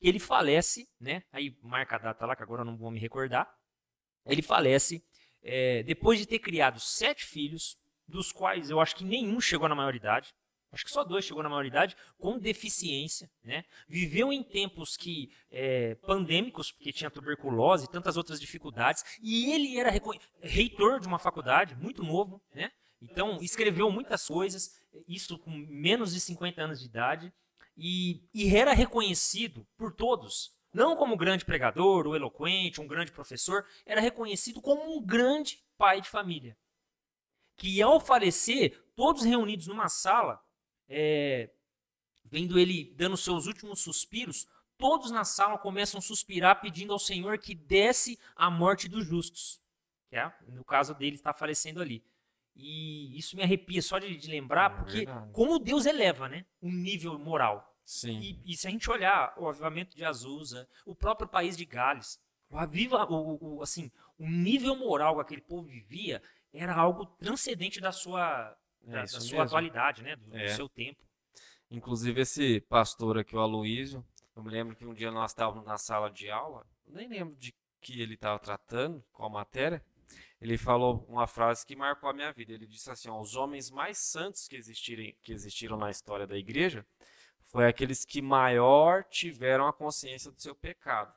Ele 0.00 0.18
falece, 0.18 0.88
né? 1.00 1.22
Aí 1.32 1.56
marca 1.62 1.96
a 1.96 1.98
data 1.98 2.26
lá, 2.26 2.36
que 2.36 2.42
agora 2.42 2.60
eu 2.60 2.66
não 2.66 2.76
vou 2.76 2.90
me 2.90 3.00
recordar. 3.00 3.52
Ele 4.26 4.42
falece 4.42 5.04
é, 5.42 5.82
depois 5.82 6.18
de 6.18 6.26
ter 6.26 6.38
criado 6.38 6.78
sete 6.78 7.24
filhos, 7.24 7.76
dos 8.06 8.30
quais 8.30 8.68
eu 8.70 8.78
acho 8.80 8.94
que 8.94 9.04
nenhum 9.04 9.40
chegou 9.40 9.68
na 9.68 9.74
maioridade. 9.74 10.34
Acho 10.72 10.84
que 10.84 10.90
só 10.90 11.04
dois 11.04 11.24
chegou 11.24 11.42
na 11.42 11.50
maioridade, 11.50 11.94
com 12.18 12.38
deficiência, 12.38 13.30
né? 13.44 13.64
Viveu 13.86 14.32
em 14.32 14.42
tempos 14.42 14.96
que 14.96 15.30
é, 15.50 15.94
pandêmicos, 15.96 16.72
porque 16.72 16.92
tinha 16.92 17.10
tuberculose 17.10 17.84
e 17.84 17.90
tantas 17.90 18.16
outras 18.16 18.40
dificuldades. 18.40 19.04
E 19.22 19.52
ele 19.52 19.78
era 19.78 19.92
reitor 20.40 20.98
de 20.98 21.06
uma 21.06 21.18
faculdade, 21.18 21.76
muito 21.76 22.02
novo, 22.02 22.42
né? 22.54 22.72
Então, 23.02 23.38
escreveu 23.42 23.90
muitas 23.90 24.26
coisas, 24.26 24.80
isso 25.06 25.38
com 25.38 25.50
menos 25.50 26.14
de 26.14 26.20
50 26.20 26.62
anos 26.62 26.80
de 26.80 26.86
idade, 26.86 27.32
e, 27.76 28.22
e 28.32 28.54
era 28.56 28.72
reconhecido 28.72 29.66
por 29.76 29.92
todos. 29.92 30.56
Não 30.72 30.96
como 30.96 31.16
grande 31.16 31.44
pregador, 31.44 32.06
ou 32.06 32.16
eloquente, 32.16 32.80
um 32.80 32.86
grande 32.86 33.12
professor, 33.12 33.66
era 33.84 34.00
reconhecido 34.00 34.62
como 34.62 34.96
um 34.96 35.04
grande 35.04 35.62
pai 35.76 36.00
de 36.00 36.08
família. 36.08 36.56
Que 37.56 37.82
ao 37.82 38.00
falecer, 38.00 38.82
todos 38.96 39.24
reunidos 39.24 39.66
numa 39.66 39.88
sala, 39.88 40.40
é, 40.92 41.50
vendo 42.24 42.58
ele 42.58 42.92
dando 42.96 43.16
seus 43.16 43.46
últimos 43.46 43.80
suspiros, 43.80 44.46
todos 44.76 45.10
na 45.10 45.24
sala 45.24 45.58
começam 45.58 45.98
a 45.98 46.02
suspirar 46.02 46.60
pedindo 46.60 46.92
ao 46.92 46.98
Senhor 46.98 47.38
que 47.38 47.54
desse 47.54 48.18
a 48.36 48.50
morte 48.50 48.88
dos 48.88 49.06
justos. 49.06 49.60
Que 50.08 50.16
é, 50.16 50.32
no 50.48 50.64
caso 50.64 50.94
dele, 50.94 51.16
está 51.16 51.32
falecendo 51.32 51.80
ali. 51.80 52.04
E 52.54 53.16
isso 53.16 53.34
me 53.34 53.42
arrepia 53.42 53.80
só 53.80 53.98
de, 53.98 54.14
de 54.16 54.30
lembrar, 54.30 54.70
É 54.70 54.74
porque 54.76 54.96
verdade. 55.06 55.32
como 55.32 55.58
Deus 55.58 55.86
eleva 55.86 56.28
né, 56.28 56.44
o 56.60 56.70
nível 56.70 57.18
moral. 57.18 57.74
Sim. 57.84 58.20
E, 58.20 58.52
e 58.52 58.56
se 58.56 58.66
a 58.68 58.70
gente 58.70 58.90
olhar 58.90 59.32
o 59.38 59.48
avivamento 59.48 59.96
de 59.96 60.04
Azusa, 60.04 60.68
o 60.84 60.94
próprio 60.94 61.26
país 61.28 61.56
de 61.56 61.64
Gales, 61.64 62.20
o, 62.50 62.58
aviva, 62.58 63.04
o, 63.10 63.56
o- 63.58 63.62
assim, 63.62 63.90
o 64.18 64.28
nível 64.28 64.76
moral 64.76 65.14
que 65.16 65.22
aquele 65.22 65.40
povo 65.40 65.62
vivia 65.66 66.22
era 66.52 66.74
algo 66.74 67.06
transcendente 67.06 67.80
da 67.80 67.90
sua, 67.90 68.54
da, 68.84 68.98
da 68.98 69.04
isso 69.04 69.20
sua 69.20 69.30
mesmo. 69.30 69.42
atualidade, 69.42 70.02
né, 70.02 70.16
do, 70.16 70.30
do 70.30 70.36
É. 70.36 70.48
seu 70.48 70.68
tempo. 70.68 71.00
Inclusive 71.70 72.20
esse 72.20 72.60
pastor 72.62 73.18
aqui, 73.18 73.34
o 73.34 73.40
Aloísio, 73.40 74.04
eu 74.36 74.42
me 74.42 74.50
lembro 74.50 74.76
que 74.76 74.84
um 74.84 74.92
dia 74.94 75.10
nós 75.10 75.30
estávamos 75.30 75.64
na 75.64 75.78
sala 75.78 76.10
de 76.10 76.30
aula, 76.30 76.66
nem 76.86 77.08
lembro 77.08 77.34
de 77.36 77.54
que 77.80 78.00
ele 78.00 78.14
estava 78.14 78.38
tratando, 78.38 79.02
qual 79.12 79.28
matéria, 79.30 79.84
ele 80.40 80.58
falou 80.58 81.04
uma 81.08 81.26
frase 81.26 81.64
que 81.64 81.74
marcou 81.76 82.10
a 82.10 82.12
minha 82.12 82.32
vida. 82.32 82.52
Ele 82.52 82.66
disse 82.66 82.90
assim, 82.90 83.08
ó, 83.08 83.18
os 83.20 83.34
homens 83.36 83.70
mais 83.70 83.98
santos 83.98 84.46
que, 84.48 84.56
existirem, 84.56 85.16
que 85.22 85.32
existiram 85.32 85.76
na 85.76 85.90
história 85.90 86.26
da 86.26 86.36
igreja 86.36 86.84
foi 87.44 87.66
aqueles 87.66 88.04
que 88.04 88.20
maior 88.20 89.04
tiveram 89.04 89.66
a 89.66 89.72
consciência 89.72 90.30
do 90.30 90.40
seu 90.40 90.54
pecado. 90.54 91.12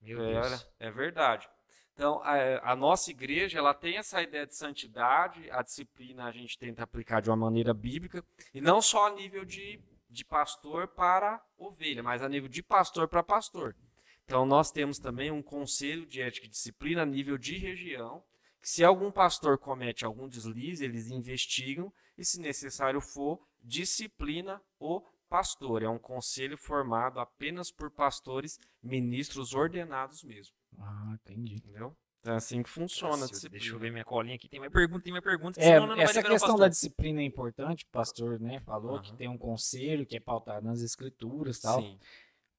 Meu 0.00 0.22
Era, 0.22 0.48
Deus. 0.48 0.68
é 0.78 0.90
verdade. 0.90 1.48
Então, 1.94 2.20
a, 2.24 2.72
a 2.72 2.76
nossa 2.76 3.10
igreja, 3.10 3.58
ela 3.58 3.72
tem 3.72 3.96
essa 3.96 4.20
ideia 4.20 4.44
de 4.46 4.56
santidade, 4.56 5.48
a 5.50 5.62
disciplina 5.62 6.24
a 6.24 6.32
gente 6.32 6.58
tenta 6.58 6.82
aplicar 6.82 7.22
de 7.22 7.30
uma 7.30 7.36
maneira 7.36 7.72
bíblica, 7.72 8.24
e 8.52 8.60
não 8.60 8.82
só 8.82 9.06
a 9.06 9.14
nível 9.14 9.44
de, 9.44 9.80
de 10.10 10.24
pastor 10.24 10.88
para 10.88 11.40
ovelha, 11.56 12.02
mas 12.02 12.20
a 12.20 12.28
nível 12.28 12.48
de 12.48 12.62
pastor 12.62 13.06
para 13.06 13.22
pastor. 13.22 13.76
Então 14.24 14.44
nós 14.44 14.72
temos 14.72 14.98
também 14.98 15.30
um 15.30 15.42
conselho 15.42 16.04
de 16.04 16.20
ética 16.20 16.46
e 16.46 16.50
disciplina 16.50 17.02
a 17.02 17.06
nível 17.06 17.38
de 17.38 17.58
região, 17.58 18.24
que 18.60 18.68
se 18.68 18.82
algum 18.82 19.12
pastor 19.12 19.56
comete 19.58 20.04
algum 20.04 20.26
deslize, 20.26 20.84
eles 20.84 21.10
investigam 21.10 21.92
e, 22.18 22.24
se 22.24 22.40
necessário 22.40 23.00
for, 23.00 23.38
disciplina 23.62 24.60
o 24.80 25.00
pastor. 25.28 25.82
É 25.82 25.88
um 25.88 25.98
conselho 25.98 26.56
formado 26.56 27.20
apenas 27.20 27.70
por 27.70 27.90
pastores, 27.90 28.58
ministros 28.82 29.52
ordenados 29.52 30.24
mesmo. 30.24 30.56
Ah, 30.78 31.14
entendi. 31.14 31.56
Entendeu? 31.56 31.96
É 32.26 32.30
assim 32.30 32.62
que 32.62 32.70
funciona 32.70 33.26
a 33.26 33.48
Deixa 33.50 33.72
eu- 33.74 33.78
ver 33.78 33.90
minha 33.92 34.04
colinha 34.04 34.34
aqui. 34.34 34.48
Tem 34.48 34.58
mais 34.58 34.72
pergunta, 34.72 35.04
tem 35.04 35.12
mais 35.12 35.22
pergunta. 35.24 35.60
É, 35.60 35.64
senão 35.64 35.86
não 35.86 35.94
vai 35.94 36.04
essa 36.04 36.20
o 36.20 36.24
questão 36.24 36.56
da 36.56 36.68
disciplina 36.68 37.20
é 37.20 37.24
importante, 37.24 37.84
o 37.84 37.88
pastor, 37.88 38.40
né, 38.40 38.60
falou 38.60 38.98
que 39.00 39.08
Aham. 39.10 39.16
tem 39.16 39.28
um 39.28 39.36
conselho 39.36 40.06
que 40.06 40.16
é 40.16 40.20
pautado 40.20 40.66
nas 40.66 40.80
escrituras 40.80 41.58
e 41.58 41.62
tal. 41.62 41.82
Sim. 41.82 41.98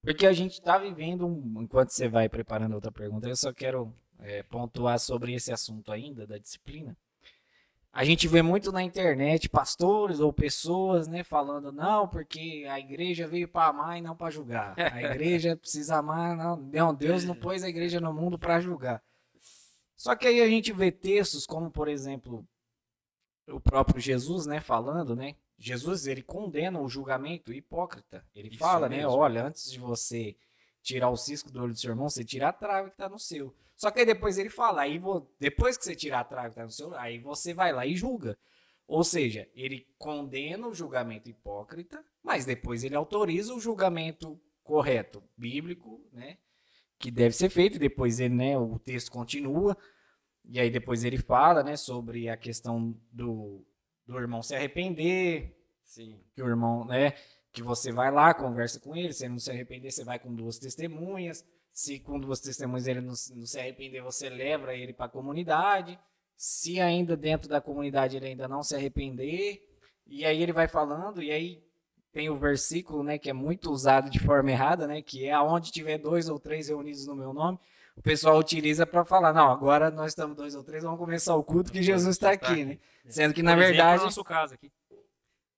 Porque 0.04 0.28
a 0.28 0.34
gente 0.34 0.52
está 0.54 0.78
vivendo, 0.78 1.26
um- 1.26 1.64
enquanto 1.64 1.90
você 1.90 2.08
vai 2.08 2.30
preparando 2.30 2.74
outra 2.76 2.92
pergunta, 2.92 3.28
eu 3.28 3.36
só 3.36 3.52
quero 3.52 3.92
é, 4.20 4.44
pontuar 4.44 4.98
sobre 5.00 5.34
esse 5.34 5.52
assunto 5.52 5.92
ainda, 5.92 6.26
da 6.28 6.38
disciplina. 6.38 6.96
A 7.96 8.04
gente 8.04 8.28
vê 8.28 8.42
muito 8.42 8.74
na 8.74 8.84
internet 8.84 9.48
pastores 9.48 10.20
ou 10.20 10.34
pessoas 10.34 11.08
né, 11.08 11.24
falando, 11.24 11.72
não, 11.72 12.10
porque 12.10 12.66
a 12.70 12.78
igreja 12.78 13.26
veio 13.26 13.48
para 13.48 13.70
amar 13.70 13.98
e 13.98 14.02
não 14.02 14.14
para 14.14 14.30
julgar. 14.30 14.76
A 14.78 15.02
igreja 15.02 15.56
precisa 15.56 15.96
amar, 15.96 16.36
não, 16.36 16.58
não, 16.58 16.94
Deus 16.94 17.24
não 17.24 17.34
pôs 17.34 17.64
a 17.64 17.70
igreja 17.70 18.02
no 18.02 18.14
mundo 18.14 18.38
para 18.38 18.60
julgar. 18.60 19.02
Só 19.96 20.14
que 20.14 20.28
aí 20.28 20.42
a 20.42 20.48
gente 20.50 20.74
vê 20.74 20.92
textos 20.92 21.46
como, 21.46 21.72
por 21.72 21.88
exemplo, 21.88 22.46
o 23.48 23.62
próprio 23.62 24.02
Jesus, 24.02 24.46
né, 24.46 24.60
falando, 24.60 25.16
né? 25.16 25.38
Jesus, 25.58 26.06
ele 26.06 26.22
condena 26.22 26.82
o 26.82 26.90
julgamento 26.90 27.54
hipócrita. 27.54 28.26
Ele 28.36 28.50
Isso 28.50 28.58
fala, 28.58 28.90
né, 28.90 28.98
mesmo. 28.98 29.12
olha, 29.12 29.46
antes 29.46 29.72
de 29.72 29.80
você 29.80 30.36
tirar 30.82 31.10
o 31.10 31.16
cisco 31.16 31.50
do 31.50 31.64
olho 31.64 31.72
do 31.72 31.80
seu 31.80 31.92
irmão, 31.92 32.10
você 32.10 32.26
tira 32.26 32.50
a 32.50 32.54
trave 32.54 32.90
que 32.90 32.98
tá 32.98 33.08
no 33.08 33.18
seu. 33.18 33.56
Só 33.76 33.92
que 33.92 34.00
aí 34.00 34.06
depois 34.06 34.38
ele 34.38 34.50
fala, 34.50 34.82
aí 34.82 35.00
depois 35.40 35.78
que 35.78 35.84
você 35.84 35.96
tirar 35.96 36.22
a 36.22 36.24
trave 36.24 36.56
tá 36.56 36.64
no 36.64 36.72
seu, 36.72 36.96
aí 36.96 37.20
você 37.20 37.54
vai 37.54 37.74
lá 37.74 37.86
e 37.86 37.96
julga. 37.96 38.38
Ou 38.88 39.04
seja, 39.04 39.50
ele 39.56 39.88
condena 39.98 40.68
o 40.68 40.74
julgamento 40.74 41.30
hipócrita, 41.30 42.04
mas 42.24 42.46
depois 42.46 42.84
ele 42.84 42.96
autoriza 42.96 43.54
o 43.54 43.60
julgamento 43.60 44.40
correto, 44.64 45.24
bíblico, 45.36 46.02
né? 46.12 46.38
Que 47.00 47.12
deve 47.12 47.36
ser 47.36 47.50
feito, 47.50 47.76
e 47.76 47.80
depois 47.80 48.20
ele, 48.20 48.34
né, 48.34 48.58
o 48.58 48.80
texto 48.80 49.12
continua, 49.12 49.78
e 50.46 50.60
aí 50.60 50.70
depois 50.70 51.04
ele 51.04 51.18
fala, 51.18 51.64
né, 51.64 51.76
sobre 51.76 52.30
a 52.30 52.38
questão 52.38 52.98
do, 53.12 53.66
do 54.06 54.18
irmão 54.18 54.42
se 54.42 54.56
arrepender, 54.56 55.58
Sim. 55.84 56.20
que 56.34 56.42
o 56.42 56.48
irmão, 56.48 56.86
né, 56.86 57.14
que 57.52 57.62
você 57.62 57.92
vai 57.92 58.12
lá, 58.12 58.34
conversa 58.34 58.80
com 58.80 58.96
ele, 58.96 59.14
se 59.14 59.26
ele 59.26 59.34
não 59.34 59.40
se 59.40 59.52
arrepender, 59.52 59.92
você 59.92 60.04
vai 60.04 60.20
com 60.20 60.34
duas 60.34 60.58
testemunhas, 60.58 61.46
se 61.76 62.00
com 62.00 62.18
duas 62.18 62.40
testemunhas 62.40 62.88
ele 62.88 63.02
não, 63.02 63.14
se- 63.14 63.36
não 63.36 63.46
se 63.46 63.60
arrepender, 63.60 64.02
você 64.02 64.30
leva 64.30 64.74
ele 64.74 64.94
para 64.94 65.08
a 65.08 65.10
comunidade, 65.10 66.00
se 66.38 66.80
ainda 66.80 67.18
dentro 67.18 67.50
da 67.50 67.60
comunidade 67.60 68.16
ele 68.16 68.28
ainda 68.28 68.48
não 68.48 68.64
se 68.64 68.74
arrepender, 68.74 69.62
e 70.08 70.24
aí 70.24 70.42
ele 70.42 70.54
vai 70.54 70.70
falando, 70.70 71.22
e 71.22 71.32
aí 71.32 71.62
tem 72.14 72.30
o 72.30 72.36
versículo, 72.38 73.04
né, 73.04 73.18
que 73.18 73.30
é 73.30 73.34
muito 73.34 73.70
usado 73.70 74.10
de 74.10 74.20
forma 74.20 74.52
errada, 74.52 74.88
né, 74.88 75.02
que 75.02 75.26
é 75.26 75.34
aonde 75.34 75.70
tiver 75.70 75.98
dois 75.98 76.30
ou 76.30 76.40
três 76.40 76.70
reunidos 76.70 77.06
no 77.06 77.14
meu 77.14 77.34
nome, 77.34 77.60
o 77.98 78.02
pessoal 78.02 78.38
utiliza 78.38 78.86
para 78.86 79.04
falar, 79.04 79.34
não, 79.34 79.52
agora 79.52 79.92
nós 79.92 80.14
estamos 80.14 80.38
dois 80.38 80.56
ou 80.56 80.64
três, 80.64 80.82
vamos 80.82 80.98
começar 80.98 81.36
o 81.36 81.44
culto 81.44 81.74
que 81.74 81.84
Jesus 81.84 82.16
está 82.16 82.32
aqui, 82.32 82.64
né? 82.64 82.80
Sendo 83.10 83.34
que, 83.34 83.44
na 83.44 83.54
verdade, 83.68 84.00
no 84.00 84.06
nosso 84.06 84.24
caso 84.24 84.54
aqui. 84.54 84.72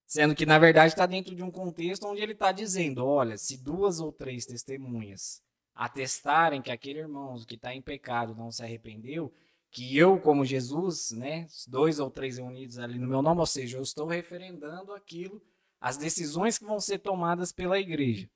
Sendo 0.08 0.34
que, 0.34 0.46
na 0.48 0.58
verdade, 0.58 0.94
está 0.94 1.06
dentro 1.06 1.36
de 1.36 1.44
um 1.44 1.52
contexto 1.52 2.08
onde 2.08 2.22
ele 2.22 2.32
está 2.32 2.52
dizendo: 2.52 3.06
olha, 3.06 3.38
se 3.38 3.58
duas 3.58 4.00
ou 4.00 4.12
três 4.12 4.46
testemunhas 4.46 5.42
atestarem 5.78 6.62
que 6.62 6.72
aquele 6.72 7.00
irmão 7.00 7.40
que 7.46 7.54
está 7.54 7.74
em 7.74 7.82
pecado 7.82 8.36
não 8.36 8.52
se 8.52 8.64
arrependeu, 8.64 9.32
que 9.70 9.96
eu, 9.96 10.20
como 10.20 10.44
Jesus, 10.44 11.12
né, 11.12 11.46
dois 11.68 12.00
ou 12.00 12.10
três 12.10 12.38
reunidos 12.38 12.80
ali 12.80 12.98
no 12.98 13.08
meu 13.08 13.22
nome, 13.22 13.40
ou 13.40 13.46
seja, 13.46 13.78
eu 13.78 13.84
estou 13.84 14.08
referendando 14.08 14.92
aquilo, 14.92 15.40
as 15.80 15.96
decisões 15.96 16.58
que 16.58 16.66
vão 16.66 16.80
ser 16.80 16.98
tomadas 16.98 17.52
pela 17.52 17.80
igreja. 17.80 18.28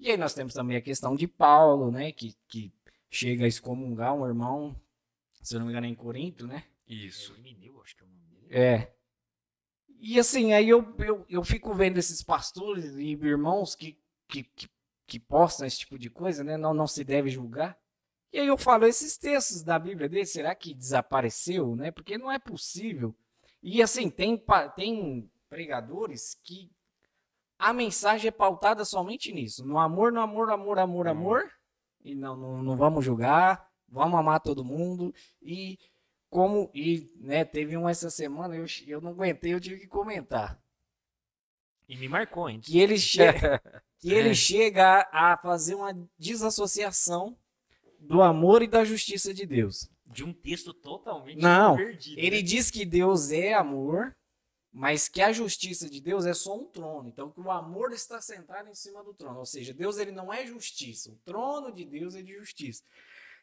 E 0.00 0.10
aí 0.10 0.16
nós 0.16 0.34
temos 0.34 0.54
também 0.54 0.76
a 0.76 0.82
questão 0.82 1.14
de 1.14 1.28
Paulo, 1.28 1.92
né, 1.92 2.10
que, 2.10 2.34
que 2.48 2.72
chega 3.08 3.44
a 3.44 3.48
excomungar 3.48 4.12
um 4.12 4.26
irmão, 4.26 4.74
se 5.40 5.54
eu 5.54 5.60
não 5.60 5.66
me 5.66 5.72
engano, 5.72 5.86
é 5.86 5.90
em 5.90 5.94
Corinto, 5.94 6.48
né? 6.48 6.64
Isso. 6.88 7.32
É, 7.32 7.36
é 7.36 8.04
o 8.04 8.06
nome 8.08 8.26
dele. 8.26 8.46
É. 8.50 8.92
E 10.00 10.18
assim, 10.18 10.52
aí 10.52 10.68
eu, 10.68 10.96
eu, 10.98 11.24
eu 11.28 11.44
fico 11.44 11.72
vendo 11.74 11.98
esses 11.98 12.24
pastores 12.24 12.96
e 12.96 13.12
irmãos 13.12 13.76
que, 13.76 13.96
que, 14.26 14.42
que, 14.42 14.68
que 15.12 15.20
postam 15.20 15.66
esse 15.66 15.80
tipo 15.80 15.98
de 15.98 16.08
coisa, 16.08 16.42
né? 16.42 16.56
Não, 16.56 16.72
não 16.72 16.86
se 16.86 17.04
deve 17.04 17.28
julgar. 17.28 17.78
E 18.32 18.38
aí 18.40 18.46
eu 18.46 18.56
falo, 18.56 18.86
esses 18.86 19.18
textos 19.18 19.62
da 19.62 19.78
Bíblia 19.78 20.08
dele, 20.08 20.24
será 20.24 20.54
que 20.54 20.72
desapareceu, 20.72 21.76
né? 21.76 21.90
Porque 21.90 22.16
não 22.16 22.32
é 22.32 22.38
possível. 22.38 23.14
E 23.62 23.82
assim, 23.82 24.08
tem, 24.08 24.42
tem 24.74 25.30
pregadores 25.50 26.34
que 26.42 26.72
a 27.58 27.74
mensagem 27.74 28.28
é 28.28 28.30
pautada 28.30 28.86
somente 28.86 29.30
nisso. 29.34 29.66
No 29.66 29.78
amor, 29.78 30.10
no 30.10 30.20
amor, 30.22 30.50
amor, 30.50 30.78
amor, 30.78 31.06
Hum. 31.06 31.10
amor. 31.10 31.52
E 32.02 32.14
não, 32.14 32.34
não, 32.34 32.62
não 32.62 32.74
vamos 32.74 33.04
julgar, 33.04 33.68
vamos 33.86 34.18
amar 34.18 34.40
todo 34.40 34.64
mundo. 34.64 35.14
E 35.42 35.78
como 36.30 36.70
e 36.74 37.12
né, 37.20 37.44
teve 37.44 37.76
um 37.76 37.86
essa 37.86 38.08
semana, 38.08 38.56
eu, 38.56 38.64
eu 38.86 39.02
não 39.02 39.10
aguentei, 39.10 39.52
eu 39.52 39.60
tive 39.60 39.80
que 39.80 39.86
comentar. 39.86 40.58
E 41.92 41.96
me 41.98 42.08
marcou, 42.08 42.48
hein? 42.48 42.58
Que 42.58 42.80
ele 42.80 42.96
chega, 42.96 43.60
que 44.00 44.10
ele 44.10 44.34
chega 44.34 45.06
a, 45.12 45.34
a 45.34 45.36
fazer 45.36 45.74
uma 45.74 45.92
desassociação 46.18 47.36
do 48.00 48.22
amor 48.22 48.62
e 48.62 48.66
da 48.66 48.82
justiça 48.82 49.34
de 49.34 49.44
Deus. 49.44 49.90
De 50.06 50.24
um 50.24 50.32
texto 50.32 50.72
totalmente 50.72 51.38
Não, 51.38 51.76
perdido. 51.76 52.18
Ele 52.18 52.36
né? 52.36 52.42
diz 52.42 52.70
que 52.70 52.86
Deus 52.86 53.30
é 53.30 53.52
amor, 53.52 54.16
mas 54.72 55.06
que 55.06 55.20
a 55.20 55.34
justiça 55.34 55.86
de 55.86 56.00
Deus 56.00 56.24
é 56.24 56.32
só 56.32 56.58
um 56.58 56.64
trono. 56.64 57.10
Então 57.10 57.30
que 57.30 57.42
o 57.42 57.50
amor 57.50 57.92
está 57.92 58.22
sentado 58.22 58.70
em 58.70 58.74
cima 58.74 59.04
do 59.04 59.12
trono. 59.12 59.40
Ou 59.40 59.46
seja, 59.46 59.74
Deus 59.74 59.98
ele 59.98 60.12
não 60.12 60.32
é 60.32 60.46
justiça. 60.46 61.10
O 61.10 61.18
trono 61.26 61.70
de 61.70 61.84
Deus 61.84 62.14
é 62.14 62.22
de 62.22 62.32
justiça. 62.32 62.82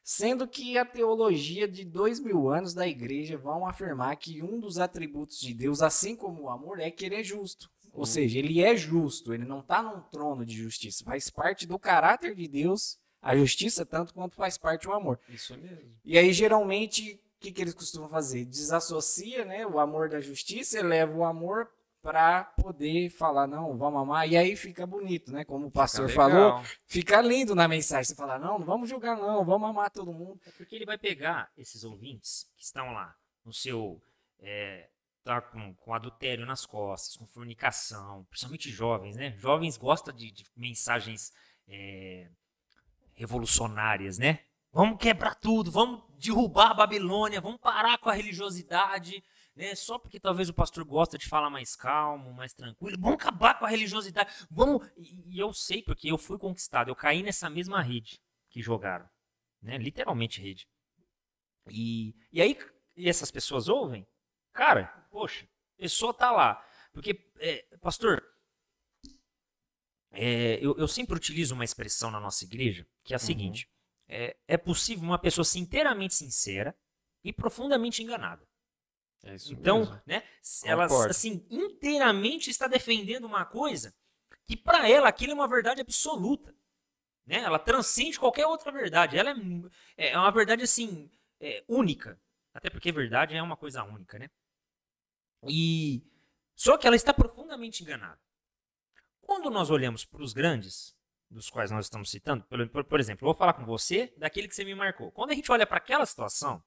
Sendo 0.04 0.48
que 0.48 0.76
a 0.76 0.84
teologia 0.84 1.68
de 1.68 1.86
dois 1.86 2.20
mil 2.20 2.50
anos 2.50 2.74
da 2.74 2.88
igreja 2.88 3.38
vão 3.38 3.68
afirmar 3.68 4.16
que 4.16 4.42
um 4.42 4.60
dos 4.60 4.80
atributos 4.80 5.40
de 5.40 5.54
Deus, 5.54 5.84
assim 5.84 6.16
como 6.16 6.42
o 6.42 6.50
amor, 6.50 6.80
é 6.80 6.90
que 6.90 7.06
ele 7.06 7.14
é 7.14 7.24
justo. 7.24 7.70
Ou 8.00 8.06
seja, 8.06 8.40
ele 8.40 8.62
é 8.62 8.78
justo, 8.78 9.34
ele 9.34 9.44
não 9.44 9.60
está 9.60 9.84
num 9.84 10.00
trono 10.00 10.46
de 10.46 10.56
justiça. 10.56 11.04
Faz 11.04 11.30
parte 11.30 11.68
do 11.68 11.78
caráter 11.78 12.34
de 12.34 12.48
Deus 12.48 12.98
a 13.22 13.36
justiça, 13.36 13.86
tanto 13.86 14.14
quanto 14.14 14.36
faz 14.36 14.58
parte 14.58 14.88
o 14.88 14.94
amor. 14.94 15.20
Isso 15.28 15.58
mesmo. 15.58 15.94
E 16.06 16.18
aí, 16.18 16.32
geralmente, 16.32 17.22
o 17.36 17.40
que, 17.42 17.52
que 17.52 17.62
eles 17.62 17.74
costumam 17.74 18.08
fazer? 18.08 18.46
Desassocia 18.46 19.44
né, 19.44 19.68
o 19.68 19.80
amor 19.80 20.08
da 20.08 20.22
justiça 20.22 20.80
e 20.80 20.82
leva 20.82 21.14
o 21.14 21.26
amor 21.26 21.70
para 22.02 22.46
poder 22.46 23.10
falar, 23.10 23.46
não, 23.46 23.78
vamos 23.78 24.02
amar. 24.02 24.30
E 24.30 24.38
aí 24.38 24.56
fica 24.56 24.88
bonito, 24.88 25.34
né? 25.34 25.44
Como 25.44 25.68
o 25.68 25.72
pastor 25.72 26.08
Fica 26.08 26.22
falou, 26.22 26.64
fica 26.86 27.22
lindo 27.22 27.54
na 27.54 27.68
mensagem. 27.68 28.06
Você 28.06 28.16
fala, 28.16 28.40
não, 28.40 28.60
não 28.60 28.66
vamos 28.66 28.90
julgar, 28.90 29.18
não, 29.18 29.44
vamos 29.44 29.70
amar 29.70 29.92
todo 29.92 30.14
mundo. 30.14 30.40
É 30.46 30.52
porque 30.52 30.76
ele 30.76 30.86
vai 30.86 30.98
pegar 30.98 31.52
esses 31.58 31.84
ouvintes 31.84 32.50
que 32.56 32.64
estão 32.64 32.94
lá 32.94 33.14
no 33.44 33.52
seu. 33.52 34.02
É, 34.40 34.88
tá 35.30 35.42
com, 35.42 35.74
com 35.76 35.94
adultério 35.94 36.46
nas 36.46 36.66
costas, 36.66 37.16
com 37.16 37.28
fornicação, 37.28 38.26
principalmente 38.26 38.70
jovens, 38.70 39.16
né? 39.16 39.36
Jovens 39.38 39.78
gostam 39.78 40.14
de, 40.16 40.32
de 40.32 40.44
mensagens 40.56 41.32
é, 41.68 42.30
revolucionárias, 43.14 44.18
né? 44.18 44.40
Vamos 44.72 44.98
quebrar 45.00 45.36
tudo, 45.36 45.72
vamos 45.72 46.04
derrubar 46.18 46.72
a 46.72 46.74
Babilônia, 46.74 47.42
vamos 47.42 47.60
parar 47.60 47.98
com 48.00 48.10
a 48.10 48.14
religiosidade, 48.14 49.24
né? 49.56 49.76
Só 49.76 50.00
porque 50.00 50.20
talvez 50.20 50.50
o 50.50 50.54
pastor 50.54 50.84
gosta 50.84 51.18
de 51.18 51.28
falar 51.28 51.50
mais 51.50 51.76
calmo, 51.76 52.34
mais 52.34 52.54
tranquilo. 52.54 52.98
Vamos 53.00 53.16
acabar 53.16 53.58
com 53.58 53.66
a 53.66 53.70
religiosidade. 53.70 54.32
Vamos. 54.50 54.88
E 54.98 55.40
eu 55.40 55.54
sei 55.54 55.84
porque 55.84 56.12
eu 56.12 56.18
fui 56.18 56.40
conquistado, 56.40 56.90
eu 56.90 56.96
caí 56.96 57.22
nessa 57.22 57.50
mesma 57.50 57.82
rede 57.82 58.20
que 58.50 58.62
jogaram, 58.62 59.08
né? 59.62 59.78
Literalmente 59.78 60.42
rede. 60.42 60.68
E, 61.70 62.16
e 62.32 62.42
aí 62.42 62.58
e 63.00 63.08
essas 63.08 63.32
pessoas 63.32 63.70
ouvem, 63.70 64.06
cara, 64.60 64.88
poxa, 65.10 65.46
a 65.78 65.82
pessoa 65.82 66.14
tá 66.14 66.32
lá. 66.32 66.62
Porque, 66.92 67.32
é, 67.40 67.66
pastor, 67.80 68.22
é, 70.12 70.60
eu, 70.62 70.76
eu 70.78 70.88
sempre 70.88 71.16
utilizo 71.16 71.54
uma 71.54 71.64
expressão 71.64 72.12
na 72.12 72.20
nossa 72.20 72.44
igreja 72.44 72.86
que 73.04 73.14
é 73.14 73.16
a 73.16 73.20
seguinte: 73.20 73.70
é, 74.08 74.36
é 74.48 74.58
possível 74.58 75.04
uma 75.06 75.18
pessoa 75.20 75.46
ser 75.46 75.60
inteiramente 75.60 76.14
sincera 76.14 76.76
e 77.24 77.32
profundamente 77.32 78.04
enganada. 78.04 78.46
É 79.24 79.36
isso 79.36 79.54
Então, 79.54 79.80
mesmo. 79.80 80.02
né, 80.06 80.24
ela 80.66 80.88
Concordo. 80.88 81.12
assim 81.12 81.46
inteiramente 81.50 82.50
está 82.50 82.68
defendendo 82.68 83.26
uma 83.26 83.46
coisa 83.46 83.94
que 84.46 84.58
para 84.58 84.90
ela 84.90 85.08
aquilo 85.10 85.32
é 85.32 85.36
uma 85.36 85.48
verdade 85.48 85.80
absoluta, 85.82 86.54
né? 87.26 87.38
Ela 87.40 87.60
transcende 87.60 88.20
qualquer 88.20 88.46
outra 88.48 88.72
verdade. 88.72 89.18
Ela 89.18 89.32
é, 89.96 90.10
é 90.10 90.18
uma 90.18 90.32
verdade 90.32 90.64
assim 90.64 91.10
é, 91.40 91.64
única, 91.68 92.20
até 92.54 92.70
porque 92.70 92.92
verdade 92.92 93.36
é 93.36 93.44
uma 93.44 93.56
coisa 93.56 93.84
única, 93.84 94.18
né? 94.18 94.30
E 95.48 96.04
só 96.56 96.78
que 96.78 96.86
ela 96.86 96.96
está 96.96 97.14
profundamente 97.14 97.84
enganada. 97.84 98.20
Quando 99.22 99.50
nós 99.50 99.70
olhamos 99.70 100.04
para 100.04 100.22
os 100.22 100.34
grandes, 100.34 100.96
dos 101.30 101.50
quais 101.50 101.72
nós 101.72 101.86
estamos 101.86 102.10
citando, 102.10 102.44
por, 102.46 102.84
por, 102.84 103.00
exemplo, 103.00 103.24
eu 103.24 103.28
vou 103.28 103.38
falar 103.38 103.54
com 103.54 103.64
você 103.64 104.14
daquele 104.18 104.48
que 104.48 104.56
você 104.56 104.66
me 104.66 104.74
marcou. 104.74 105.12
Quando 105.12 105.32
a 105.32 105.36
gente 105.36 105.52
olha 105.52 105.68
para 105.68 105.78
aquela 105.78 106.06
situação, 106.06 106.64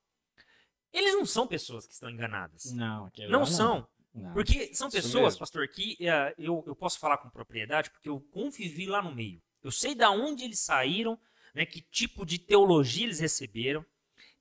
eles 0.92 1.14
não 1.14 1.26
são 1.26 1.46
pessoas 1.46 1.86
que 1.86 1.92
estão 1.92 2.08
enganadas. 2.08 2.72
Não, 2.72 3.10
Não 3.28 3.40
lá 3.40 3.46
são. 3.46 3.88
Não. 4.14 4.32
Porque 4.32 4.74
são 4.74 4.88
Isso 4.88 4.96
pessoas, 4.96 5.24
mesmo. 5.24 5.38
pastor, 5.40 5.66
que 5.68 5.96
eh, 6.00 6.34
eu, 6.38 6.62
eu 6.66 6.76
posso 6.76 6.98
falar 6.98 7.18
com 7.18 7.30
propriedade 7.30 7.90
porque 7.90 8.08
eu 8.08 8.20
convivi 8.30 8.86
lá 8.86 9.02
no 9.02 9.14
meio. 9.14 9.42
Eu 9.62 9.70
sei 9.70 9.94
da 9.94 10.10
onde 10.10 10.44
eles 10.44 10.60
saíram, 10.60 11.18
né, 11.54 11.64
que 11.64 11.80
tipo 11.80 12.26
de 12.26 12.38
teologia 12.38 13.04
eles 13.04 13.20
receberam. 13.20 13.84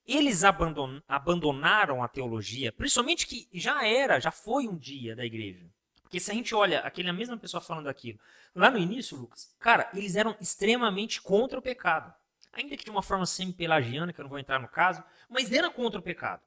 Eles 0.05 0.43
abandon- 0.43 1.01
abandonaram 1.07 2.03
a 2.03 2.07
teologia, 2.07 2.71
principalmente 2.71 3.27
que 3.27 3.47
já 3.53 3.85
era, 3.85 4.19
já 4.19 4.31
foi 4.31 4.67
um 4.67 4.77
dia 4.77 5.15
da 5.15 5.25
igreja. 5.25 5.65
Porque 6.01 6.19
se 6.19 6.31
a 6.31 6.33
gente 6.33 6.53
olha 6.53 6.79
aquela 6.79 7.13
mesma 7.13 7.37
pessoa 7.37 7.61
falando 7.61 7.87
aquilo, 7.87 8.19
lá 8.53 8.69
no 8.69 8.77
início, 8.77 9.15
Lucas, 9.17 9.55
cara, 9.59 9.89
eles 9.93 10.15
eram 10.15 10.35
extremamente 10.41 11.21
contra 11.21 11.57
o 11.57 11.61
pecado. 11.61 12.13
Ainda 12.51 12.75
que 12.75 12.83
de 12.83 12.91
uma 12.91 13.01
forma 13.01 13.25
semi-pelagiana, 13.25 14.11
que 14.11 14.19
eu 14.19 14.23
não 14.23 14.29
vou 14.29 14.39
entrar 14.39 14.59
no 14.59 14.67
caso, 14.67 15.01
mas 15.29 15.51
era 15.51 15.69
contra 15.69 15.99
o 15.99 16.03
pecado 16.03 16.41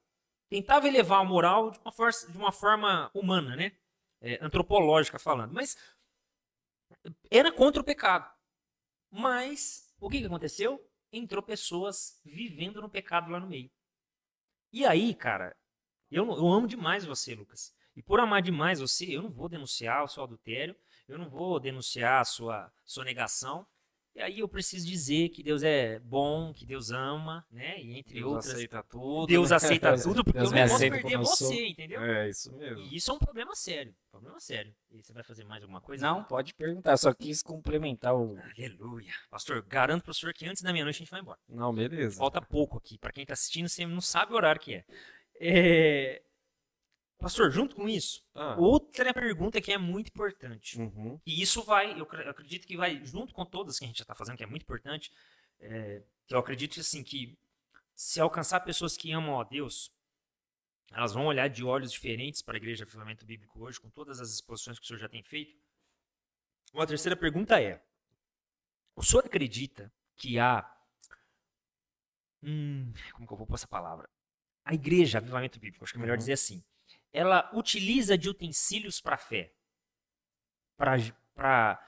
tentava 0.48 0.86
elevar 0.86 1.20
a 1.20 1.24
moral 1.24 1.70
de 1.70 1.81
uma, 1.81 2.10
de 2.10 2.39
uma 2.39 2.52
forma 2.52 3.10
humana, 3.12 3.56
né? 3.56 3.72
É, 4.20 4.39
antropológica 4.40 5.18
falando. 5.18 5.52
Mas 5.52 5.76
era 7.31 7.51
contra 7.51 7.82
o 7.82 7.85
pecado. 7.85 8.31
Mas 9.10 9.93
o 10.01 10.09
que, 10.09 10.20
que 10.20 10.26
aconteceu? 10.26 10.81
Entrou 11.16 11.43
pessoas 11.43 12.20
vivendo 12.24 12.82
no 12.82 12.91
pecado 12.91 13.31
lá 13.31 13.39
no 13.39 13.47
meio. 13.47 13.70
E 14.73 14.85
aí, 14.85 15.15
cara, 15.15 15.57
eu, 16.11 16.27
eu 16.27 16.49
amo 16.49 16.66
demais 16.66 17.05
você, 17.05 17.35
Lucas. 17.35 17.73
E 17.95 18.03
por 18.03 18.19
amar 18.19 18.43
demais 18.43 18.81
você, 18.81 19.07
eu 19.07 19.23
não 19.23 19.31
vou 19.31 19.49
denunciar 19.49 20.03
o 20.03 20.09
seu 20.09 20.24
adultério, 20.24 20.74
eu 21.07 21.16
não 21.16 21.31
vou 21.31 21.61
denunciar 21.61 22.20
a 22.20 22.24
sua 22.24 22.73
sonegação. 22.85 23.65
E 24.15 24.23
aí 24.23 24.39
eu 24.39 24.49
preciso 24.49 24.86
dizer 24.86 25.31
que 25.31 25.43
Deus 25.43 25.65
é 25.65 25.99
bom, 25.99 26.53
que 26.55 26.65
Deus 26.65 26.93
ama, 26.93 27.45
né? 27.51 27.81
E 27.82 27.99
entre 27.99 28.15
Deus 28.15 28.32
outras. 28.32 28.55
aceita 28.55 28.82
tudo. 28.85 29.27
Deus 29.27 29.51
né? 29.51 29.57
aceita 29.57 29.97
tudo, 30.01 30.23
porque 30.23 30.39
Deus 30.39 30.53
eu 30.53 30.55
me 30.55 30.61
não 30.61 30.69
posso 30.69 30.81
perder 30.81 31.11
sou. 31.11 31.24
você, 31.24 31.66
entendeu? 31.66 32.01
É, 32.01 32.28
isso 32.28 32.53
mesmo. 32.53 32.78
E 32.78 32.97
isso 32.97 33.11
é 33.11 33.15
um 33.15 33.19
problema 33.19 33.57
sério. 33.57 33.93
Problema 34.12 34.39
sério. 34.39 34.73
E 34.93 35.03
você 35.03 35.12
vai 35.12 35.24
fazer 35.24 35.43
mais 35.43 35.62
alguma 35.65 35.81
coisa? 35.81 36.07
Não, 36.07 36.23
pode 36.23 36.55
perguntar. 36.55 36.97
Só 36.97 37.12
quis 37.12 37.43
complementar 37.43 38.15
o. 38.15 38.39
Aleluia. 38.57 39.12
Pastor, 39.28 39.61
garanto 39.62 40.05
pro 40.05 40.15
senhor 40.15 40.32
que 40.32 40.47
antes 40.47 40.62
da 40.62 40.73
meia-noite 40.73 40.97
a 40.97 41.01
gente 41.01 41.11
vai 41.11 41.20
embora. 41.20 41.41
Não, 41.49 41.74
beleza. 41.74 42.16
Falta 42.16 42.41
pouco 42.41 42.78
aqui. 42.78 42.97
Pra 42.97 43.11
quem 43.11 43.27
tá 43.27 43.32
assistindo, 43.32 43.69
você 43.69 43.85
não 43.85 44.01
sabe 44.01 44.32
o 44.32 44.36
horário 44.36 44.61
que 44.61 44.74
é. 44.74 44.85
É, 45.41 46.23
Pastor, 47.24 47.51
junto 47.51 47.74
com 47.74 47.88
isso, 47.88 48.22
Ah, 48.34 48.55
outra 48.59 49.12
pergunta 49.14 49.60
que 49.60 49.72
é 49.72 49.78
muito 49.78 50.09
importante. 50.09 50.78
uhum. 50.78 51.18
E 51.26 51.40
isso 51.42 51.62
vai, 51.62 51.98
eu 51.98 52.05
cre- 52.06 52.24
eu 52.24 52.30
acredito 52.30 52.66
que 52.66 52.76
vai, 52.76 53.05
junto 53.05 53.32
com 53.32 53.44
todas 53.46 53.78
que 53.78 53.84
a 53.84 53.88
gente 53.88 53.96
já 53.98 54.02
está 54.02 54.14
fazendo, 54.14 54.36
que 54.36 54.42
é 54.44 54.46
muito 54.46 54.62
importante, 54.62 55.10
é, 55.59 56.02
que 56.26 56.34
eu 56.34 56.38
acredito 56.38 56.78
assim, 56.80 57.02
que 57.02 57.36
se 57.94 58.20
alcançar 58.20 58.60
pessoas 58.60 58.96
que 58.96 59.10
amam 59.12 59.40
a 59.40 59.44
Deus, 59.44 59.90
elas 60.92 61.12
vão 61.14 61.26
olhar 61.26 61.48
de 61.48 61.64
olhos 61.64 61.90
diferentes 61.90 62.42
para 62.42 62.55
a 62.56 62.59
Igreja 62.59 62.84
Avivamento 62.84 63.24
Bíblico 63.24 63.59
hoje, 63.64 63.80
com 63.80 63.88
todas 63.90 64.20
as 64.20 64.30
exposições 64.30 64.78
que 64.78 64.84
o 64.84 64.86
senhor 64.86 64.98
já 65.01 65.09
tem 65.09 65.22
feito. 65.22 65.56
Uma 66.72 66.86
terceira 66.86 67.16
pergunta 67.16 67.60
é: 67.60 67.82
o 68.94 69.02
senhor 69.02 69.24
acredita 69.24 69.90
que 70.16 70.38
há. 70.38 70.70
Hum, 72.42 72.92
como 73.12 73.26
que 73.26 73.32
eu 73.32 73.36
vou 73.38 73.46
pôr 73.46 73.55
essa 73.55 73.66
palavra? 73.66 74.09
A 74.64 74.74
Igreja 74.74 75.18
Avivamento 75.18 75.59
Bíblico, 75.59 75.84
acho 75.84 75.92
que 75.92 75.98
é 75.98 76.02
melhor 76.02 76.14
Uhum. 76.14 76.18
dizer 76.18 76.32
assim. 76.34 76.62
Ela 77.15 77.49
utiliza 77.55 78.19
de 78.19 78.28
utensílios 78.28 79.01
para 79.01 79.15
a 79.15 79.19
fé 79.19 79.55
para 80.77 81.78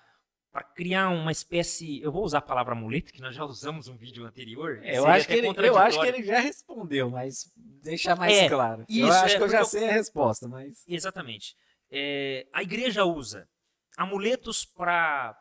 criar 0.73 1.09
uma 1.09 1.33
espécie. 1.33 2.01
Eu 2.01 2.13
vou 2.13 2.25
usar 2.25 2.39
a 2.39 2.43
palavra 2.43 2.75
amuleto, 2.75 3.13
que 3.13 3.21
nós 3.21 3.35
já 3.35 3.45
usamos 3.45 3.89
um 3.89 3.97
vídeo 3.97 4.25
anterior. 4.25 4.79
É, 4.85 4.99
eu 4.99 5.05
acho, 5.07 5.27
que 5.27 5.35
ele, 5.35 5.49
eu 5.49 5.77
acho 5.77 6.01
que 6.01 6.07
ele 6.07 6.23
já 6.23 6.39
respondeu, 6.39 7.11
mas 7.11 7.53
deixar 7.57 8.17
mais 8.17 8.33
É, 8.33 8.49
claro. 8.49 8.85
isso, 8.89 9.01
eu 9.01 9.13
acho 9.13 9.35
é, 9.35 9.39
que 9.39 9.43
eu 9.43 9.49
já 9.49 9.59
eu- 9.59 9.65
sei 9.65 9.89
a 9.89 9.93
resposta, 9.93 10.47
mas. 10.47 10.85
Exatamente. 10.87 11.57
É, 11.91 12.47
a 12.53 12.63
igreja 12.63 13.05
usa 13.05 13.49
amuletos 13.97 14.65
para 14.65 15.37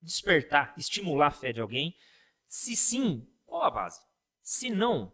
despertar, 0.00 0.72
estimular 0.78 1.26
a 1.26 1.32
fé 1.32 1.52
de 1.52 1.60
alguém. 1.60 1.96
Se 2.46 2.76
sim, 2.76 3.28
qual 3.44 3.64
a 3.64 3.70
base? 3.70 4.00
Se 4.40 4.70
não, 4.70 5.12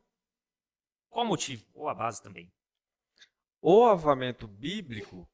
qual 1.08 1.24
o 1.24 1.28
motivo? 1.28 1.64
Ou 1.74 1.88
a 1.88 1.94
base 1.94 2.22
também. 2.22 2.52
O 3.68 3.84
avamento 3.84 4.46
bíblico 4.46 5.28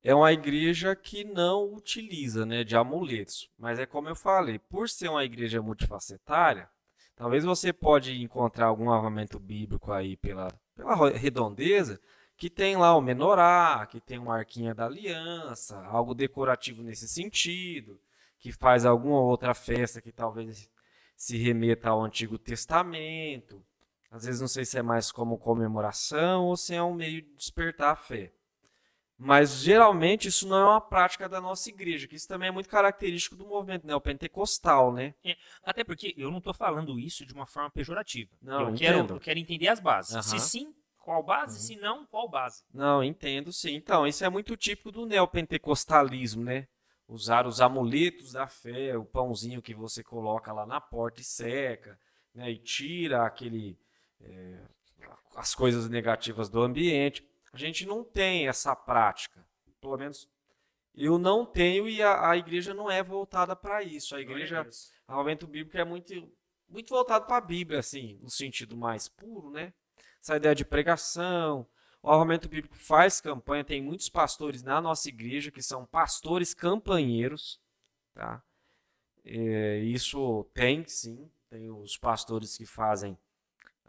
é 0.00 0.14
uma 0.14 0.32
igreja 0.32 0.94
que 0.94 1.24
não 1.24 1.74
utiliza 1.74 2.46
né, 2.46 2.62
de 2.62 2.76
amuletos. 2.76 3.50
Mas 3.58 3.80
é 3.80 3.84
como 3.84 4.08
eu 4.08 4.14
falei, 4.14 4.60
por 4.60 4.88
ser 4.88 5.08
uma 5.08 5.24
igreja 5.24 5.60
multifacetária, 5.60 6.70
talvez 7.16 7.42
você 7.42 7.72
pode 7.72 8.22
encontrar 8.22 8.66
algum 8.66 8.92
avamento 8.92 9.40
bíblico 9.40 9.90
aí 9.90 10.16
pela, 10.18 10.56
pela 10.76 11.10
redondeza, 11.10 12.00
que 12.36 12.48
tem 12.48 12.76
lá 12.76 12.96
o 12.96 13.00
menorá, 13.00 13.88
que 13.90 14.00
tem 14.00 14.16
uma 14.16 14.36
arquinha 14.36 14.72
da 14.72 14.86
aliança, 14.86 15.84
algo 15.86 16.14
decorativo 16.14 16.80
nesse 16.84 17.08
sentido, 17.08 18.00
que 18.38 18.52
faz 18.52 18.86
alguma 18.86 19.20
outra 19.20 19.52
festa 19.52 20.00
que 20.00 20.12
talvez 20.12 20.70
se 21.16 21.36
remeta 21.36 21.88
ao 21.88 22.04
Antigo 22.04 22.38
Testamento. 22.38 23.66
Às 24.10 24.24
vezes 24.24 24.40
não 24.40 24.48
sei 24.48 24.64
se 24.64 24.76
é 24.76 24.82
mais 24.82 25.12
como 25.12 25.38
comemoração 25.38 26.46
ou 26.46 26.56
se 26.56 26.74
é 26.74 26.82
um 26.82 26.94
meio 26.94 27.22
de 27.22 27.34
despertar 27.34 27.92
a 27.92 27.96
fé. 27.96 28.32
Mas 29.22 29.62
geralmente 29.62 30.28
isso 30.28 30.48
não 30.48 30.56
é 30.56 30.64
uma 30.64 30.80
prática 30.80 31.28
da 31.28 31.42
nossa 31.42 31.68
igreja, 31.68 32.08
que 32.08 32.16
isso 32.16 32.26
também 32.26 32.48
é 32.48 32.50
muito 32.50 32.70
característico 32.70 33.36
do 33.36 33.46
movimento 33.46 33.86
neopentecostal, 33.86 34.90
né? 34.92 35.14
Até 35.62 35.84
porque 35.84 36.14
eu 36.16 36.30
não 36.30 36.38
estou 36.38 36.54
falando 36.54 36.98
isso 36.98 37.26
de 37.26 37.34
uma 37.34 37.46
forma 37.46 37.70
pejorativa. 37.70 38.30
Não, 38.40 38.70
eu, 38.70 38.74
quero, 38.74 38.98
entendo. 38.98 39.14
eu 39.14 39.20
quero 39.20 39.38
entender 39.38 39.68
as 39.68 39.78
bases. 39.78 40.14
Aham. 40.14 40.22
Se 40.22 40.40
sim, 40.40 40.74
qual 40.96 41.22
base? 41.22 41.56
Uhum. 41.56 41.62
Se 41.62 41.76
não, 41.76 42.06
qual 42.06 42.30
base? 42.30 42.64
Não, 42.72 43.04
entendo 43.04 43.52
sim. 43.52 43.74
Então, 43.74 44.06
isso 44.06 44.24
é 44.24 44.28
muito 44.30 44.56
típico 44.56 44.90
do 44.90 45.04
neopentecostalismo, 45.04 46.42
né? 46.42 46.66
Usar 47.06 47.46
os 47.46 47.60
amuletos 47.60 48.32
da 48.32 48.46
fé, 48.46 48.96
o 48.96 49.04
pãozinho 49.04 49.60
que 49.60 49.74
você 49.74 50.02
coloca 50.02 50.50
lá 50.50 50.64
na 50.64 50.80
porta 50.80 51.20
e 51.20 51.24
seca, 51.24 51.98
né? 52.34 52.50
E 52.50 52.56
tira 52.56 53.26
aquele, 53.26 53.78
é, 54.22 54.60
as 55.34 55.54
coisas 55.54 55.88
negativas 55.88 56.48
do 56.48 56.60
ambiente. 56.60 57.26
A 57.52 57.56
gente 57.56 57.86
não 57.86 58.04
tem 58.04 58.48
essa 58.48 58.74
prática. 58.76 59.44
Pelo 59.80 59.96
menos 59.96 60.28
eu 60.94 61.18
não 61.18 61.46
tenho 61.46 61.88
e 61.88 62.02
a, 62.02 62.30
a 62.30 62.36
igreja 62.36 62.74
não 62.74 62.90
é 62.90 63.02
voltada 63.02 63.54
para 63.56 63.82
isso. 63.82 64.14
A 64.14 64.20
igreja, 64.20 64.66
o 65.08 65.12
aumento 65.12 65.46
bíblico 65.46 65.76
é 65.78 65.84
muito, 65.84 66.12
muito 66.68 66.90
voltado 66.90 67.26
para 67.26 67.36
a 67.36 67.40
Bíblia, 67.40 67.78
assim, 67.78 68.18
no 68.22 68.30
sentido 68.30 68.76
mais 68.76 69.08
puro, 69.08 69.50
né? 69.50 69.72
Essa 70.20 70.36
ideia 70.36 70.54
de 70.54 70.64
pregação. 70.64 71.66
O 72.02 72.10
armamento 72.10 72.48
bíblico 72.48 72.76
faz 72.76 73.20
campanha, 73.20 73.64
tem 73.64 73.82
muitos 73.82 74.08
pastores 74.08 74.62
na 74.62 74.80
nossa 74.80 75.08
igreja 75.08 75.50
que 75.50 75.62
são 75.62 75.84
pastores 75.84 76.54
campanheiros, 76.54 77.60
tá? 78.14 78.42
É, 79.24 79.78
isso 79.80 80.44
tem, 80.54 80.86
sim, 80.86 81.30
tem 81.50 81.70
os 81.70 81.98
pastores 81.98 82.56
que 82.56 82.64
fazem, 82.64 83.18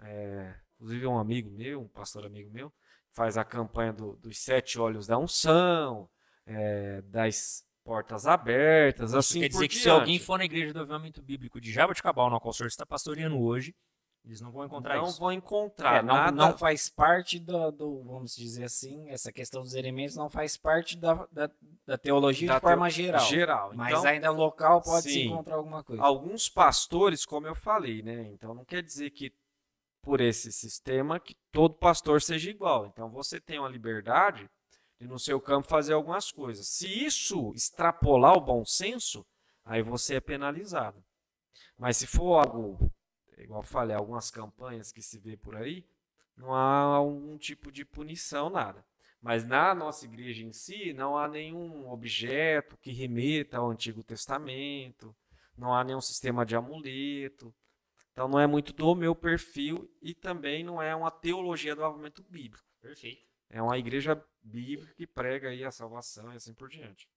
é, 0.01 0.55
inclusive 0.75 1.05
um 1.07 1.17
amigo 1.17 1.49
meu, 1.51 1.81
um 1.81 1.87
pastor 1.87 2.25
amigo 2.25 2.51
meu, 2.51 2.71
faz 3.13 3.37
a 3.37 3.43
campanha 3.43 3.93
do- 3.93 4.15
dos 4.17 4.39
sete 4.39 4.79
olhos 4.79 5.05
da 5.07 5.17
unção, 5.17 6.09
é, 6.45 7.01
das 7.03 7.63
portas 7.83 8.25
abertas, 8.27 9.13
assim 9.13 9.41
Quer 9.41 9.49
por 9.49 9.53
dizer 9.53 9.67
que 9.67 9.75
se 9.75 9.89
alguém 9.89 10.19
for 10.19 10.37
na 10.37 10.45
igreja 10.45 10.71
do 10.73 10.79
avivamento 10.79 11.21
bíblico 11.21 11.59
de 11.59 11.71
Jaboticabal, 11.71 12.29
na 12.29 12.39
qual 12.39 12.51
o 12.51 12.53
senhor 12.53 12.67
está 12.67 12.85
pastoreando 12.85 13.39
hoje, 13.41 13.75
eles 14.23 14.39
não 14.39 14.51
vão 14.51 14.65
encontrar 14.65 14.97
não 14.97 15.07
isso. 15.07 15.19
vão 15.19 15.31
encontrar 15.31 15.95
É, 15.97 16.03
não, 16.03 16.13
nada 16.13 16.31
não 16.31 16.55
faz 16.55 16.87
parte 16.87 17.39
do, 17.39 17.71
do- 17.71 18.03
vamos 18.03 18.35
dizer 18.35 18.65
assim, 18.65 19.09
essa 19.09 19.31
questão 19.31 19.63
dos 19.63 19.73
elementos 19.73 20.15
não 20.15 20.29
faz 20.29 20.55
parte 20.55 20.95
da, 20.95 21.27
da, 21.31 21.49
da 21.87 21.97
teologia 21.97 22.47
Da 22.47 22.55
de 22.55 22.61
forma 22.61 22.85
teo- 22.85 22.95
geral. 22.95 23.25
geral. 23.25 23.71
Mas 23.73 23.89
Então, 23.97 24.05
ainda 24.05 24.29
local 24.29 24.79
pode 24.83 25.03
se 25.07 25.13
sim. 25.13 25.25
encontrar 25.25 25.55
alguma 25.55 25.83
coisa. 25.83 26.03
alguns 26.03 26.47
pastores, 26.47 27.25
como 27.25 27.47
eu 27.47 27.55
falei, 27.55 28.03
né? 28.03 28.29
Então 28.31 28.53
não 28.53 28.63
quer 28.63 28.83
dizer 28.83 29.09
que 29.09 29.33
por 30.01 30.19
esse 30.19 30.51
sistema 30.51 31.19
que 31.19 31.35
todo 31.51 31.75
pastor 31.75 32.21
seja 32.21 32.49
igual. 32.49 32.85
Então 32.87 33.09
você 33.09 33.39
tem 33.39 33.59
uma 33.59 33.69
liberdade 33.69 34.49
de 34.99 35.07
no 35.07 35.19
seu 35.19 35.39
campo 35.39 35.67
fazer 35.67 35.93
algumas 35.93 36.31
coisas. 36.31 36.67
Se 36.67 36.87
isso 36.87 37.51
extrapolar 37.55 38.35
o 38.35 38.41
bom 38.41 38.65
senso, 38.65 39.25
aí 39.63 39.81
você 39.81 40.15
é 40.15 40.21
penalizado. 40.21 41.03
Mas 41.77 41.97
se 41.97 42.05
for 42.05 42.45
algo, 42.45 42.91
igual 43.37 43.63
falei, 43.63 43.95
algumas 43.95 44.29
campanhas 44.29 44.91
que 44.91 45.01
se 45.01 45.17
vê 45.17 45.35
por 45.35 45.55
aí, 45.55 45.85
não 46.35 46.53
há 46.53 46.95
algum 46.95 47.37
tipo 47.37 47.71
de 47.71 47.83
punição, 47.83 48.49
nada. 48.49 48.85
Mas 49.21 49.45
na 49.45 49.75
nossa 49.75 50.05
igreja 50.05 50.43
em 50.43 50.51
si, 50.51 50.93
não 50.93 51.15
há 51.15 51.27
nenhum 51.27 51.89
objeto 51.91 52.75
que 52.77 52.91
remeta 52.91 53.57
ao 53.57 53.69
Antigo 53.69 54.03
Testamento, 54.03 55.15
não 55.55 55.73
há 55.73 55.83
nenhum 55.83 56.01
sistema 56.01 56.45
de 56.45 56.55
amuleto. 56.55 57.53
Então 58.11 58.27
não 58.27 58.39
é 58.39 58.45
muito 58.45 58.73
do 58.73 58.93
meu 58.93 59.15
perfil 59.15 59.89
e 60.01 60.13
também 60.13 60.63
não 60.63 60.81
é 60.81 60.95
uma 60.95 61.09
teologia 61.09 61.75
do 61.75 61.83
avivamento 61.83 62.23
bíblico. 62.23 62.65
Perfeito. 62.81 63.25
É 63.49 63.61
uma 63.61 63.77
igreja 63.77 64.21
bíblica 64.41 64.93
que 64.95 65.07
prega 65.07 65.49
aí 65.49 65.63
a 65.63 65.71
salvação 65.71 66.31
e 66.31 66.35
assim 66.35 66.53
por 66.53 66.69
diante. 66.69 67.09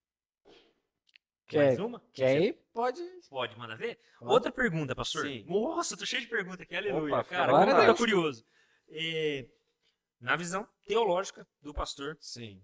Quer, 1.46 1.66
Mais 1.66 1.78
uma? 1.78 2.00
quer 2.12 2.40
ir? 2.40 2.54
Pode. 2.72 3.00
Pode, 3.28 3.56
manda 3.56 3.76
ver. 3.76 4.00
Claro. 4.18 4.32
Outra 4.32 4.50
pergunta, 4.50 4.94
pastor. 4.94 5.26
Sim. 5.26 5.44
Nossa, 5.46 5.96
tô 5.96 6.06
cheio 6.06 6.22
de 6.22 6.28
perguntas 6.28 6.60
aqui, 6.62 6.74
aleluia. 6.74 7.14
Opa, 7.14 7.24
Cara, 7.24 7.52
agora 7.52 7.84
eu 7.84 7.92
tô 7.92 7.98
curioso. 7.98 8.44
É, 8.88 9.46
na 10.20 10.36
visão 10.36 10.66
teológica 10.86 11.46
do 11.60 11.74
pastor, 11.74 12.16
Sim. 12.20 12.62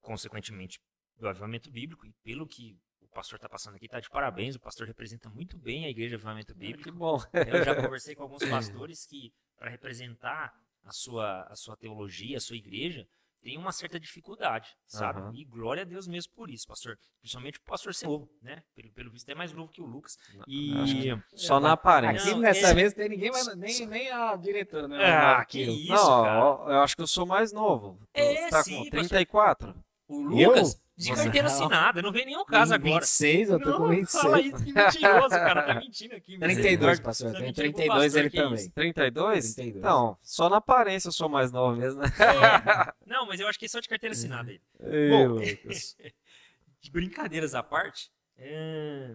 consequentemente 0.00 0.80
do 1.16 1.26
avivamento 1.26 1.70
bíblico, 1.70 2.06
e 2.06 2.12
pelo 2.22 2.46
que 2.46 2.78
pastor 3.16 3.36
está 3.36 3.48
passando 3.48 3.76
aqui, 3.76 3.88
tá 3.88 3.98
de 3.98 4.08
parabéns. 4.10 4.54
O 4.54 4.60
pastor 4.60 4.86
representa 4.86 5.28
muito 5.30 5.56
bem 5.56 5.86
a 5.86 5.88
igreja 5.88 6.16
Avivamento 6.16 6.52
Que 6.52 6.58
Bíblico. 6.58 6.92
bom. 6.92 7.18
Eu 7.32 7.64
já 7.64 7.74
conversei 7.90 8.14
com 8.14 8.22
alguns 8.22 8.44
pastores 8.44 9.06
que, 9.06 9.32
para 9.58 9.70
representar 9.70 10.54
a 10.84 10.92
sua, 10.92 11.42
a 11.44 11.56
sua 11.56 11.76
teologia, 11.76 12.36
a 12.36 12.40
sua 12.40 12.56
igreja, 12.56 13.08
tem 13.42 13.56
uma 13.56 13.70
certa 13.72 13.98
dificuldade, 14.00 14.76
sabe? 14.86 15.20
Aham. 15.20 15.32
E 15.34 15.44
glória 15.44 15.82
a 15.82 15.84
Deus 15.86 16.06
mesmo 16.08 16.32
por 16.34 16.50
isso, 16.50 16.66
pastor. 16.66 16.98
Principalmente 17.20 17.58
o 17.58 17.62
pastor 17.62 17.94
ser 17.94 18.06
novo, 18.06 18.28
né? 18.42 18.62
Pelo, 18.74 18.90
pelo 18.90 19.10
visto 19.10 19.28
é 19.28 19.34
mais 19.36 19.52
novo 19.52 19.70
que 19.72 19.80
o 19.80 19.86
Lucas. 19.86 20.18
E 20.48 20.72
que 20.84 21.38
Só 21.38 21.58
na 21.60 21.72
aparência. 21.72 22.22
Aqui 22.22 22.30
Não, 22.32 22.40
nessa 22.40 22.68
é- 22.68 22.74
vez 22.74 22.92
tem 22.92 23.08
ninguém 23.08 23.30
mais, 23.30 23.56
nem, 23.56 23.86
nem 23.86 24.10
a 24.10 24.34
diretora, 24.36 24.88
né? 24.88 24.98
Ah, 25.04 25.44
que 25.44 25.62
isso, 25.62 25.92
não, 25.92 26.22
cara. 26.24 26.72
eu 26.72 26.80
acho 26.80 26.96
que 26.96 27.02
eu 27.02 27.06
sou 27.06 27.24
mais 27.24 27.52
novo. 27.52 28.00
É, 28.12 28.34
Você 28.44 28.50
tá 28.50 28.62
sim, 28.64 28.70
com 28.78 28.84
pastor. 28.84 28.98
34? 29.08 29.84
o 30.08 30.20
Lucas, 30.20 30.74
Eu? 30.74 30.85
De 30.96 31.14
carteira 31.14 31.46
assinada, 31.48 32.00
não 32.00 32.10
vem 32.10 32.24
nenhum 32.24 32.44
caso 32.44 32.72
Em 32.72 32.76
agora. 32.76 33.00
26, 33.00 33.50
eu 33.50 33.60
tô 33.60 33.70
não, 33.70 33.76
com 33.78 33.88
26. 33.88 34.22
fala 34.22 34.40
isso, 34.40 34.64
que 34.64 34.72
mentiroso, 34.72 35.28
cara. 35.28 35.62
Tá 35.62 35.74
mentindo 35.74 36.14
aqui. 36.14 36.38
32, 36.38 36.56
misericórdia. 36.56 37.02
pastor. 37.02 37.32
Tá 37.32 37.38
Tem 37.38 37.46
mentindo 37.48 37.72
pro 37.72 37.76
32 37.76 38.02
pastor, 38.02 38.20
ele 38.20 38.30
também. 38.30 38.54
isso. 38.54 38.70
32? 38.72 39.54
32. 39.54 39.76
Então, 39.76 40.18
só 40.22 40.48
na 40.48 40.56
aparência 40.56 41.08
eu 41.08 41.12
sou 41.12 41.28
mais 41.28 41.52
novo 41.52 41.76
mesmo, 41.76 42.00
né? 42.00 42.08
É. 42.18 42.94
Não, 43.06 43.26
mas 43.26 43.40
eu 43.40 43.46
acho 43.48 43.58
que 43.58 43.66
é 43.66 43.68
só 43.68 43.78
de 43.78 43.88
carteira 43.88 44.14
assinada 44.14 44.50
aí. 44.50 44.60
Bom, 45.10 45.26
Lucas. 45.34 45.96
de 46.80 46.90
brincadeiras 46.90 47.54
à 47.54 47.62
parte, 47.62 48.10
é, 48.38 49.14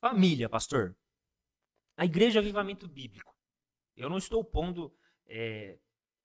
família, 0.00 0.48
pastor. 0.48 0.94
A 1.96 2.04
igreja 2.04 2.38
é 2.38 2.40
avivamento 2.40 2.86
bíblico. 2.88 3.34
Eu 3.96 4.08
não 4.08 4.16
estou 4.18 4.42
pondo 4.44 4.94
é, 5.26 5.76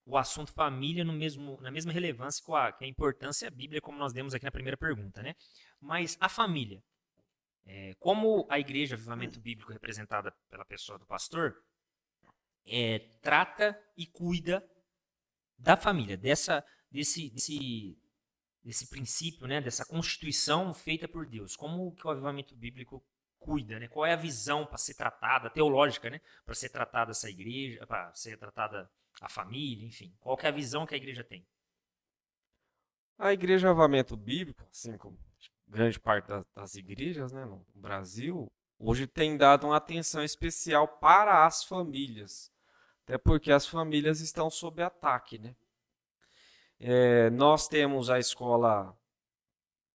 o 0.06 0.18
assunto 0.18 0.52
família 0.52 1.04
no 1.04 1.14
mesmo, 1.14 1.60
na 1.62 1.72
mesma 1.72 1.92
relevância 1.92 2.44
com 2.44 2.56
a, 2.56 2.72
que 2.72 2.84
a 2.84 2.88
importância 2.88 3.50
bíblica, 3.50 3.82
como 3.82 3.98
nós 3.98 4.14
demos 4.14 4.34
aqui 4.34 4.44
na 4.44 4.52
primeira 4.52 4.78
pergunta, 4.78 5.22
né? 5.22 5.36
Mas 5.80 6.18
a 6.20 6.28
família, 6.28 6.84
é, 7.66 7.94
como 8.00 8.46
a 8.50 8.60
igreja 8.60 8.96
avivamento 8.96 9.40
bíblico 9.40 9.72
representada 9.72 10.32
pela 10.50 10.66
pessoa 10.66 11.00
do 11.00 11.06
pastor, 11.06 11.56
é, 12.66 13.00
trata 13.22 13.80
e 13.98 14.06
cuida 14.06 14.66
da 15.58 15.78
família, 15.78 16.18
dessa, 16.18 16.66
desse, 16.92 17.30
desse, 17.30 17.98
desse 18.64 18.90
princípio, 18.90 19.48
né, 19.48 19.62
dessa 19.62 19.86
constituição 19.86 20.74
feita 20.74 21.08
por 21.08 21.26
Deus. 21.26 21.56
Como 21.56 21.94
que 21.94 22.06
o 22.06 22.10
avivamento 22.10 22.56
bíblico 22.56 23.04
cuida, 23.44 23.80
né? 23.80 23.88
Qual 23.88 24.06
é 24.06 24.14
a 24.14 24.18
visão 24.18 24.66
para 24.66 24.78
ser 24.78 24.94
tratada, 24.94 25.50
teológica, 25.50 26.10
né, 26.10 26.22
para 26.46 26.56
ser 26.56 26.70
tratada 26.70 27.12
essa 27.12 27.30
igreja, 27.30 27.86
para 27.86 28.14
ser 28.14 28.38
tratada 28.38 28.90
a 29.22 29.30
família, 29.30 29.86
enfim. 29.86 30.14
Qual 30.20 30.38
é 30.42 30.48
a 30.48 30.52
visão 30.52 30.86
que 30.86 30.94
a 30.94 30.98
igreja 30.98 31.24
tem? 31.24 31.46
A 33.18 33.32
Igreja 33.32 33.70
Avamento 33.70 34.18
Bíblico, 34.18 34.66
assim 34.72 34.98
como 34.98 35.18
grande 35.68 36.00
parte 36.00 36.28
das, 36.28 36.46
das 36.54 36.76
igrejas 36.76 37.32
né, 37.32 37.46
no 37.46 37.66
Brasil, 37.74 38.52
hoje 38.78 39.08
tem 39.08 39.38
dado 39.38 39.68
uma 39.68 39.78
atenção 39.78 40.24
especial 40.24 40.88
para 40.88 41.46
as 41.46 41.64
famílias. 41.64 42.52
Até 43.04 43.18
porque 43.18 43.52
as 43.52 43.68
famílias 43.68 44.20
estão 44.20 44.50
sob 44.50 44.82
ataque. 44.82 45.38
Né? 45.38 45.56
É, 46.80 47.30
nós 47.30 47.68
temos 47.68 48.10
a 48.10 48.20
escola 48.20 48.98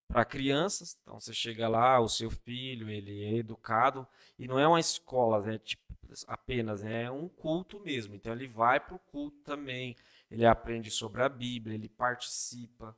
para 0.09 0.25
crianças, 0.25 0.97
então 1.03 1.21
você 1.21 1.35
chega 1.35 1.69
lá, 1.69 2.01
o 2.01 2.09
seu 2.09 2.31
filho, 2.31 2.89
ele 2.89 3.23
é 3.25 3.35
educado, 3.37 4.09
e 4.39 4.49
não 4.49 4.59
é 4.59 4.67
uma 4.67 4.81
escola 4.81 5.43
né, 5.43 5.59
tipo, 5.59 5.83
apenas, 6.27 6.83
é 6.83 7.11
um 7.11 7.29
culto 7.29 7.79
mesmo. 7.81 8.15
Então 8.15 8.33
ele 8.33 8.47
vai 8.47 8.81
para 8.81 8.95
o 8.95 8.99
culto 8.99 9.37
também, 9.45 9.95
ele 10.31 10.47
aprende 10.47 10.91
sobre 10.91 11.23
a 11.23 11.29
Bíblia, 11.29 11.75
ele 11.75 11.89
participa. 11.89 12.97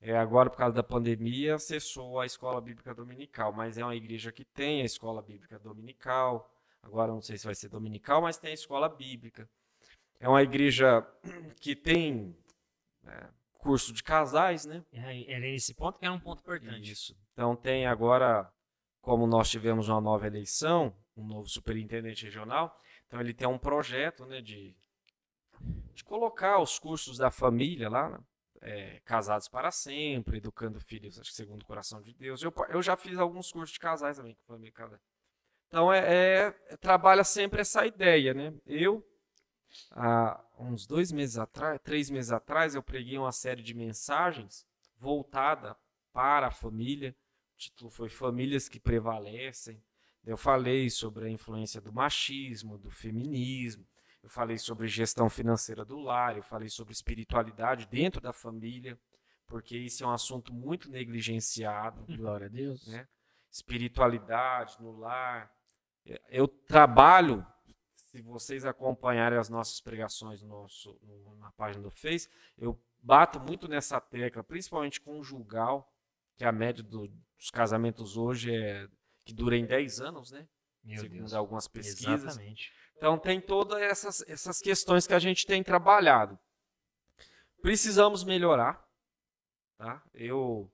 É, 0.00 0.16
agora, 0.16 0.48
por 0.48 0.56
causa 0.56 0.74
da 0.74 0.82
pandemia, 0.82 1.58
cessou 1.58 2.20
a 2.20 2.26
escola 2.26 2.60
bíblica 2.60 2.94
dominical, 2.94 3.52
mas 3.52 3.76
é 3.76 3.84
uma 3.84 3.96
igreja 3.96 4.32
que 4.32 4.44
tem 4.44 4.82
a 4.82 4.84
escola 4.84 5.22
bíblica 5.22 5.58
dominical. 5.58 6.50
Agora, 6.82 7.12
não 7.12 7.20
sei 7.20 7.36
se 7.36 7.46
vai 7.46 7.54
ser 7.54 7.68
dominical, 7.68 8.22
mas 8.22 8.38
tem 8.38 8.50
a 8.50 8.54
escola 8.54 8.88
bíblica. 8.88 9.48
É 10.20 10.28
uma 10.28 10.42
igreja 10.42 11.06
que 11.60 11.74
tem 11.74 12.36
é, 13.06 13.26
curso 13.66 13.92
de 13.92 14.02
casais, 14.02 14.64
né? 14.64 14.84
É, 14.92 15.32
Era 15.32 15.46
esse 15.48 15.74
ponto 15.74 15.98
que 15.98 16.04
era 16.04 16.14
um 16.14 16.20
ponto 16.20 16.40
importante. 16.40 16.90
Isso. 16.90 17.16
Então, 17.32 17.54
tem 17.56 17.86
agora, 17.86 18.50
como 19.00 19.26
nós 19.26 19.50
tivemos 19.50 19.88
uma 19.88 20.00
nova 20.00 20.26
eleição, 20.26 20.96
um 21.16 21.26
novo 21.26 21.48
superintendente 21.48 22.24
regional, 22.24 22.78
então 23.06 23.20
ele 23.20 23.34
tem 23.34 23.48
um 23.48 23.58
projeto 23.58 24.24
né, 24.26 24.40
de, 24.40 24.76
de 25.94 26.04
colocar 26.04 26.60
os 26.60 26.78
cursos 26.78 27.18
da 27.18 27.30
família 27.30 27.88
lá, 27.88 28.10
né? 28.10 28.18
é, 28.62 29.00
casados 29.04 29.48
para 29.48 29.70
sempre, 29.70 30.38
educando 30.38 30.80
filhos, 30.80 31.18
acho 31.18 31.30
que 31.30 31.36
segundo 31.36 31.62
o 31.62 31.66
coração 31.66 32.00
de 32.02 32.12
Deus. 32.14 32.42
Eu, 32.42 32.52
eu 32.68 32.82
já 32.82 32.96
fiz 32.96 33.18
alguns 33.18 33.52
cursos 33.52 33.72
de 33.72 33.78
casais 33.78 34.16
também 34.16 34.34
com 34.34 34.52
família 34.52 34.72
casais. 34.72 35.00
Então 35.68 35.92
é, 35.92 36.48
é- 36.70 36.76
trabalha 36.76 37.24
sempre 37.24 37.60
essa 37.60 37.86
ideia, 37.86 38.32
né? 38.32 38.54
Eu 38.64 39.04
há 39.90 40.42
uns 40.58 40.86
dois 40.86 41.12
meses 41.12 41.38
atrás, 41.38 41.80
três 41.82 42.10
meses 42.10 42.32
atrás, 42.32 42.74
eu 42.74 42.82
preguei 42.82 43.18
uma 43.18 43.32
série 43.32 43.62
de 43.62 43.74
mensagens 43.74 44.66
voltada 44.98 45.76
para 46.12 46.48
a 46.48 46.50
família. 46.50 47.14
O 47.54 47.58
título 47.58 47.90
foi 47.90 48.08
Famílias 48.08 48.68
que 48.68 48.80
Prevalecem. 48.80 49.82
Eu 50.24 50.36
falei 50.36 50.90
sobre 50.90 51.26
a 51.26 51.30
influência 51.30 51.80
do 51.80 51.92
machismo, 51.92 52.78
do 52.78 52.90
feminismo. 52.90 53.86
Eu 54.22 54.28
falei 54.28 54.58
sobre 54.58 54.88
gestão 54.88 55.30
financeira 55.30 55.84
do 55.84 56.00
lar, 56.00 56.36
eu 56.36 56.42
falei 56.42 56.68
sobre 56.68 56.92
espiritualidade 56.92 57.86
dentro 57.86 58.20
da 58.20 58.32
família, 58.32 58.98
porque 59.46 59.78
isso 59.78 60.02
é 60.02 60.06
um 60.06 60.10
assunto 60.10 60.52
muito 60.52 60.90
negligenciado. 60.90 62.04
Glória 62.16 62.46
a 62.46 62.50
Deus. 62.50 62.88
Né? 62.88 63.06
Espiritualidade 63.48 64.76
no 64.80 64.98
lar. 64.98 65.48
Eu 66.28 66.48
trabalho, 66.48 67.46
se 68.16 68.22
vocês 68.22 68.64
acompanharem 68.64 69.38
as 69.38 69.48
nossas 69.50 69.80
pregações 69.80 70.40
no 70.42 70.48
nosso, 70.48 70.98
no- 71.02 71.36
na 71.36 71.50
página 71.52 71.82
do 71.82 71.90
Face, 71.90 72.28
eu 72.56 72.80
bato 73.02 73.38
muito 73.38 73.68
nessa 73.68 74.00
tecla, 74.00 74.42
principalmente 74.42 75.00
conjugal, 75.00 75.92
que 76.36 76.44
a 76.44 76.50
média 76.52 76.82
do- 76.82 77.08
dos 77.36 77.50
casamentos 77.50 78.16
hoje 78.16 78.54
é 78.54 78.88
que 79.24 79.34
dura 79.34 79.56
em 79.56 79.66
10 79.66 80.00
anos, 80.00 80.30
né? 80.30 80.48
Meu 80.82 81.00
Segundo 81.00 81.18
Deus. 81.18 81.34
algumas 81.34 81.68
pesquisas. 81.68 82.24
Exatamente. 82.24 82.72
Então 82.96 83.18
tem 83.18 83.40
todas 83.40 83.80
essas, 83.82 84.22
essas 84.28 84.60
questões 84.60 85.06
que 85.06 85.12
a 85.12 85.18
gente 85.18 85.44
tem 85.46 85.62
trabalhado. 85.62 86.38
Precisamos 87.60 88.22
melhorar, 88.24 88.86
tá? 89.76 90.02
Eu 90.14 90.70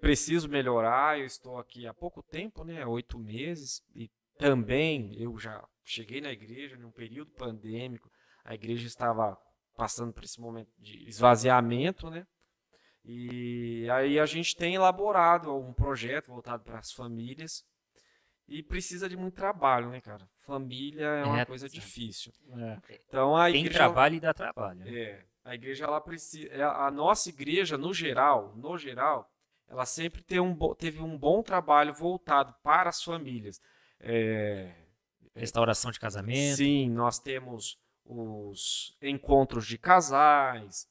preciso 0.00 0.48
melhorar, 0.48 1.18
eu 1.18 1.24
estou 1.24 1.58
aqui 1.58 1.86
há 1.86 1.94
pouco 1.94 2.22
tempo, 2.22 2.62
né? 2.64 2.82
Há 2.82 2.88
oito 2.88 3.18
meses, 3.18 3.82
e 3.94 4.10
também 4.38 5.14
eu 5.20 5.38
já 5.38 5.62
cheguei 5.84 6.20
na 6.20 6.30
igreja 6.32 6.76
num 6.76 6.90
período 6.92 7.30
pandêmico, 7.32 8.10
a 8.44 8.54
igreja 8.54 8.86
estava 8.86 9.36
passando 9.76 10.12
por 10.12 10.24
esse 10.24 10.40
momento 10.40 10.70
de 10.78 11.08
esvaziamento, 11.08 12.10
né? 12.10 12.24
E 13.04 13.88
aí 13.90 14.18
a 14.18 14.26
gente 14.26 14.54
tem 14.54 14.74
elaborado 14.74 15.54
um 15.56 15.72
projeto 15.72 16.28
voltado 16.28 16.62
para 16.62 16.78
as 16.78 16.92
famílias 16.92 17.64
e 18.46 18.62
precisa 18.62 19.08
de 19.08 19.16
muito 19.16 19.34
trabalho, 19.34 19.90
né, 19.90 20.00
cara? 20.00 20.28
Família 20.38 21.04
é 21.06 21.24
uma 21.24 21.40
É, 21.40 21.44
coisa 21.44 21.68
sim. 21.68 21.74
difícil. 21.74 22.32
É. 22.58 22.78
Então 23.08 23.36
a 23.36 23.46
Tem 23.50 23.60
igreja 23.60 23.78
trabalho 23.78 24.14
e 24.16 24.20
dá 24.20 24.32
trabalho. 24.32 24.80
né? 24.80 24.90
é, 24.94 25.24
a 25.44 25.54
igreja 25.54 25.84
ela 25.84 26.00
precisa, 26.00 26.46
é, 26.48 26.62
a 26.62 26.90
nossa 26.90 27.28
igreja 27.28 27.76
no 27.76 27.92
geral, 27.92 28.54
no 28.56 28.76
geral, 28.78 29.28
ela 29.68 29.86
sempre 29.86 30.22
tem 30.22 30.38
um, 30.38 30.56
teve 30.74 31.00
um 31.00 31.18
bom 31.18 31.42
trabalho 31.42 31.92
voltado 31.94 32.54
para 32.62 32.88
as 32.90 33.02
famílias. 33.02 33.58
É, 34.02 34.74
Restauração 35.34 35.90
de 35.90 35.98
casamento. 35.98 36.56
Sim, 36.56 36.90
nós 36.90 37.18
temos 37.18 37.78
os 38.04 38.96
encontros 39.00 39.66
de 39.66 39.78
casais, 39.78 40.86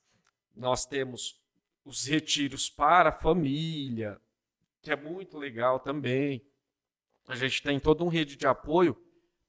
nós 0.56 0.86
temos 0.86 1.40
os 1.86 2.06
retiros 2.06 2.70
para 2.70 3.10
a 3.10 3.14
família, 3.14 4.20
que 4.82 4.90
é 4.92 4.96
muito 4.96 5.38
legal 5.38 5.80
também. 5.80 6.44
A 7.28 7.36
gente 7.36 7.62
tem 7.62 7.80
toda 7.80 8.04
uma 8.04 8.12
rede 8.12 8.36
de 8.36 8.48
apoio 8.48 8.98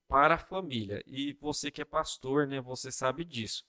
para 0.07 0.35
a 0.35 0.39
família. 0.39 1.03
E 1.07 1.33
você 1.41 1.71
que 1.71 1.81
é 1.81 1.85
pastor, 1.87 2.47
né, 2.47 2.61
você 2.61 2.93
sabe 2.93 3.25
disso. 3.25 3.65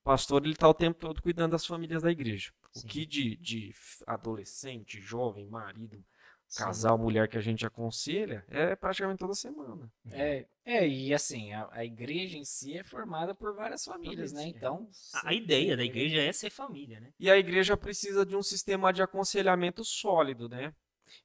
O 0.00 0.04
pastor 0.04 0.44
ele 0.44 0.52
está 0.52 0.68
o 0.68 0.74
tempo 0.74 1.00
todo 1.00 1.20
cuidando 1.20 1.52
das 1.52 1.66
famílias 1.66 2.02
da 2.02 2.10
igreja. 2.10 2.52
Sim. 2.72 2.86
O 2.86 2.88
que 2.88 3.04
de, 3.04 3.36
de 3.36 3.74
adolescente, 4.06 5.00
jovem, 5.00 5.46
marido, 5.46 6.04
casal, 6.56 6.98
mulher 6.98 7.28
que 7.28 7.38
a 7.38 7.40
gente 7.40 7.66
aconselha 7.66 8.44
é 8.48 8.76
praticamente 8.76 9.18
toda 9.18 9.34
semana. 9.34 9.90
É, 10.10 10.46
é, 10.64 10.86
e 10.86 11.12
assim, 11.12 11.52
a, 11.52 11.68
a 11.72 11.84
igreja 11.84 12.36
em 12.36 12.44
si 12.44 12.76
é 12.76 12.84
formada 12.84 13.34
por 13.34 13.54
várias 13.54 13.84
famílias, 13.84 14.32
né? 14.32 14.44
É. 14.44 14.48
Então. 14.48 14.88
A, 15.14 15.30
a 15.30 15.34
ideia 15.34 15.76
da 15.76 15.84
igreja 15.84 16.20
é 16.20 16.32
ser 16.32 16.50
família, 16.50 17.00
né? 17.00 17.12
E 17.18 17.30
a 17.30 17.36
igreja 17.36 17.76
precisa 17.76 18.24
de 18.24 18.36
um 18.36 18.42
sistema 18.42 18.92
de 18.92 19.02
aconselhamento 19.02 19.84
sólido, 19.84 20.48
né? 20.48 20.72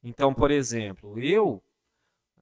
Então, 0.02 0.34
por 0.34 0.50
exemplo, 0.50 1.18
eu, 1.18 1.62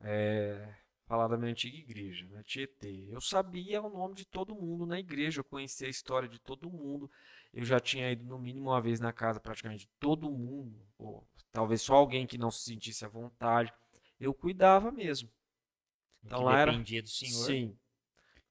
é, 0.00 0.68
falar 1.06 1.28
da 1.28 1.36
minha 1.36 1.52
antiga 1.52 1.76
igreja, 1.76 2.26
né, 2.26 2.42
Tietê, 2.42 3.06
eu 3.08 3.20
sabia 3.20 3.80
o 3.80 3.88
nome 3.88 4.14
de 4.14 4.24
todo 4.24 4.54
mundo 4.54 4.84
na 4.84 4.98
igreja, 4.98 5.40
eu 5.40 5.44
conhecia 5.44 5.86
a 5.86 5.90
história 5.90 6.28
de 6.28 6.38
todo 6.40 6.68
mundo, 6.68 7.10
eu 7.54 7.64
já 7.64 7.78
tinha 7.78 8.10
ido 8.10 8.24
no 8.24 8.38
mínimo 8.38 8.70
uma 8.70 8.80
vez 8.80 8.98
na 8.98 9.12
casa 9.12 9.40
praticamente 9.40 9.86
de 9.86 9.92
todo 10.00 10.30
mundo, 10.30 10.76
ou 10.98 11.26
talvez 11.52 11.80
só 11.80 11.94
alguém 11.94 12.26
que 12.26 12.36
não 12.36 12.50
se 12.50 12.64
sentisse 12.64 13.04
à 13.04 13.08
vontade, 13.08 13.72
eu 14.20 14.34
cuidava 14.34 14.90
mesmo. 14.90 15.30
Então 16.24 16.40
que 16.40 16.44
lá 16.44 16.64
dependia 16.64 17.02
do 17.02 17.08
senhor. 17.08 17.46
Sim, 17.46 17.78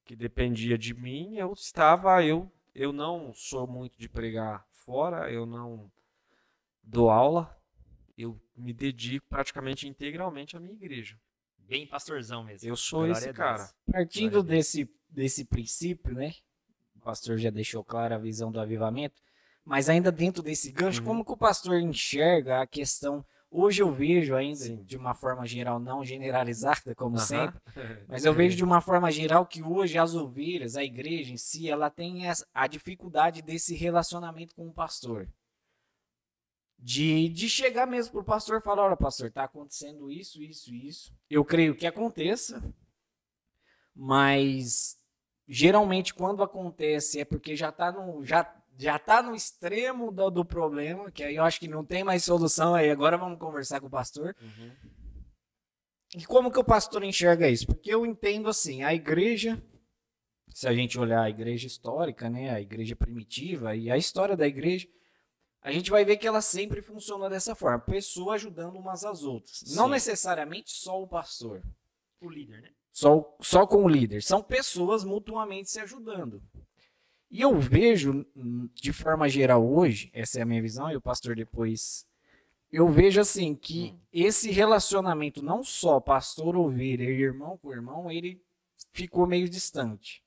que 0.05 0.15
dependia 0.15 0.77
de 0.77 0.93
mim, 0.93 1.35
eu 1.35 1.51
estava, 1.51 2.23
eu, 2.23 2.49
eu 2.73 2.93
não 2.93 3.33
sou 3.33 3.67
muito 3.67 3.99
de 3.99 4.07
pregar 4.07 4.65
fora, 4.71 5.29
eu 5.29 5.45
não 5.45 5.91
dou 6.81 7.09
aula, 7.09 7.53
eu 8.17 8.39
me 8.55 8.71
dedico 8.71 9.27
praticamente 9.27 9.89
integralmente 9.89 10.55
à 10.55 10.59
minha 10.59 10.73
igreja. 10.73 11.19
Bem 11.67 11.87
pastorzão 11.87 12.43
mesmo. 12.43 12.67
Eu 12.67 12.75
sou 12.75 13.05
Glória 13.05 13.17
esse 13.17 13.33
cara. 13.33 13.69
Partindo 13.91 14.43
desse, 14.43 14.89
desse 15.09 15.45
princípio, 15.45 16.13
né? 16.13 16.33
O 16.95 16.99
pastor 16.99 17.37
já 17.37 17.49
deixou 17.49 17.83
clara 17.83 18.15
a 18.15 18.19
visão 18.19 18.51
do 18.51 18.59
avivamento, 18.59 19.21
mas 19.63 19.89
ainda 19.89 20.11
dentro 20.11 20.41
desse 20.43 20.71
gancho, 20.71 20.99
uhum. 21.01 21.05
como 21.05 21.25
que 21.25 21.31
o 21.31 21.37
pastor 21.37 21.79
enxerga 21.79 22.61
a 22.61 22.67
questão 22.67 23.25
Hoje 23.57 23.81
eu 23.81 23.89
vejo 23.89 24.35
ainda, 24.35 24.57
Sim. 24.57 24.83
de 24.83 24.97
uma 24.97 25.13
forma 25.13 25.45
geral, 25.45 25.79
não 25.79 26.03
generalizada, 26.03 26.93
como 26.93 27.17
sempre, 27.17 27.57
mas 28.05 28.25
eu 28.25 28.33
vejo 28.33 28.57
de 28.57 28.65
uma 28.65 28.81
forma 28.81 29.09
geral 29.09 29.45
que 29.45 29.63
hoje 29.63 29.97
as 29.97 30.13
ovelhas, 30.13 30.75
a 30.75 30.83
igreja 30.83 31.31
em 31.31 31.37
si, 31.37 31.69
ela 31.69 31.89
tem 31.89 32.23
a 32.53 32.67
dificuldade 32.67 33.41
desse 33.41 33.73
relacionamento 33.73 34.53
com 34.53 34.67
o 34.67 34.73
pastor. 34.73 35.29
De, 36.77 37.29
de 37.29 37.49
chegar 37.49 37.87
mesmo 37.87 38.11
pro 38.11 38.23
pastor 38.23 38.59
e 38.59 38.61
falar, 38.61 38.85
olha 38.85 38.97
pastor, 38.97 39.31
tá 39.31 39.45
acontecendo 39.45 40.11
isso, 40.11 40.43
isso, 40.43 40.73
isso. 40.73 41.13
Eu 41.29 41.43
creio 41.43 41.75
que 41.75 41.87
aconteça, 41.87 42.61
mas 43.95 44.97
geralmente 45.47 46.13
quando 46.13 46.43
acontece 46.43 47.19
é 47.19 47.25
porque 47.25 47.55
já 47.55 47.71
tá 47.71 47.91
no, 47.91 48.23
já 48.23 48.43
já 48.77 48.99
tá 48.99 49.23
no 49.23 49.35
extremo 49.35 50.11
do, 50.11 50.29
do, 50.29 50.45
problema, 50.45 51.09
que 51.09 51.23
aí 51.23 51.35
eu 51.35 51.43
acho 51.43 51.59
que 51.59 51.67
não 51.67 51.85
tem 51.85 52.03
mais 52.03 52.23
solução 52.23 52.75
aí. 52.75 52.89
Agora 52.89 53.17
vamos 53.17 53.39
conversar 53.39 53.79
com 53.79 53.87
o 53.87 53.89
pastor. 53.89 54.35
Uhum. 54.41 54.71
E 56.15 56.25
como 56.25 56.51
que 56.51 56.59
o 56.59 56.63
pastor 56.63 57.03
enxerga 57.03 57.49
isso? 57.49 57.65
Porque 57.65 57.93
eu 57.93 58.05
entendo 58.05 58.49
assim, 58.49 58.83
a 58.83 58.93
igreja, 58.93 59.61
se 60.49 60.67
a 60.67 60.73
gente 60.73 60.99
olhar 60.99 61.21
a 61.21 61.29
igreja 61.29 61.67
histórica, 61.67 62.29
né, 62.29 62.49
a 62.51 62.61
igreja 62.61 62.95
primitiva 62.95 63.75
e 63.75 63.89
a 63.89 63.97
história 63.97 64.35
da 64.35 64.47
igreja, 64.47 64.87
a 65.65 65.71
gente 65.71 65.89
vai 65.89 66.05
ver 66.05 66.17
que 66.17 66.27
ela 66.27 66.41
sempre 66.41 66.79
funciona 66.79 67.27
dessa 67.27 67.55
forma, 67.55 67.79
pessoas 67.79 68.35
ajudando 68.35 68.75
umas 68.75 69.03
às 69.03 69.23
outras. 69.23 69.63
Sim. 69.65 69.75
Não 69.75 69.89
necessariamente 69.89 70.69
só 70.71 71.01
o 71.01 71.07
pastor. 71.07 71.63
O 72.21 72.29
líder, 72.29 72.61
né? 72.61 72.69
Só, 72.91 73.35
só 73.41 73.65
com 73.65 73.83
o 73.83 73.89
líder. 73.89 74.21
São 74.21 74.43
pessoas 74.43 75.03
mutuamente 75.03 75.71
se 75.71 75.79
ajudando. 75.79 76.39
E 77.31 77.41
eu 77.41 77.57
vejo, 77.57 78.23
de 78.75 78.93
forma 78.93 79.27
geral 79.27 79.67
hoje, 79.67 80.11
essa 80.13 80.37
é 80.37 80.43
a 80.43 80.45
minha 80.45 80.61
visão, 80.61 80.91
e 80.91 80.95
o 80.95 81.01
pastor 81.01 81.35
depois. 81.35 82.05
Eu 82.71 82.87
vejo 82.87 83.19
assim 83.19 83.55
que 83.55 83.91
hum. 83.91 83.99
esse 84.13 84.51
relacionamento, 84.51 85.41
não 85.41 85.63
só 85.63 85.99
pastor 85.99 86.55
ovelha 86.55 87.05
e 87.05 87.23
irmão 87.23 87.57
com 87.57 87.73
irmão, 87.73 88.11
ele 88.11 88.39
ficou 88.93 89.25
meio 89.25 89.49
distante. 89.49 90.23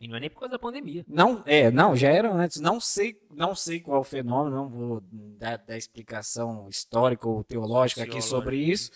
E 0.00 0.06
não 0.06 0.16
é 0.16 0.20
nem 0.20 0.30
por 0.30 0.40
causa 0.40 0.52
da 0.52 0.58
pandemia. 0.58 1.04
Não, 1.08 1.42
é, 1.44 1.70
não, 1.70 1.96
já 1.96 2.08
era 2.08 2.32
antes. 2.32 2.60
Não 2.60 2.78
sei, 2.80 3.20
não 3.30 3.54
sei 3.54 3.80
qual 3.80 3.96
é 3.96 4.00
o 4.00 4.04
fenômeno, 4.04 4.54
não 4.54 4.68
vou 4.68 5.02
dar, 5.10 5.58
dar 5.58 5.76
explicação 5.76 6.68
histórica 6.68 7.28
ou 7.28 7.42
teológica 7.42 8.04
aqui 8.04 8.22
sobre 8.22 8.56
isso. 8.56 8.92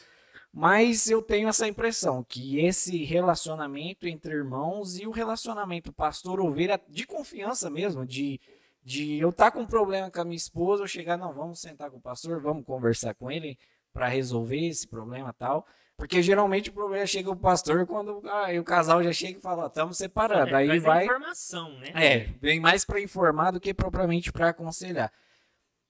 Mas 0.52 1.08
eu 1.08 1.22
tenho 1.22 1.48
essa 1.48 1.66
impressão 1.66 2.22
que 2.22 2.60
esse 2.60 3.04
relacionamento 3.04 4.06
entre 4.06 4.34
irmãos 4.34 4.98
e 4.98 5.06
o 5.06 5.10
relacionamento 5.10 5.92
pastor-ovelha 5.92 6.80
de 6.88 7.06
confiança 7.06 7.70
mesmo, 7.70 8.06
de, 8.06 8.38
de 8.84 9.18
eu 9.18 9.30
estar 9.30 9.46
tá 9.46 9.50
com 9.50 9.62
um 9.62 9.66
problema 9.66 10.10
com 10.10 10.20
a 10.20 10.24
minha 10.24 10.36
esposa, 10.36 10.82
eu 10.82 10.86
chegar, 10.86 11.16
não, 11.16 11.32
vamos 11.32 11.58
sentar 11.58 11.90
com 11.90 11.96
o 11.96 12.02
pastor, 12.02 12.40
vamos 12.40 12.66
conversar 12.66 13.14
com 13.14 13.30
ele 13.30 13.58
para 13.94 14.08
resolver 14.08 14.68
esse 14.68 14.86
problema 14.86 15.32
tal. 15.32 15.66
Porque 16.02 16.20
geralmente 16.20 16.68
o 16.68 16.72
problema 16.72 17.06
chega 17.06 17.30
o 17.30 17.36
pastor 17.36 17.86
quando 17.86 18.28
ah, 18.28 18.48
o 18.58 18.64
casal 18.64 19.04
já 19.04 19.12
chega 19.12 19.38
e 19.38 19.40
fala, 19.40 19.68
estamos 19.68 19.96
separados. 19.96 20.52
É, 20.52 20.56
aí 20.56 20.80
vai 20.80 21.04
informação, 21.04 21.78
né? 21.78 21.92
É, 21.94 22.18
vem 22.40 22.58
mais 22.58 22.84
para 22.84 23.00
informar 23.00 23.52
do 23.52 23.60
que 23.60 23.72
propriamente 23.72 24.32
para 24.32 24.48
aconselhar. 24.48 25.12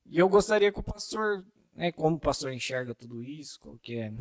E 0.04 0.18
eu 0.18 0.28
gostaria 0.28 0.70
que 0.70 0.78
o 0.78 0.82
pastor 0.82 1.42
né, 1.72 1.90
como 1.90 2.16
o 2.16 2.20
pastor 2.20 2.52
enxerga 2.52 2.94
tudo 2.94 3.22
isso, 3.22 3.58
qual 3.58 3.78
que 3.78 3.96
é. 3.96 4.12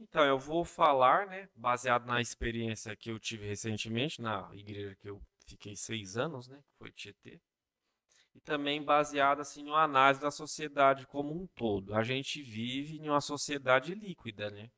Então, 0.00 0.24
eu 0.24 0.36
vou 0.36 0.64
falar, 0.64 1.28
né, 1.28 1.48
baseado 1.54 2.06
na 2.06 2.20
experiência 2.20 2.96
que 2.96 3.12
eu 3.12 3.20
tive 3.20 3.46
recentemente 3.46 4.20
na 4.20 4.50
igreja 4.52 4.96
que 5.00 5.08
eu 5.08 5.22
fiquei 5.46 5.76
seis 5.76 6.16
anos, 6.16 6.48
né, 6.48 6.58
que 6.58 6.76
foi 6.76 6.90
Tietê, 6.90 7.40
e 8.34 8.40
também 8.40 8.82
baseado 8.82 9.38
assim 9.38 9.62
numa 9.62 9.84
análise 9.84 10.20
da 10.20 10.32
sociedade 10.32 11.06
como 11.06 11.32
um 11.32 11.46
todo. 11.54 11.94
A 11.94 12.02
gente 12.02 12.42
vive 12.42 12.98
em 12.98 13.08
uma 13.08 13.20
sociedade 13.20 13.94
líquida, 13.94 14.50
né? 14.50 14.72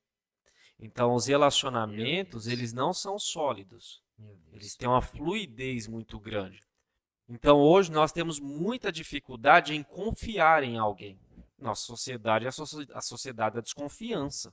Então, 0.78 1.14
os 1.14 1.26
relacionamentos, 1.26 2.46
eles 2.46 2.72
não 2.72 2.92
são 2.92 3.18
sólidos. 3.18 4.02
Eles 4.52 4.74
têm 4.76 4.88
uma 4.88 5.02
fluidez 5.02 5.86
muito 5.86 6.18
grande. 6.18 6.60
Então, 7.28 7.58
hoje 7.58 7.90
nós 7.90 8.12
temos 8.12 8.38
muita 8.38 8.92
dificuldade 8.92 9.74
em 9.74 9.82
confiar 9.82 10.62
em 10.62 10.78
alguém 10.78 11.18
nossa 11.58 11.82
sociedade 11.82 12.46
é 12.46 12.48
a 12.48 13.00
sociedade 13.00 13.56
da 13.56 13.60
desconfiança. 13.60 14.52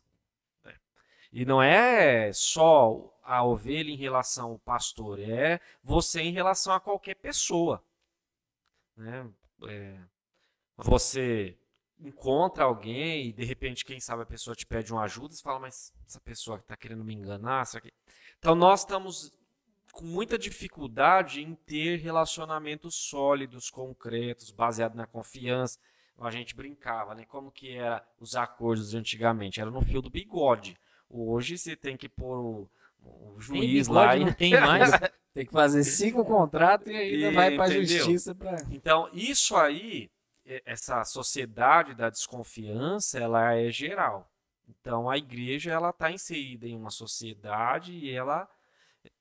Né? 0.64 0.76
E 1.32 1.46
não 1.46 1.62
é 1.62 2.32
só 2.32 3.14
a 3.24 3.44
ovelha 3.44 3.90
em 3.90 3.98
relação 3.98 4.52
ao 4.52 4.60
pastor, 4.60 5.20
é 5.20 5.60
você 5.84 6.22
em 6.22 6.32
relação 6.32 6.74
a 6.74 6.80
qualquer 6.80 7.16
pessoa. 7.16 7.84
Né? 8.96 9.30
É, 9.68 10.00
você 10.78 11.58
encontra 12.00 12.64
alguém 12.64 13.28
e 13.28 13.34
de 13.34 13.44
repente, 13.44 13.86
quem 13.86 14.00
sabe, 14.00 14.24
a 14.24 14.26
pessoa 14.26 14.56
te 14.56 14.66
pede 14.66 14.92
uma 14.92 15.04
ajuda 15.04 15.34
e 15.34 15.38
você 15.38 15.44
fala, 15.44 15.60
mas 15.60 15.94
essa 16.08 16.20
pessoa 16.20 16.58
está 16.58 16.76
querendo 16.76 17.04
me 17.04 17.14
enganar? 17.14 17.66
Será 17.66 17.82
que... 17.82 17.94
Então 18.40 18.56
nós 18.56 18.82
estamos 18.82 19.32
com 19.92 20.06
muita 20.06 20.38
dificuldade 20.38 21.42
em 21.42 21.56
ter 21.56 21.98
relacionamentos 21.98 22.96
sólidos, 22.96 23.70
concretos, 23.70 24.52
baseados 24.52 24.98
na 24.98 25.06
confiança 25.06 25.80
a 26.20 26.32
gente 26.32 26.56
brincava, 26.56 27.16
né? 27.16 27.26
Como 27.28 27.52
que 27.52 27.76
era 27.76 28.04
os 28.20 28.36
acordos 28.36 28.94
antigamente? 28.94 29.60
Era 29.60 29.72
no 29.72 29.82
fio 29.82 30.02
do 30.02 30.10
bigode. 30.10 30.78
Hoje 31.10 31.58
você 31.58 31.76
tem 31.76 31.98
que 31.98 32.08
pôr 32.08 32.38
o, 32.38 32.70
o 33.02 33.40
juiz 33.40 33.88
lá 33.88 34.16
e 34.16 34.26
não 34.26 34.34
tem 34.34 34.52
mais. 34.60 34.92
tem 35.34 35.46
que 35.46 35.52
fazer 35.52 35.84
cinco 35.84 36.24
contratos 36.24 36.88
e 36.88 36.96
ainda 36.96 37.32
e, 37.32 37.34
vai 37.34 37.56
para 37.56 37.64
a 37.66 37.70
justiça 37.70 38.36
para. 38.36 38.58
Então 38.72 39.10
isso 39.14 39.56
aí, 39.56 40.10
essa 40.46 41.04
sociedade 41.04 41.96
da 41.96 42.10
desconfiança, 42.10 43.20
ela 43.20 43.54
é 43.54 43.72
geral. 43.72 44.32
Então 44.68 45.10
a 45.10 45.18
igreja 45.18 45.72
ela 45.72 45.90
está 45.90 46.12
inserida 46.12 46.68
em 46.68 46.76
uma 46.76 46.90
sociedade 46.90 47.94
e 47.94 48.12
ela 48.12 48.50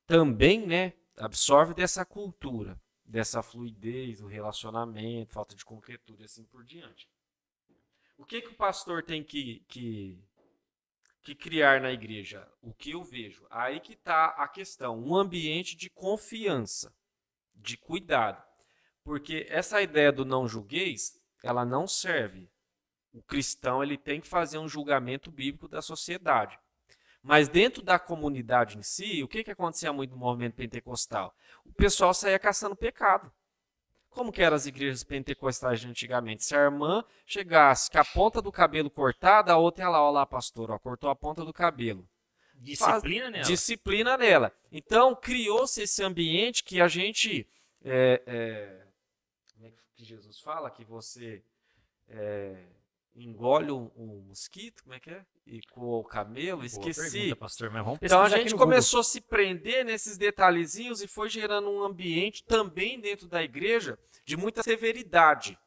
também, 0.07 0.67
né, 0.67 0.93
absorve 1.17 1.75
dessa 1.75 2.05
cultura 2.05 2.79
dessa 3.13 3.43
fluidez 3.43 4.21
do 4.21 4.27
relacionamento, 4.27 5.35
falta 5.35 5.55
de 5.55 5.67
concretude 5.67 6.23
e 6.23 6.25
assim 6.25 6.45
por 6.45 6.65
diante. 6.65 7.07
O 8.17 8.25
que, 8.25 8.41
que 8.41 8.49
o 8.49 8.55
pastor 8.55 9.03
tem 9.03 9.23
que, 9.23 9.63
que, 9.69 10.19
que 11.23 11.35
criar 11.35 11.83
na 11.83 11.93
igreja? 11.93 12.51
O 12.63 12.73
que 12.73 12.93
eu 12.93 13.05
vejo? 13.05 13.47
Aí 13.51 13.81
que 13.81 13.93
está 13.93 14.29
a 14.29 14.49
questão, 14.49 14.99
um 14.99 15.15
ambiente 15.15 15.77
de 15.77 15.91
confiança, 15.91 16.95
de 17.55 17.77
cuidado. 17.77 18.43
Porque 19.05 19.47
essa 19.49 19.83
ideia 19.83 20.13
do 20.13 20.25
não 20.25 20.47
julgueis, 20.49 21.21
ela 21.43 21.65
não 21.65 21.87
serve. 21.87 22.49
O 23.13 23.23
cristão 23.23 23.83
ele 23.83 23.99
tem 23.99 24.21
que 24.21 24.29
fazer 24.29 24.59
um 24.59 24.69
julgamento 24.69 25.31
bíblico 25.31 25.69
da 25.69 25.83
sociedade. 25.83 26.59
Mas 27.23 27.49
dentro 27.49 27.83
da 27.83 27.99
comunidade 27.99 28.79
em 28.79 28.83
si, 28.83 29.23
o 29.23 29.29
que, 29.29 29.45
que 29.45 29.51
acontecia 29.51 29.93
muito 29.93 30.11
no 30.11 30.17
movimento 30.17 30.55
pentecostal? 30.55 31.35
O 31.65 31.73
pessoal 31.73 32.13
saía 32.13 32.39
caçando 32.39 32.75
pecado. 32.75 33.31
Como 34.11 34.33
que 34.33 34.43
eram 34.43 34.57
as 34.57 34.67
igrejas 34.67 35.05
pentecostais 35.05 35.81
de 35.81 35.89
antigamente? 35.89 36.45
Se 36.45 36.55
a 36.55 36.61
irmã 36.61 37.05
chegasse 37.25 37.91
com 37.91 37.99
a 37.99 38.05
ponta 38.05 38.43
do 38.43 38.53
cabelo 38.53 38.91
cortada, 38.91 39.53
a 39.53 39.57
outra 39.57 39.85
ia 39.85 39.89
lá, 39.89 40.03
olha 40.03 40.13
lá, 40.13 40.27
pastor, 40.27 40.71
ó, 40.71 40.79
cortou 40.79 41.09
a 41.09 41.17
ponta 41.17 41.45
do 41.45 41.53
cabelo. 41.53 42.07
Disciplina 42.55 43.23
Faz, 43.25 43.33
nela. 43.33 43.45
Disciplina 43.45 44.17
nela. 44.17 44.53
Então, 44.71 45.15
criou-se 45.15 45.83
esse 45.83 46.03
ambiente 46.03 46.63
que 46.63 46.81
a 46.81 46.89
gente. 46.89 47.49
É, 47.85 48.23
é, 48.27 48.87
que 49.95 50.05
Jesus 50.05 50.41
fala? 50.41 50.71
Que 50.71 50.85
você 50.85 51.43
é, 52.09 52.65
engole 53.15 53.71
um, 53.71 53.91
um, 53.97 54.21
mosquito, 54.29 54.83
como 54.83 54.95
é 54.95 55.01
que 55.01 55.11
é? 55.11 55.25
E 55.47 55.61
com 55.67 55.81
o 55.81 56.05
camelo, 56.05 56.65
esqueci. 56.65 57.11
Pergunta, 57.11 57.37
pastor, 57.37 57.71
então 58.01 58.23
a 58.23 58.29
gente 58.29 58.55
começou 58.55 59.01
a 59.01 59.05
se 59.05 59.21
prender 59.21 59.85
nesses 59.85 60.17
detalhezinhos 60.17 61.03
e 61.03 61.09
foi 61.09 61.29
gerando 61.29 61.69
um 61.69 61.83
ambiente 61.83 62.45
também 62.45 63.01
dentro 63.01 63.29
da 63.29 63.43
igreja 63.43 63.99
de 64.25 64.37
muita 64.37 64.63
severidade. 64.63 65.59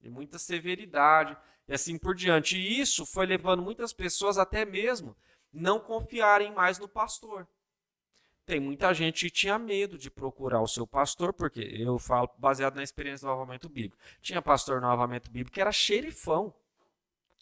De 0.00 0.10
muita 0.10 0.38
severidade. 0.38 1.36
e 1.66 1.74
assim 1.74 1.98
por 1.98 2.14
diante. 2.14 2.56
E 2.56 2.80
isso 2.80 3.06
foi 3.06 3.26
levando 3.26 3.62
muitas 3.62 3.92
pessoas 3.92 4.38
até 4.38 4.64
mesmo 4.64 5.16
não 5.52 5.80
confiarem 5.80 6.52
mais 6.52 6.78
no 6.78 6.88
pastor. 6.88 7.48
Tem 8.48 8.58
muita 8.58 8.94
gente 8.94 9.26
que 9.26 9.30
tinha 9.30 9.58
medo 9.58 9.98
de 9.98 10.10
procurar 10.10 10.62
o 10.62 10.66
seu 10.66 10.86
pastor, 10.86 11.34
porque 11.34 11.60
eu 11.60 11.98
falo 11.98 12.30
baseado 12.38 12.76
na 12.76 12.82
experiência 12.82 13.26
do 13.26 13.30
avamento 13.30 13.68
bíblico. 13.68 13.98
Tinha 14.22 14.40
pastor 14.40 14.80
no 14.80 14.86
avamento 14.88 15.30
bíblico 15.30 15.52
que 15.52 15.60
era 15.60 15.70
xerifão. 15.70 16.54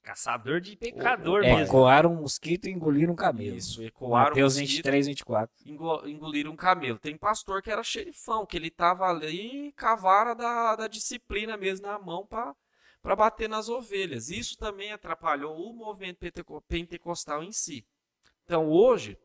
Caçador 0.03 0.61
de 0.61 0.74
pecador 0.74 1.45
É, 1.45 1.55
mesmo. 1.55 1.62
Ecoaram 1.77 2.12
um 2.12 2.23
mosquito 2.23 2.66
e 2.66 2.73
engoliram 2.73 3.12
um 3.12 3.16
camelo. 3.16 3.57
Isso, 3.57 3.81
ecoaram 3.85 4.31
Mateus 4.31 4.55
mosquito, 4.55 4.77
23, 4.78 5.07
24. 5.07 5.55
engo- 5.65 6.09
engoliram 6.09 6.51
um 6.51 6.57
camelo. 6.57 6.99
Tem 6.99 7.16
pastor 7.16 7.62
que 7.62 7.70
era 7.70 7.85
xerifão, 7.85 8.45
que 8.45 8.57
ele 8.57 8.69
tava 8.70 9.07
ali 9.09 9.73
com 9.78 9.87
a 9.87 9.95
vara 9.95 10.35
da, 10.35 10.74
da 10.74 10.89
disciplina 10.89 11.57
mesmo 11.57 11.87
na 11.87 12.01
mão 12.01 12.27
para 12.27 13.15
bater 13.15 13.49
nas 13.49 13.69
ovelhas. 13.69 14.28
Isso 14.28 14.59
também 14.59 14.91
atrapalhou 14.93 15.57
o 15.57 15.73
movimento 15.73 16.19
penteco- 16.19 16.61
pentecostal 16.62 17.45
em 17.45 17.53
si. 17.53 17.87
Então 18.45 18.69
hoje, 18.69 19.16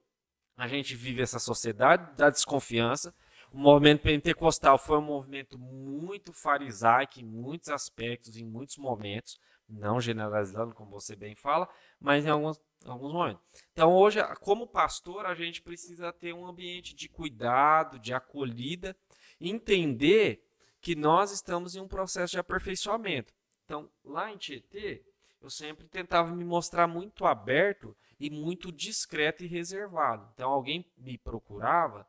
a 0.57 0.67
gente 0.67 0.95
vive 0.95 1.21
essa 1.21 1.39
sociedade 1.39 2.15
da 2.15 2.29
desconfiança. 2.29 3.13
O 3.51 3.57
movimento 3.57 4.01
pentecostal 4.01 4.77
foi 4.77 4.97
um 4.97 5.03
movimento 5.03 5.57
muito 5.57 6.31
farisaico 6.31 7.19
em 7.19 7.25
muitos 7.25 7.69
aspectos, 7.69 8.37
em 8.37 8.45
muitos 8.45 8.77
momentos, 8.77 9.39
não 9.67 9.99
generalizando, 9.99 10.73
como 10.73 10.91
você 10.91 11.15
bem 11.15 11.35
fala, 11.35 11.67
mas 11.99 12.25
em 12.25 12.29
alguns, 12.29 12.59
alguns 12.85 13.11
momentos. 13.11 13.41
Então, 13.73 13.93
hoje, 13.93 14.21
como 14.39 14.67
pastor, 14.67 15.25
a 15.25 15.33
gente 15.33 15.61
precisa 15.61 16.13
ter 16.13 16.33
um 16.33 16.45
ambiente 16.45 16.95
de 16.95 17.09
cuidado, 17.09 17.99
de 17.99 18.13
acolhida, 18.13 18.95
entender 19.39 20.45
que 20.79 20.95
nós 20.95 21.31
estamos 21.31 21.75
em 21.75 21.79
um 21.79 21.87
processo 21.87 22.31
de 22.31 22.39
aperfeiçoamento. 22.39 23.33
Então, 23.65 23.89
lá 24.03 24.31
em 24.31 24.37
Tietê, 24.37 25.03
eu 25.41 25.49
sempre 25.49 25.87
tentava 25.87 26.33
me 26.35 26.43
mostrar 26.43 26.87
muito 26.87 27.25
aberto 27.25 27.95
e 28.21 28.29
muito 28.29 28.71
discreto 28.71 29.43
e 29.43 29.47
reservado. 29.47 30.29
Então, 30.33 30.51
alguém 30.51 30.85
me 30.97 31.17
procurava, 31.17 32.07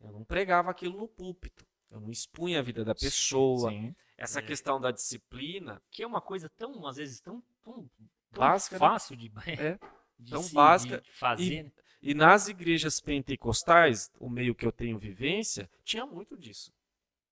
eu 0.00 0.12
não 0.12 0.22
pregava 0.24 0.70
aquilo 0.70 0.98
no 0.98 1.08
púlpito. 1.08 1.66
Eu 1.90 2.00
não 2.00 2.10
expunha 2.10 2.58
a 2.58 2.62
vida 2.62 2.84
da 2.84 2.94
pessoa. 2.94 3.70
Sim. 3.70 3.94
Essa 4.16 4.40
É. 4.40 4.42
questão 4.42 4.78
da 4.80 4.90
disciplina, 4.90 5.80
Que 5.90 6.02
é 6.02 6.06
uma 6.06 6.20
coisa 6.20 6.48
tão, 6.50 6.86
às 6.86 6.96
vezes, 6.96 7.20
tão, 7.20 7.42
tão, 7.64 7.88
tão 8.30 8.40
Básica, 8.40 8.74
né? 8.76 8.78
fácil 8.78 9.16
de, 9.16 9.32
É, 9.74 9.78
de 10.18 10.30
tão 10.30 10.42
se- 10.42 10.52
básica 10.54 11.00
de 11.00 11.10
fazer. 11.12 11.62
né? 11.64 11.72
E 12.02 12.14
nas 12.14 12.46
igrejas 12.46 13.00
pentecostais, 13.00 14.10
o 14.20 14.28
meio 14.28 14.54
que 14.54 14.66
eu 14.66 14.70
tenho 14.72 14.98
vivência, 14.98 15.68
tinha 15.82 16.04
muito 16.06 16.36
disso. 16.36 16.72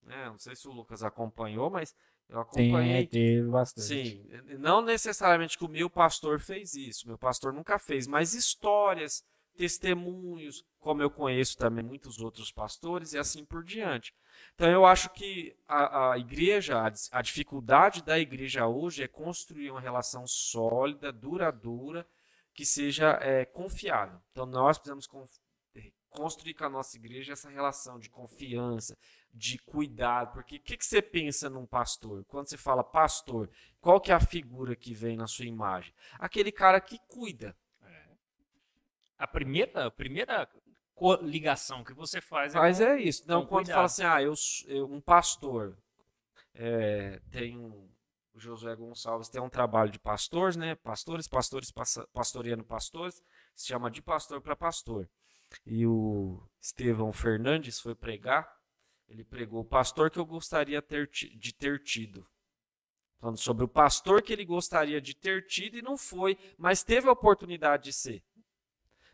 Né? 0.02 0.26
Não 0.26 0.38
sei 0.38 0.56
se 0.56 0.66
o 0.66 0.72
Lucas 0.72 1.02
acompanhou, 1.02 1.68
mas 1.70 1.94
eu 2.28 2.40
acompanhei. 2.40 3.06
Tem, 3.06 3.48
bastante. 3.48 3.86
Sim, 3.86 4.26
não 4.58 4.82
necessariamente 4.82 5.56
que 5.56 5.64
o 5.64 5.68
meu 5.68 5.88
pastor 5.88 6.40
fez 6.40 6.74
isso, 6.74 7.06
meu 7.06 7.18
pastor 7.18 7.52
nunca 7.52 7.78
fez, 7.78 8.06
mas 8.06 8.34
histórias, 8.34 9.24
testemunhos, 9.56 10.64
como 10.78 11.02
eu 11.02 11.10
conheço 11.10 11.56
também 11.56 11.82
muitos 11.82 12.18
outros 12.18 12.52
pastores 12.52 13.12
e 13.12 13.18
assim 13.18 13.44
por 13.44 13.64
diante. 13.64 14.14
Então 14.54 14.68
eu 14.68 14.84
acho 14.84 15.10
que 15.10 15.56
a, 15.66 16.12
a 16.12 16.18
igreja, 16.18 16.78
a, 16.78 16.92
a 17.18 17.22
dificuldade 17.22 18.02
da 18.02 18.18
igreja 18.18 18.66
hoje 18.66 19.02
é 19.02 19.08
construir 19.08 19.70
uma 19.70 19.80
relação 19.80 20.26
sólida, 20.26 21.12
duradoura, 21.12 22.06
que 22.54 22.64
seja 22.64 23.18
é, 23.20 23.44
confiável. 23.44 24.20
Então 24.30 24.46
nós 24.46 24.78
precisamos 24.78 25.06
construir 26.10 26.54
com 26.54 26.64
a 26.64 26.70
nossa 26.70 26.96
igreja 26.96 27.32
essa 27.32 27.50
relação 27.50 27.98
de 27.98 28.08
confiança, 28.08 28.96
de 29.36 29.58
cuidado, 29.58 30.32
porque 30.32 30.56
o 30.56 30.60
que, 30.60 30.76
que 30.76 30.86
você 30.86 31.02
pensa 31.02 31.50
num 31.50 31.66
pastor? 31.66 32.24
Quando 32.24 32.48
você 32.48 32.56
fala 32.56 32.82
pastor, 32.82 33.50
qual 33.80 34.00
que 34.00 34.10
é 34.10 34.14
a 34.14 34.20
figura 34.20 34.74
que 34.74 34.94
vem 34.94 35.16
na 35.16 35.26
sua 35.26 35.44
imagem? 35.44 35.92
Aquele 36.18 36.50
cara 36.50 36.80
que 36.80 36.98
cuida. 37.06 37.54
A 39.18 39.26
primeira, 39.26 39.86
a 39.86 39.90
primeira 39.90 40.48
ligação 41.22 41.82
que 41.84 41.92
você 41.92 42.20
faz 42.20 42.54
é 42.54 42.58
Mas 42.58 42.78
com- 42.78 42.84
é 42.84 43.00
isso. 43.00 43.24
Não, 43.26 43.46
quando 43.46 43.64
cuidado. 43.66 43.74
fala 43.74 43.86
assim, 43.86 44.04
ah, 44.04 44.22
eu, 44.22 44.34
eu- 44.66 44.90
um 44.90 45.00
pastor, 45.00 45.76
é, 46.54 47.20
tem 47.30 47.56
um, 47.58 47.88
o 48.34 48.38
Josué 48.40 48.74
Gonçalves 48.76 49.28
tem 49.28 49.40
um 49.40 49.48
trabalho 49.48 49.90
de 49.90 49.98
pastores, 49.98 50.56
né? 50.56 50.74
Pastores, 50.76 51.26
pastores, 51.28 51.72
pastoreando 52.12 52.64
pastores, 52.64 53.22
se 53.54 53.66
chama 53.66 53.90
de 53.90 54.02
pastor 54.02 54.40
para 54.40 54.56
pastor. 54.56 55.08
E 55.64 55.86
o 55.86 56.42
Estevão 56.60 57.12
Fernandes 57.12 57.80
foi 57.80 57.94
pregar, 57.94 58.55
ele 59.08 59.24
pregou 59.24 59.60
o 59.60 59.64
pastor 59.64 60.10
que 60.10 60.18
eu 60.18 60.26
gostaria 60.26 60.82
ter 60.82 61.08
de 61.08 61.52
ter 61.54 61.82
tido. 61.82 62.26
Falando 63.18 63.38
sobre 63.38 63.64
o 63.64 63.68
pastor 63.68 64.22
que 64.22 64.32
ele 64.32 64.44
gostaria 64.44 65.00
de 65.00 65.14
ter 65.14 65.46
tido 65.46 65.78
e 65.78 65.82
não 65.82 65.96
foi, 65.96 66.36
mas 66.58 66.82
teve 66.82 67.08
a 67.08 67.12
oportunidade 67.12 67.84
de 67.84 67.92
ser. 67.92 68.22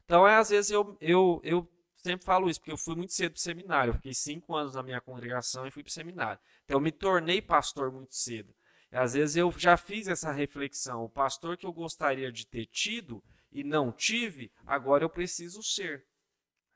Então, 0.04 0.26
é, 0.26 0.36
às 0.36 0.50
vezes, 0.50 0.70
eu, 0.70 0.96
eu, 1.00 1.40
eu 1.44 1.68
sempre 1.96 2.26
falo 2.26 2.50
isso, 2.50 2.60
porque 2.60 2.72
eu 2.72 2.76
fui 2.76 2.96
muito 2.96 3.12
cedo 3.12 3.32
para 3.32 3.38
o 3.38 3.40
seminário. 3.40 3.90
Eu 3.90 3.94
fiquei 3.94 4.12
cinco 4.12 4.54
anos 4.54 4.74
na 4.74 4.82
minha 4.82 5.00
congregação 5.00 5.66
e 5.66 5.70
fui 5.70 5.82
para 5.82 5.90
o 5.90 5.92
seminário. 5.92 6.40
Então, 6.64 6.76
eu 6.76 6.80
me 6.80 6.90
tornei 6.90 7.40
pastor 7.40 7.92
muito 7.92 8.14
cedo. 8.14 8.54
E, 8.90 8.96
às 8.96 9.14
vezes, 9.14 9.36
eu 9.36 9.50
já 9.52 9.76
fiz 9.76 10.08
essa 10.08 10.32
reflexão. 10.32 11.04
O 11.04 11.08
pastor 11.08 11.56
que 11.56 11.64
eu 11.64 11.72
gostaria 11.72 12.32
de 12.32 12.46
ter 12.46 12.66
tido 12.66 13.22
e 13.52 13.62
não 13.62 13.92
tive, 13.92 14.50
agora 14.66 15.04
eu 15.04 15.10
preciso 15.10 15.62
ser. 15.62 16.04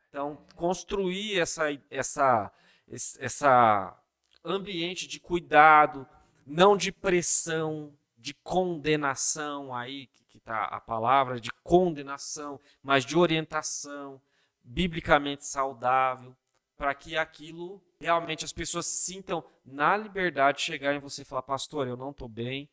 Então, 0.09 0.47
construir 0.55 1.39
essa, 1.39 1.65
essa, 1.91 2.53
essa 2.89 3.97
ambiente 4.45 5.07
de 5.07 5.19
cuidado, 5.19 6.07
não 6.47 6.77
de 6.77 6.93
pressão, 6.93 7.93
de 8.17 8.35
condenação, 8.35 9.75
aí 9.75 10.09
que 10.29 10.39
está 10.39 10.65
a 10.65 10.81
palavra, 10.81 11.41
de 11.41 11.51
condenação, 11.63 12.61
mas 12.83 13.05
de 13.05 13.17
orientação, 13.17 14.21
biblicamente 14.63 15.47
saudável, 15.47 16.37
para 16.77 16.95
que 16.95 17.17
aquilo 17.17 17.83
realmente 18.01 18.45
as 18.45 18.53
pessoas 18.53 18.87
sintam 18.87 19.43
na 19.65 19.97
liberdade 19.97 20.59
de 20.59 20.65
chegar 20.65 20.95
em 20.95 20.99
você 20.99 21.23
e 21.23 21.25
falar, 21.25 21.43
pastor, 21.43 21.87
eu 21.87 21.97
não 21.97 22.11
estou 22.11 22.29
bem. 22.29 22.69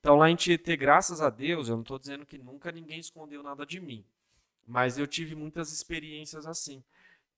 Então 0.00 0.16
lá 0.16 0.30
em 0.30 0.36
Tietê, 0.36 0.76
graças 0.76 1.20
a 1.20 1.28
Deus, 1.28 1.68
eu 1.68 1.74
não 1.74 1.82
estou 1.82 1.98
dizendo 1.98 2.24
que 2.24 2.38
nunca 2.38 2.70
ninguém 2.70 2.98
escondeu 2.98 3.42
nada 3.42 3.66
de 3.66 3.80
mim, 3.80 4.04
mas 4.66 4.96
eu 4.96 5.06
tive 5.06 5.34
muitas 5.34 5.72
experiências 5.72 6.46
assim. 6.46 6.82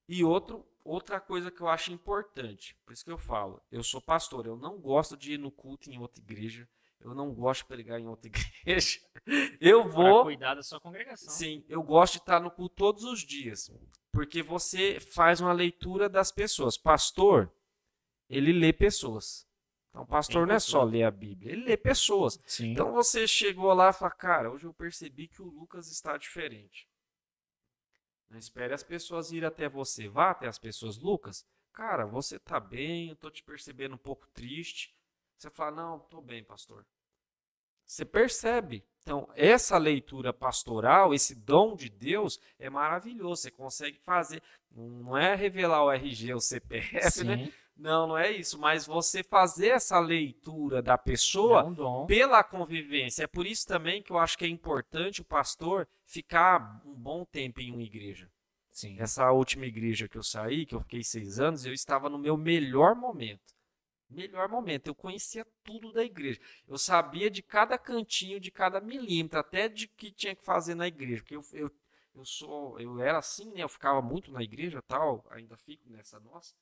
E 0.09 0.23
outro, 0.23 0.67
outra 0.85 1.21
coisa 1.21 1.51
que 1.51 1.61
eu 1.61 1.69
acho 1.69 1.93
importante, 1.93 2.77
por 2.85 2.93
isso 2.93 3.05
que 3.05 3.11
eu 3.11 3.19
falo, 3.19 3.63
eu 3.71 3.83
sou 3.83 4.01
pastor, 4.01 4.47
eu 4.47 4.57
não 4.57 4.79
gosto 4.79 5.17
de 5.17 5.35
ir 5.35 5.39
no 5.39 5.51
culto 5.51 5.91
em 5.91 5.99
outra 5.99 6.23
igreja, 6.23 6.69
eu 7.01 7.15
não 7.15 7.33
gosto 7.33 7.63
de 7.63 7.69
pregar 7.69 7.99
em 7.99 8.07
outra 8.07 8.31
igreja. 8.65 9.01
Eu 9.61 9.83
Para 9.83 9.93
vou 9.93 10.23
cuidar 10.25 10.55
da 10.55 10.63
sua 10.63 10.81
congregação. 10.81 11.31
Sim, 11.31 11.65
eu 11.69 11.83
gosto 11.83 12.15
de 12.15 12.19
estar 12.21 12.41
no 12.41 12.51
culto 12.51 12.75
todos 12.75 13.05
os 13.05 13.21
dias, 13.21 13.71
porque 14.13 14.43
você 14.43 15.01
faz 15.01 15.41
uma 15.41 15.53
leitura 15.53 16.09
das 16.09 16.31
pessoas. 16.31 16.77
Pastor, 16.77 17.51
ele 18.29 18.53
lê 18.53 18.73
pessoas. 18.73 19.49
Então, 19.91 20.07
pastor 20.07 20.47
não 20.47 20.55
é 20.55 20.61
só 20.61 20.85
ler 20.85 21.03
a 21.03 21.11
Bíblia, 21.11 21.53
ele 21.53 21.65
lê 21.65 21.77
pessoas. 21.77 22.39
Sim. 22.47 22.73
Então, 22.73 22.93
você 22.93 23.27
chegou 23.27 23.73
lá 23.75 23.91
e 23.91 23.93
falou, 23.93 24.15
cara, 24.15 24.51
hoje 24.51 24.65
eu 24.65 24.73
percebi 24.73 25.27
que 25.27 25.43
o 25.43 25.47
Lucas 25.47 25.91
está 25.91 26.17
diferente. 26.17 26.89
Não 28.31 28.39
espere 28.39 28.73
as 28.73 28.85
pessoas 28.85 29.33
ir 29.33 29.45
até 29.45 29.69
você, 29.69 30.09
vá 30.09 30.31
até 30.31 30.47
as 30.47 30.59
pessoas. 30.59 30.97
Lucas, 30.97 31.45
cara, 31.73 32.07
você 32.07 32.39
tá 32.39 32.61
bem, 32.61 33.09
eu 33.09 33.17
tô 33.17 33.29
te 33.29 33.43
percebendo 33.43 33.97
um 33.97 33.99
pouco 33.99 34.27
triste. 34.29 34.95
Você 35.37 35.51
fala, 35.51 35.73
não, 35.73 35.99
tô 35.99 36.21
bem, 36.21 36.45
pastor. 36.45 36.87
Você 37.85 38.05
percebe. 38.05 38.85
Então, 39.03 39.29
essa 39.35 39.77
leitura 39.77 40.33
pastoral, 40.33 41.13
esse 41.13 41.35
dom 41.35 41.75
de 41.75 41.89
Deus 41.89 42.39
é 42.57 42.71
maravilhoso. 42.71 43.43
Você 43.43 43.51
consegue 43.51 43.99
fazer. 43.99 44.41
Não 44.71 45.19
é 45.19 45.35
revelar 45.35 45.83
o 45.83 45.91
RG, 45.91 46.35
o 46.35 46.41
CPF, 46.41 47.25
né? 47.25 47.53
Não, 47.81 48.07
não 48.07 48.19
é 48.19 48.31
isso. 48.31 48.59
Mas 48.59 48.87
você 48.87 49.23
fazer 49.23 49.69
essa 49.69 49.99
leitura 49.99 50.83
da 50.83 50.99
pessoa 50.99 51.63
É 51.63 51.65
um 51.65 52.07
pela 52.07 52.45
convivência. 52.45 53.25
É 53.25 53.27
por 53.27 53.47
isso 53.47 53.67
também 53.67 54.03
que 54.03 54.13
eu 54.13 54.19
acho 54.19 54.37
que 54.37 54.45
é 54.45 54.49
importante 54.49 55.23
o 55.23 55.25
pastor 55.25 55.89
ficar 56.05 56.83
um 56.85 56.95
bom 56.95 57.25
tempo 57.25 57.59
em 57.61 57.73
uma 57.73 57.83
igreja. 57.83 58.31
Sim. 58.71 59.01
Essa 59.01 59.33
última 59.33 59.65
igreja 59.65 60.09
que 60.09 60.19
eu 60.19 60.23
saí, 60.23 60.67
que 60.67 60.75
eu 60.75 60.81
fiquei 60.81 61.03
seis 61.03 61.41
anos, 61.41 61.65
eu 61.65 61.73
estava 61.73 62.11
no 62.11 62.19
meu 62.19 62.37
melhor 62.37 62.95
momento. 62.95 63.55
Melhor 64.11 64.49
momento. 64.49 64.89
Eu 64.89 64.95
conhecia 64.95 65.47
tudo 65.65 65.91
da 65.91 66.05
igreja. 66.05 66.39
Eu 66.69 66.77
sabia 66.77 67.31
de 67.31 67.43
cada 67.43 67.79
cantinho, 67.79 68.39
de 68.39 68.51
cada 68.51 68.79
milímetro, 68.79 69.39
até 69.39 69.69
de 69.69 69.89
que 69.89 70.11
tinha 70.11 70.37
que 70.37 70.45
fazer 70.45 70.75
na 70.75 70.87
igreja. 70.87 71.23
Porque 71.23 71.37
eu, 71.37 71.45
eu, 71.55 71.71
eu 72.15 72.25
sou, 72.27 72.79
eu 72.79 73.01
era 73.01 73.19
assim, 73.19 73.51
né? 73.53 73.63
Eu 73.63 73.69
ficava 73.69 74.03
muito 74.03 74.31
na 74.31 74.43
igreja, 74.43 74.83
tal. 74.83 75.25
Ainda 75.31 75.57
fico 75.57 75.89
nessa 75.89 76.21
nossa. 76.21 76.55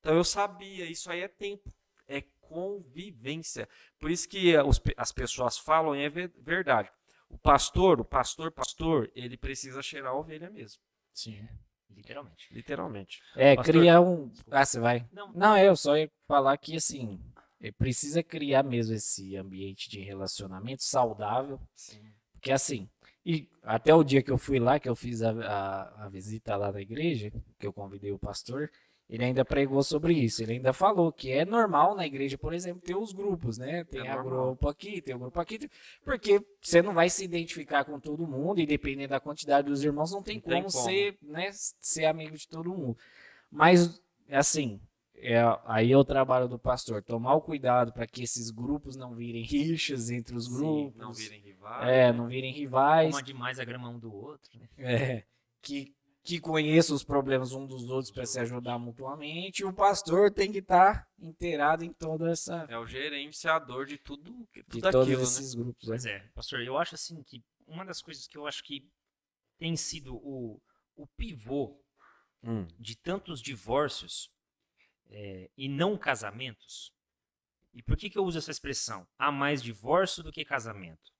Então 0.00 0.14
eu 0.14 0.24
sabia. 0.24 0.84
Isso 0.86 1.10
aí 1.10 1.20
é 1.20 1.28
tempo. 1.28 1.72
É 2.08 2.22
convivência. 2.40 3.68
Por 3.98 4.10
isso 4.10 4.28
que 4.28 4.54
eh, 4.54 4.62
os 4.62 4.80
as 4.96 5.12
pessoas 5.12 5.56
falam 5.58 5.94
e 5.94 6.02
é 6.02 6.08
ve- 6.08 6.32
verdade. 6.38 6.90
O 7.28 7.38
pastor, 7.38 8.00
o 8.00 8.04
pastor, 8.04 8.50
pastor, 8.50 9.10
ele 9.14 9.36
precisa 9.36 9.80
cheirar 9.82 10.12
a 10.12 10.16
ovelha 10.16 10.50
mesmo. 10.50 10.82
Sim. 11.14 11.46
Literalmente. 11.88 12.52
Literalmente. 12.52 13.22
É, 13.36 13.54
Pastor- 13.56 13.74
cria 13.74 14.00
um. 14.00 14.32
Ah, 14.50 14.64
você 14.64 14.80
vai. 14.80 15.06
Não, 15.12 15.32
Não, 15.32 15.58
eu 15.58 15.76
só 15.76 15.96
ia 15.96 16.10
falar 16.26 16.56
que 16.56 16.76
assim, 16.76 17.20
Ele 17.60 17.72
precisa 17.72 18.22
criar 18.22 18.62
mesmo 18.62 18.94
esse 18.94 19.36
ambiente 19.36 19.88
de 19.90 20.00
relacionamento 20.00 20.82
saudável. 20.82 21.60
Porque 22.32 22.52
assim, 22.52 22.88
e 23.24 23.48
até 23.62 23.94
o 23.94 24.02
dia 24.02 24.22
que 24.22 24.30
eu 24.30 24.38
fui 24.38 24.58
lá, 24.58 24.80
que 24.80 24.88
eu 24.88 24.96
fiz 24.96 25.22
a, 25.22 25.30
a, 25.30 26.04
a 26.06 26.08
visita 26.08 26.56
lá 26.56 26.72
na 26.72 26.80
igreja, 26.80 27.30
que 27.58 27.66
eu 27.66 27.72
convidei 27.72 28.12
o 28.12 28.18
pastor, 28.18 28.70
ele 29.10 29.24
ainda 29.24 29.44
pregou 29.44 29.82
sobre 29.82 30.14
isso. 30.14 30.40
Ele 30.42 30.52
ainda 30.54 30.72
falou 30.72 31.12
que 31.12 31.32
é 31.32 31.44
normal 31.44 31.94
na 31.96 32.06
igreja, 32.06 32.38
por 32.38 32.54
exemplo, 32.54 32.80
ter 32.80 32.94
os 32.96 33.12
grupos, 33.12 33.58
né? 33.58 33.82
Tem 33.84 34.06
É 34.06 34.10
a 34.10 34.22
normal. 34.22 34.46
grupo 34.46 34.68
aqui, 34.68 35.02
tem 35.02 35.14
o 35.14 35.18
grupo 35.18 35.40
aqui, 35.40 35.68
porque 36.04 36.40
você 36.62 36.80
não 36.80 36.94
vai 36.94 37.10
se 37.10 37.24
identificar 37.24 37.84
com 37.84 37.98
todo 37.98 38.26
mundo 38.26 38.60
e 38.60 38.66
dependendo 38.66 39.08
da 39.10 39.18
quantidade 39.20 39.68
dos 39.68 39.82
irmãos, 39.82 40.12
não 40.12 40.22
tem, 40.22 40.36
Não 40.36 40.42
tem 40.42 40.62
como, 40.62 40.72
como. 40.72 40.84
ser, 40.84 41.18
né, 41.20 41.50
ser 41.52 42.04
amigo 42.06 42.36
de 42.36 42.46
todo 42.48 42.70
mundo. 42.72 42.96
Mas 43.50 44.00
assim, 44.30 44.80
é, 45.16 45.40
aí 45.66 45.90
é 45.92 45.96
o 45.98 46.04
trabalho 46.04 46.46
do 46.48 46.58
pastor, 46.58 47.02
tomar 47.02 47.34
o 47.34 47.40
cuidado 47.42 47.92
para 47.92 48.06
que 48.06 48.22
esses 48.22 48.48
grupos 48.50 48.94
não 48.96 49.14
virem 49.14 49.42
rixas 49.42 50.08
entre 50.08 50.36
os 50.36 50.44
Sim, 50.46 50.52
grupos. 50.54 51.00
não 51.00 51.12
virem 51.12 51.40
rivais. 51.40 51.88
É, 51.88 52.12
não 52.12 52.28
virem 52.28 52.52
rivais. 52.52 53.12
Uma 53.12 53.22
demais 53.22 53.58
a 53.58 53.64
grama 53.64 53.88
um 53.90 53.98
do 53.98 54.14
outro, 54.14 54.48
né? 54.58 54.68
É, 54.78 55.24
que, 55.60 55.92
que 56.22 56.38
conheça 56.38 56.94
os 56.94 57.02
problemas 57.02 57.52
um 57.52 57.66
dos 57.66 57.88
outros 57.88 58.10
para 58.10 58.26
se 58.26 58.38
ajudar 58.40 58.78
mutuamente. 58.78 59.62
E 59.62 59.64
o 59.64 59.72
pastor 59.72 60.30
tem 60.30 60.52
que 60.52 60.58
estar 60.58 61.08
inteirado 61.18 61.84
em 61.84 61.92
toda 61.92 62.30
essa 62.30 62.66
É 62.68 62.78
o 62.78 62.86
gerenciador 62.86 63.86
de 63.86 63.96
tudo, 63.96 64.46
de 64.54 64.62
tudo 64.64 64.90
todos 64.90 65.02
aquilo, 65.02 65.18
né? 65.18 65.24
esses 65.24 65.54
grupos. 65.54 65.88
né? 65.88 65.94
Pois 65.94 66.06
é, 66.06 66.18
pastor, 66.34 66.60
eu 66.60 66.76
acho 66.76 66.94
assim 66.94 67.22
que 67.22 67.42
uma 67.66 67.84
das 67.84 68.02
coisas 68.02 68.26
que 68.26 68.36
eu 68.36 68.46
acho 68.46 68.62
que 68.62 68.86
tem 69.58 69.76
sido 69.76 70.16
o, 70.16 70.60
o 70.96 71.06
pivô 71.16 71.80
Hum, 72.42 72.66
de 72.78 72.96
tantos 72.96 73.42
divórcios 73.42 74.30
é, 75.10 75.50
e 75.56 75.68
não 75.68 75.98
casamentos. 75.98 76.92
E 77.74 77.82
por 77.82 77.96
que, 77.96 78.08
que 78.08 78.18
eu 78.18 78.24
uso 78.24 78.38
essa 78.38 78.50
expressão? 78.50 79.06
Há 79.18 79.30
mais 79.30 79.62
divórcio 79.62 80.22
do 80.22 80.32
que 80.32 80.44
casamento. 80.44 81.12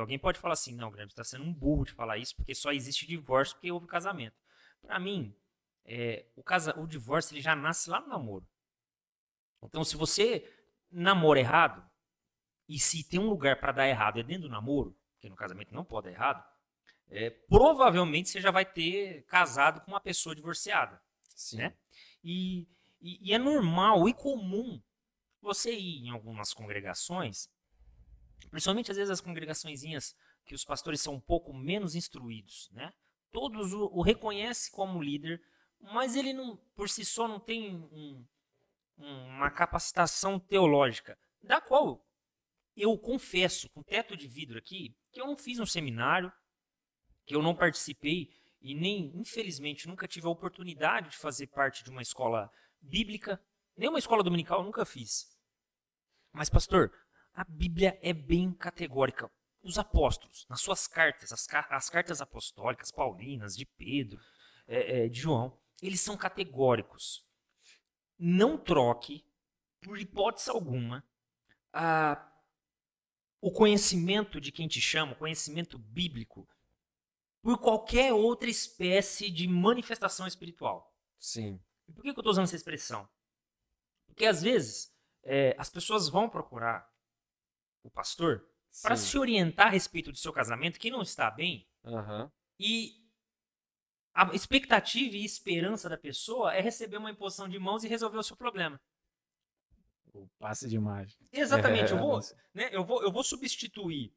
Alguém 0.00 0.18
pode 0.18 0.38
falar 0.38 0.54
assim, 0.54 0.74
não, 0.74 0.90
Guilherme, 0.90 1.10
você 1.10 1.20
está 1.20 1.24
sendo 1.24 1.44
um 1.44 1.52
burro 1.54 1.84
de 1.84 1.92
falar 1.92 2.18
isso, 2.18 2.34
porque 2.36 2.54
só 2.54 2.72
existe 2.72 3.06
divórcio 3.06 3.54
porque 3.56 3.70
houve 3.70 3.86
casamento. 3.86 4.36
Para 4.82 4.98
mim, 4.98 5.34
é, 5.84 6.26
o, 6.34 6.42
casa, 6.42 6.78
o 6.78 6.86
divórcio 6.86 7.34
ele 7.34 7.40
já 7.42 7.54
nasce 7.54 7.88
lá 7.90 8.00
no 8.00 8.08
namoro. 8.08 8.46
Então, 9.62 9.84
se 9.84 9.96
você 9.96 10.48
namora 10.90 11.40
errado, 11.40 11.82
e 12.68 12.78
se 12.78 13.04
tem 13.08 13.20
um 13.20 13.28
lugar 13.28 13.60
para 13.60 13.72
dar 13.72 13.88
errado 13.88 14.18
é 14.18 14.22
dentro 14.22 14.42
do 14.44 14.48
namoro, 14.48 14.96
que 15.20 15.28
no 15.28 15.36
casamento 15.36 15.74
não 15.74 15.84
pode 15.84 16.06
dar 16.06 16.12
errado, 16.12 16.44
é, 17.08 17.30
provavelmente 17.30 18.28
você 18.30 18.40
já 18.40 18.50
vai 18.50 18.64
ter 18.64 19.24
casado 19.26 19.80
com 19.82 19.90
uma 19.90 20.00
pessoa 20.00 20.34
divorciada. 20.34 21.00
sim. 21.34 21.58
né? 21.58 21.76
E, 22.22 22.66
e- 23.00 23.30
e 23.30 23.32
é 23.34 23.38
normal 23.38 24.08
e 24.08 24.14
comum 24.14 24.82
você 25.40 25.72
ir 25.74 26.06
em 26.06 26.10
algumas 26.10 26.54
congregações, 26.54 27.48
principalmente 28.50 28.90
às 28.90 28.96
vezes 28.96 29.10
as 29.10 29.20
congregaçõezinhas 29.20 30.14
que 30.44 30.54
os 30.54 30.64
pastores 30.64 31.00
são 31.00 31.14
um 31.14 31.20
pouco 31.20 31.52
menos 31.54 31.94
instruídos, 31.94 32.68
né? 32.72 32.92
Todos 33.32 33.72
o, 33.72 33.86
o 33.86 34.02
reconhecem 34.02 34.72
como 34.72 35.02
líder, 35.02 35.42
mas 35.80 36.14
ele 36.16 36.32
não, 36.32 36.56
por 36.76 36.88
si 36.88 37.04
só 37.04 37.26
não 37.26 37.40
tem 37.40 37.74
um- 37.74 38.26
um- 38.98 39.26
uma 39.26 39.50
capacitação 39.50 40.38
teológica, 40.38 41.18
da 41.42 41.60
qual 41.60 42.06
eu 42.76 42.96
confesso, 42.98 43.68
com 43.70 43.82
teto 43.82 44.16
de 44.16 44.26
vidro 44.28 44.58
aqui, 44.58 44.96
que 45.12 45.20
eu 45.20 45.26
não 45.26 45.36
fiz 45.36 45.58
um 45.58 45.66
seminário, 45.66 46.32
que 47.26 47.34
eu 47.34 47.42
não 47.42 47.54
participei 47.54 48.30
e 48.60 48.74
nem, 48.74 49.12
infelizmente, 49.14 49.86
nunca 49.86 50.08
tive 50.08 50.26
a 50.26 50.30
oportunidade 50.30 51.10
de 51.10 51.16
fazer 51.16 51.48
parte 51.48 51.84
de 51.84 51.90
uma 51.90 52.02
escola 52.02 52.50
bíblica, 52.80 53.40
nem 53.76 53.88
uma 53.88 53.98
escola 53.98 54.22
dominical 54.22 54.60
eu 54.60 54.64
nunca 54.64 54.84
fiz. 54.84 55.26
Mas, 56.32 56.48
pastor, 56.50 56.92
a 57.34 57.44
Bíblia 57.44 57.98
é 58.00 58.12
bem 58.12 58.52
categórica. 58.52 59.30
Os 59.62 59.78
apóstolos, 59.78 60.46
nas 60.48 60.60
suas 60.60 60.86
cartas, 60.86 61.32
as, 61.32 61.46
as 61.70 61.90
cartas 61.90 62.20
apostólicas, 62.20 62.92
paulinas, 62.92 63.56
de 63.56 63.66
Pedro, 63.66 64.20
é, 64.68 65.04
é, 65.04 65.08
de 65.08 65.20
João, 65.20 65.58
eles 65.82 66.00
são 66.00 66.16
categóricos. 66.16 67.26
Não 68.18 68.56
troque, 68.56 69.26
por 69.80 69.98
hipótese 69.98 70.50
alguma, 70.50 71.04
a, 71.72 72.30
o 73.40 73.50
conhecimento 73.50 74.40
de 74.40 74.52
quem 74.52 74.68
te 74.68 74.80
chama, 74.80 75.12
o 75.12 75.18
conhecimento 75.18 75.78
bíblico, 75.78 76.48
por 77.42 77.58
qualquer 77.58 78.12
outra 78.12 78.48
espécie 78.48 79.30
de 79.30 79.48
manifestação 79.48 80.26
espiritual. 80.26 80.94
Sim. 81.18 81.60
E 81.88 81.92
por 81.92 82.02
que, 82.02 82.12
que 82.12 82.18
eu 82.18 82.20
estou 82.20 82.32
usando 82.32 82.44
essa 82.44 82.56
expressão? 82.56 83.08
Porque 84.06 84.24
às 84.24 84.42
vezes 84.42 84.94
é, 85.22 85.56
as 85.58 85.68
pessoas 85.68 86.08
vão 86.08 86.28
procurar 86.28 86.93
o 87.84 87.90
pastor 87.90 88.44
para 88.82 88.96
se 88.96 89.16
orientar 89.16 89.68
a 89.68 89.70
respeito 89.70 90.10
do 90.10 90.18
seu 90.18 90.32
casamento 90.32 90.80
que 90.80 90.90
não 90.90 91.02
está 91.02 91.30
bem 91.30 91.68
Aham. 91.84 92.32
e 92.58 93.04
a 94.12 94.34
expectativa 94.34 95.16
e 95.16 95.24
esperança 95.24 95.88
da 95.88 95.98
pessoa 95.98 96.54
é 96.54 96.60
receber 96.60 96.96
uma 96.96 97.10
imposição 97.10 97.48
de 97.48 97.58
mãos 97.58 97.84
e 97.84 97.88
resolver 97.88 98.18
o 98.18 98.22
seu 98.22 98.36
problema. 98.36 98.80
O 100.12 100.28
passe 100.38 100.68
de 100.68 100.76
imagem. 100.76 101.16
Exatamente, 101.32 101.92
É, 101.92 101.94
eu, 101.94 101.98
vou, 101.98 102.20
né, 102.52 102.68
eu, 102.72 102.84
vou, 102.84 103.02
eu 103.02 103.12
vou 103.12 103.22
substituir 103.22 104.12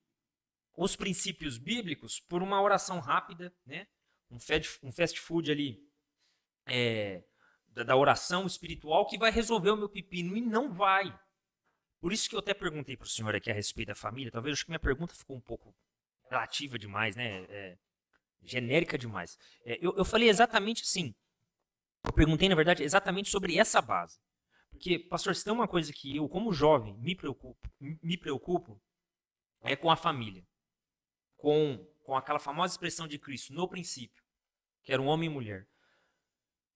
os 0.76 0.96
princípios 0.96 1.58
bíblicos 1.58 2.20
por 2.20 2.42
uma 2.42 2.62
oração 2.62 3.00
rápida, 3.00 3.54
né, 3.66 3.88
um, 4.30 4.40
fast, 4.40 4.80
um 4.84 4.92
fast 4.92 5.20
food 5.20 5.52
ali 5.52 5.84
é, 6.68 7.24
da, 7.70 7.84
da 7.84 7.96
oração 7.96 8.46
espiritual 8.46 9.08
que 9.08 9.18
vai 9.18 9.32
resolver 9.32 9.72
o 9.72 9.78
meu 9.78 9.90
pepino 9.90 10.38
e 10.38 10.42
não 10.42 10.72
vai. 10.72 11.18
Por 12.00 12.14
isso 12.14 12.30
que 12.30 12.36
eu 12.36 12.40
até 12.40 12.54
perguntei 12.54 12.96
para 12.96 13.06
o 13.06 13.10
senhor 13.10 13.36
aqui 13.36 13.50
a 13.50 13.54
respeito 13.54 13.90
da 13.90 13.96
família. 13.96 14.32
Talvez 14.32 14.54
acho 14.54 14.66
que 14.66 14.72
minha 14.72 14.80
pergunta 14.80 15.14
ficou 15.14 15.36
um 15.36 15.42
pouco 15.42 15.76
relativa 16.30 16.78
demais, 16.78 17.16
né? 17.16 17.46
é, 17.50 17.78
genérica 18.44 18.98
demais. 18.98 19.38
É, 19.66 19.78
eu, 19.82 19.96
eu 19.98 20.06
falei 20.06 20.30
exatamente 20.30 20.84
assim. 20.84 21.16
Eu 22.04 22.14
perguntei, 22.14 22.48
na 22.48 22.56
verdade, 22.56 22.84
exatamente 22.84 23.30
sobre 23.30 23.58
essa 23.58 23.82
base. 23.82 24.20
Porque, 24.70 25.00
pastor, 25.00 25.36
se 25.36 25.44
tem 25.44 25.52
uma 25.52 25.68
coisa 25.68 25.92
que 25.92 26.16
eu, 26.16 26.30
como 26.30 26.54
jovem, 26.54 26.96
me 27.00 27.16
preocupo, 27.16 27.70
me 27.80 28.18
preocupo 28.18 28.82
é 29.62 29.76
com 29.76 29.90
a 29.90 29.96
família. 29.96 30.46
Com, 31.36 31.86
com 32.04 32.16
aquela 32.16 32.40
famosa 32.40 32.74
expressão 32.74 33.08
de 33.08 33.18
Cristo, 33.18 33.54
no 33.54 33.68
princípio, 33.68 34.24
que 34.84 34.94
era 34.94 35.02
um 35.02 35.08
homem 35.08 35.30
e 35.30 35.34
mulher. 35.34 35.68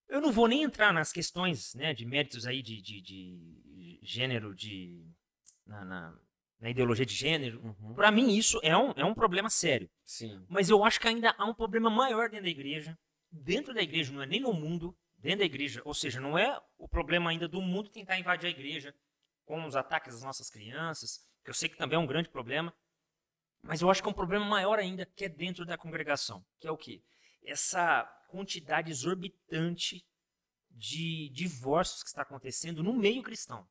Eu 0.07 0.19
não 0.19 0.31
vou 0.31 0.47
nem 0.47 0.63
entrar 0.63 0.91
nas 0.91 1.11
questões 1.11 1.73
né, 1.73 1.93
de 1.93 2.05
méritos 2.05 2.45
aí 2.45 2.61
de, 2.61 2.81
de, 2.81 3.01
de 3.01 3.99
gênero, 4.03 4.53
de, 4.53 5.05
na, 5.65 5.85
na, 5.85 6.19
na 6.59 6.69
ideologia 6.69 7.05
de 7.05 7.13
gênero. 7.13 7.61
Uhum. 7.61 7.93
Para 7.93 8.11
mim, 8.11 8.35
isso 8.35 8.59
é 8.63 8.75
um, 8.75 8.91
é 8.91 9.05
um 9.05 9.13
problema 9.13 9.49
sério. 9.49 9.89
Sim. 10.03 10.45
Mas 10.49 10.69
eu 10.69 10.83
acho 10.83 10.99
que 10.99 11.07
ainda 11.07 11.33
há 11.37 11.45
um 11.45 11.53
problema 11.53 11.89
maior 11.89 12.29
dentro 12.29 12.45
da 12.45 12.49
igreja. 12.49 12.97
Dentro 13.31 13.73
da 13.73 13.81
igreja, 13.81 14.11
não 14.11 14.21
é 14.21 14.25
nem 14.25 14.41
no 14.41 14.53
mundo, 14.53 14.95
dentro 15.17 15.39
da 15.39 15.45
igreja. 15.45 15.81
Ou 15.85 15.93
seja, 15.93 16.19
não 16.19 16.37
é 16.37 16.61
o 16.77 16.87
problema 16.87 17.29
ainda 17.29 17.47
do 17.47 17.61
mundo 17.61 17.89
tentar 17.89 18.19
invadir 18.19 18.47
a 18.47 18.51
igreja 18.51 18.93
com 19.45 19.65
os 19.65 19.75
ataques 19.75 20.15
às 20.15 20.21
nossas 20.21 20.49
crianças, 20.49 21.19
que 21.43 21.49
eu 21.49 21.53
sei 21.53 21.69
que 21.69 21.77
também 21.77 21.95
é 21.95 21.99
um 21.99 22.07
grande 22.07 22.29
problema. 22.29 22.73
Mas 23.63 23.81
eu 23.81 23.89
acho 23.89 24.01
que 24.01 24.07
é 24.07 24.11
um 24.11 24.15
problema 24.15 24.45
maior 24.45 24.79
ainda, 24.79 25.05
que 25.05 25.25
é 25.25 25.29
dentro 25.29 25.65
da 25.65 25.77
congregação. 25.77 26.45
Que 26.59 26.67
é 26.67 26.71
o 26.71 26.77
quê? 26.77 27.03
Essa 27.43 28.03
quantidade 28.29 28.91
exorbitante 28.91 30.05
de 30.69 31.29
divórcios 31.29 32.01
que 32.01 32.09
está 32.09 32.21
acontecendo 32.21 32.83
no 32.83 32.93
meio 32.93 33.21
cristão. 33.21 33.67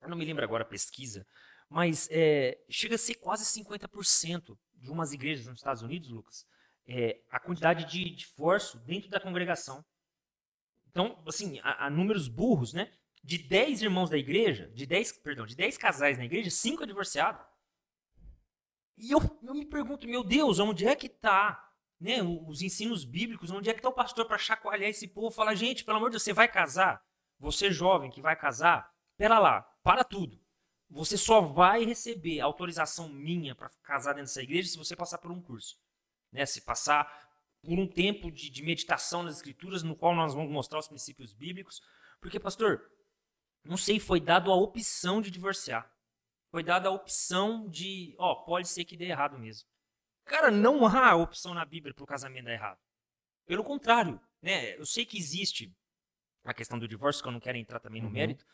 Eu 0.00 0.08
não 0.08 0.16
me 0.16 0.24
lembro 0.24 0.44
agora 0.44 0.62
a 0.62 0.66
pesquisa, 0.66 1.26
mas 1.68 2.08
é, 2.10 2.58
chega 2.68 2.94
a 2.94 2.98
ser 2.98 3.14
quase 3.14 3.44
50% 3.44 4.56
de 4.74 4.90
umas 4.90 5.12
igrejas 5.12 5.46
nos 5.46 5.58
Estados 5.58 5.82
Unidos, 5.82 6.08
Lucas, 6.08 6.46
é, 6.86 7.20
a 7.30 7.38
quantidade 7.38 7.84
de 7.84 8.10
divórcio 8.14 8.78
dentro 8.80 9.10
da 9.10 9.20
congregação. 9.20 9.84
Então, 10.90 11.22
assim, 11.26 11.60
há, 11.62 11.90
números 11.90 12.28
burros, 12.28 12.72
né? 12.72 12.92
De 13.22 13.36
10 13.36 13.82
irmãos 13.82 14.08
da 14.08 14.16
igreja, 14.16 14.70
de 14.74 14.86
10, 14.86 15.12
perdão, 15.18 15.44
de 15.44 15.54
10 15.54 15.76
casais 15.76 16.16
na 16.16 16.24
igreja, 16.24 16.50
5 16.50 16.82
é 16.82 16.86
divorciado. 16.86 17.44
E 18.96 19.10
eu, 19.10 19.20
eu 19.42 19.54
me 19.54 19.66
pergunto, 19.66 20.08
meu 20.08 20.24
Deus, 20.24 20.58
onde 20.58 20.86
é 20.86 20.96
que 20.96 21.06
está 21.06 21.72
né, 22.00 22.22
os 22.22 22.62
ensinos 22.62 23.04
bíblicos? 23.04 23.50
Onde 23.50 23.68
é 23.68 23.72
que 23.72 23.80
está 23.80 23.88
o 23.88 23.92
pastor 23.92 24.24
para 24.26 24.38
chacoalhar 24.38 24.88
esse 24.88 25.06
povo? 25.06 25.30
Falar, 25.30 25.54
gente, 25.54 25.84
pelo 25.84 25.98
amor 25.98 26.08
de 26.08 26.14
Deus, 26.14 26.22
você 26.22 26.32
vai 26.32 26.48
casar? 26.48 27.02
Você 27.38 27.70
jovem 27.70 28.10
que 28.10 28.22
vai 28.22 28.34
casar? 28.34 28.90
Pera 29.16 29.38
lá, 29.38 29.62
para 29.82 30.04
tudo. 30.04 30.38
Você 30.90 31.18
só 31.18 31.40
vai 31.40 31.84
receber 31.84 32.40
autorização 32.40 33.08
minha 33.08 33.54
para 33.54 33.68
casar 33.82 34.12
dentro 34.14 34.28
dessa 34.28 34.42
igreja 34.42 34.70
se 34.70 34.78
você 34.78 34.96
passar 34.96 35.18
por 35.18 35.30
um 35.30 35.40
curso. 35.40 35.78
Né? 36.32 36.46
Se 36.46 36.62
passar 36.62 37.06
por 37.62 37.78
um 37.78 37.86
tempo 37.86 38.30
de, 38.30 38.48
de 38.48 38.62
meditação 38.62 39.22
nas 39.22 39.36
escrituras, 39.36 39.82
no 39.82 39.94
qual 39.96 40.14
nós 40.14 40.34
vamos 40.34 40.50
mostrar 40.50 40.78
os 40.78 40.88
princípios 40.88 41.34
bíblicos. 41.34 41.82
Porque, 42.20 42.40
pastor, 42.40 42.90
não 43.64 43.76
sei, 43.76 44.00
foi 44.00 44.20
dado 44.20 44.50
a 44.50 44.54
opção 44.56 45.20
de 45.20 45.30
divorciar. 45.30 45.92
Foi 46.50 46.62
dada 46.62 46.88
a 46.88 46.92
opção 46.92 47.68
de, 47.68 48.14
ó, 48.18 48.34
pode 48.36 48.68
ser 48.68 48.84
que 48.84 48.96
dê 48.96 49.06
errado 49.06 49.38
mesmo. 49.38 49.68
Cara, 50.24 50.50
não 50.50 50.86
há 50.86 51.14
opção 51.14 51.52
na 51.52 51.64
Bíblia 51.64 51.92
para 51.94 52.04
o 52.04 52.06
casamento 52.06 52.46
dar 52.46 52.52
errado. 52.52 52.78
Pelo 53.46 53.64
contrário, 53.64 54.20
né? 54.40 54.74
Eu 54.78 54.86
sei 54.86 55.04
que 55.04 55.18
existe 55.18 55.74
a 56.44 56.54
questão 56.54 56.78
do 56.78 56.88
divórcio, 56.88 57.22
que 57.22 57.28
eu 57.28 57.32
não 57.32 57.40
quero 57.40 57.58
entrar 57.58 57.80
também 57.80 58.00
no 58.00 58.08
Uhum. 58.08 58.14
mérito, 58.14 58.46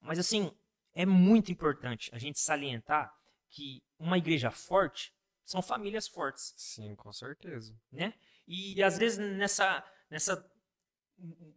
mas 0.00 0.18
assim, 0.18 0.50
é 0.94 1.06
muito 1.06 1.50
importante 1.50 2.10
a 2.12 2.18
gente 2.18 2.38
salientar 2.38 3.12
que 3.48 3.82
uma 3.98 4.18
igreja 4.18 4.50
forte 4.50 5.12
são 5.44 5.60
famílias 5.60 6.08
fortes. 6.08 6.54
Sim, 6.56 6.94
com 6.94 7.12
certeza. 7.12 7.74
Né? 7.90 8.14
E 8.46 8.82
às 8.82 8.98
vezes 8.98 9.18
nessa, 9.18 9.84
nessa 10.10 10.50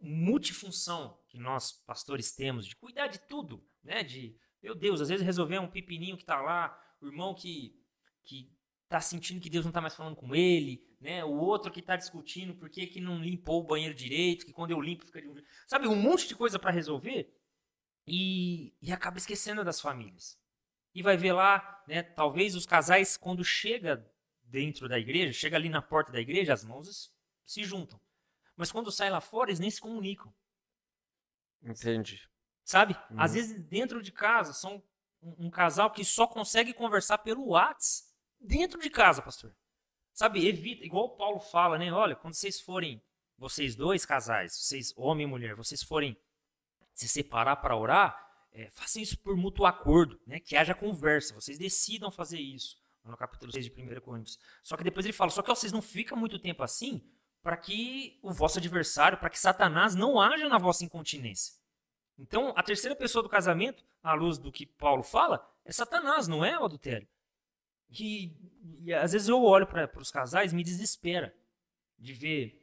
multifunção 0.00 1.18
que 1.28 1.38
nós 1.38 1.72
pastores 1.72 2.32
temos 2.32 2.66
de 2.66 2.76
cuidar 2.76 3.06
de 3.08 3.18
tudo, 3.20 3.66
né? 3.82 4.02
De, 4.02 4.36
meu 4.62 4.74
Deus, 4.74 5.00
às 5.00 5.08
vezes 5.08 5.24
resolver 5.24 5.58
um 5.58 5.70
pepininho 5.70 6.16
que 6.16 6.22
está 6.22 6.40
lá, 6.40 6.78
o 7.00 7.06
irmão 7.06 7.34
que 7.34 7.74
que 8.22 8.52
tá 8.88 9.00
sentindo 9.00 9.40
que 9.40 9.50
Deus 9.50 9.64
não 9.64 9.70
está 9.70 9.80
mais 9.80 9.94
falando 9.94 10.16
com 10.16 10.34
ele, 10.34 10.84
né? 11.00 11.24
O 11.24 11.32
outro 11.32 11.72
que 11.72 11.80
está 11.80 11.96
discutindo 11.96 12.54
por 12.54 12.68
que, 12.68 12.86
que 12.86 13.00
não 13.00 13.22
limpou 13.22 13.62
o 13.62 13.66
banheiro 13.66 13.94
direito, 13.94 14.44
que 14.44 14.52
quando 14.52 14.72
eu 14.72 14.80
limpo 14.80 15.06
fica 15.06 15.20
de 15.20 15.28
um... 15.28 15.34
Sabe, 15.66 15.86
um 15.88 15.96
monte 15.96 16.26
de 16.28 16.34
coisa 16.34 16.58
para 16.58 16.70
resolver 16.70 17.32
e, 18.06 18.74
e 18.80 18.92
acaba 18.92 19.18
esquecendo 19.18 19.64
das 19.64 19.80
famílias. 19.80 20.38
E 20.94 21.02
vai 21.02 21.16
ver 21.16 21.32
lá, 21.32 21.84
né? 21.86 22.02
Talvez 22.02 22.54
os 22.54 22.64
casais, 22.64 23.16
quando 23.16 23.44
chega 23.44 24.10
dentro 24.42 24.88
da 24.88 24.98
igreja, 24.98 25.32
chega 25.32 25.56
ali 25.56 25.68
na 25.68 25.82
porta 25.82 26.12
da 26.12 26.20
igreja, 26.20 26.52
as 26.52 26.64
mãos 26.64 27.12
se 27.44 27.64
juntam. 27.64 28.00
Mas 28.56 28.72
quando 28.72 28.90
sai 28.90 29.10
lá 29.10 29.20
fora, 29.20 29.50
eles 29.50 29.60
nem 29.60 29.70
se 29.70 29.80
comunicam. 29.80 30.32
Entendi. 31.62 32.22
Sabe? 32.64 32.96
Uhum. 33.10 33.20
Às 33.20 33.34
vezes, 33.34 33.62
dentro 33.64 34.02
de 34.02 34.10
casa, 34.10 34.52
são 34.52 34.82
um, 35.20 35.46
um 35.46 35.50
casal 35.50 35.90
que 35.90 36.04
só 36.04 36.26
consegue 36.26 36.72
conversar 36.72 37.18
pelo 37.18 37.48
WhatsApp 37.48 38.10
dentro 38.40 38.80
de 38.80 38.88
casa, 38.88 39.20
pastor. 39.20 39.54
Sabe, 40.12 40.46
evita, 40.46 40.84
igual 40.84 41.04
o 41.04 41.16
Paulo 41.16 41.40
fala, 41.40 41.78
né? 41.78 41.92
Olha, 41.92 42.16
quando 42.16 42.34
vocês 42.34 42.58
forem, 42.58 43.02
vocês 43.36 43.76
dois 43.76 44.06
casais, 44.06 44.54
vocês, 44.54 44.94
homem 44.96 45.26
e 45.26 45.30
mulher, 45.30 45.54
vocês 45.54 45.82
forem 45.82 46.16
se 46.96 47.06
separar 47.08 47.56
para 47.56 47.76
orar, 47.76 48.18
é, 48.50 48.70
façam 48.70 49.02
isso 49.02 49.18
por 49.18 49.36
mútuo 49.36 49.66
acordo, 49.66 50.18
né? 50.26 50.40
Que 50.40 50.56
haja 50.56 50.74
conversa, 50.74 51.34
vocês 51.34 51.58
decidam 51.58 52.10
fazer 52.10 52.40
isso. 52.40 52.76
No 53.04 53.16
capítulo 53.16 53.52
6 53.52 53.66
de 53.66 53.70
1 53.70 54.00
Coríntios. 54.00 54.36
Só 54.64 54.76
que 54.76 54.82
depois 54.82 55.06
ele 55.06 55.12
fala, 55.12 55.30
só 55.30 55.40
que 55.40 55.48
ó, 55.48 55.54
vocês 55.54 55.72
não 55.72 55.80
ficam 55.80 56.18
muito 56.18 56.40
tempo 56.40 56.64
assim 56.64 57.08
para 57.40 57.56
que 57.56 58.18
o 58.20 58.32
vosso 58.32 58.58
adversário, 58.58 59.18
para 59.18 59.30
que 59.30 59.38
Satanás 59.38 59.94
não 59.94 60.20
haja 60.20 60.48
na 60.48 60.58
vossa 60.58 60.84
incontinência. 60.84 61.54
Então, 62.18 62.52
a 62.56 62.62
terceira 62.64 62.96
pessoa 62.96 63.22
do 63.22 63.28
casamento, 63.28 63.84
à 64.02 64.14
luz 64.14 64.38
do 64.38 64.50
que 64.50 64.66
Paulo 64.66 65.04
fala, 65.04 65.48
é 65.64 65.70
Satanás, 65.70 66.26
não 66.26 66.44
é 66.44 66.58
o 66.58 66.64
adultério. 66.64 67.06
Que 67.92 68.36
e 68.82 68.92
às 68.92 69.12
vezes 69.12 69.28
eu 69.28 69.42
olho 69.42 69.66
para 69.66 69.90
os 70.00 70.10
casais 70.10 70.52
me 70.52 70.64
desespera 70.64 71.32
de 71.98 72.12
ver 72.12 72.60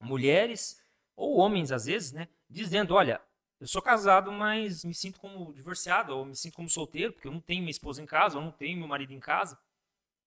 mulheres 0.00 0.80
ou 1.16 1.38
homens 1.38 1.72
às 1.72 1.86
vezes, 1.86 2.12
né, 2.12 2.28
dizendo, 2.48 2.94
olha, 2.94 3.20
eu 3.60 3.66
sou 3.66 3.82
casado, 3.82 4.32
mas 4.32 4.84
me 4.84 4.94
sinto 4.94 5.20
como 5.20 5.52
divorciado 5.52 6.16
ou 6.16 6.24
me 6.24 6.34
sinto 6.34 6.54
como 6.54 6.68
solteiro 6.68 7.12
porque 7.12 7.28
eu 7.28 7.32
não 7.32 7.40
tenho 7.40 7.60
minha 7.60 7.70
esposa 7.70 8.02
em 8.02 8.06
casa, 8.06 8.38
eu 8.38 8.40
não 8.40 8.50
tenho 8.50 8.78
meu 8.78 8.88
marido 8.88 9.12
em 9.12 9.20
casa. 9.20 9.58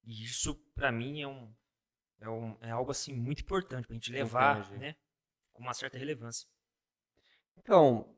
E 0.04 0.24
isso 0.24 0.56
para 0.76 0.92
mim 0.92 1.22
é 1.22 1.28
um, 1.28 1.52
é 2.22 2.30
um 2.30 2.58
é 2.62 2.70
algo 2.70 2.92
assim 2.92 3.14
muito 3.14 3.42
importante 3.42 3.88
para 3.88 3.94
a 3.94 3.98
gente 3.98 4.12
levar, 4.12 4.60
Entendi. 4.60 4.78
né, 4.78 4.96
com 5.52 5.64
uma 5.64 5.74
certa 5.74 5.98
relevância. 5.98 6.48
Então, 7.58 8.16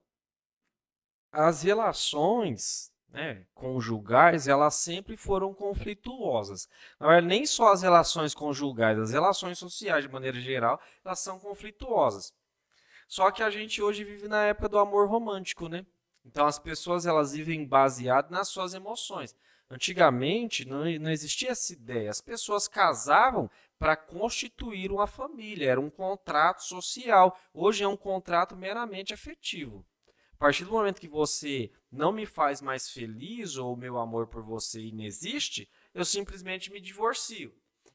as 1.32 1.62
relações 1.62 2.92
né, 3.08 3.46
conjugais, 3.54 4.48
elas 4.50 4.76
sempre 4.76 5.16
foram 5.16 5.54
conflituosas. 5.54 6.68
Não 7.00 7.10
é 7.10 7.22
nem 7.22 7.46
só 7.46 7.72
as 7.72 7.82
relações 7.82 8.34
conjugais, 8.34 9.00
as 9.00 9.12
relações 9.12 9.58
sociais, 9.58 10.04
de 10.04 10.12
maneira 10.12 10.40
geral, 10.42 10.82
elas 11.04 11.20
são 11.20 11.40
conflituosas. 11.40 12.34
Só 13.08 13.32
que 13.32 13.44
a 13.44 13.50
gente 13.50 13.82
hoje 13.82 14.04
vive 14.04 14.28
na 14.28 14.46
época 14.46 14.70
do 14.70 14.80
amor 14.80 15.08
romântico, 15.08 15.68
né? 15.70 15.86
Então 16.26 16.46
as 16.46 16.58
pessoas 16.58 17.06
elas 17.06 17.34
vivem 17.34 17.66
baseadas 17.66 18.32
nas 18.32 18.48
suas 18.48 18.74
emoções. 18.74 19.36
Antigamente 19.70 20.68
não, 20.68 20.86
não 21.00 21.12
existia 21.12 21.52
essa 21.52 21.74
ideia. 21.74 22.10
As 22.10 22.22
pessoas 22.22 22.68
casavam 22.68 23.50
para 23.78 23.96
constituir 23.96 24.92
uma 24.92 25.08
família, 25.08 25.70
era 25.72 25.82
um 25.82 25.90
contrato 25.90 26.64
social. 26.64 27.38
Hoje 27.54 27.84
é 27.84 27.88
um 27.88 27.98
contrato 27.98 28.56
meramente 28.56 29.14
afetivo. 29.14 29.86
A 30.34 30.38
partir 30.38 30.66
do 30.66 30.72
momento 30.72 31.00
que 31.00 31.08
você 31.08 31.72
não 31.92 32.12
me 32.12 32.26
faz 32.26 32.62
mais 32.62 32.90
feliz 32.90 33.56
ou 33.56 33.76
meu 33.76 33.98
amor 33.98 34.28
por 34.28 34.44
você 34.44 34.82
inexiste, 34.82 35.70
eu 35.94 36.04
simplesmente 36.04 36.72
me 36.72 36.82
divorcio. 36.82 37.54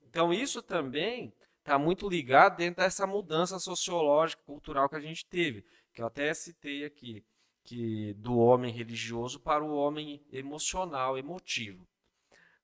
Então 0.09 0.32
isso 0.32 0.62
também 0.62 1.32
está 1.71 1.79
muito 1.79 2.09
ligado 2.09 2.57
dentro 2.57 2.83
dessa 2.83 3.07
mudança 3.07 3.61
sociológica, 3.61 4.43
cultural 4.43 4.89
que 4.89 4.97
a 4.97 5.01
gente 5.01 5.25
teve, 5.25 5.65
que 5.95 6.03
eu 6.03 6.07
até 6.07 6.35
citei 6.35 6.85
aqui, 6.85 7.25
que 7.63 8.13
do 8.15 8.37
homem 8.39 8.73
religioso 8.73 9.39
para 9.39 9.63
o 9.63 9.77
homem 9.77 10.21
emocional, 10.33 11.17
emotivo. 11.17 11.87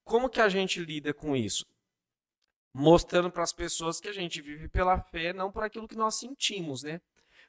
Como 0.03 0.29
que 0.29 0.41
a 0.41 0.49
gente 0.49 0.81
lida 0.81 1.15
com 1.15 1.37
isso? 1.37 1.65
Mostrando 2.75 3.31
para 3.31 3.45
as 3.45 3.53
pessoas 3.53 4.01
que 4.01 4.09
a 4.09 4.13
gente 4.13 4.43
vive 4.43 4.69
pela 4.69 4.99
fé, 4.99 5.33
não 5.33 5.53
por 5.53 5.63
aquilo 5.63 5.87
que 5.87 5.97
nós 5.97 6.17
sentimos, 6.17 6.83
né? 6.83 7.01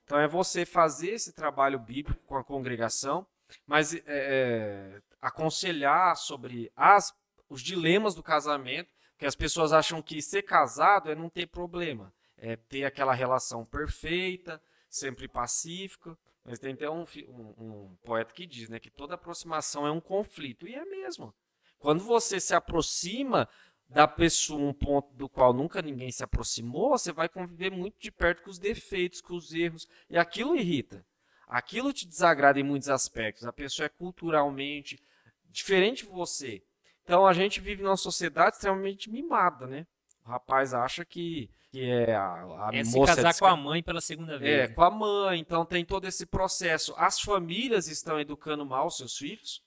Então 0.03 0.19
é 0.19 0.27
você 0.27 0.63
fazer 0.63 1.13
esse 1.13 1.33
trabalho 1.33 1.79
bíblico 1.79 2.23
com 2.27 2.37
a 2.37 2.43
congregação, 2.43 3.25
mas 3.65 3.95
é, 3.95 4.03
é, 4.05 5.01
aconselhar 5.19 6.15
sobre 6.15 6.71
as, 6.75 7.13
os 7.49 7.63
dilemas 7.63 8.13
do 8.13 8.21
casamento, 8.21 8.91
que 9.17 9.25
as 9.25 9.35
pessoas 9.35 9.73
acham 9.73 10.01
que 10.01 10.21
ser 10.21 10.43
casado 10.43 11.09
é 11.09 11.15
não 11.15 11.29
ter 11.29 11.47
problema, 11.47 12.13
é 12.37 12.55
ter 12.55 12.85
aquela 12.85 13.13
relação 13.13 13.65
perfeita, 13.65 14.61
sempre 14.89 15.27
pacífica. 15.27 16.17
Mas 16.43 16.59
tem 16.59 16.73
até 16.73 16.89
um, 16.89 17.03
um, 17.27 17.53
um 17.57 17.97
poeta 18.05 18.33
que 18.33 18.45
diz 18.45 18.69
né, 18.69 18.79
que 18.79 18.89
toda 18.89 19.15
aproximação 19.15 19.85
é 19.85 19.91
um 19.91 19.99
conflito, 19.99 20.65
e 20.65 20.75
é 20.75 20.85
mesmo. 20.85 21.33
Quando 21.77 22.03
você 22.03 22.39
se 22.39 22.55
aproxima 22.55 23.49
da 23.89 24.07
pessoa, 24.07 24.61
um 24.61 24.73
ponto 24.73 25.13
do 25.13 25.27
qual 25.27 25.53
nunca 25.53 25.81
ninguém 25.81 26.11
se 26.11 26.23
aproximou, 26.23 26.89
você 26.91 27.11
vai 27.11 27.27
conviver 27.27 27.69
muito 27.69 27.99
de 27.99 28.11
perto 28.11 28.43
com 28.43 28.49
os 28.49 28.59
defeitos, 28.59 29.19
com 29.19 29.35
os 29.35 29.53
erros, 29.53 29.87
e 30.09 30.17
aquilo 30.17 30.55
irrita. 30.55 31.05
Aquilo 31.47 31.93
te 31.93 32.05
desagrada 32.05 32.59
em 32.59 32.63
muitos 32.63 32.89
aspectos. 32.89 33.45
A 33.45 33.53
pessoa 33.53 33.85
é 33.85 33.89
culturalmente 33.89 35.01
diferente 35.49 36.05
de 36.05 36.11
você. 36.11 36.63
Então 37.07 37.25
a 37.25 37.31
gente 37.31 37.61
vive 37.61 37.81
numa 37.81 37.95
sociedade 37.95 38.57
extremamente 38.57 39.09
mimada, 39.09 39.65
né? 39.65 39.87
O 40.25 40.29
rapaz 40.29 40.73
acha 40.73 41.05
que, 41.05 41.49
que 41.71 41.81
é 41.89 42.13
a, 42.13 42.67
a 42.67 42.69
é 42.73 42.83
moça. 42.83 43.15
Se 43.15 43.23
casar 43.23 43.39
com 43.39 43.45
a 43.45 43.55
mãe 43.55 43.81
pela 43.81 44.01
segunda 44.01 44.37
vez. 44.37 44.51
É, 44.51 44.67
né? 44.67 44.73
com 44.73 44.83
a 44.83 44.91
mãe. 44.91 45.39
Então 45.39 45.65
tem 45.65 45.85
todo 45.85 46.03
esse 46.03 46.25
processo. 46.25 46.93
As 46.97 47.21
famílias 47.21 47.87
estão 47.87 48.19
educando 48.19 48.65
mal 48.65 48.89
seus 48.89 49.15
filhos, 49.15 49.63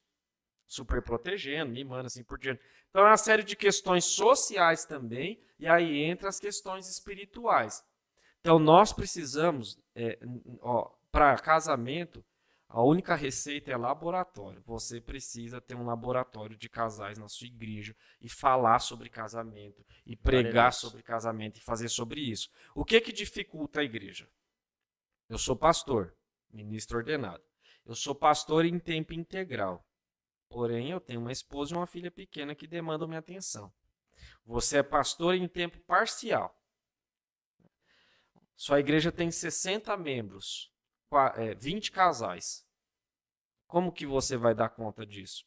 super 0.66 1.00
protegendo, 1.00 1.72
mimando 1.72 2.08
assim 2.08 2.22
por 2.22 2.38
diante. 2.38 2.60
Então 2.90 3.06
é 3.06 3.06
uma 3.06 3.16
série 3.16 3.42
de 3.42 3.56
questões 3.56 4.04
sociais 4.04 4.84
também, 4.84 5.40
e 5.58 5.66
aí 5.66 6.02
entra 6.02 6.28
as 6.28 6.38
questões 6.38 6.90
espirituais. 6.90 7.82
Então 8.40 8.58
nós 8.58 8.92
precisamos, 8.92 9.78
é, 9.94 10.18
para 11.10 11.38
casamento, 11.38 12.22
a 12.72 12.84
única 12.84 13.16
receita 13.16 13.72
é 13.72 13.76
laboratório. 13.76 14.62
Você 14.64 15.00
precisa 15.00 15.60
ter 15.60 15.74
um 15.74 15.84
laboratório 15.84 16.56
de 16.56 16.68
casais 16.68 17.18
na 17.18 17.28
sua 17.28 17.48
igreja 17.48 17.96
e 18.20 18.28
falar 18.28 18.78
sobre 18.78 19.08
casamento, 19.08 19.84
e 20.06 20.14
pregar 20.14 20.72
sobre 20.72 21.02
casamento 21.02 21.58
e 21.58 21.64
fazer 21.64 21.88
sobre 21.88 22.20
isso. 22.20 22.48
O 22.72 22.84
que 22.84 23.00
que 23.00 23.12
dificulta 23.12 23.80
a 23.80 23.84
igreja? 23.84 24.30
Eu 25.28 25.36
sou 25.36 25.56
pastor, 25.56 26.16
ministro 26.48 26.98
ordenado. 26.98 27.42
Eu 27.84 27.96
sou 27.96 28.14
pastor 28.14 28.64
em 28.64 28.78
tempo 28.78 29.12
integral. 29.12 29.84
Porém, 30.48 30.92
eu 30.92 31.00
tenho 31.00 31.20
uma 31.20 31.32
esposa 31.32 31.74
e 31.74 31.76
uma 31.76 31.88
filha 31.88 32.10
pequena 32.10 32.54
que 32.54 32.68
demandam 32.68 33.08
minha 33.08 33.18
atenção. 33.18 33.72
Você 34.46 34.78
é 34.78 34.82
pastor 34.84 35.34
em 35.34 35.48
tempo 35.48 35.80
parcial. 35.80 36.56
Sua 38.54 38.78
igreja 38.78 39.10
tem 39.10 39.28
60 39.28 39.96
membros, 39.96 40.69
20 41.58 41.88
é, 41.88 41.92
casais. 41.92 42.64
Como 43.66 43.92
que 43.92 44.06
você 44.06 44.36
vai 44.36 44.54
dar 44.54 44.68
conta 44.68 45.06
disso? 45.06 45.44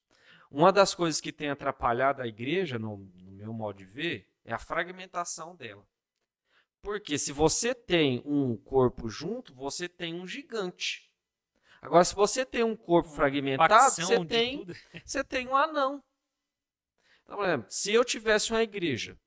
Uma 0.50 0.72
das 0.72 0.94
coisas 0.94 1.20
que 1.20 1.32
tem 1.32 1.50
atrapalhado 1.50 2.22
a 2.22 2.28
igreja, 2.28 2.78
no, 2.78 2.98
no 2.98 3.32
meu 3.32 3.52
modo 3.52 3.78
de 3.78 3.86
ver, 3.86 4.30
é 4.46 4.54
a 4.54 4.60
fragmentação 4.60 5.56
dela. 5.56 5.86
Porque 6.82 7.18
se 7.18 7.32
você 7.32 7.74
tem 7.74 8.22
um 8.26 8.58
corpo 8.58 9.10
junto, 9.10 9.54
você 9.56 9.88
tem 9.88 10.14
um 10.14 10.28
gigante. 10.28 11.10
Agora, 11.82 12.04
se 12.04 12.14
você 12.14 12.46
tem 12.46 12.64
um 12.64 12.76
corpo 12.76 13.10
fragmentado, 13.10 13.96
você 13.96 14.26
tem, 14.26 14.66
você 15.04 15.24
tem 15.24 15.48
um 15.48 15.56
anão. 15.56 16.04
Então, 17.24 17.38
por 17.38 17.46
exemplo, 17.46 17.66
se 17.70 17.94
eu 17.94 18.04
tivesse 18.06 18.52
uma 18.52 18.64
igreja 18.64 19.18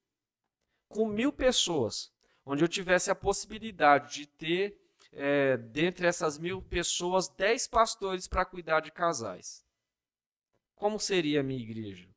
com 0.88 1.06
mil 1.06 1.32
pessoas, 1.32 2.12
onde 2.44 2.62
eu 2.62 2.68
tivesse 2.68 3.10
a 3.10 3.14
possibilidade 3.14 4.14
de 4.14 4.26
ter, 4.26 4.78
é, 5.12 5.56
dentre 5.56 6.06
essas 6.06 6.38
mil 6.38 6.60
pessoas, 6.62 7.28
dez 7.28 7.66
pastores 7.66 8.26
para 8.28 8.44
cuidar 8.44 8.80
de 8.80 8.90
casais, 8.90 9.64
como 10.74 10.98
seria 10.98 11.40
a 11.40 11.42
minha 11.42 11.62
igreja? 11.62 12.08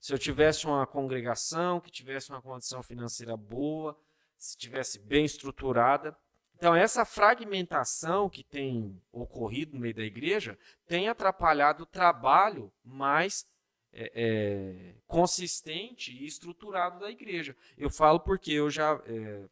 Se 0.00 0.12
eu 0.12 0.18
tivesse 0.18 0.66
uma 0.66 0.86
congregação 0.86 1.80
que 1.80 1.90
tivesse 1.90 2.30
uma 2.30 2.40
condição 2.40 2.82
financeira 2.82 3.36
boa, 3.36 3.98
se 4.36 4.56
tivesse 4.56 4.98
bem 4.98 5.24
estruturada, 5.24 6.16
Então, 6.58 6.74
essa 6.74 7.04
fragmentação 7.04 8.28
que 8.28 8.42
tem 8.42 9.00
ocorrido 9.12 9.74
no 9.74 9.80
meio 9.80 9.94
da 9.94 10.02
igreja 10.02 10.58
tem 10.88 11.08
atrapalhado 11.08 11.84
o 11.84 11.86
trabalho 11.86 12.72
mais 12.82 13.46
é, 13.92 14.10
é, 14.14 14.94
consistente 15.06 16.10
e 16.10 16.26
estruturado 16.26 16.98
da 16.98 17.10
igreja. 17.10 17.56
Eu 17.76 17.88
falo 17.88 18.18
porque 18.18 18.50
eu 18.52 18.68
já, 18.68 19.00
é, 19.06 19.48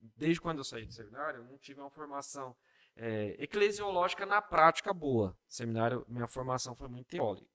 desde 0.00 0.40
quando 0.40 0.58
eu 0.58 0.64
saí 0.64 0.86
do 0.86 0.92
seminário, 0.92 1.40
eu 1.40 1.44
não 1.44 1.58
tive 1.58 1.80
uma 1.80 1.90
formação 1.90 2.56
é, 2.96 3.36
eclesiológica 3.38 4.26
na 4.26 4.40
prática 4.40 4.92
boa. 4.92 5.36
Seminário, 5.48 6.04
minha 6.08 6.26
formação 6.26 6.74
foi 6.74 6.88
muito 6.88 7.08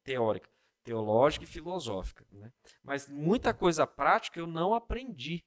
teórica, 0.04 0.50
teológica 0.84 1.44
e 1.44 1.48
filosófica. 1.48 2.26
Né? 2.32 2.52
Mas 2.84 3.08
muita 3.08 3.54
coisa 3.54 3.88
prática 3.88 4.40
eu 4.40 4.48
não 4.48 4.74
aprendi. 4.74 5.44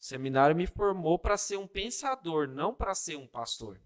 O 0.00 0.04
seminário 0.04 0.54
me 0.54 0.66
formou 0.66 1.18
para 1.18 1.36
ser 1.36 1.56
um 1.56 1.66
pensador, 1.66 2.46
não 2.46 2.72
para 2.72 2.94
ser 2.94 3.16
um 3.16 3.26
pastor. 3.26 3.80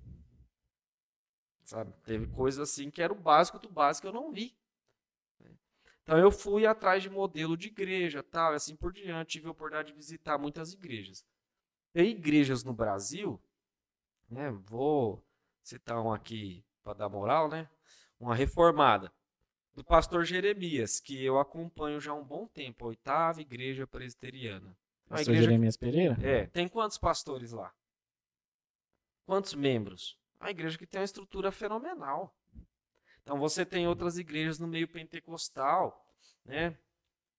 Sabe? 1.65 1.93
Teve 2.05 2.27
coisas 2.27 2.71
assim 2.71 2.91
que 2.91 3.01
era 3.01 3.13
o 3.13 3.19
básico 3.19 3.59
do 3.59 3.71
básico 3.71 4.07
que 4.07 4.15
eu 4.15 4.21
não 4.21 4.31
vi. 4.31 4.55
Então 6.03 6.19
eu 6.19 6.31
fui 6.31 6.67
atrás 6.67 7.03
de 7.03 7.09
modelo 7.09 7.57
de 7.57 7.69
igreja, 7.69 8.23
tal, 8.23 8.53
e 8.53 8.57
assim 8.57 8.75
por 8.75 8.93
diante, 8.93 9.33
tive 9.33 9.47
a 9.47 9.53
oportunidade 9.53 9.89
de 9.89 9.95
visitar 9.95 10.37
muitas 10.37 10.73
igrejas. 10.73 11.25
Tem 11.93 12.11
igrejas 12.11 12.65
no 12.65 12.73
Brasil, 12.73 13.41
né? 14.29 14.51
Vou 14.67 15.23
citar 15.63 16.01
um 16.01 16.13
aqui 16.13 16.65
para 16.83 16.95
dar 16.95 17.09
moral, 17.09 17.49
né? 17.49 17.69
Uma 18.19 18.35
reformada 18.35 19.13
do 19.75 19.85
pastor 19.85 20.25
Jeremias, 20.25 21.01
que 21.01 21.25
eu 21.25 21.39
acompanho 21.39 22.01
já 22.01 22.13
há 22.13 22.15
um 22.15 22.25
bom 22.25 22.47
tempo, 22.47 22.85
a 22.85 22.89
oitava 22.89 23.41
igreja 23.41 23.87
presbiteriana. 23.87 24.77
Pastor 25.09 25.35
igreja... 25.35 25.43
Jeremias 25.43 25.77
Pereira? 25.77 26.17
É. 26.23 26.47
Tem 26.47 26.69
quantos 26.69 26.99
pastores 26.99 27.53
lá? 27.53 27.73
Quantos 29.27 29.55
membros? 29.55 30.19
A 30.41 30.51
igreja 30.51 30.77
que 30.77 30.87
tem 30.87 31.01
uma 31.01 31.05
estrutura 31.05 31.53
fenomenal. 31.53 32.35
Então 33.23 33.39
você 33.39 33.65
tem 33.65 33.87
outras 33.87 34.19
igrejas 34.19 34.59
no 34.59 34.67
meio 34.67 34.89
pentecostal, 34.89 36.05
né? 36.45 36.77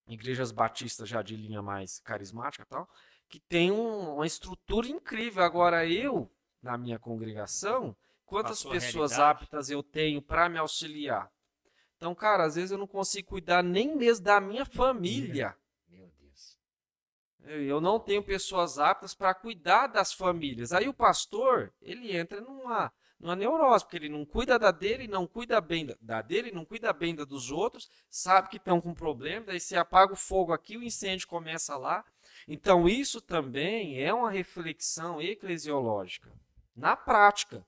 Igrejas 0.07 0.51
batistas 0.51 1.07
já 1.07 1.21
de 1.21 1.35
linha 1.35 1.61
mais 1.61 1.99
carismática 1.99 2.65
tal, 2.65 2.89
que 3.29 3.39
tem 3.39 3.71
um, 3.71 4.15
uma 4.15 4.25
estrutura 4.25 4.87
incrível. 4.87 5.43
Agora 5.43 5.85
eu, 5.85 6.29
na 6.61 6.77
minha 6.77 6.99
congregação, 6.99 7.95
quantas 8.25 8.63
pessoas 8.63 9.19
aptas 9.19 9.69
eu 9.69 9.81
tenho 9.81 10.21
para 10.21 10.49
me 10.49 10.57
auxiliar? 10.57 11.31
Então, 11.97 12.13
cara, 12.13 12.45
às 12.45 12.55
vezes 12.55 12.71
eu 12.71 12.77
não 12.77 12.87
consigo 12.87 13.29
cuidar 13.29 13.63
nem 13.63 13.95
mesmo 13.95 14.25
da 14.25 14.41
minha 14.41 14.65
família. 14.65 15.55
Meu 15.87 16.11
Deus. 16.19 16.57
Eu 17.45 17.79
não 17.79 17.99
tenho 17.99 18.21
pessoas 18.21 18.77
aptas 18.77 19.13
para 19.13 19.33
cuidar 19.33 19.87
das 19.87 20.13
famílias. 20.13 20.73
Aí 20.73 20.89
o 20.89 20.93
pastor, 20.93 21.73
ele 21.81 22.15
entra 22.15 22.41
numa 22.41 22.91
numa 23.23 23.37
neurose, 23.37 23.85
porque 23.85 23.95
ele 23.95 24.09
não 24.09 24.25
cuida 24.25 24.59
da 24.59 24.69
dele, 24.69 25.07
não 25.07 25.25
cuida 25.25 25.61
bem 25.61 25.85
da, 25.85 25.95
da 26.01 26.21
dele, 26.21 26.51
não 26.51 26.65
cuida 26.65 26.91
bem 26.91 27.15
da 27.15 27.23
dos 27.23 27.51
outros, 27.51 27.89
sabe 28.09 28.49
que 28.49 28.57
estão 28.57 28.81
com 28.81 28.93
problema, 28.93 29.45
daí 29.45 29.61
você 29.61 29.77
apaga 29.77 30.11
o 30.11 30.17
fogo 30.17 30.51
aqui, 30.51 30.75
o 30.75 30.83
incêndio 30.83 31.27
começa 31.27 31.77
lá. 31.77 32.03
Então, 32.47 32.87
isso 32.87 33.21
também 33.21 34.01
é 34.01 34.13
uma 34.13 34.29
reflexão 34.29 35.21
eclesiológica. 35.21 36.31
Na 36.75 36.95
prática, 36.95 37.65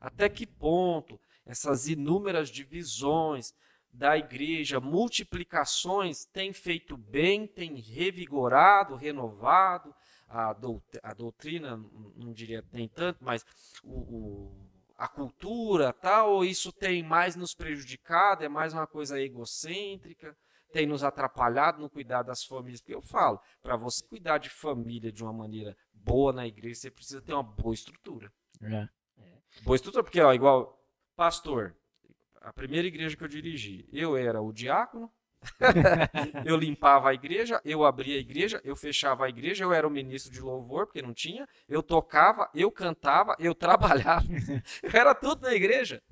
até 0.00 0.28
que 0.28 0.46
ponto 0.46 1.18
essas 1.46 1.88
inúmeras 1.88 2.48
divisões 2.48 3.52
da 3.92 4.18
igreja, 4.18 4.80
multiplicações, 4.80 6.24
têm 6.26 6.52
feito 6.52 6.96
bem, 6.96 7.46
têm 7.46 7.76
revigorado, 7.76 8.96
renovado 8.96 9.94
a, 10.28 10.50
a 11.02 11.14
doutrina, 11.14 11.76
não 12.16 12.32
diria 12.32 12.64
nem 12.72 12.88
tanto, 12.88 13.22
mas 13.22 13.44
o, 13.84 14.00
o 14.00 14.74
a 14.96 15.08
cultura, 15.08 15.92
tal, 15.92 16.34
ou 16.34 16.44
isso 16.44 16.72
tem 16.72 17.02
mais 17.02 17.34
nos 17.34 17.52
prejudicado, 17.52 18.44
é 18.44 18.48
mais 18.48 18.72
uma 18.72 18.86
coisa 18.86 19.20
egocêntrica, 19.20 20.36
tem 20.74 20.86
nos 20.88 21.04
atrapalhado 21.04 21.80
no 21.80 21.88
cuidar 21.88 22.22
das 22.24 22.42
famílias? 22.42 22.80
Porque 22.80 22.96
eu 22.96 23.00
falo, 23.00 23.40
para 23.62 23.76
você 23.76 24.04
cuidar 24.08 24.38
de 24.38 24.50
família 24.50 25.12
de 25.12 25.22
uma 25.22 25.32
maneira 25.32 25.76
boa 25.92 26.32
na 26.32 26.44
igreja, 26.48 26.80
você 26.80 26.90
precisa 26.90 27.22
ter 27.22 27.32
uma 27.32 27.44
boa 27.44 27.72
estrutura. 27.72 28.32
É. 28.60 28.88
É. 29.18 29.38
Boa 29.62 29.76
estrutura, 29.76 30.02
porque, 30.02 30.20
ó, 30.20 30.34
igual 30.34 30.76
pastor, 31.14 31.76
a 32.40 32.52
primeira 32.52 32.88
igreja 32.88 33.16
que 33.16 33.22
eu 33.22 33.28
dirigi, 33.28 33.88
eu 33.92 34.16
era 34.16 34.42
o 34.42 34.52
diácono, 34.52 35.08
eu 36.44 36.56
limpava 36.56 37.10
a 37.10 37.14
igreja, 37.14 37.60
eu 37.64 37.84
abria 37.84 38.16
a 38.16 38.20
igreja, 38.20 38.60
eu 38.64 38.74
fechava 38.74 39.26
a 39.26 39.28
igreja, 39.28 39.62
eu 39.62 39.72
era 39.72 39.86
o 39.86 39.90
ministro 39.90 40.32
de 40.32 40.40
louvor, 40.40 40.86
porque 40.86 41.02
não 41.02 41.14
tinha, 41.14 41.46
eu 41.68 41.84
tocava, 41.84 42.50
eu 42.52 42.68
cantava, 42.72 43.36
eu 43.38 43.54
trabalhava. 43.54 44.26
eu 44.82 44.90
era 44.92 45.14
tudo 45.14 45.42
na 45.42 45.54
igreja. 45.54 46.02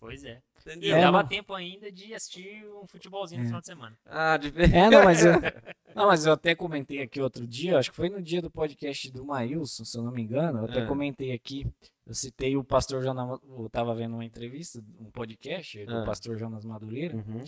Pois 0.00 0.24
é. 0.24 0.42
Entendeu? 0.60 0.96
E 0.96 1.00
dava 1.00 1.24
tempo 1.24 1.54
ainda 1.54 1.90
de 1.90 2.14
assistir 2.14 2.64
um 2.82 2.86
futebolzinho 2.86 3.40
no 3.40 3.44
é. 3.44 3.48
final 3.48 3.60
de 3.60 3.66
semana. 3.66 3.98
Ah, 4.06 4.36
de 4.36 4.50
ver. 4.50 4.74
É, 4.74 4.90
não, 4.90 5.04
mas 5.04 5.24
eu, 5.24 5.32
não, 5.94 6.06
mas 6.06 6.26
eu 6.26 6.32
até 6.32 6.54
comentei 6.54 7.02
aqui 7.02 7.20
outro 7.20 7.46
dia, 7.46 7.78
acho 7.78 7.90
que 7.90 7.96
foi 7.96 8.08
no 8.08 8.20
dia 8.20 8.42
do 8.42 8.50
podcast 8.50 9.10
do 9.10 9.24
Maílson, 9.24 9.84
se 9.84 9.96
eu 9.96 10.02
não 10.02 10.12
me 10.12 10.22
engano, 10.22 10.60
eu 10.60 10.64
até 10.66 10.80
é. 10.80 10.86
comentei 10.86 11.32
aqui, 11.32 11.66
eu 12.06 12.14
citei 12.14 12.56
o 12.56 12.64
pastor 12.64 13.02
Jonas, 13.02 13.40
eu 13.42 13.70
tava 13.70 13.94
vendo 13.94 14.14
uma 14.14 14.24
entrevista, 14.24 14.82
um 14.98 15.10
podcast 15.10 15.84
do 15.84 15.98
é. 15.98 16.04
pastor 16.04 16.36
Jonas 16.36 16.64
Madureira, 16.64 17.16
uhum. 17.16 17.44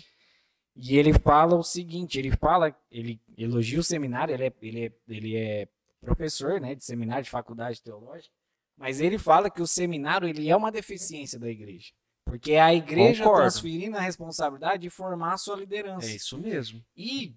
E 0.75 0.97
ele 0.97 1.13
fala 1.13 1.55
o 1.55 1.63
seguinte, 1.63 2.19
ele 2.19 2.31
fala, 2.31 2.75
ele 2.91 3.21
elogia 3.37 3.79
o 3.79 3.83
seminário, 3.83 4.35
ele 4.35 4.47
é, 4.47 4.53
ele 4.63 4.87
é, 4.87 4.93
ele 5.07 5.37
é 5.37 5.69
professor, 6.01 6.61
né, 6.61 6.75
de 6.75 6.83
seminário, 6.83 7.25
de 7.25 7.31
faculdade 7.31 7.83
teológica, 7.83 8.35
mas 8.77 9.01
ele 9.01 9.19
fala 9.19 9.51
que 9.51 9.61
o 9.61 9.67
seminário, 9.67 10.27
ele 10.27 10.49
é 10.49 10.57
uma 10.57 10.73
deficiência 10.73 11.39
da 11.39 11.49
igreja. 11.49 11.93
Porque 12.33 12.53
é 12.53 12.63
a 12.63 12.73
igreja 12.73 13.25
Concordo. 13.25 13.43
transferindo 13.43 13.95
a 13.95 14.01
responsabilidade 14.01 14.81
de 14.81 14.89
formar 14.89 15.35
a 15.35 15.37
sua 15.37 15.55
liderança. 15.55 16.07
É 16.07 16.15
isso 16.15 16.39
mesmo. 16.39 16.83
E, 16.97 17.35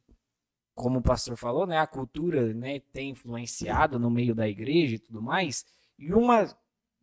como 0.74 1.00
o 1.00 1.02
pastor 1.02 1.36
falou, 1.36 1.68
né, 1.68 1.78
a 1.78 1.86
cultura 1.86 2.54
né, 2.54 2.80
tem 2.94 3.10
influenciado 3.10 4.00
no 4.00 4.10
meio 4.10 4.34
da 4.34 4.48
igreja 4.48 4.96
e 4.96 5.00
tudo 5.00 5.22
mais. 5.22 5.66
E 6.00 6.14
uma 6.14 6.48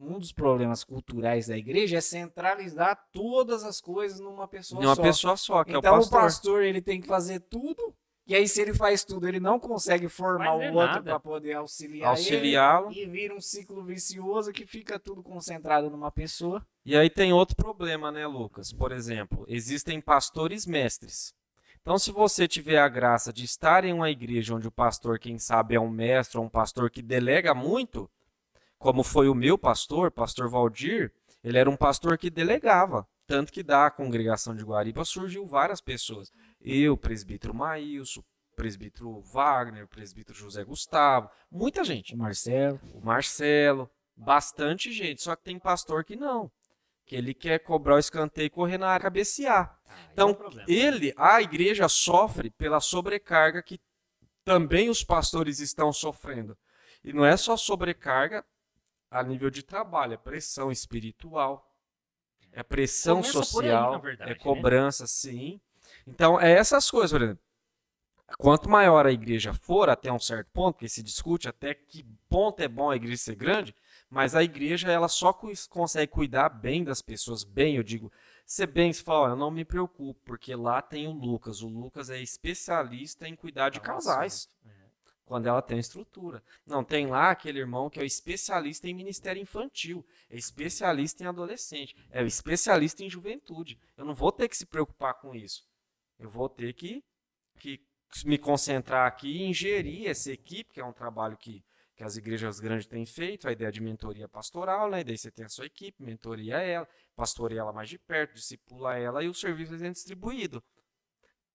um 0.01 0.19
dos 0.19 0.32
problemas 0.32 0.82
culturais 0.82 1.48
da 1.48 1.56
igreja 1.59 1.98
é 1.98 2.01
centralizar 2.01 2.98
todas 3.12 3.62
as 3.62 3.78
coisas 3.78 4.19
numa 4.20 4.48
pessoa 4.48 4.81
numa 4.81 4.97
só. 4.97 5.02
pessoa 5.02 5.36
só, 5.36 5.62
que 5.62 5.77
então, 5.77 5.94
é 5.94 5.98
o 5.98 6.01
pastor. 6.01 6.19
o 6.19 6.23
pastor 6.23 6.62
ele 6.62 6.81
tem 6.81 6.98
que 6.98 7.06
fazer 7.06 7.40
tudo. 7.40 7.94
E 8.27 8.35
aí, 8.35 8.48
se 8.48 8.62
ele 8.62 8.73
faz 8.73 9.05
tudo, 9.05 9.28
ele 9.28 9.39
não 9.39 9.60
consegue 9.60 10.09
formar 10.09 10.55
o 10.55 10.73
outro 10.73 11.02
para 11.02 11.20
poder 11.20 11.52
auxiliar 11.56 12.09
auxiliá-lo 12.09 12.90
e 12.90 13.05
vira 13.05 13.35
um 13.35 13.40
ciclo 13.40 13.85
vicioso 13.85 14.51
que 14.51 14.64
fica 14.64 14.98
tudo 14.98 15.23
concentrado 15.23 15.90
numa 15.90 16.10
pessoa. 16.10 16.66
E 16.85 16.97
aí 16.97 17.09
tem 17.09 17.33
outro 17.33 17.55
problema, 17.55 18.11
né, 18.11 18.27
Lucas? 18.27 18.73
Por 18.73 18.91
exemplo, 18.91 19.45
existem 19.49 20.01
pastores 20.01 20.67
mestres. 20.67 21.33
Então, 21.81 21.99
se 21.99 22.11
você 22.13 22.47
tiver 22.47 22.79
a 22.79 22.89
graça 22.89 23.33
de 23.33 23.45
estar 23.45 23.85
em 23.85 23.93
uma 23.93 24.11
igreja 24.11 24.55
onde 24.55 24.69
o 24.69 24.73
pastor, 24.73 25.19
quem 25.19 25.39
sabe, 25.39 25.75
é 25.75 25.81
um 25.81 25.91
mestre 25.91 26.39
ou 26.39 26.45
um 26.45 26.49
pastor 26.49 26.91
que 26.91 27.03
delega 27.03 27.55
muito, 27.55 28.11
como 28.79 29.03
foi 29.03 29.29
o 29.29 29.35
meu 29.35 29.57
pastor, 29.57 30.11
pastor 30.11 30.49
Valdir, 30.49 31.13
ele 31.43 31.59
era 31.59 31.71
um 31.71 31.77
pastor 31.77 32.19
que 32.19 32.31
delegava. 32.31 33.07
Tanto 33.27 33.53
que 33.53 33.63
da 33.63 33.91
congregação 33.91 34.55
de 34.55 34.65
Guariba 34.65 35.05
surgiu 35.05 35.47
várias 35.47 35.81
pessoas. 35.81 36.33
Eu, 36.61 36.97
presbítero 36.97 37.55
Maílson, 37.55 38.23
presbítero 38.57 39.21
Wagner, 39.23 39.87
presbítero 39.87 40.37
José 40.37 40.65
Gustavo, 40.65 41.31
muita 41.51 41.85
gente. 41.85 42.15
O 42.15 42.19
Marcelo. 42.19 42.81
O 42.93 43.05
Marcelo, 43.05 43.91
bastante 44.17 44.93
gente. 44.93 45.23
Só 45.23 45.35
que 45.35 45.45
tem 45.45 45.59
pastor 45.59 46.05
que 46.05 46.17
não. 46.17 46.51
Que 47.05 47.16
ele 47.16 47.35
quer 47.35 47.59
cobrar 47.59 47.97
o 47.97 47.99
escanteio 47.99 48.47
e 48.47 48.51
correr 48.51 48.79
na 48.79 48.89
área 48.89 49.05
cabecear. 49.05 49.79
Ah, 49.89 49.95
então, 50.12 50.37
é 50.66 50.73
ele, 50.73 51.12
a 51.16 51.43
igreja 51.43 51.89
sofre 51.89 52.51
pela 52.51 52.81
sobrecarga 52.81 53.62
que 53.62 53.81
também 54.45 54.89
os 54.89 55.05
pastores 55.05 55.59
estão 55.61 55.93
sofrendo. 55.93 56.57
E 57.05 57.12
não 57.12 57.24
é 57.24 57.37
só 57.37 57.57
sobrecarga 57.57 58.45
a 59.11 59.23
nível 59.23 59.51
de 59.51 59.62
trabalho, 59.62 60.15
é 60.15 60.16
pressão 60.16 60.70
espiritual, 60.70 61.70
é 62.53 62.62
pressão 62.62 63.16
Começa 63.16 63.33
social, 63.33 63.95
aí, 63.95 64.01
verdade, 64.01 64.31
é 64.31 64.35
né? 64.35 64.41
cobrança, 64.41 65.05
né? 65.05 65.09
sim. 65.09 65.61
Então, 66.07 66.41
é 66.41 66.53
essas 66.53 66.91
coisas, 66.91 67.12
por 67.12 67.23
exemplo. 67.23 67.43
Quanto 68.39 68.69
maior 68.69 69.07
a 69.07 69.12
igreja 69.12 69.53
for, 69.53 69.91
até 69.91 70.11
um 70.11 70.19
certo 70.19 70.49
ponto, 70.53 70.79
que 70.79 70.89
se 70.89 71.03
discute 71.03 71.49
até 71.49 71.74
que 71.74 72.05
ponto 72.29 72.61
é 72.61 72.69
bom 72.69 72.91
a 72.91 72.97
igreja 72.97 73.19
ser 73.19 73.35
grande, 73.35 73.74
mas 74.13 74.35
a 74.35 74.43
igreja 74.43 74.93
ela 74.93 75.09
só 75.09 75.33
consegue 75.71 76.13
cuidar 76.13 76.51
bem 76.51 76.85
das 76.85 77.01
pessoas, 77.01 77.45
bem, 77.45 77.77
eu 77.77 77.83
digo, 77.83 78.13
ser 78.45 78.67
bem, 78.67 78.93
se 78.93 79.03
fala, 79.03 79.31
eu 79.31 79.37
não 79.37 79.51
me 79.51 79.65
preocupo, 79.65 80.21
porque 80.23 80.55
lá 80.55 80.83
tem 80.83 81.09
o 81.09 81.13
Lucas. 81.13 81.63
O 81.63 81.69
Lucas 81.69 82.11
é 82.11 82.21
especialista 82.21 83.27
em 83.27 83.35
cuidar 83.35 83.71
de 83.71 83.81
casais. 83.81 84.51
É 84.67 84.83
quando 85.25 85.47
ela 85.47 85.63
tem 85.63 85.79
estrutura. 85.79 86.43
Não, 86.67 86.85
tem 86.85 87.07
lá 87.07 87.31
aquele 87.31 87.59
irmão 87.59 87.89
que 87.89 87.99
é 87.99 88.03
o 88.03 88.05
especialista 88.05 88.87
em 88.87 88.93
ministério 88.93 89.41
infantil, 89.41 90.05
é 90.29 90.37
especialista 90.37 91.25
em 91.25 91.27
adolescente, 91.27 91.97
é 92.11 92.23
especialista 92.23 93.03
em 93.03 93.09
juventude. 93.09 93.81
Eu 93.97 94.05
não 94.05 94.15
vou 94.15 94.31
ter 94.31 94.47
que 94.47 94.59
se 94.59 94.67
preocupar 94.67 95.15
com 95.15 95.35
isso. 95.35 95.67
Eu 96.19 96.29
vou 96.29 96.51
ter 96.51 96.75
que, 96.75 97.03
que 97.59 97.81
me 98.27 98.37
concentrar 98.37 99.07
aqui 99.07 99.39
e 99.39 99.43
ingerir 99.45 100.07
essa 100.07 100.31
equipe, 100.31 100.75
que 100.75 100.81
é 100.81 100.85
um 100.85 100.93
trabalho 100.93 101.39
que, 101.39 101.65
que 102.03 102.07
as 102.07 102.16
igrejas 102.16 102.59
grandes 102.59 102.87
têm 102.89 103.07
feito, 103.07 103.47
a 103.47 103.53
ideia 103.53 103.70
de 103.70 103.81
mentoria 103.81 104.29
pastoral, 104.29 104.91
né? 104.91 105.05
Daí 105.05 105.16
você 105.16 105.31
tem 105.31 105.45
a 105.45 105.49
sua 105.49 105.66
equipe, 105.66 106.03
mentoria 106.03 106.57
ela, 106.57 106.89
pastoreia 107.15 107.61
ela 107.61 107.73
mais 107.73 107.89
de 107.89 107.97
perto, 107.97 108.35
discipula 108.35 108.99
ela 108.99 109.23
e 109.23 109.29
o 109.29 109.35
serviço 109.35 109.73
é 109.77 109.89
distribuído. 109.89 110.61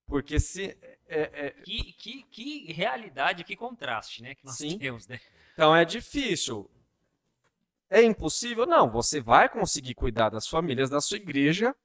Porque 0.06 0.40
se. 0.40 0.74
É, 1.06 1.46
é... 1.46 1.50
Que, 1.50 1.92
que, 1.92 2.22
que 2.30 2.72
realidade, 2.72 3.44
que 3.44 3.54
contraste, 3.54 4.22
né? 4.22 4.34
Que 4.34 4.46
nós 4.46 4.56
Sim. 4.56 4.78
temos, 4.78 5.06
né? 5.06 5.20
Então 5.52 5.76
é 5.76 5.84
difícil. 5.84 6.70
É 7.90 8.02
impossível? 8.02 8.64
Não. 8.64 8.88
Você 8.90 9.20
vai 9.20 9.50
conseguir 9.50 9.94
cuidar 9.94 10.30
das 10.30 10.48
famílias 10.48 10.88
da 10.88 11.02
sua 11.02 11.18
igreja, 11.18 11.76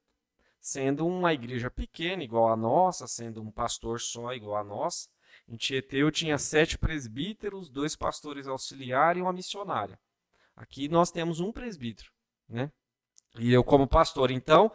sendo 0.62 1.06
uma 1.06 1.34
igreja 1.34 1.70
pequena, 1.70 2.24
igual 2.24 2.48
a 2.48 2.56
nossa, 2.56 3.08
sendo 3.08 3.42
um 3.42 3.52
pastor 3.52 4.00
só, 4.00 4.34
igual 4.34 4.56
a 4.56 4.64
nossa. 4.64 5.10
Em 5.48 5.58
Tietê 5.58 5.98
eu 5.98 6.12
tinha 6.12 6.38
sete 6.38 6.78
presbíteros, 6.78 7.70
dois 7.70 7.96
pastores 7.96 8.48
auxiliares 8.48 9.20
e 9.20 9.22
uma 9.22 9.34
missionária. 9.34 10.00
Aqui 10.56 10.88
nós 10.88 11.12
temos 11.12 11.40
um 11.40 11.52
presbítero, 11.52 12.12
né? 12.48 12.72
E 13.38 13.52
eu 13.52 13.64
como 13.64 13.88
pastor, 13.88 14.30
então, 14.32 14.72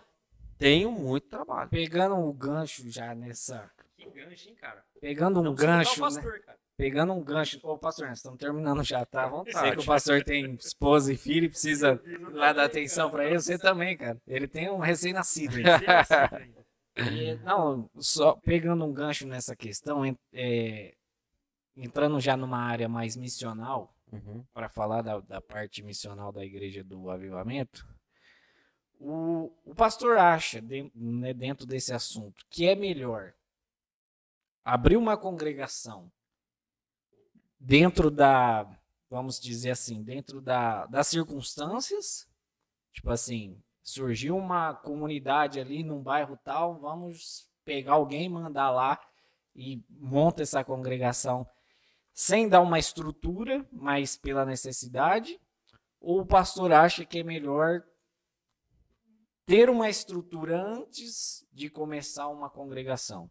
tenho 0.59 0.91
muito 0.91 1.29
trabalho. 1.29 1.71
Pegando 1.71 2.17
o 2.17 2.33
gancho 2.33 2.91
já 2.91 3.15
nessa. 3.15 3.71
Que 3.97 4.11
gancho, 4.11 4.49
hein, 4.49 4.57
cara? 4.57 4.85
Pegando 5.01 5.41
um 5.41 5.45
Não 5.45 5.55
gancho, 5.55 6.01
né? 6.01 6.01
pastor, 6.01 6.41
cara. 6.41 6.59
Pegando 6.77 7.13
um 7.13 7.23
gancho. 7.23 7.59
Ô, 7.63 7.77
pastor, 7.77 8.09
nós 8.09 8.19
estamos 8.19 8.39
terminando 8.39 8.85
já, 8.85 9.05
tá? 9.05 9.25
à 9.25 9.29
vontade. 9.29 9.59
Sei 9.59 9.73
que 9.73 9.81
o 9.81 9.85
pastor 9.85 10.23
tem 10.23 10.55
esposa 10.55 11.13
e 11.13 11.17
filho 11.17 11.47
e 11.47 11.49
precisa 11.49 12.01
lá 12.33 12.53
dar 12.53 12.65
atenção 12.65 13.11
pra 13.11 13.25
ele. 13.25 13.41
Você 13.41 13.59
também, 13.59 13.97
cara. 13.97 14.17
Ele 14.27 14.47
tem 14.47 14.71
um 14.71 14.79
recém-nascido. 14.79 15.57
E, 16.99 17.35
não, 17.45 17.89
só 17.99 18.35
pegando 18.35 18.85
um 18.85 18.93
gancho 18.93 19.27
nessa 19.27 19.55
questão, 19.55 20.03
é, 20.33 20.95
entrando 21.77 22.19
já 22.21 22.37
numa 22.37 22.59
área 22.59 22.89
mais 22.89 23.17
missional, 23.17 23.95
Uhum. 24.11 24.43
para 24.55 24.71
falar 24.71 25.03
da, 25.03 25.21
da 25.21 25.39
parte 25.39 25.83
missional 25.83 26.33
da 26.33 26.43
Igreja 26.43 26.83
do 26.83 27.11
Avivamento, 27.11 27.87
o, 28.99 29.53
o 29.67 29.75
pastor 29.75 30.17
acha, 30.17 30.61
de- 30.63 30.91
né, 30.95 31.35
dentro 31.35 31.67
desse 31.67 31.93
assunto, 31.93 32.45
que 32.49 32.67
é 32.67 32.75
melhor 32.75 33.35
abrir 34.65 34.97
uma 34.97 35.17
congregação 35.17 36.11
dentro 37.61 38.11
da, 38.11 38.67
vamos 39.11 39.39
dizer 39.41 39.71
assim, 39.73 40.03
dentro 40.03 40.41
da, 40.41 40.87
das 40.87 41.07
circunstâncias, 41.09 42.27
tipo 42.93 43.11
assim, 43.11 43.63
surgiu 43.89 44.37
uma 44.37 44.75
comunidade 44.75 45.59
ali 45.59 45.83
num 45.83 46.03
bairro 46.03 46.39
tal, 46.45 46.79
vamos 46.79 47.49
pegar 47.65 47.95
alguém, 47.95 48.29
mandar 48.29 48.71
lá 48.71 49.01
e 49.57 49.83
monta 49.89 50.43
essa 50.43 50.63
congregação 50.63 51.47
sem 52.13 52.49
dar 52.49 52.61
uma 52.61 52.79
estrutura, 52.79 53.67
mas 53.73 54.17
pela 54.17 54.45
necessidade, 54.45 55.41
ou 56.01 56.21
o 56.21 56.27
pastor 56.27 56.71
acha 56.73 57.05
que 57.05 57.21
é 57.21 57.23
melhor 57.23 57.83
ter 59.47 59.71
uma 59.71 59.89
estrutura 59.89 60.61
antes 60.61 61.47
de 61.51 61.71
começar 61.71 62.29
uma 62.29 62.51
congregação? 62.51 63.31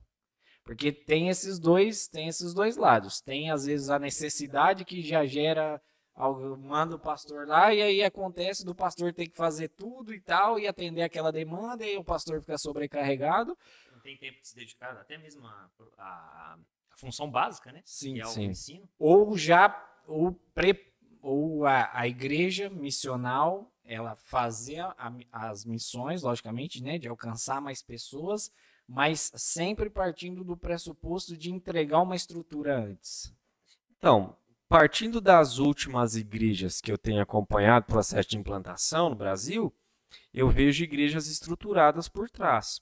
Porque 0.64 0.92
tem 0.92 1.30
esses 1.30 1.60
dois, 1.60 2.08
tem 2.08 2.28
esses 2.28 2.54
dois 2.54 2.78
lados. 2.78 3.22
Tem 3.22 3.52
às 3.52 3.66
vezes 3.66 3.90
a 3.90 4.00
necessidade 4.00 4.84
que 4.84 5.02
já 5.02 5.26
gera 5.26 5.80
algo, 6.18 6.58
manda 6.58 6.96
o 6.96 7.00
pastor 7.00 7.48
lá 7.48 7.74
e 7.74 7.82
aí 7.82 8.04
acontece 8.04 8.66
do 8.66 8.74
pastor 8.76 9.14
ter 9.14 9.28
que 9.28 9.36
fazer 9.38 9.70
tudo 9.70 10.14
e 10.14 10.20
tal 10.20 10.60
e 10.60 10.68
atender 10.68 11.04
aquela 11.04 11.32
demanda 11.32 11.86
e 11.86 11.96
o 11.96 12.04
pastor 12.04 12.42
fica 12.42 12.58
sobrecarregado. 12.58 13.56
Não 13.94 14.00
tem 14.02 14.18
tempo 14.18 14.42
de 14.42 14.48
se 14.48 14.56
dedicar 14.56 14.98
até 14.98 15.18
mesmo 15.18 15.46
a, 15.46 15.70
a- 15.98 16.58
a 16.92 16.98
função 16.98 17.30
básica, 17.30 17.72
né? 17.72 17.82
Sim, 17.86 18.16
que 18.16 18.22
é 18.22 18.26
o 18.26 18.30
sim. 18.30 18.46
ensino. 18.46 18.90
ou 18.98 19.38
já 19.38 19.84
ou, 20.08 20.34
pre, 20.56 20.92
ou 21.22 21.66
a, 21.66 21.90
a 21.94 22.08
igreja 22.08 22.70
missional 22.70 23.72
ela 23.86 24.16
fazer 24.16 24.80
a- 24.80 25.14
as 25.32 25.64
missões 25.66 26.24
logicamente 26.24 26.82
né 26.84 26.98
de 26.98 27.08
alcançar 27.08 27.62
mais 27.62 27.82
pessoas 27.82 28.52
mas 28.88 29.32
sempre 29.36 29.90
partindo 29.90 30.44
do 30.46 30.56
pressuposto 30.58 31.38
de 31.38 31.52
entregar 31.52 32.02
uma 32.02 32.16
estrutura 32.16 32.78
antes 32.80 33.34
Então, 33.98 34.36
partindo 34.70 35.22
das 35.22 35.58
últimas 35.58 36.16
igrejas 36.16 36.82
que 36.82 36.92
eu 36.92 36.98
tenho 36.98 37.22
acompanhado 37.22 37.84
o 37.84 37.92
processo 37.92 38.30
de 38.30 38.38
implantação 38.38 39.10
no 39.10 39.16
Brasil, 39.16 39.74
eu 40.34 40.50
vejo 40.50 40.84
igrejas 40.84 41.28
estruturadas 41.28 42.08
por 42.08 42.30
trás. 42.30 42.82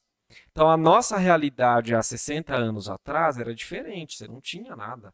Então, 0.52 0.70
a 0.70 0.78
nossa 0.78 1.18
realidade 1.18 1.94
há 1.94 2.02
60 2.02 2.56
anos 2.56 2.90
atrás 2.90 3.38
era 3.38 3.54
diferente, 3.54 4.18
você 4.18 4.28
não 4.28 4.42
tinha 4.42 4.76
nada. 4.76 5.14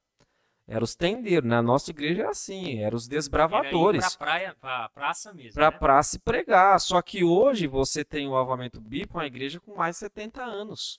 Era 0.68 0.84
os 0.84 0.96
tendeiros, 0.96 1.50
na 1.50 1.62
nossa 1.62 1.92
igreja 1.92 2.22
era 2.22 2.32
assim, 2.32 2.80
eram 2.80 2.96
os 2.96 3.08
desbravadores. 3.08 4.16
pra 4.16 4.26
praia, 4.26 4.56
pra 4.60 4.90
praça 4.90 5.34
mesmo. 5.34 5.54
Para 5.54 5.72
né? 5.72 5.78
pra 5.78 6.02
se 6.02 6.18
pregar. 6.20 6.80
Só 6.80 7.02
que 7.02 7.26
hoje 7.26 7.68
você 7.68 8.06
tem 8.06 8.28
o 8.28 8.38
avamento 8.38 8.80
bíblico, 8.80 9.18
uma 9.18 9.26
igreja 9.26 9.60
com 9.60 9.76
mais 9.76 9.96
de 9.96 10.00
70 10.00 10.42
anos. 10.42 10.98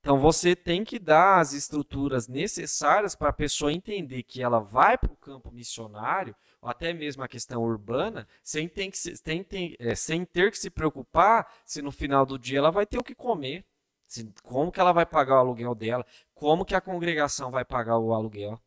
Então 0.00 0.18
você 0.18 0.56
tem 0.56 0.82
que 0.82 0.98
dar 0.98 1.40
as 1.40 1.52
estruturas 1.52 2.26
necessárias 2.26 3.14
para 3.14 3.28
a 3.28 3.32
pessoa 3.32 3.72
entender 3.72 4.22
que 4.22 4.42
ela 4.42 4.58
vai 4.58 4.96
para 4.96 5.12
o 5.12 5.16
campo 5.16 5.50
missionário, 5.52 6.34
ou 6.60 6.68
até 6.70 6.92
mesmo 6.92 7.22
a 7.22 7.28
questão 7.28 7.62
urbana, 7.62 8.26
sem, 8.42 8.66
ter 8.68 8.90
que 8.90 8.96
se- 8.98 9.22
tem- 9.22 9.44
tem- 9.44 9.76
é, 9.78 9.94
sem 9.94 10.24
ter 10.24 10.50
que 10.50 10.58
se 10.58 10.70
preocupar 10.70 11.46
se 11.66 11.82
no 11.82 11.92
final 11.92 12.24
do 12.24 12.38
dia 12.38 12.58
ela 12.58 12.70
vai 12.70 12.86
ter 12.86 12.98
o 12.98 13.04
que 13.04 13.14
comer. 13.14 13.64
se- 14.08 14.28
como 14.42 14.72
que 14.72 14.80
ela 14.80 14.90
vai 14.92 15.06
pagar 15.06 15.36
o 15.36 15.38
aluguel 15.38 15.72
dela, 15.72 16.04
como 16.34 16.64
que 16.64 16.74
a 16.74 16.80
congregação 16.80 17.48
vai 17.50 17.64
pagar 17.64 17.96
o 17.96 18.12
aluguel. 18.12 18.60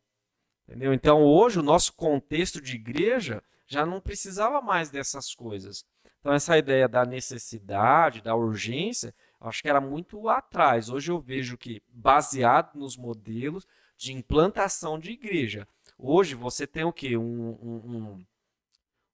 Entendeu? 0.66 0.94
Então 0.94 1.22
hoje 1.22 1.58
o 1.58 1.62
nosso 1.62 1.92
contexto 1.92 2.60
de 2.60 2.76
igreja 2.76 3.42
já 3.66 3.84
não 3.84 4.00
precisava 4.00 4.62
mais 4.62 4.88
dessas 4.90 5.34
coisas. 5.34 5.84
Então 6.20 6.32
essa 6.32 6.56
ideia 6.56 6.88
da 6.88 7.04
necessidade, 7.04 8.22
da 8.22 8.34
urgência, 8.34 9.14
acho 9.48 9.62
que 9.62 9.68
era 9.68 9.80
muito 9.80 10.28
atrás. 10.28 10.88
Hoje 10.88 11.10
eu 11.10 11.20
vejo 11.20 11.56
que 11.56 11.82
baseado 11.88 12.74
nos 12.76 12.96
modelos 12.96 13.66
de 13.96 14.12
implantação 14.12 14.98
de 14.98 15.12
igreja. 15.12 15.68
Hoje 15.98 16.34
você 16.34 16.66
tem 16.66 16.84
o 16.84 16.92
quê? 16.92 17.16
Um, 17.16 17.50
um, 17.50 17.76
um, 17.84 18.26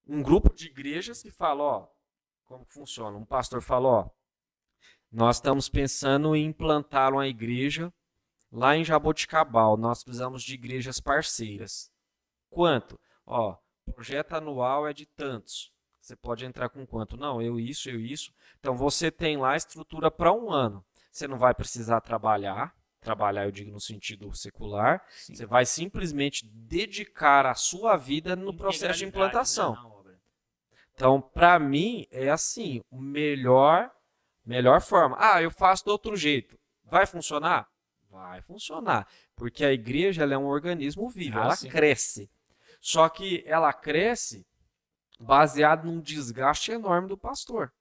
um 0.09 0.23
grupo 0.23 0.55
de 0.55 0.67
igrejas 0.67 1.23
que 1.23 1.31
fala, 1.31 1.63
ó, 1.63 1.89
como 2.45 2.65
funciona? 2.65 3.17
Um 3.17 3.25
pastor 3.25 3.61
fala, 3.61 3.89
ó, 3.89 4.11
nós 5.11 5.37
estamos 5.37 5.69
pensando 5.69 6.35
em 6.35 6.47
implantar 6.47 7.13
uma 7.13 7.27
igreja 7.27 7.93
lá 8.51 8.77
em 8.77 8.85
Jaboticabal. 8.85 9.77
Nós 9.77 10.03
precisamos 10.05 10.43
de 10.43 10.55
igrejas 10.55 11.01
parceiras. 11.01 11.91
Quanto? 12.49 12.99
Ó, 13.27 13.57
projeto 13.93 14.35
anual 14.35 14.87
é 14.87 14.93
de 14.93 15.07
tantos. 15.07 15.73
Você 16.01 16.17
pode 16.17 16.45
entrar 16.45 16.69
com 16.69 16.87
quanto? 16.87 17.17
Não, 17.17 17.43
eu 17.43 17.61
isso, 17.61 17.91
eu 17.91 18.01
isso. 18.01 18.33
Então 18.59 18.77
você 18.77 19.11
tem 19.11 19.37
lá 19.37 19.53
a 19.53 19.57
estrutura 19.57 20.11
para 20.11 20.33
um 20.33 20.51
ano. 20.51 20.85
Você 21.11 21.29
não 21.29 21.39
vai 21.39 21.55
precisar 21.55 22.01
trabalhar. 22.01 22.75
Trabalhar, 23.01 23.45
eu 23.45 23.51
digo 23.51 23.71
no 23.71 23.81
sentido 23.81 24.35
secular. 24.35 25.03
Você 25.17 25.47
vai 25.47 25.65
simplesmente 25.65 26.47
dedicar 26.47 27.47
a 27.47 27.55
sua 27.55 27.97
vida 27.97 28.37
no 28.37 28.55
processo 28.55 28.99
de 28.99 29.07
implantação. 29.07 30.03
né. 30.05 30.17
Então, 30.95 31.21
para 31.21 31.59
mim, 31.59 32.07
é 32.11 32.29
assim, 32.29 32.83
melhor, 32.93 33.91
melhor 34.45 34.83
forma. 34.83 35.17
Ah, 35.19 35.41
eu 35.41 35.51
faço 35.51 35.85
do 35.87 35.91
outro 35.93 36.15
jeito. 36.15 36.59
Vai 36.85 37.07
funcionar? 37.07 37.67
Vai 38.11 38.43
funcionar, 38.43 39.07
porque 39.37 39.65
a 39.65 39.73
igreja 39.73 40.23
ela 40.25 40.35
é 40.35 40.39
um 40.39 40.47
organismo 40.47 41.09
vivo, 41.09 41.39
Ah, 41.39 41.45
ela 41.45 41.57
sim. 41.57 41.69
cresce. 41.69 42.29
Só 42.81 43.09
que 43.09 43.43
ela 43.47 43.73
cresce 43.73 44.45
baseado 45.21 45.85
num 45.85 46.01
desgaste 46.01 46.73
enorme 46.73 47.09
do 47.09 47.19
pastor. 47.19 47.73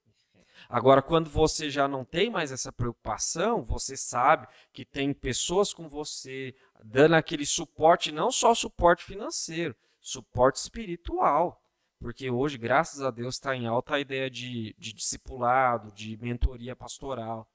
Agora, 0.68 1.02
quando 1.02 1.30
você 1.30 1.70
já 1.70 1.88
não 1.88 2.04
tem 2.04 2.30
mais 2.30 2.52
essa 2.52 2.72
preocupação, 2.72 3.64
você 3.64 3.96
sabe 3.96 4.46
que 4.74 4.86
tem 4.86 5.14
pessoas 5.14 5.74
com 5.74 5.88
você 5.88 6.54
dando 6.84 7.16
aquele 7.16 7.46
suporte, 7.46 8.12
não 8.12 8.30
só 8.32 8.54
suporte 8.54 9.04
financeiro, 9.04 9.76
suporte 10.02 10.58
espiritual. 10.58 11.60
Porque 12.00 12.30
hoje, 12.30 12.58
graças 12.58 13.02
a 13.02 13.12
Deus, 13.12 13.36
está 13.36 13.56
em 13.56 13.68
alta 13.68 13.96
a 13.96 14.00
ideia 14.00 14.30
de, 14.30 14.76
de 14.78 14.94
discipulado, 14.94 15.92
de 15.92 16.18
mentoria 16.18 16.76
pastoral. 16.76 17.48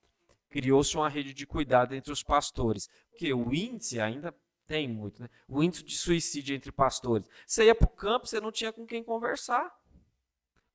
Criou-se 0.50 0.96
uma 0.96 1.08
rede 1.08 1.32
de 1.32 1.46
cuidado 1.46 1.94
entre 1.94 2.12
os 2.12 2.22
pastores. 2.22 2.88
Porque 3.10 3.32
o 3.32 3.54
índice 3.54 4.00
ainda 4.00 4.34
tem 4.67 4.89
muito, 4.89 5.23
né? 5.23 5.28
O 5.49 5.62
índice 5.62 5.84
de 5.84 5.97
suicídio 5.97 6.55
entre 6.55 6.73
pastores. 6.73 7.26
Você 7.47 7.65
ia 7.65 7.75
para 7.75 7.86
o 7.86 7.91
campo, 7.91 8.26
você 8.26 8.41
não 8.41 8.52
tinha 8.52 8.73
com 8.73 8.86
quem 8.86 9.02
conversar. 9.02 9.73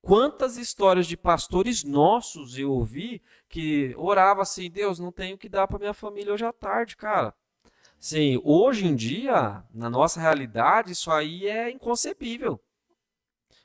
Quantas 0.01 0.57
histórias 0.57 1.07
de 1.07 1.17
pastores 1.17 1.83
nossos 1.83 2.57
eu 2.57 2.71
ouvi 2.71 3.21
que 3.49 3.93
orava 3.97 4.41
assim, 4.41 4.69
Deus, 4.69 4.97
não 4.97 5.11
tenho 5.11 5.37
que 5.37 5.49
dar 5.49 5.67
para 5.67 5.79
minha 5.79 5.93
família 5.93 6.33
hoje 6.33 6.45
à 6.45 6.53
tarde, 6.53 6.95
cara. 6.95 7.33
Sim, 7.99 8.39
hoje 8.45 8.87
em 8.87 8.95
dia, 8.95 9.61
na 9.73 9.89
nossa 9.89 10.21
realidade, 10.21 10.93
isso 10.93 11.11
aí 11.11 11.47
é 11.47 11.69
inconcebível. 11.69 12.59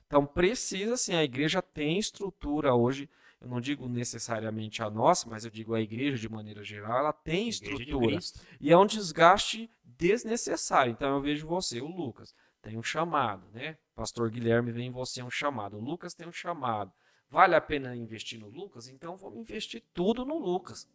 Então 0.07 0.27
precisa, 0.27 0.97
sim, 0.97 1.15
a 1.15 1.23
igreja 1.23 1.63
tem 1.63 1.99
estrutura 1.99 2.75
hoje, 2.75 3.09
eu 3.45 3.51
não 3.51 3.61
digo 3.61 3.87
necessariamente 3.87 4.83
a 4.83 4.89
nossa, 4.89 5.29
mas 5.29 5.45
eu 5.45 5.51
digo 5.51 5.75
a 5.75 5.81
igreja 5.81 6.17
de 6.17 6.29
maneira 6.29 6.65
geral, 6.65 6.99
ela 6.99 7.13
tem 7.13 7.47
estrutura. 7.47 8.19
E 8.59 8.73
é 8.73 8.77
um 8.77 8.87
desgaste 8.87 9.71
desnecessário. 9.85 10.93
Então 10.93 11.15
eu 11.15 11.21
vejo 11.21 11.47
você, 11.47 11.81
o 11.81 11.87
Lucas, 11.87 12.35
tem 12.63 12.79
um 12.79 12.83
chamado, 12.83 13.47
né? 13.53 13.77
Pastor 13.95 14.31
Guilherme 14.31 14.73
vem 14.73 14.87
em 14.89 14.91
você 14.91 15.23
um 15.23 15.31
chamado. 15.31 15.77
O 15.77 15.81
Lucas 15.81 16.15
tem 16.15 16.27
um 16.27 16.33
chamado. 16.33 16.91
Vale 17.29 17.55
a 17.55 17.61
pena 17.61 17.95
investir 17.95 18.41
no 18.41 18.49
Lucas? 18.49 18.89
Então 18.89 19.15
vamos 19.17 19.39
investir 19.39 19.83
tudo 19.93 20.25
no 20.25 20.39
Lucas. 20.39 20.89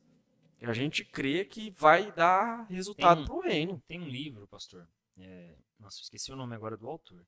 E 0.59 0.65
a 0.65 0.73
gente 0.73 1.05
crê 1.05 1.45
que 1.45 1.69
vai 1.69 2.11
dar 2.11 2.65
resultado 2.67 3.25
para 3.25 3.35
o 3.35 3.41
reino. 3.41 3.81
Tem 3.87 4.01
um 4.01 4.07
livro, 4.07 4.47
pastor. 4.47 4.87
É, 5.19 5.55
nossa, 5.79 6.01
esqueci 6.01 6.31
o 6.31 6.35
nome 6.35 6.55
agora 6.55 6.75
do 6.75 6.87
autor. 6.87 7.23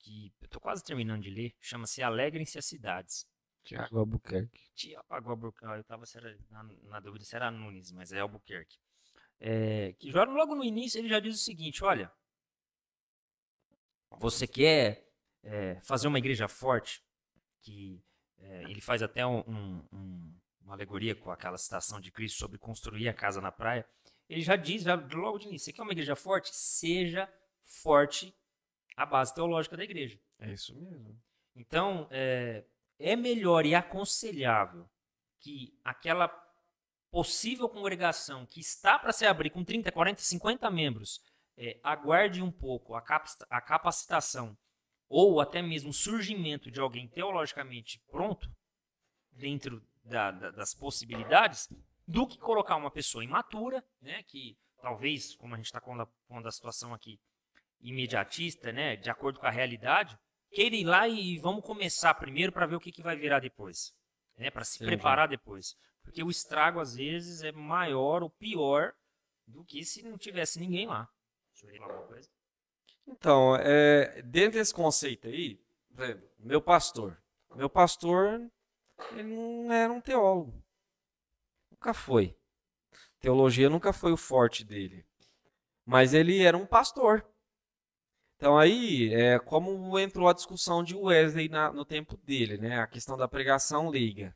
Que 0.00 0.32
eu 0.42 0.48
tô 0.48 0.58
quase 0.58 0.82
terminando 0.82 1.22
de 1.22 1.30
ler. 1.30 1.54
Chama-se 1.60 2.02
Alegrem-se 2.02 2.58
as 2.58 2.66
Cidades. 2.66 3.26
Tiago 3.64 3.98
Albuquerque. 3.98 4.70
Tiago 4.74 5.30
Albuquerque. 5.30 5.78
Eu 5.78 5.84
tava 5.84 6.04
na, 6.50 6.62
na, 6.62 7.00
dúvida 7.00 7.24
se 7.24 7.36
era 7.36 7.50
Nunes, 7.50 7.92
mas 7.92 8.12
é 8.12 8.20
Albuquerque. 8.20 8.78
É, 9.40 9.92
que 9.98 10.10
logo 10.10 10.54
no 10.54 10.64
início 10.64 10.98
ele 10.98 11.08
já 11.08 11.20
diz 11.20 11.34
o 11.36 11.44
seguinte: 11.44 11.84
olha, 11.84 12.10
você 14.18 14.46
quer 14.46 15.08
é, 15.42 15.80
fazer 15.82 16.08
uma 16.08 16.18
igreja 16.18 16.48
forte, 16.48 17.02
que 17.60 18.02
é, 18.38 18.64
ele 18.64 18.80
faz 18.80 19.02
até 19.02 19.26
um, 19.26 19.40
um, 19.92 20.34
uma 20.62 20.74
alegoria 20.74 21.14
com 21.14 21.30
aquela 21.30 21.58
citação 21.58 22.00
de 22.00 22.10
Cristo 22.10 22.38
sobre 22.38 22.58
construir 22.58 23.08
a 23.08 23.14
casa 23.14 23.40
na 23.40 23.52
praia. 23.52 23.86
Ele 24.28 24.42
já 24.42 24.56
diz, 24.56 24.82
já, 24.82 24.94
logo 24.94 25.38
de 25.38 25.48
início, 25.48 25.66
você 25.66 25.72
quer 25.72 25.82
uma 25.82 25.92
igreja 25.92 26.14
forte? 26.14 26.54
Seja 26.54 27.32
forte 27.64 28.34
a 28.96 29.06
base 29.06 29.34
teológica 29.34 29.76
da 29.76 29.84
igreja. 29.84 30.18
É 30.38 30.52
isso 30.52 30.74
mesmo. 30.74 31.18
Então, 31.56 32.06
é, 32.10 32.64
é 32.98 33.14
melhor 33.16 33.64
e 33.64 33.74
aconselhável 33.74 34.88
que 35.40 35.78
aquela 35.84 36.28
possível 37.10 37.68
congregação 37.68 38.44
que 38.44 38.60
está 38.60 38.98
para 38.98 39.12
se 39.12 39.24
abrir 39.24 39.50
com 39.50 39.64
30, 39.64 39.90
40, 39.90 40.20
50 40.20 40.70
membros 40.70 41.20
é, 41.56 41.78
aguarde 41.82 42.42
um 42.42 42.50
pouco 42.50 42.94
a, 42.94 43.04
a 43.50 43.60
capacitação 43.60 44.56
ou 45.08 45.40
até 45.40 45.62
mesmo 45.62 45.90
o 45.90 45.94
surgimento 45.94 46.70
de 46.70 46.80
alguém 46.80 47.08
teologicamente 47.08 47.98
pronto 48.10 48.50
dentro 49.32 49.82
da, 50.04 50.30
da, 50.30 50.50
das 50.50 50.74
possibilidades 50.74 51.68
do 52.06 52.26
que 52.26 52.38
colocar 52.38 52.76
uma 52.76 52.90
pessoa 52.90 53.24
imatura, 53.24 53.84
né, 54.00 54.22
que 54.24 54.56
talvez, 54.80 55.34
como 55.36 55.54
a 55.54 55.56
gente 55.56 55.66
está 55.66 55.80
com 55.80 56.00
a 56.00 56.50
situação 56.50 56.94
aqui, 56.94 57.20
imediatista, 57.80 58.72
né, 58.72 58.96
de 58.96 59.10
acordo 59.10 59.38
com 59.38 59.46
a 59.46 59.50
realidade, 59.50 60.18
queira 60.50 60.76
ir 60.76 60.84
lá 60.84 61.08
e 61.08 61.38
vamos 61.38 61.64
começar 61.64 62.14
primeiro 62.14 62.52
para 62.52 62.66
ver 62.66 62.76
o 62.76 62.80
que, 62.80 62.92
que 62.92 63.02
vai 63.02 63.16
virar 63.16 63.40
depois, 63.40 63.94
né, 64.36 64.50
para 64.50 64.64
se 64.64 64.76
Entendi. 64.76 64.92
preparar 64.92 65.28
depois. 65.28 65.76
Porque 66.02 66.22
o 66.22 66.30
estrago, 66.30 66.80
às 66.80 66.94
vezes, 66.94 67.42
é 67.42 67.52
maior 67.52 68.22
ou 68.22 68.30
pior 68.30 68.94
do 69.46 69.64
que 69.64 69.84
se 69.84 70.02
não 70.02 70.16
tivesse 70.16 70.58
ninguém 70.58 70.86
lá. 70.86 71.08
Então, 73.06 73.56
é, 73.56 74.22
dentro 74.22 74.58
desse 74.58 74.72
conceito 74.72 75.28
aí, 75.28 75.60
meu 76.38 76.60
pastor. 76.60 77.20
Meu 77.54 77.68
pastor, 77.68 78.50
ele 79.12 79.22
não 79.34 79.72
era 79.72 79.92
um 79.92 80.00
teólogo. 80.00 80.62
Nunca 81.70 81.94
foi. 81.94 82.36
Teologia 83.20 83.68
nunca 83.68 83.92
foi 83.92 84.12
o 84.12 84.16
forte 84.16 84.64
dele. 84.64 85.06
Mas 85.84 86.12
ele 86.12 86.42
era 86.42 86.56
um 86.56 86.66
pastor. 86.66 87.26
Então 88.38 88.56
aí, 88.56 89.12
é 89.12 89.36
como 89.40 89.98
entrou 89.98 90.28
a 90.28 90.32
discussão 90.32 90.84
de 90.84 90.94
Wesley 90.94 91.48
na, 91.48 91.72
no 91.72 91.84
tempo 91.84 92.16
dele, 92.18 92.56
né? 92.56 92.78
A 92.78 92.86
questão 92.86 93.16
da 93.16 93.26
pregação 93.26 93.88
leiga. 93.88 94.32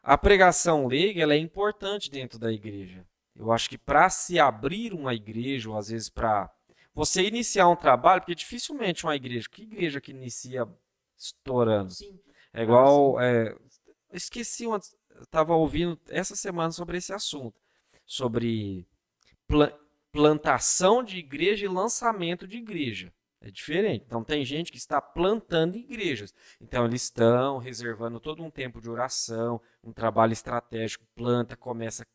A 0.00 0.16
pregação 0.16 0.86
leiga 0.86 1.20
ela 1.20 1.34
é 1.34 1.38
importante 1.38 2.08
dentro 2.08 2.38
da 2.38 2.52
igreja. 2.52 3.04
Eu 3.34 3.50
acho 3.50 3.68
que 3.68 3.76
para 3.76 4.08
se 4.08 4.38
abrir 4.38 4.94
uma 4.94 5.12
igreja, 5.12 5.68
ou 5.68 5.76
às 5.76 5.88
vezes 5.88 6.08
para 6.08 6.48
você 6.94 7.24
iniciar 7.24 7.68
um 7.68 7.74
trabalho, 7.74 8.20
porque 8.20 8.34
dificilmente 8.34 9.04
uma 9.04 9.16
igreja, 9.16 9.48
que 9.50 9.64
igreja 9.64 10.00
que 10.00 10.12
inicia 10.12 10.68
estourando? 11.18 11.90
Sim. 11.90 12.16
É 12.54 12.62
igual. 12.62 13.20
É, 13.20 13.56
esqueci, 14.12 14.66
estava 15.20 15.52
ouvindo 15.56 15.98
essa 16.08 16.36
semana 16.36 16.70
sobre 16.70 16.98
esse 16.98 17.12
assunto, 17.12 17.60
sobre 18.06 18.86
plantação 20.16 21.02
de 21.02 21.18
igreja 21.18 21.66
e 21.66 21.68
lançamento 21.68 22.48
de 22.48 22.56
igreja. 22.56 23.12
É 23.38 23.50
diferente. 23.50 24.02
Então 24.06 24.24
tem 24.24 24.46
gente 24.46 24.72
que 24.72 24.78
está 24.78 24.98
plantando 24.98 25.76
igrejas. 25.76 26.32
Então 26.58 26.86
eles 26.86 27.02
estão 27.02 27.58
reservando 27.58 28.18
todo 28.18 28.42
um 28.42 28.50
tempo 28.50 28.80
de 28.80 28.88
oração, 28.88 29.60
um 29.84 29.92
trabalho 29.92 30.32
estratégico, 30.32 31.04
planta, 31.14 31.54
começa 31.54 32.06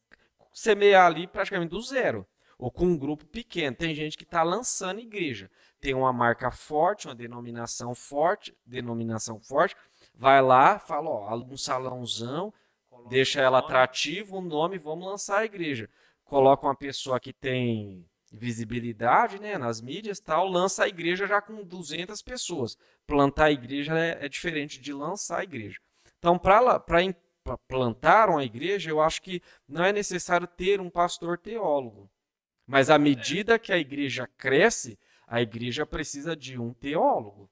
semear 0.51 1.05
ali 1.05 1.27
praticamente 1.27 1.69
do 1.69 1.79
zero, 1.79 2.27
ou 2.57 2.71
com 2.71 2.85
um 2.85 2.97
grupo 2.97 3.23
pequeno. 3.25 3.75
Tem 3.75 3.93
gente 3.93 4.17
que 4.17 4.23
está 4.23 4.41
lançando 4.41 4.99
igreja, 4.99 5.49
tem 5.79 5.93
uma 5.93 6.11
marca 6.11 6.49
forte, 6.49 7.07
uma 7.07 7.15
denominação 7.15 7.93
forte, 7.93 8.53
denominação 8.65 9.39
forte, 9.39 9.75
vai 10.15 10.41
lá, 10.41 10.79
fala, 10.79 11.09
ó, 11.09 11.35
um 11.35 11.55
salãozão, 11.55 12.51
deixa 13.07 13.39
ela 13.39 13.59
atrativa, 13.59 14.35
o 14.35 14.41
nome, 14.41 14.79
vamos 14.79 15.05
lançar 15.05 15.37
a 15.37 15.45
igreja. 15.45 15.87
Coloca 16.31 16.65
uma 16.65 16.73
pessoa 16.73 17.19
que 17.19 17.33
tem 17.33 18.09
visibilidade 18.31 19.37
né, 19.37 19.57
nas 19.57 19.81
mídias 19.81 20.21
tal, 20.21 20.47
lança 20.47 20.85
a 20.85 20.87
igreja 20.87 21.27
já 21.27 21.41
com 21.41 21.61
200 21.61 22.21
pessoas. 22.21 22.77
Plantar 23.05 23.47
a 23.47 23.51
igreja 23.51 23.99
é, 23.99 24.17
é 24.25 24.29
diferente 24.29 24.79
de 24.79 24.93
lançar 24.93 25.41
a 25.41 25.43
igreja. 25.43 25.77
Então, 26.17 26.39
para 26.39 26.85
plantaram 27.67 28.37
a 28.37 28.45
igreja, 28.45 28.89
eu 28.89 29.01
acho 29.01 29.21
que 29.21 29.41
não 29.67 29.83
é 29.83 29.91
necessário 29.91 30.47
ter 30.47 30.79
um 30.79 30.89
pastor 30.89 31.37
teólogo. 31.37 32.09
Mas 32.65 32.89
à 32.89 32.97
medida 32.97 33.59
que 33.59 33.73
a 33.73 33.77
igreja 33.77 34.25
cresce, 34.37 34.97
a 35.27 35.41
igreja 35.41 35.85
precisa 35.85 36.33
de 36.33 36.57
um 36.57 36.73
teólogo. 36.73 37.49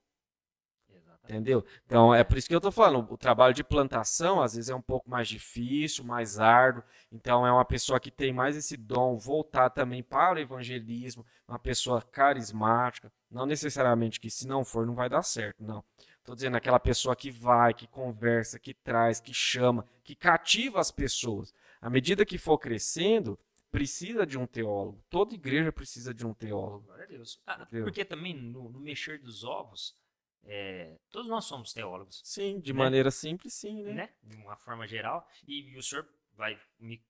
Entendeu? 1.30 1.64
Então, 1.86 2.12
é 2.12 2.24
por 2.24 2.40
isso 2.40 2.48
que 2.48 2.56
eu 2.56 2.58
estou 2.58 2.72
falando. 2.72 3.14
O 3.14 3.18
trabalho 3.18 3.54
de 3.54 3.64
plantação, 3.64 4.42
às 4.42 4.56
vezes, 4.56 4.72
é 4.72 4.74
um 4.74 4.82
pouco 4.82 5.08
mais 5.08 5.28
difícil, 5.28 6.04
mais 6.04 6.40
árduo. 6.40 6.84
Então, 7.12 7.46
é 7.46 7.52
uma 7.52 7.64
pessoa 7.64 8.00
que 8.00 8.10
tem 8.10 8.34
mais 8.34 8.58
esse 8.58 8.76
dom, 8.76 9.16
voltar 9.16 9.70
também 9.70 10.02
para 10.02 10.40
o 10.40 10.42
evangelismo, 10.42 11.24
uma 11.48 11.60
pessoa 11.60 12.02
carismática. 12.02 13.12
Não 13.30 13.46
necessariamente 13.46 14.20
que, 14.20 14.28
se 14.32 14.48
não 14.48 14.66
for, 14.66 14.88
não 14.88 14.96
vai 14.96 15.08
dar 15.08 15.22
certo. 15.22 15.64
Não. 15.64 15.84
Estou 16.18 16.34
dizendo 16.34 16.58
aquela 16.58 16.80
pessoa 16.80 17.16
que 17.16 17.30
vai, 17.30 17.76
que 17.76 17.86
conversa, 17.86 18.58
que 18.58 18.74
traz, 18.74 19.20
que 19.20 19.34
chama, 19.34 19.86
que 20.04 20.16
cativa 20.16 20.80
as 20.80 20.90
pessoas. 20.90 21.54
À 21.80 21.92
medida 21.92 22.26
que 22.26 22.40
for 22.40 22.58
crescendo, 22.58 23.38
precisa 23.72 24.26
de 24.26 24.38
um 24.38 24.48
teólogo. 24.48 25.04
Toda 25.10 25.34
igreja 25.36 25.72
precisa 25.72 26.12
de 26.12 26.26
um 26.26 26.34
teólogo. 26.34 26.86
Glória 26.86 27.06
a 27.06 27.08
Deus. 27.08 27.40
Ah, 27.46 27.68
porque 27.70 28.04
também 28.04 28.34
no, 28.34 28.70
no, 28.70 28.80
mexer 28.80 29.20
dos 29.20 29.44
ovos, 29.44 29.96
é, 30.46 30.98
todos 31.12 31.30
nós 31.30 31.46
somos 31.46 31.74
teólogos. 31.74 32.22
Sim, 32.24 32.60
de 32.60 32.74
né? 32.74 32.80
maneira 32.80 33.12
simples, 33.12 33.54
sim, 33.54 33.84
né? 33.84 33.94
né? 33.94 34.14
De 34.24 34.36
uma 34.36 34.56
forma 34.58 34.88
geral. 34.88 35.28
E, 35.48 35.72
e 35.72 35.78
o 35.78 35.84
senhor 35.84 36.08
vai 36.34 36.60
me 36.80 37.04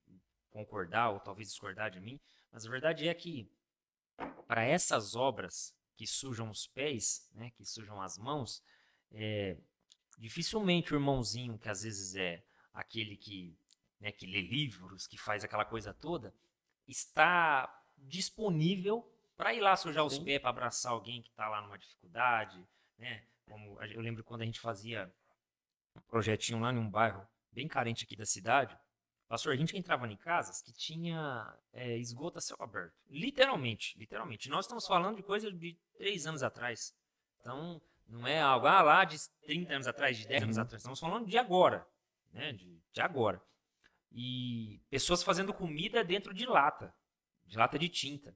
concordar 0.50 1.12
ou 1.12 1.20
talvez 1.20 1.50
discordar 1.50 1.92
de 1.92 2.00
mim, 2.00 2.20
mas 2.52 2.66
a 2.66 2.70
verdade 2.70 3.08
é 3.08 3.14
que 3.14 3.50
para 4.48 4.64
essas 4.64 5.16
obras 5.16 5.76
que 5.96 6.08
sujam 6.08 6.50
os 6.50 6.66
pés, 6.66 7.30
né, 7.34 7.52
que 7.52 7.66
sujam 7.66 8.02
as 8.02 8.18
mãos, 8.18 8.64
é, 9.12 9.58
dificilmente 10.18 10.94
o 10.94 10.96
irmãozinho, 10.96 11.58
que 11.58 11.70
às 11.70 11.84
vezes 11.84 12.16
é 12.16 12.44
aquele 12.74 13.16
que, 13.16 13.56
né, 14.00 14.12
que 14.12 14.26
lê 14.26 14.42
livros, 14.42 15.06
que 15.06 15.18
faz 15.18 15.44
aquela 15.44 15.66
coisa 15.66 15.94
toda, 15.94 16.34
está 16.88 17.84
disponível 17.98 19.08
para 19.38 19.54
ir 19.54 19.62
lá 19.62 19.76
sujar 19.76 20.04
os 20.04 20.18
pés, 20.18 20.42
para 20.42 20.50
abraçar 20.50 20.92
alguém 20.92 21.22
que 21.22 21.30
está 21.30 21.48
lá 21.48 21.62
numa 21.62 21.78
dificuldade. 21.78 22.66
Né? 23.00 23.24
Como 23.48 23.82
eu 23.82 24.02
lembro 24.02 24.24
quando 24.24 24.42
a 24.42 24.46
gente 24.46 24.60
fazia 24.60 25.12
um 25.96 26.02
projetinho 26.02 26.60
lá 26.60 26.72
em 26.72 26.78
um 26.78 26.90
bairro 26.90 27.26
bem 27.52 27.68
carente 27.68 28.04
aqui 28.04 28.16
da 28.16 28.26
cidade. 28.26 28.78
Pastor, 29.28 29.54
a 29.54 29.56
gente 29.56 29.78
entrava 29.78 30.08
em 30.08 30.18
casas 30.18 30.62
que 30.62 30.74
tinha 30.74 31.56
é, 31.72 31.98
esgoto 31.98 32.40
a 32.40 32.42
céu 32.42 32.58
aberto. 32.60 32.96
Literalmente, 33.08 33.98
literalmente. 33.98 34.50
Nós 34.50 34.66
estamos 34.66 34.88
falando 34.88 35.18
de 35.18 35.24
coisa 35.24 35.52
de 35.52 35.78
três 35.94 36.26
anos 36.26 36.42
atrás. 36.42 36.96
Então, 37.40 37.82
não 38.08 38.26
é 38.26 38.42
algo 38.42 38.66
ah, 38.66 38.82
lá 38.82 39.06
de 39.06 39.18
30 39.46 39.74
anos 39.74 39.88
atrás, 39.88 40.18
de 40.18 40.28
10 40.28 40.44
anos 40.44 40.58
uhum. 40.58 40.64
atrás. 40.64 40.82
Estamos 40.82 41.00
falando 41.00 41.28
de 41.28 41.38
agora. 41.38 41.88
Né? 42.34 42.54
De, 42.54 42.82
de 42.92 43.02
agora. 43.02 43.42
E 44.12 44.82
pessoas 44.90 45.22
fazendo 45.22 45.54
comida 45.54 46.04
dentro 46.04 46.34
de 46.34 46.48
lata. 46.48 46.94
De 47.46 47.56
lata 47.56 47.78
de 47.78 47.88
tinta. 47.88 48.36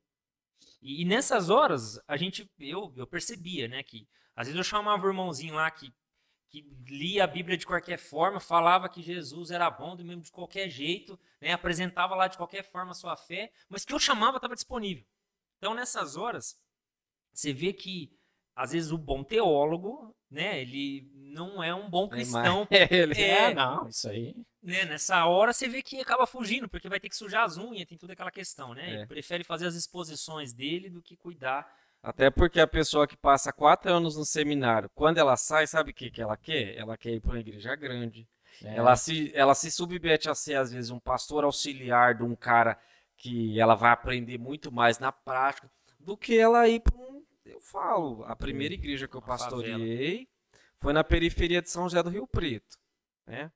E, 0.81 1.01
e, 1.01 1.05
nessas 1.05 1.49
horas, 1.49 1.99
a 2.07 2.17
gente, 2.17 2.49
eu, 2.59 2.93
eu 2.95 3.07
percebia, 3.07 3.67
né, 3.67 3.83
que 3.83 4.07
às 4.35 4.47
vezes 4.47 4.57
eu 4.57 4.63
chamava 4.63 5.05
o 5.05 5.09
irmãozinho 5.09 5.55
lá 5.55 5.69
que, 5.69 5.93
que 6.49 6.61
lia 6.87 7.23
a 7.23 7.27
Bíblia 7.27 7.57
de 7.57 7.65
qualquer 7.65 7.97
forma, 7.97 8.39
falava 8.39 8.89
que 8.89 9.01
Jesus 9.01 9.51
era 9.51 9.69
bom 9.69 9.95
do 9.95 10.03
mesmo 10.03 10.21
de 10.21 10.31
qualquer 10.31 10.69
jeito, 10.69 11.19
né, 11.39 11.53
apresentava 11.53 12.15
lá 12.15 12.27
de 12.27 12.37
qualquer 12.37 12.63
forma 12.63 12.91
a 12.91 12.95
sua 12.95 13.15
fé, 13.15 13.51
mas 13.69 13.85
que 13.85 13.93
eu 13.93 13.99
chamava 13.99 14.37
estava 14.37 14.55
disponível. 14.55 15.05
Então, 15.57 15.73
nessas 15.73 16.17
horas, 16.17 16.59
você 17.33 17.53
vê 17.53 17.71
que 17.71 18.11
às 18.55 18.71
vezes 18.71 18.91
o 18.91 18.97
bom 18.97 19.23
teólogo, 19.23 20.15
né, 20.29 20.61
ele 20.61 21.11
não 21.15 21.63
é 21.63 21.73
um 21.73 21.89
bom 21.89 22.07
cristão. 22.07 22.67
ele 22.91 23.19
é, 23.19 23.51
é, 23.51 23.53
não, 23.53 23.87
isso 23.87 24.09
aí. 24.09 24.35
Né, 24.63 24.85
nessa 24.85 25.25
hora 25.25 25.51
você 25.51 25.67
vê 25.67 25.81
que 25.81 25.99
acaba 25.99 26.25
fugindo, 26.25 26.69
porque 26.69 26.87
vai 26.87 26.97
ter 26.97 27.09
que 27.09 27.17
sujar 27.17 27.43
as 27.43 27.57
unhas, 27.57 27.85
tem 27.85 27.97
toda 27.97 28.13
aquela 28.13 28.31
questão, 28.31 28.73
né? 28.73 28.89
É. 28.89 28.93
Ele 28.93 29.05
prefere 29.07 29.43
fazer 29.43 29.67
as 29.67 29.75
exposições 29.75 30.53
dele 30.53 30.89
do 30.89 31.01
que 31.01 31.17
cuidar 31.17 31.69
Até 32.01 32.29
porque 32.29 32.61
a 32.61 32.67
pessoa 32.67 33.05
que 33.05 33.17
passa 33.17 33.51
quatro 33.51 33.91
anos 33.91 34.15
no 34.15 34.23
seminário, 34.23 34.89
quando 34.95 35.17
ela 35.17 35.35
sai, 35.35 35.67
sabe 35.67 35.91
o 35.91 35.93
que, 35.93 36.09
que 36.09 36.21
ela 36.21 36.37
quer? 36.37 36.77
Ela 36.77 36.95
quer 36.95 37.11
ir 37.11 37.19
para 37.19 37.31
uma 37.31 37.39
igreja 37.41 37.75
grande. 37.75 38.25
É. 38.63 38.75
Ela, 38.77 38.95
se, 38.95 39.31
ela 39.35 39.53
se 39.53 39.69
submete 39.69 40.29
a 40.29 40.35
ser, 40.35 40.55
às 40.55 40.71
vezes, 40.71 40.91
um 40.91 40.99
pastor 40.99 41.43
auxiliar 41.43 42.15
de 42.15 42.23
um 42.23 42.35
cara 42.35 42.79
que 43.17 43.59
ela 43.59 43.75
vai 43.75 43.91
aprender 43.91 44.37
muito 44.37 44.71
mais 44.71 44.97
na 44.97 45.11
prática 45.11 45.69
do 45.99 46.15
que 46.15 46.37
ela 46.37 46.67
ir 46.67 46.79
para 46.79 46.95
um. 46.95 47.23
Eu 47.45 47.59
falo, 47.59 48.23
a 48.25 48.35
primeira 48.35 48.73
igreja 48.73 49.07
que 49.07 49.15
eu 49.15 49.21
pastoreei 49.21 50.27
foi 50.77 50.93
na 50.93 51.03
periferia 51.03 51.61
de 51.61 51.69
São 51.69 51.83
José 51.83 52.01
do 52.01 52.09
Rio 52.09 52.27
Preto. 52.27 52.77
Né? 53.25 53.51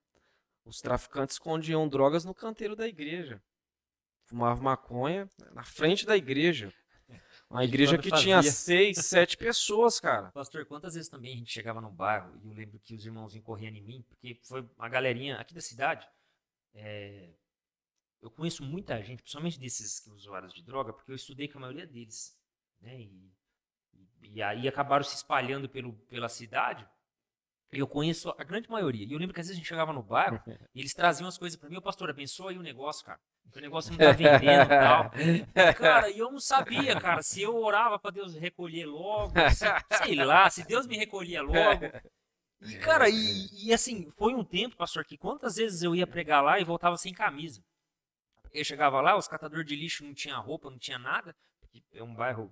Os 0.68 0.82
traficantes 0.82 1.36
escondiam 1.36 1.88
drogas 1.88 2.26
no 2.26 2.36
canteiro 2.36 2.76
da 2.76 2.86
igreja. 2.86 3.42
Fumavam 4.26 4.66
maconha 4.66 5.30
na 5.54 5.64
frente 5.64 6.06
da 6.06 6.18
igreja. 6.18 6.74
Uma 7.50 7.64
igreja 7.64 7.98
que 7.98 8.12
tinha 8.12 8.44
seis, 8.44 8.98
sete 8.98 9.38
pessoas, 9.38 9.98
cara. 9.98 10.30
Pastor, 10.32 10.66
quantas 10.66 10.96
vezes 10.96 11.10
também 11.10 11.34
a 11.34 11.38
gente 11.38 11.54
chegava 11.54 11.80
no 11.80 11.90
bairro 11.90 12.38
e 12.44 12.48
eu 12.48 12.54
lembro 12.54 12.78
que 12.80 12.94
os 12.94 13.06
irmãos 13.06 13.34
corriam 13.40 13.74
em 13.74 13.82
mim, 13.82 14.06
porque 14.10 14.42
foi 14.44 14.70
uma 14.78 14.90
galerinha 14.90 15.38
aqui 15.38 15.54
da 15.54 15.62
cidade. 15.62 16.06
É, 16.74 17.30
eu 18.22 18.30
conheço 18.30 18.62
muita 18.62 19.02
gente, 19.02 19.22
principalmente 19.22 19.58
desses 19.58 20.06
usuários 20.08 20.54
de 20.54 20.62
droga, 20.62 20.92
porque 20.92 21.12
eu 21.12 21.16
estudei 21.16 21.48
com 21.48 21.60
a 21.60 21.62
maioria 21.62 21.88
deles. 21.88 22.38
Né? 22.82 23.00
E, 23.00 23.32
e 24.22 24.42
aí 24.42 24.68
acabaram 24.68 25.06
se 25.06 25.16
espalhando 25.16 25.70
pelo, 25.70 25.94
pela 26.10 26.28
cidade. 26.28 26.86
Eu 27.72 27.88
conheço 27.88 28.34
a 28.38 28.44
grande 28.44 28.70
maioria. 28.70 29.06
E 29.06 29.12
eu 29.12 29.20
lembro 29.20 29.34
que 29.34 29.42
às 29.42 29.48
vezes 29.48 29.58
a 29.58 29.60
gente 29.60 29.68
chegava 29.68 29.92
no 29.92 30.02
bairro 30.02 30.42
e 30.74 30.80
eles 30.80 30.94
traziam 30.94 31.28
as 31.28 31.38
coisas 31.38 31.60
para 31.60 31.70
mim. 31.70 31.78
O 31.78 31.82
pastor, 31.82 32.10
abençoa 32.10 32.52
aí 32.52 32.58
o 32.58 32.64
negócio, 32.64 33.06
cara. 33.06 33.20
O 33.56 33.60
negócio 33.60 33.92
não 33.92 33.98
tá 33.98 34.12
vendendo 34.12 34.64
e 34.64 34.68
tal. 34.68 35.12
Cara, 35.78 36.10
e 36.10 36.20
eu 36.20 36.30
não 36.30 36.40
sabia, 36.40 37.00
cara, 37.00 37.24
se 37.24 37.42
eu 37.42 37.56
orava 37.56 37.98
para 37.98 38.12
Deus 38.12 38.36
recolher 38.36 38.86
logo, 38.86 39.34
se, 39.52 39.66
sei 40.04 40.16
lá, 40.16 40.50
se 40.50 40.66
Deus 40.68 40.86
me 40.86 40.98
recolhia 40.98 41.42
logo. 41.42 41.86
E, 42.62 42.78
cara, 42.80 43.08
e, 43.10 43.48
e, 43.68 43.74
assim, 43.74 44.10
foi 44.12 44.34
um 44.34 44.44
tempo, 44.44 44.76
pastor, 44.76 45.06
que 45.06 45.18
quantas 45.18 45.56
vezes 45.56 45.82
eu 45.82 45.96
ia 45.96 46.06
pregar 46.06 46.44
lá 46.44 46.60
e 46.60 46.66
voltava 46.66 46.98
sem 46.98 47.14
camisa. 47.14 47.64
Eu 48.52 48.66
chegava 48.66 49.00
lá, 49.00 49.16
os 49.16 49.28
catadores 49.28 49.66
de 49.66 49.76
lixo 49.76 50.04
não 50.04 50.14
tinha 50.14 50.38
roupa, 50.38 50.70
não 50.70 50.78
tinha 50.78 51.00
nada. 51.00 51.36
É 51.94 52.04
um 52.04 52.14
bairro 52.14 52.52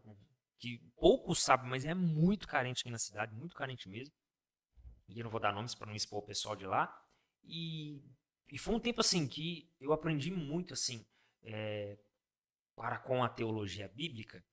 que 0.60 0.80
poucos 0.96 1.42
sabem, 1.42 1.70
mas 1.70 1.86
é 1.86 1.94
muito 1.94 2.48
carente 2.48 2.82
aqui 2.82 2.92
na 2.92 3.00
cidade, 3.00 3.36
muito 3.36 3.56
carente 3.56 3.90
mesmo. 3.90 4.14
E 5.08 5.20
eu 5.20 5.24
não 5.24 5.32
vou 5.32 5.40
dar 5.40 5.54
nomes 5.54 5.76
para 5.76 5.88
não 5.88 5.96
expor 5.96 6.20
o 6.20 6.26
pessoal 6.26 6.56
de 6.56 6.66
lá. 6.66 7.02
E 7.44 8.02
e 8.52 8.58
foi 8.58 8.76
um 8.76 8.80
tempo 8.80 9.02
assim 9.02 9.28
que 9.28 9.70
eu 9.80 9.92
aprendi 9.92 10.32
muito 10.32 10.74
assim 10.74 11.06
é, 11.44 11.98
para 12.76 12.98
com 13.00 13.24
a 13.24 13.30
teologia 13.30 13.88
bíblica 13.88 14.44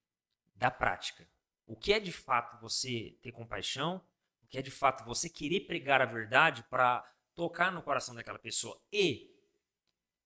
da 0.55 0.71
prática. 0.71 1.29
O 1.67 1.77
que 1.77 1.93
é 1.93 2.01
de 2.01 2.13
fato 2.13 2.61
você 2.61 3.19
ter 3.23 3.33
compaixão, 3.33 4.03
o 4.43 4.47
que 4.49 4.59
é 4.59 4.63
de 4.63 4.71
fato 4.71 5.05
você 5.05 5.29
querer 5.29 5.61
pregar 5.61 6.01
a 6.01 6.07
verdade 6.07 6.63
para 6.65 7.03
tocar 7.35 7.71
no 7.71 7.83
coração 7.83 8.15
daquela 8.15 8.39
pessoa 8.39 8.81
e 8.93 9.31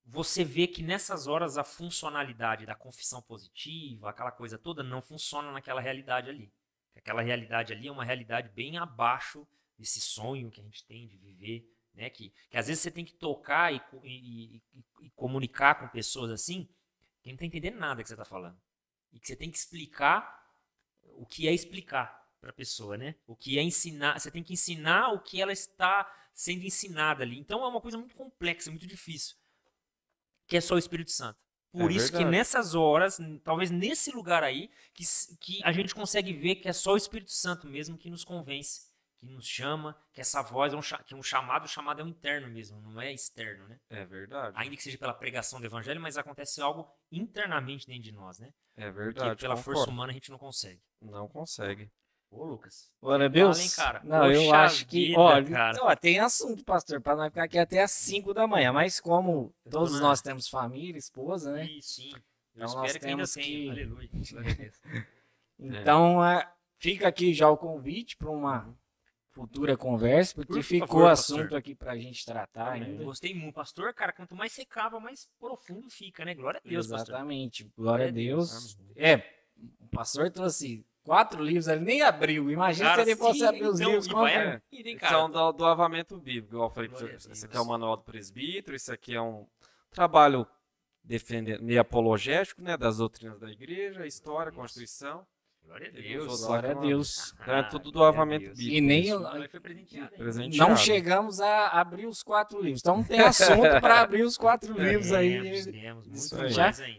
você 0.09 0.45
vê 0.45 0.69
que 0.69 0.83
nessas 0.83 1.27
horas 1.27 1.59
a 1.59 1.65
funcionalidade 1.65 2.65
da 2.65 2.77
confissão 2.77 3.21
positiva, 3.21 4.09
aquela 4.09 4.31
coisa 4.31 4.57
toda, 4.57 4.83
não 4.83 5.03
funciona 5.03 5.51
naquela 5.51 5.81
realidade 5.81 6.31
ali. 6.31 6.53
Aquela 6.95 7.23
realidade 7.23 7.73
ali 7.73 7.89
é 7.89 7.93
uma 7.93 8.05
realidade 8.05 8.49
bem 8.51 8.79
abaixo 8.79 9.47
desse 9.79 10.01
sonho 10.01 10.51
que 10.51 10.61
a 10.61 10.65
gente 10.65 10.85
tem 10.85 11.07
de 11.07 11.17
viver 11.17 11.69
né? 11.97 12.11
Que, 12.11 12.33
que 12.51 12.57
às 12.57 12.69
vezes 12.69 12.83
você 12.83 12.91
tem 12.91 13.05
que 13.05 13.15
tocar 13.15 13.75
e, 13.75 13.81
e, 14.05 14.57
e, 14.57 14.63
e 15.01 15.11
comunicar 15.17 15.75
com 15.77 15.89
pessoas 15.89 16.31
assim, 16.31 16.69
que 17.23 17.31
não 17.31 17.35
está 17.35 17.47
entendendo 17.47 17.79
nada 17.79 18.03
que 18.03 18.09
você 18.09 18.15
está 18.15 18.25
falando. 18.25 18.61
E 19.13 19.19
que 19.19 19.27
você 19.27 19.35
tem 19.35 19.51
que 19.51 19.57
explicar 19.57 20.45
o 21.15 21.25
que 21.25 21.49
é 21.49 21.53
explicar 21.53 22.25
para 22.39 22.51
a 22.51 22.53
pessoa, 22.53 22.99
né? 22.99 23.17
O 23.27 23.35
que 23.35 23.59
é 23.59 23.63
ensinar, 23.63 24.21
você 24.21 24.31
tem 24.31 24.43
que 24.43 24.53
ensinar 24.53 25.13
o 25.13 25.21
que 25.21 25.41
ela 25.41 25.53
está 25.53 26.07
sendo 26.35 26.65
ensinada 26.65 27.23
ali. 27.23 27.39
Então 27.39 27.65
é 27.65 27.69
uma 27.69 27.81
coisa 27.81 27.97
muito 27.97 28.15
complexa, 28.15 28.71
muito 28.71 28.87
difícil, 28.87 29.35
que 30.47 30.57
é 30.57 30.61
só 30.61 30.75
o 30.75 30.79
Espírito 30.79 31.11
Santo. 31.11 31.41
Por 31.73 31.91
é 31.91 31.95
isso 31.95 32.13
verdade. 32.13 32.25
que 32.25 32.31
nessas 32.31 32.75
horas, 32.75 33.19
talvez 33.43 33.71
nesse 33.71 34.11
lugar 34.11 34.45
aí, 34.45 34.71
que, 34.95 35.05
que 35.41 35.61
a 35.65 35.73
gente 35.73 35.95
consegue 35.95 36.33
ver 36.33 36.57
que 36.57 36.69
é 36.69 36.73
só 36.73 36.93
o 36.93 36.97
Espírito 36.97 37.33
Santo 37.33 37.67
mesmo 37.67 37.99
que 37.99 38.11
nos 38.11 38.25
convence 38.25 38.96
que 39.19 39.27
nos 39.27 39.47
chama, 39.47 39.97
que 40.13 40.21
essa 40.21 40.43
voz 40.43 40.73
é 40.73 40.77
um, 40.77 40.81
que 41.05 41.15
um 41.15 41.23
chamado, 41.23 41.65
o 41.65 41.69
chamado 41.69 42.01
é 42.01 42.05
um 42.05 42.09
interno 42.09 42.49
mesmo, 42.49 42.81
não 42.81 43.01
é 43.01 43.13
externo, 43.13 43.67
né? 43.69 43.79
É 43.91 44.05
verdade. 44.05 44.55
Ainda 44.59 44.77
que 44.77 44.83
seja 44.83 44.99
pela 44.99 45.15
pregação 45.15 45.61
do 45.61 45.67
evangelho, 45.67 46.01
mas 46.01 46.17
acontece 46.17 46.61
algo 46.61 46.91
internamente 47.11 47.87
dentro 47.87 48.03
de 48.03 48.13
nós, 48.13 48.39
né? 48.39 48.53
É 48.77 48.91
verdade. 48.91 49.31
Porque 49.31 49.43
pela 49.43 49.57
concordo. 49.57 49.79
força 49.79 49.91
humana 49.91 50.11
a 50.11 50.15
gente 50.15 50.31
não 50.31 50.39
consegue. 50.39 50.81
Não 51.01 51.29
consegue. 51.29 51.91
Ô, 52.31 52.45
Lucas. 52.45 52.91
Glória 53.01 53.27
a 53.27 53.29
Deus. 53.29 53.75
Cara. 53.75 54.01
Não, 54.05 54.21
Poxa 54.21 54.33
eu 54.33 54.55
acho 54.55 54.87
que. 54.87 55.09
Vida, 55.09 55.21
olha, 55.21 55.51
cara. 55.51 55.79
Ó, 55.83 55.97
tem 55.97 56.19
assunto, 56.19 56.65
pastor, 56.65 57.01
para 57.01 57.17
nós 57.17 57.29
ficar 57.29 57.45
aqui 57.45 57.59
até 57.59 57.83
às 57.83 57.93
5 57.93 58.35
da 58.35 58.47
manhã. 58.47 58.73
Mas 58.73 59.01
como 59.01 59.55
todos 59.71 60.01
nós 60.01 60.21
temos 60.21 60.49
família, 60.49 60.99
esposa, 60.99 61.53
né? 61.53 61.67
Sim, 61.67 61.81
sim. 61.81 62.11
Eu 62.55 62.65
então, 62.65 62.85
espero 62.85 63.01
que 63.01 63.07
ainda 63.07 63.25
que... 63.25 63.33
tenha. 63.33 63.73
Aleluia. 63.73 64.11
então, 65.59 66.25
é. 66.25 66.51
fica 66.79 67.09
aqui 67.09 67.33
já 67.33 67.49
o 67.49 67.57
convite 67.57 68.17
para 68.17 68.31
uma 68.31 68.77
futura 69.37 69.77
conversa, 69.77 70.35
porque 70.35 70.55
Por 70.55 70.63
ficou 70.63 70.89
favor, 70.89 71.11
assunto 71.11 71.41
pastor. 71.43 71.59
aqui 71.59 71.75
pra 71.75 71.95
gente 71.99 72.25
tratar 72.25 72.73
ainda. 72.73 73.05
Gostei 73.05 73.35
muito, 73.35 73.55
pastor, 73.55 73.93
cara, 73.93 74.11
quanto 74.11 74.35
mais 74.35 74.51
você 74.53 74.65
cava, 74.65 74.99
mais 74.99 75.29
profundo 75.39 75.91
fica, 75.91 76.25
né? 76.25 76.35
Glória 76.35 76.59
a 76.65 76.67
Deus, 76.67 76.87
Exatamente, 76.87 77.65
pastor. 77.65 77.85
glória 77.85 78.09
a 78.09 78.11
Deus. 78.11 78.79
É, 78.97 79.17
o 79.79 79.89
pastor 79.89 80.31
trouxe 80.31 80.87
quatro 81.05 81.45
livros, 81.45 81.69
ele 81.69 81.85
nem 81.85 82.01
abriu. 82.01 82.51
Imagina 82.51 82.89
cara, 82.89 83.05
se 83.05 83.11
ele 83.11 83.19
fosse 83.19 83.45
abrir 83.45 83.67
os 83.67 83.79
então, 83.79 83.91
livros. 83.91 84.09
Como 84.09 84.27
é? 84.27 84.63
São 85.07 85.31
do, 85.31 85.53
do 85.53 85.67
avamento 85.67 86.17
bíblico, 86.17 86.57
eu 86.57 86.71
falei 86.71 86.91
Esse 87.31 87.45
aqui 87.45 87.57
é 87.59 87.61
o 87.61 87.67
manual 87.67 87.99
do 87.99 88.05
presbítero, 88.05 88.75
isso 88.75 88.91
aqui 88.91 89.15
é 89.15 89.21
um 89.21 89.47
trabalho 89.91 90.47
defendendo, 91.05 91.63
meio 91.63 91.81
apologético, 91.83 92.63
né, 92.63 92.75
das 92.77 92.97
doutrinas 92.97 93.39
da 93.39 93.51
igreja, 93.51 94.07
história, 94.07 94.51
constituição. 94.51 95.27
Glória 95.67 95.89
a 95.89 95.91
Deus. 95.91 96.45
Glória 96.45 96.71
a 96.71 96.75
Deus. 96.75 97.35
é 97.47 97.63
tudo 97.65 97.91
do 97.91 98.05
avamento 98.05 98.51
bíblico. 98.51 98.73
E 98.73 98.81
nem 98.81 99.11
não 100.57 100.77
chegamos 100.77 101.41
a 101.41 101.69
abrir 101.69 102.07
os 102.07 102.23
quatro 102.23 102.63
livros. 102.63 102.81
Então 102.81 103.03
tem 103.03 103.21
assunto 103.21 103.81
para 103.81 104.01
abrir 104.01 104.23
os 104.23 104.37
quatro 104.39 104.73
livros 104.73 105.13
aí. 105.13 105.65
Temos. 105.65 106.33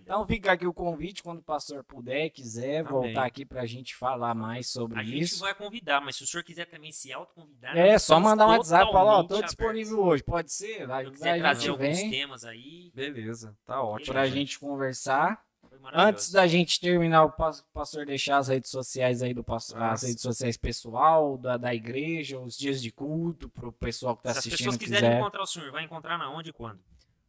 Então 0.02 0.26
fica 0.28 0.52
aqui 0.52 0.68
o 0.68 0.74
convite 0.74 1.24
quando 1.24 1.40
o 1.40 1.44
pastor 1.44 1.84
puder 1.84 2.30
quiser 2.30 2.80
Amém. 2.80 2.92
voltar 2.92 3.26
aqui 3.26 3.46
para 3.46 3.62
a 3.62 3.66
gente 3.66 3.96
falar 3.96 4.36
mais 4.36 4.70
sobre 4.70 5.00
a 5.00 5.04
isso. 5.04 5.14
A 5.14 5.18
gente 5.18 5.40
vai 5.40 5.56
convidar, 5.56 6.02
mas 6.02 6.18
se 6.18 6.24
o 6.24 6.28
senhor 6.28 6.44
quiser 6.44 6.66
também 6.66 6.92
se 6.92 7.12
autoconvidar, 7.12 7.76
é 7.76 7.98
só 7.98 8.20
mandar 8.20 8.48
um 8.48 8.50
WhatsApp 8.50 8.90
e 8.90 8.92
falar, 8.92 9.20
ó, 9.20 9.24
tô 9.24 9.42
disponível 9.42 10.02
hoje. 10.02 10.24
Pode 10.24 10.52
ser? 10.52 10.86
Vai, 10.86 11.06
se 11.06 11.12
quiser 11.12 11.40
trazer 11.40 11.70
alguns 11.70 12.02
temas 12.02 12.44
aí. 12.44 12.92
Beleza, 12.94 13.56
tá 13.66 13.82
ótimo. 13.82 14.14
Para 14.14 14.22
a 14.22 14.28
gente 14.28 14.60
conversar. 14.60 15.47
Antes 15.94 16.32
da 16.32 16.48
gente 16.48 16.80
terminar, 16.80 17.24
o 17.24 17.32
pastor 17.74 18.06
deixar 18.06 18.38
as 18.38 18.48
redes 18.48 18.70
sociais 18.70 19.22
aí 19.22 19.34
do 19.34 19.44
pastor, 19.44 19.82
as 19.82 20.04
redes 20.04 20.22
sociais 20.22 20.58
pessoal, 20.58 21.38
da, 21.38 21.58
da 21.58 21.74
igreja, 21.74 22.40
os 22.40 22.58
dias 22.58 22.82
de 22.82 22.92
culto, 22.92 23.50
para 23.50 23.68
o 23.68 23.72
pessoal 23.72 24.16
que 24.16 24.22
está 24.22 24.32
assistindo. 24.32 24.50
Se 24.50 24.56
as 24.56 24.60
pessoas 24.60 24.78
quiserem 24.78 25.10
quiser. 25.10 25.20
encontrar 25.20 25.42
o 25.42 25.46
senhor, 25.46 25.72
vai 25.72 25.84
encontrar 25.84 26.18
na 26.18 26.30
onde 26.30 26.50
e 26.50 26.54
quando? 26.54 26.80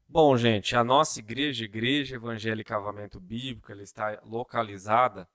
Bom, 0.08 0.36
gente, 0.36 0.74
a 0.74 0.82
nossa 0.82 1.18
igreja, 1.18 1.64
Igreja 1.64 2.16
Evangélica 2.16 2.76
Avamento 2.76 3.20
Bíblico, 3.20 3.70
ela 3.70 3.82
está 3.82 4.18
localizada 4.24 5.28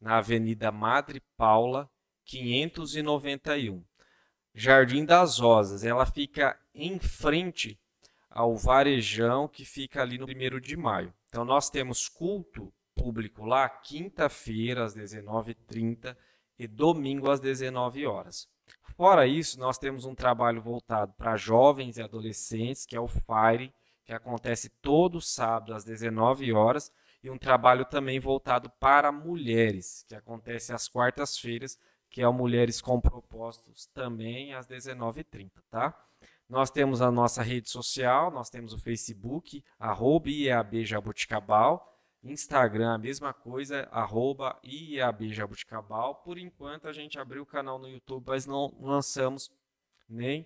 na 0.00 0.18
Avenida 0.18 0.70
Madre 0.70 1.20
Paula, 1.36 1.90
591. 2.24 3.84
Jardim 4.54 5.04
das 5.04 5.38
Rosas. 5.38 5.84
Ela 5.84 6.06
fica 6.06 6.58
em 6.74 6.98
frente 6.98 7.78
ao 8.30 8.56
Varejão, 8.56 9.48
que 9.48 9.64
fica 9.64 10.00
ali 10.00 10.16
no 10.16 10.26
1 10.26 10.60
de 10.60 10.76
maio. 10.76 11.12
Então, 11.30 11.44
nós 11.44 11.70
temos 11.70 12.08
culto 12.08 12.72
público 12.92 13.44
lá, 13.44 13.68
quinta-feira, 13.68 14.84
às 14.84 14.94
19h30 14.94 16.16
e 16.58 16.66
domingo, 16.66 17.30
às 17.30 17.38
19 17.38 18.04
horas. 18.04 18.48
Fora 18.82 19.26
isso, 19.26 19.58
nós 19.58 19.78
temos 19.78 20.04
um 20.04 20.14
trabalho 20.14 20.60
voltado 20.60 21.12
para 21.14 21.36
jovens 21.36 21.96
e 21.96 22.02
adolescentes, 22.02 22.84
que 22.84 22.96
é 22.96 23.00
o 23.00 23.06
FIRE, 23.06 23.72
que 24.04 24.12
acontece 24.12 24.68
todo 24.82 25.20
sábado, 25.20 25.72
às 25.72 25.84
19 25.84 26.52
horas, 26.52 26.92
e 27.22 27.30
um 27.30 27.38
trabalho 27.38 27.84
também 27.84 28.18
voltado 28.18 28.68
para 28.80 29.12
mulheres, 29.12 30.04
que 30.08 30.16
acontece 30.16 30.72
às 30.72 30.88
quartas-feiras, 30.88 31.78
que 32.10 32.20
é 32.20 32.26
o 32.26 32.32
Mulheres 32.32 32.80
com 32.80 33.00
Propósitos, 33.00 33.86
também 33.94 34.52
às 34.52 34.66
19h30, 34.66 35.52
tá? 35.70 35.96
Nós 36.50 36.68
temos 36.68 37.00
a 37.00 37.12
nossa 37.12 37.44
rede 37.44 37.70
social, 37.70 38.28
nós 38.32 38.50
temos 38.50 38.72
o 38.72 38.78
Facebook, 38.78 39.64
arroba 39.78 40.28
Jabuticabal, 40.82 41.96
Instagram 42.24 42.92
a 42.92 42.98
mesma 42.98 43.32
coisa, 43.32 43.88
arroba 43.92 44.58
IEAB 44.64 45.32
Jabuticabal. 45.32 46.16
Por 46.16 46.38
enquanto 46.38 46.88
a 46.88 46.92
gente 46.92 47.20
abriu 47.20 47.44
o 47.44 47.46
canal 47.46 47.78
no 47.78 47.88
YouTube, 47.88 48.24
mas 48.26 48.46
não 48.46 48.76
lançamos 48.80 49.48
nem 50.08 50.44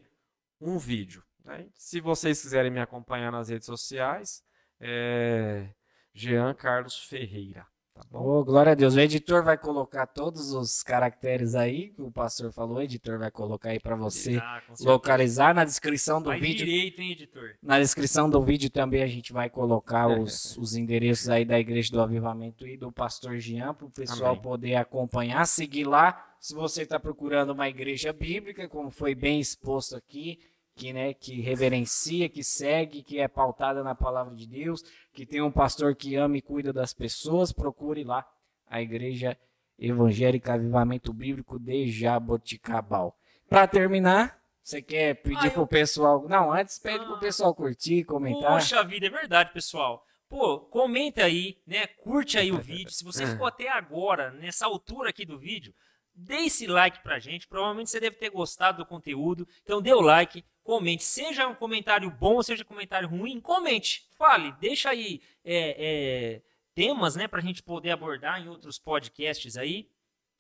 um 0.61 0.77
vídeo. 0.77 1.25
Né? 1.43 1.71
Se 1.73 2.03
vocês 2.03 2.43
quiserem 2.43 2.71
me 2.71 2.81
acompanhar 2.81 3.33
nas 3.33 3.49
redes 3.49 3.65
sociais, 3.65 4.45
é 4.79 5.71
Jean 6.13 6.53
Carlos 6.53 6.99
Ferreira. 6.99 7.67
Tá 7.95 8.03
bom? 8.11 8.43
glória 8.43 8.73
a 8.73 8.75
Deus. 8.75 8.97
O 8.97 9.01
editor 9.01 9.45
vai 9.45 9.57
colocar 9.57 10.05
todos 10.05 10.53
os 10.53 10.83
caracteres 10.83 11.55
aí 11.55 11.91
que 11.91 12.03
o 12.03 12.11
pastor 12.11 12.53
falou. 12.53 12.79
O 12.79 12.83
editor 12.83 13.21
vai 13.21 13.31
colocar 13.31 13.71
aí 13.71 13.79
para 13.79 13.95
você 13.95 14.37
ah, 14.39 14.61
localizar 14.81 15.55
na 15.55 15.65
descrição 15.65 16.21
do 16.21 16.31
vai 16.31 16.41
vídeo. 16.41 16.67
Direito, 16.67 17.01
hein, 17.01 17.13
editor? 17.13 17.55
Na 17.63 17.79
descrição 17.79 18.29
do 18.29 18.43
vídeo 18.43 18.69
também 18.69 19.01
a 19.01 19.07
gente 19.07 19.33
vai 19.33 19.49
colocar 19.49 20.09
os, 20.19 20.57
os 20.57 20.75
endereços 20.75 21.29
aí 21.29 21.45
da 21.45 21.59
Igreja 21.59 21.93
do 21.93 22.01
Avivamento 22.01 22.67
e 22.67 22.77
do 22.77 22.91
pastor 22.91 23.39
Jean 23.39 23.73
para 23.73 23.87
o 23.87 23.91
pessoal 23.91 24.33
Amém. 24.33 24.43
poder 24.43 24.75
acompanhar, 24.75 25.47
seguir 25.47 25.85
lá. 25.85 26.35
Se 26.41 26.53
você 26.53 26.83
está 26.83 26.99
procurando 26.99 27.51
uma 27.51 27.69
igreja 27.69 28.13
bíblica, 28.13 28.69
como 28.69 28.91
foi 28.91 29.15
bem 29.15 29.39
exposto 29.39 29.97
aqui, 29.97 30.41
que, 30.75 30.93
né, 30.93 31.15
que 31.15 31.41
reverencia, 31.41 32.29
que 32.29 32.43
segue, 32.43 33.03
que 33.03 33.21
é 33.21 33.29
pautada 33.29 33.83
na 33.83 33.95
palavra 33.95 34.35
de 34.35 34.47
Deus, 34.47 34.83
que 35.13 35.25
tem 35.25 35.41
um 35.41 35.53
pastor 35.53 35.95
que 35.95 36.17
ama 36.17 36.37
e 36.37 36.43
cuida 36.43 36.73
das 36.73 36.93
pessoas, 36.93 37.53
procure 37.53 38.05
lá 38.05 38.27
a 38.67 38.83
Igreja 38.83 39.39
Evangélica 39.79 40.55
Avivamento 40.55 41.13
Bíblico 41.13 41.59
de 41.59 41.91
Jaboticabal. 41.91 43.17
Para 43.49 43.67
terminar, 43.67 44.41
você 44.63 44.81
quer 44.81 45.15
pedir 45.23 45.49
ah, 45.49 45.51
pro 45.51 45.67
pessoal. 45.67 46.27
Não, 46.29 46.53
antes 46.53 46.79
pede 46.79 47.05
ah, 47.05 47.07
pro 47.07 47.21
pessoal 47.21 47.55
curtir, 47.55 48.05
comentar. 48.05 48.53
Poxa 48.53 48.83
vida, 48.83 49.07
é 49.07 49.11
verdade, 49.11 49.53
pessoal. 49.53 50.05
Pô, 50.29 50.59
comenta 50.59 51.25
aí, 51.25 51.59
né? 51.67 51.87
Curte 51.87 52.39
aí 52.39 52.51
o 52.51 52.59
vídeo. 52.59 52.91
Se 52.91 53.05
você 53.05 53.27
ficou 53.27 53.47
até 53.47 53.69
agora, 53.69 54.31
nessa 54.33 54.67
altura 54.67 55.11
aqui 55.11 55.25
do 55.25 55.39
vídeo, 55.39 55.75
dê 56.15 56.47
esse 56.47 56.67
like 56.67 57.03
pra 57.03 57.19
gente. 57.19 57.47
Provavelmente 57.47 57.91
você 57.91 58.01
deve 58.01 58.17
ter 58.17 58.31
gostado 58.31 58.79
do 58.79 58.87
conteúdo. 58.87 59.47
Então 59.63 59.83
dê 59.83 59.93
o 59.93 60.01
like, 60.01 60.45
comente. 60.65 61.05
Seja 61.05 61.47
um 61.47 61.55
comentário 61.55 62.11
bom, 62.11 62.43
seja 62.43 62.65
um 62.65 62.67
comentário 62.67 63.09
ruim, 63.09 63.41
comente. 63.41 64.09
Fale, 64.17 64.53
deixa 64.53 64.91
aí 64.91 65.21
é, 65.45 65.77
é, 65.79 66.43
temas, 66.75 67.15
né, 67.15 67.29
pra 67.29 67.41
gente 67.41 67.63
poder 67.63 67.91
abordar 67.91 68.41
em 68.41 68.49
outros 68.49 68.79
podcasts 68.79 69.57
aí. 69.57 69.89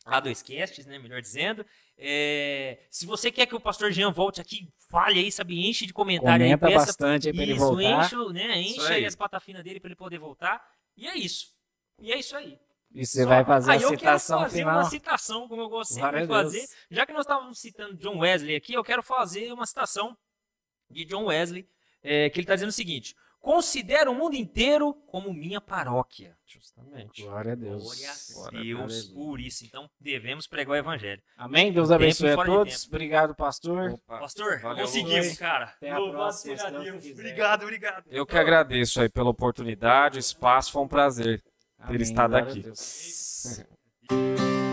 A2casts, 0.04 0.86
né, 0.86 0.98
melhor 0.98 1.20
dizendo. 1.20 1.64
É, 1.96 2.78
se 2.90 3.06
você 3.06 3.30
quer 3.30 3.46
que 3.46 3.54
o 3.54 3.60
pastor 3.60 3.90
Jean 3.90 4.10
volte 4.10 4.40
aqui, 4.40 4.68
fale 4.90 5.18
aí, 5.18 5.32
sabe, 5.32 5.66
enche 5.66 5.86
de 5.86 5.94
comentário 5.94 6.44
Comenta 6.44 6.66
aí. 6.66 6.72
Peça, 6.72 6.86
bastante 6.86 7.28
aí 7.28 7.32
pra 7.32 7.42
ele 7.42 7.54
voltar. 7.54 8.04
Enche, 8.04 8.32
né, 8.32 8.60
enche 8.60 8.92
aí 8.92 9.06
as 9.06 9.14
patafinas 9.14 9.62
dele 9.62 9.80
para 9.80 9.88
ele 9.88 9.96
poder 9.96 10.18
voltar. 10.18 10.62
E 10.96 11.06
é 11.06 11.16
isso. 11.16 11.54
E 12.00 12.12
é 12.12 12.18
isso 12.18 12.36
aí. 12.36 12.58
E 12.94 13.04
você 13.04 13.22
Só, 13.22 13.28
vai 13.28 13.44
fazer 13.44 13.72
a 13.72 13.78
citação 13.78 13.92
eu 13.92 13.98
quero 13.98 14.20
fazer 14.20 14.58
final. 14.58 14.76
uma 14.76 14.84
citação, 14.84 15.48
como 15.48 15.62
eu 15.62 15.68
gosto 15.68 15.94
sempre 15.94 16.20
de 16.20 16.26
fazer. 16.28 16.64
Já 16.90 17.04
que 17.04 17.12
nós 17.12 17.22
estávamos 17.22 17.58
citando 17.58 17.96
John 17.96 18.18
Wesley 18.18 18.54
aqui, 18.54 18.72
eu 18.72 18.84
quero 18.84 19.02
fazer 19.02 19.52
uma 19.52 19.66
citação 19.66 20.16
de 20.88 21.04
John 21.04 21.24
Wesley, 21.24 21.68
é, 22.02 22.30
que 22.30 22.38
ele 22.38 22.44
está 22.44 22.54
dizendo 22.54 22.68
o 22.68 22.72
seguinte: 22.72 23.16
Considero 23.44 24.10
o 24.10 24.14
mundo 24.14 24.36
inteiro 24.36 24.94
como 25.06 25.30
minha 25.30 25.60
paróquia. 25.60 26.34
Justamente. 26.46 27.20
Glória 27.20 27.52
a 27.52 27.54
Deus. 27.54 27.82
Glória 28.32 28.58
a 28.58 28.62
Deus 28.62 29.04
por 29.08 29.38
isso. 29.38 29.66
Então, 29.66 29.86
devemos 30.00 30.46
pregar 30.46 30.72
o 30.72 30.76
evangelho. 30.76 31.22
Amém? 31.36 31.70
Deus 31.70 31.90
abençoe 31.90 32.30
a 32.30 32.42
todos. 32.42 32.86
Obrigado, 32.86 33.34
pastor. 33.34 33.90
Opa. 33.90 34.18
Pastor, 34.20 34.60
Valeu, 34.60 34.86
conseguimos, 34.86 35.36
cara. 35.36 35.66
Até 35.66 35.90
a 35.90 35.96
próxima, 35.96 36.56
seja 36.56 36.70
Deus. 36.70 37.04
Obrigado, 37.04 37.64
obrigado. 37.64 38.04
Eu 38.08 38.24
que 38.24 38.38
agradeço 38.38 39.02
aí 39.02 39.10
pela 39.10 39.28
oportunidade, 39.28 40.16
o 40.16 40.20
espaço. 40.20 40.72
Foi 40.72 40.82
um 40.82 40.88
prazer 40.88 41.44
Amém. 41.88 42.02
estado 42.02 42.30
Glória 42.30 42.48
aqui. 42.48 42.64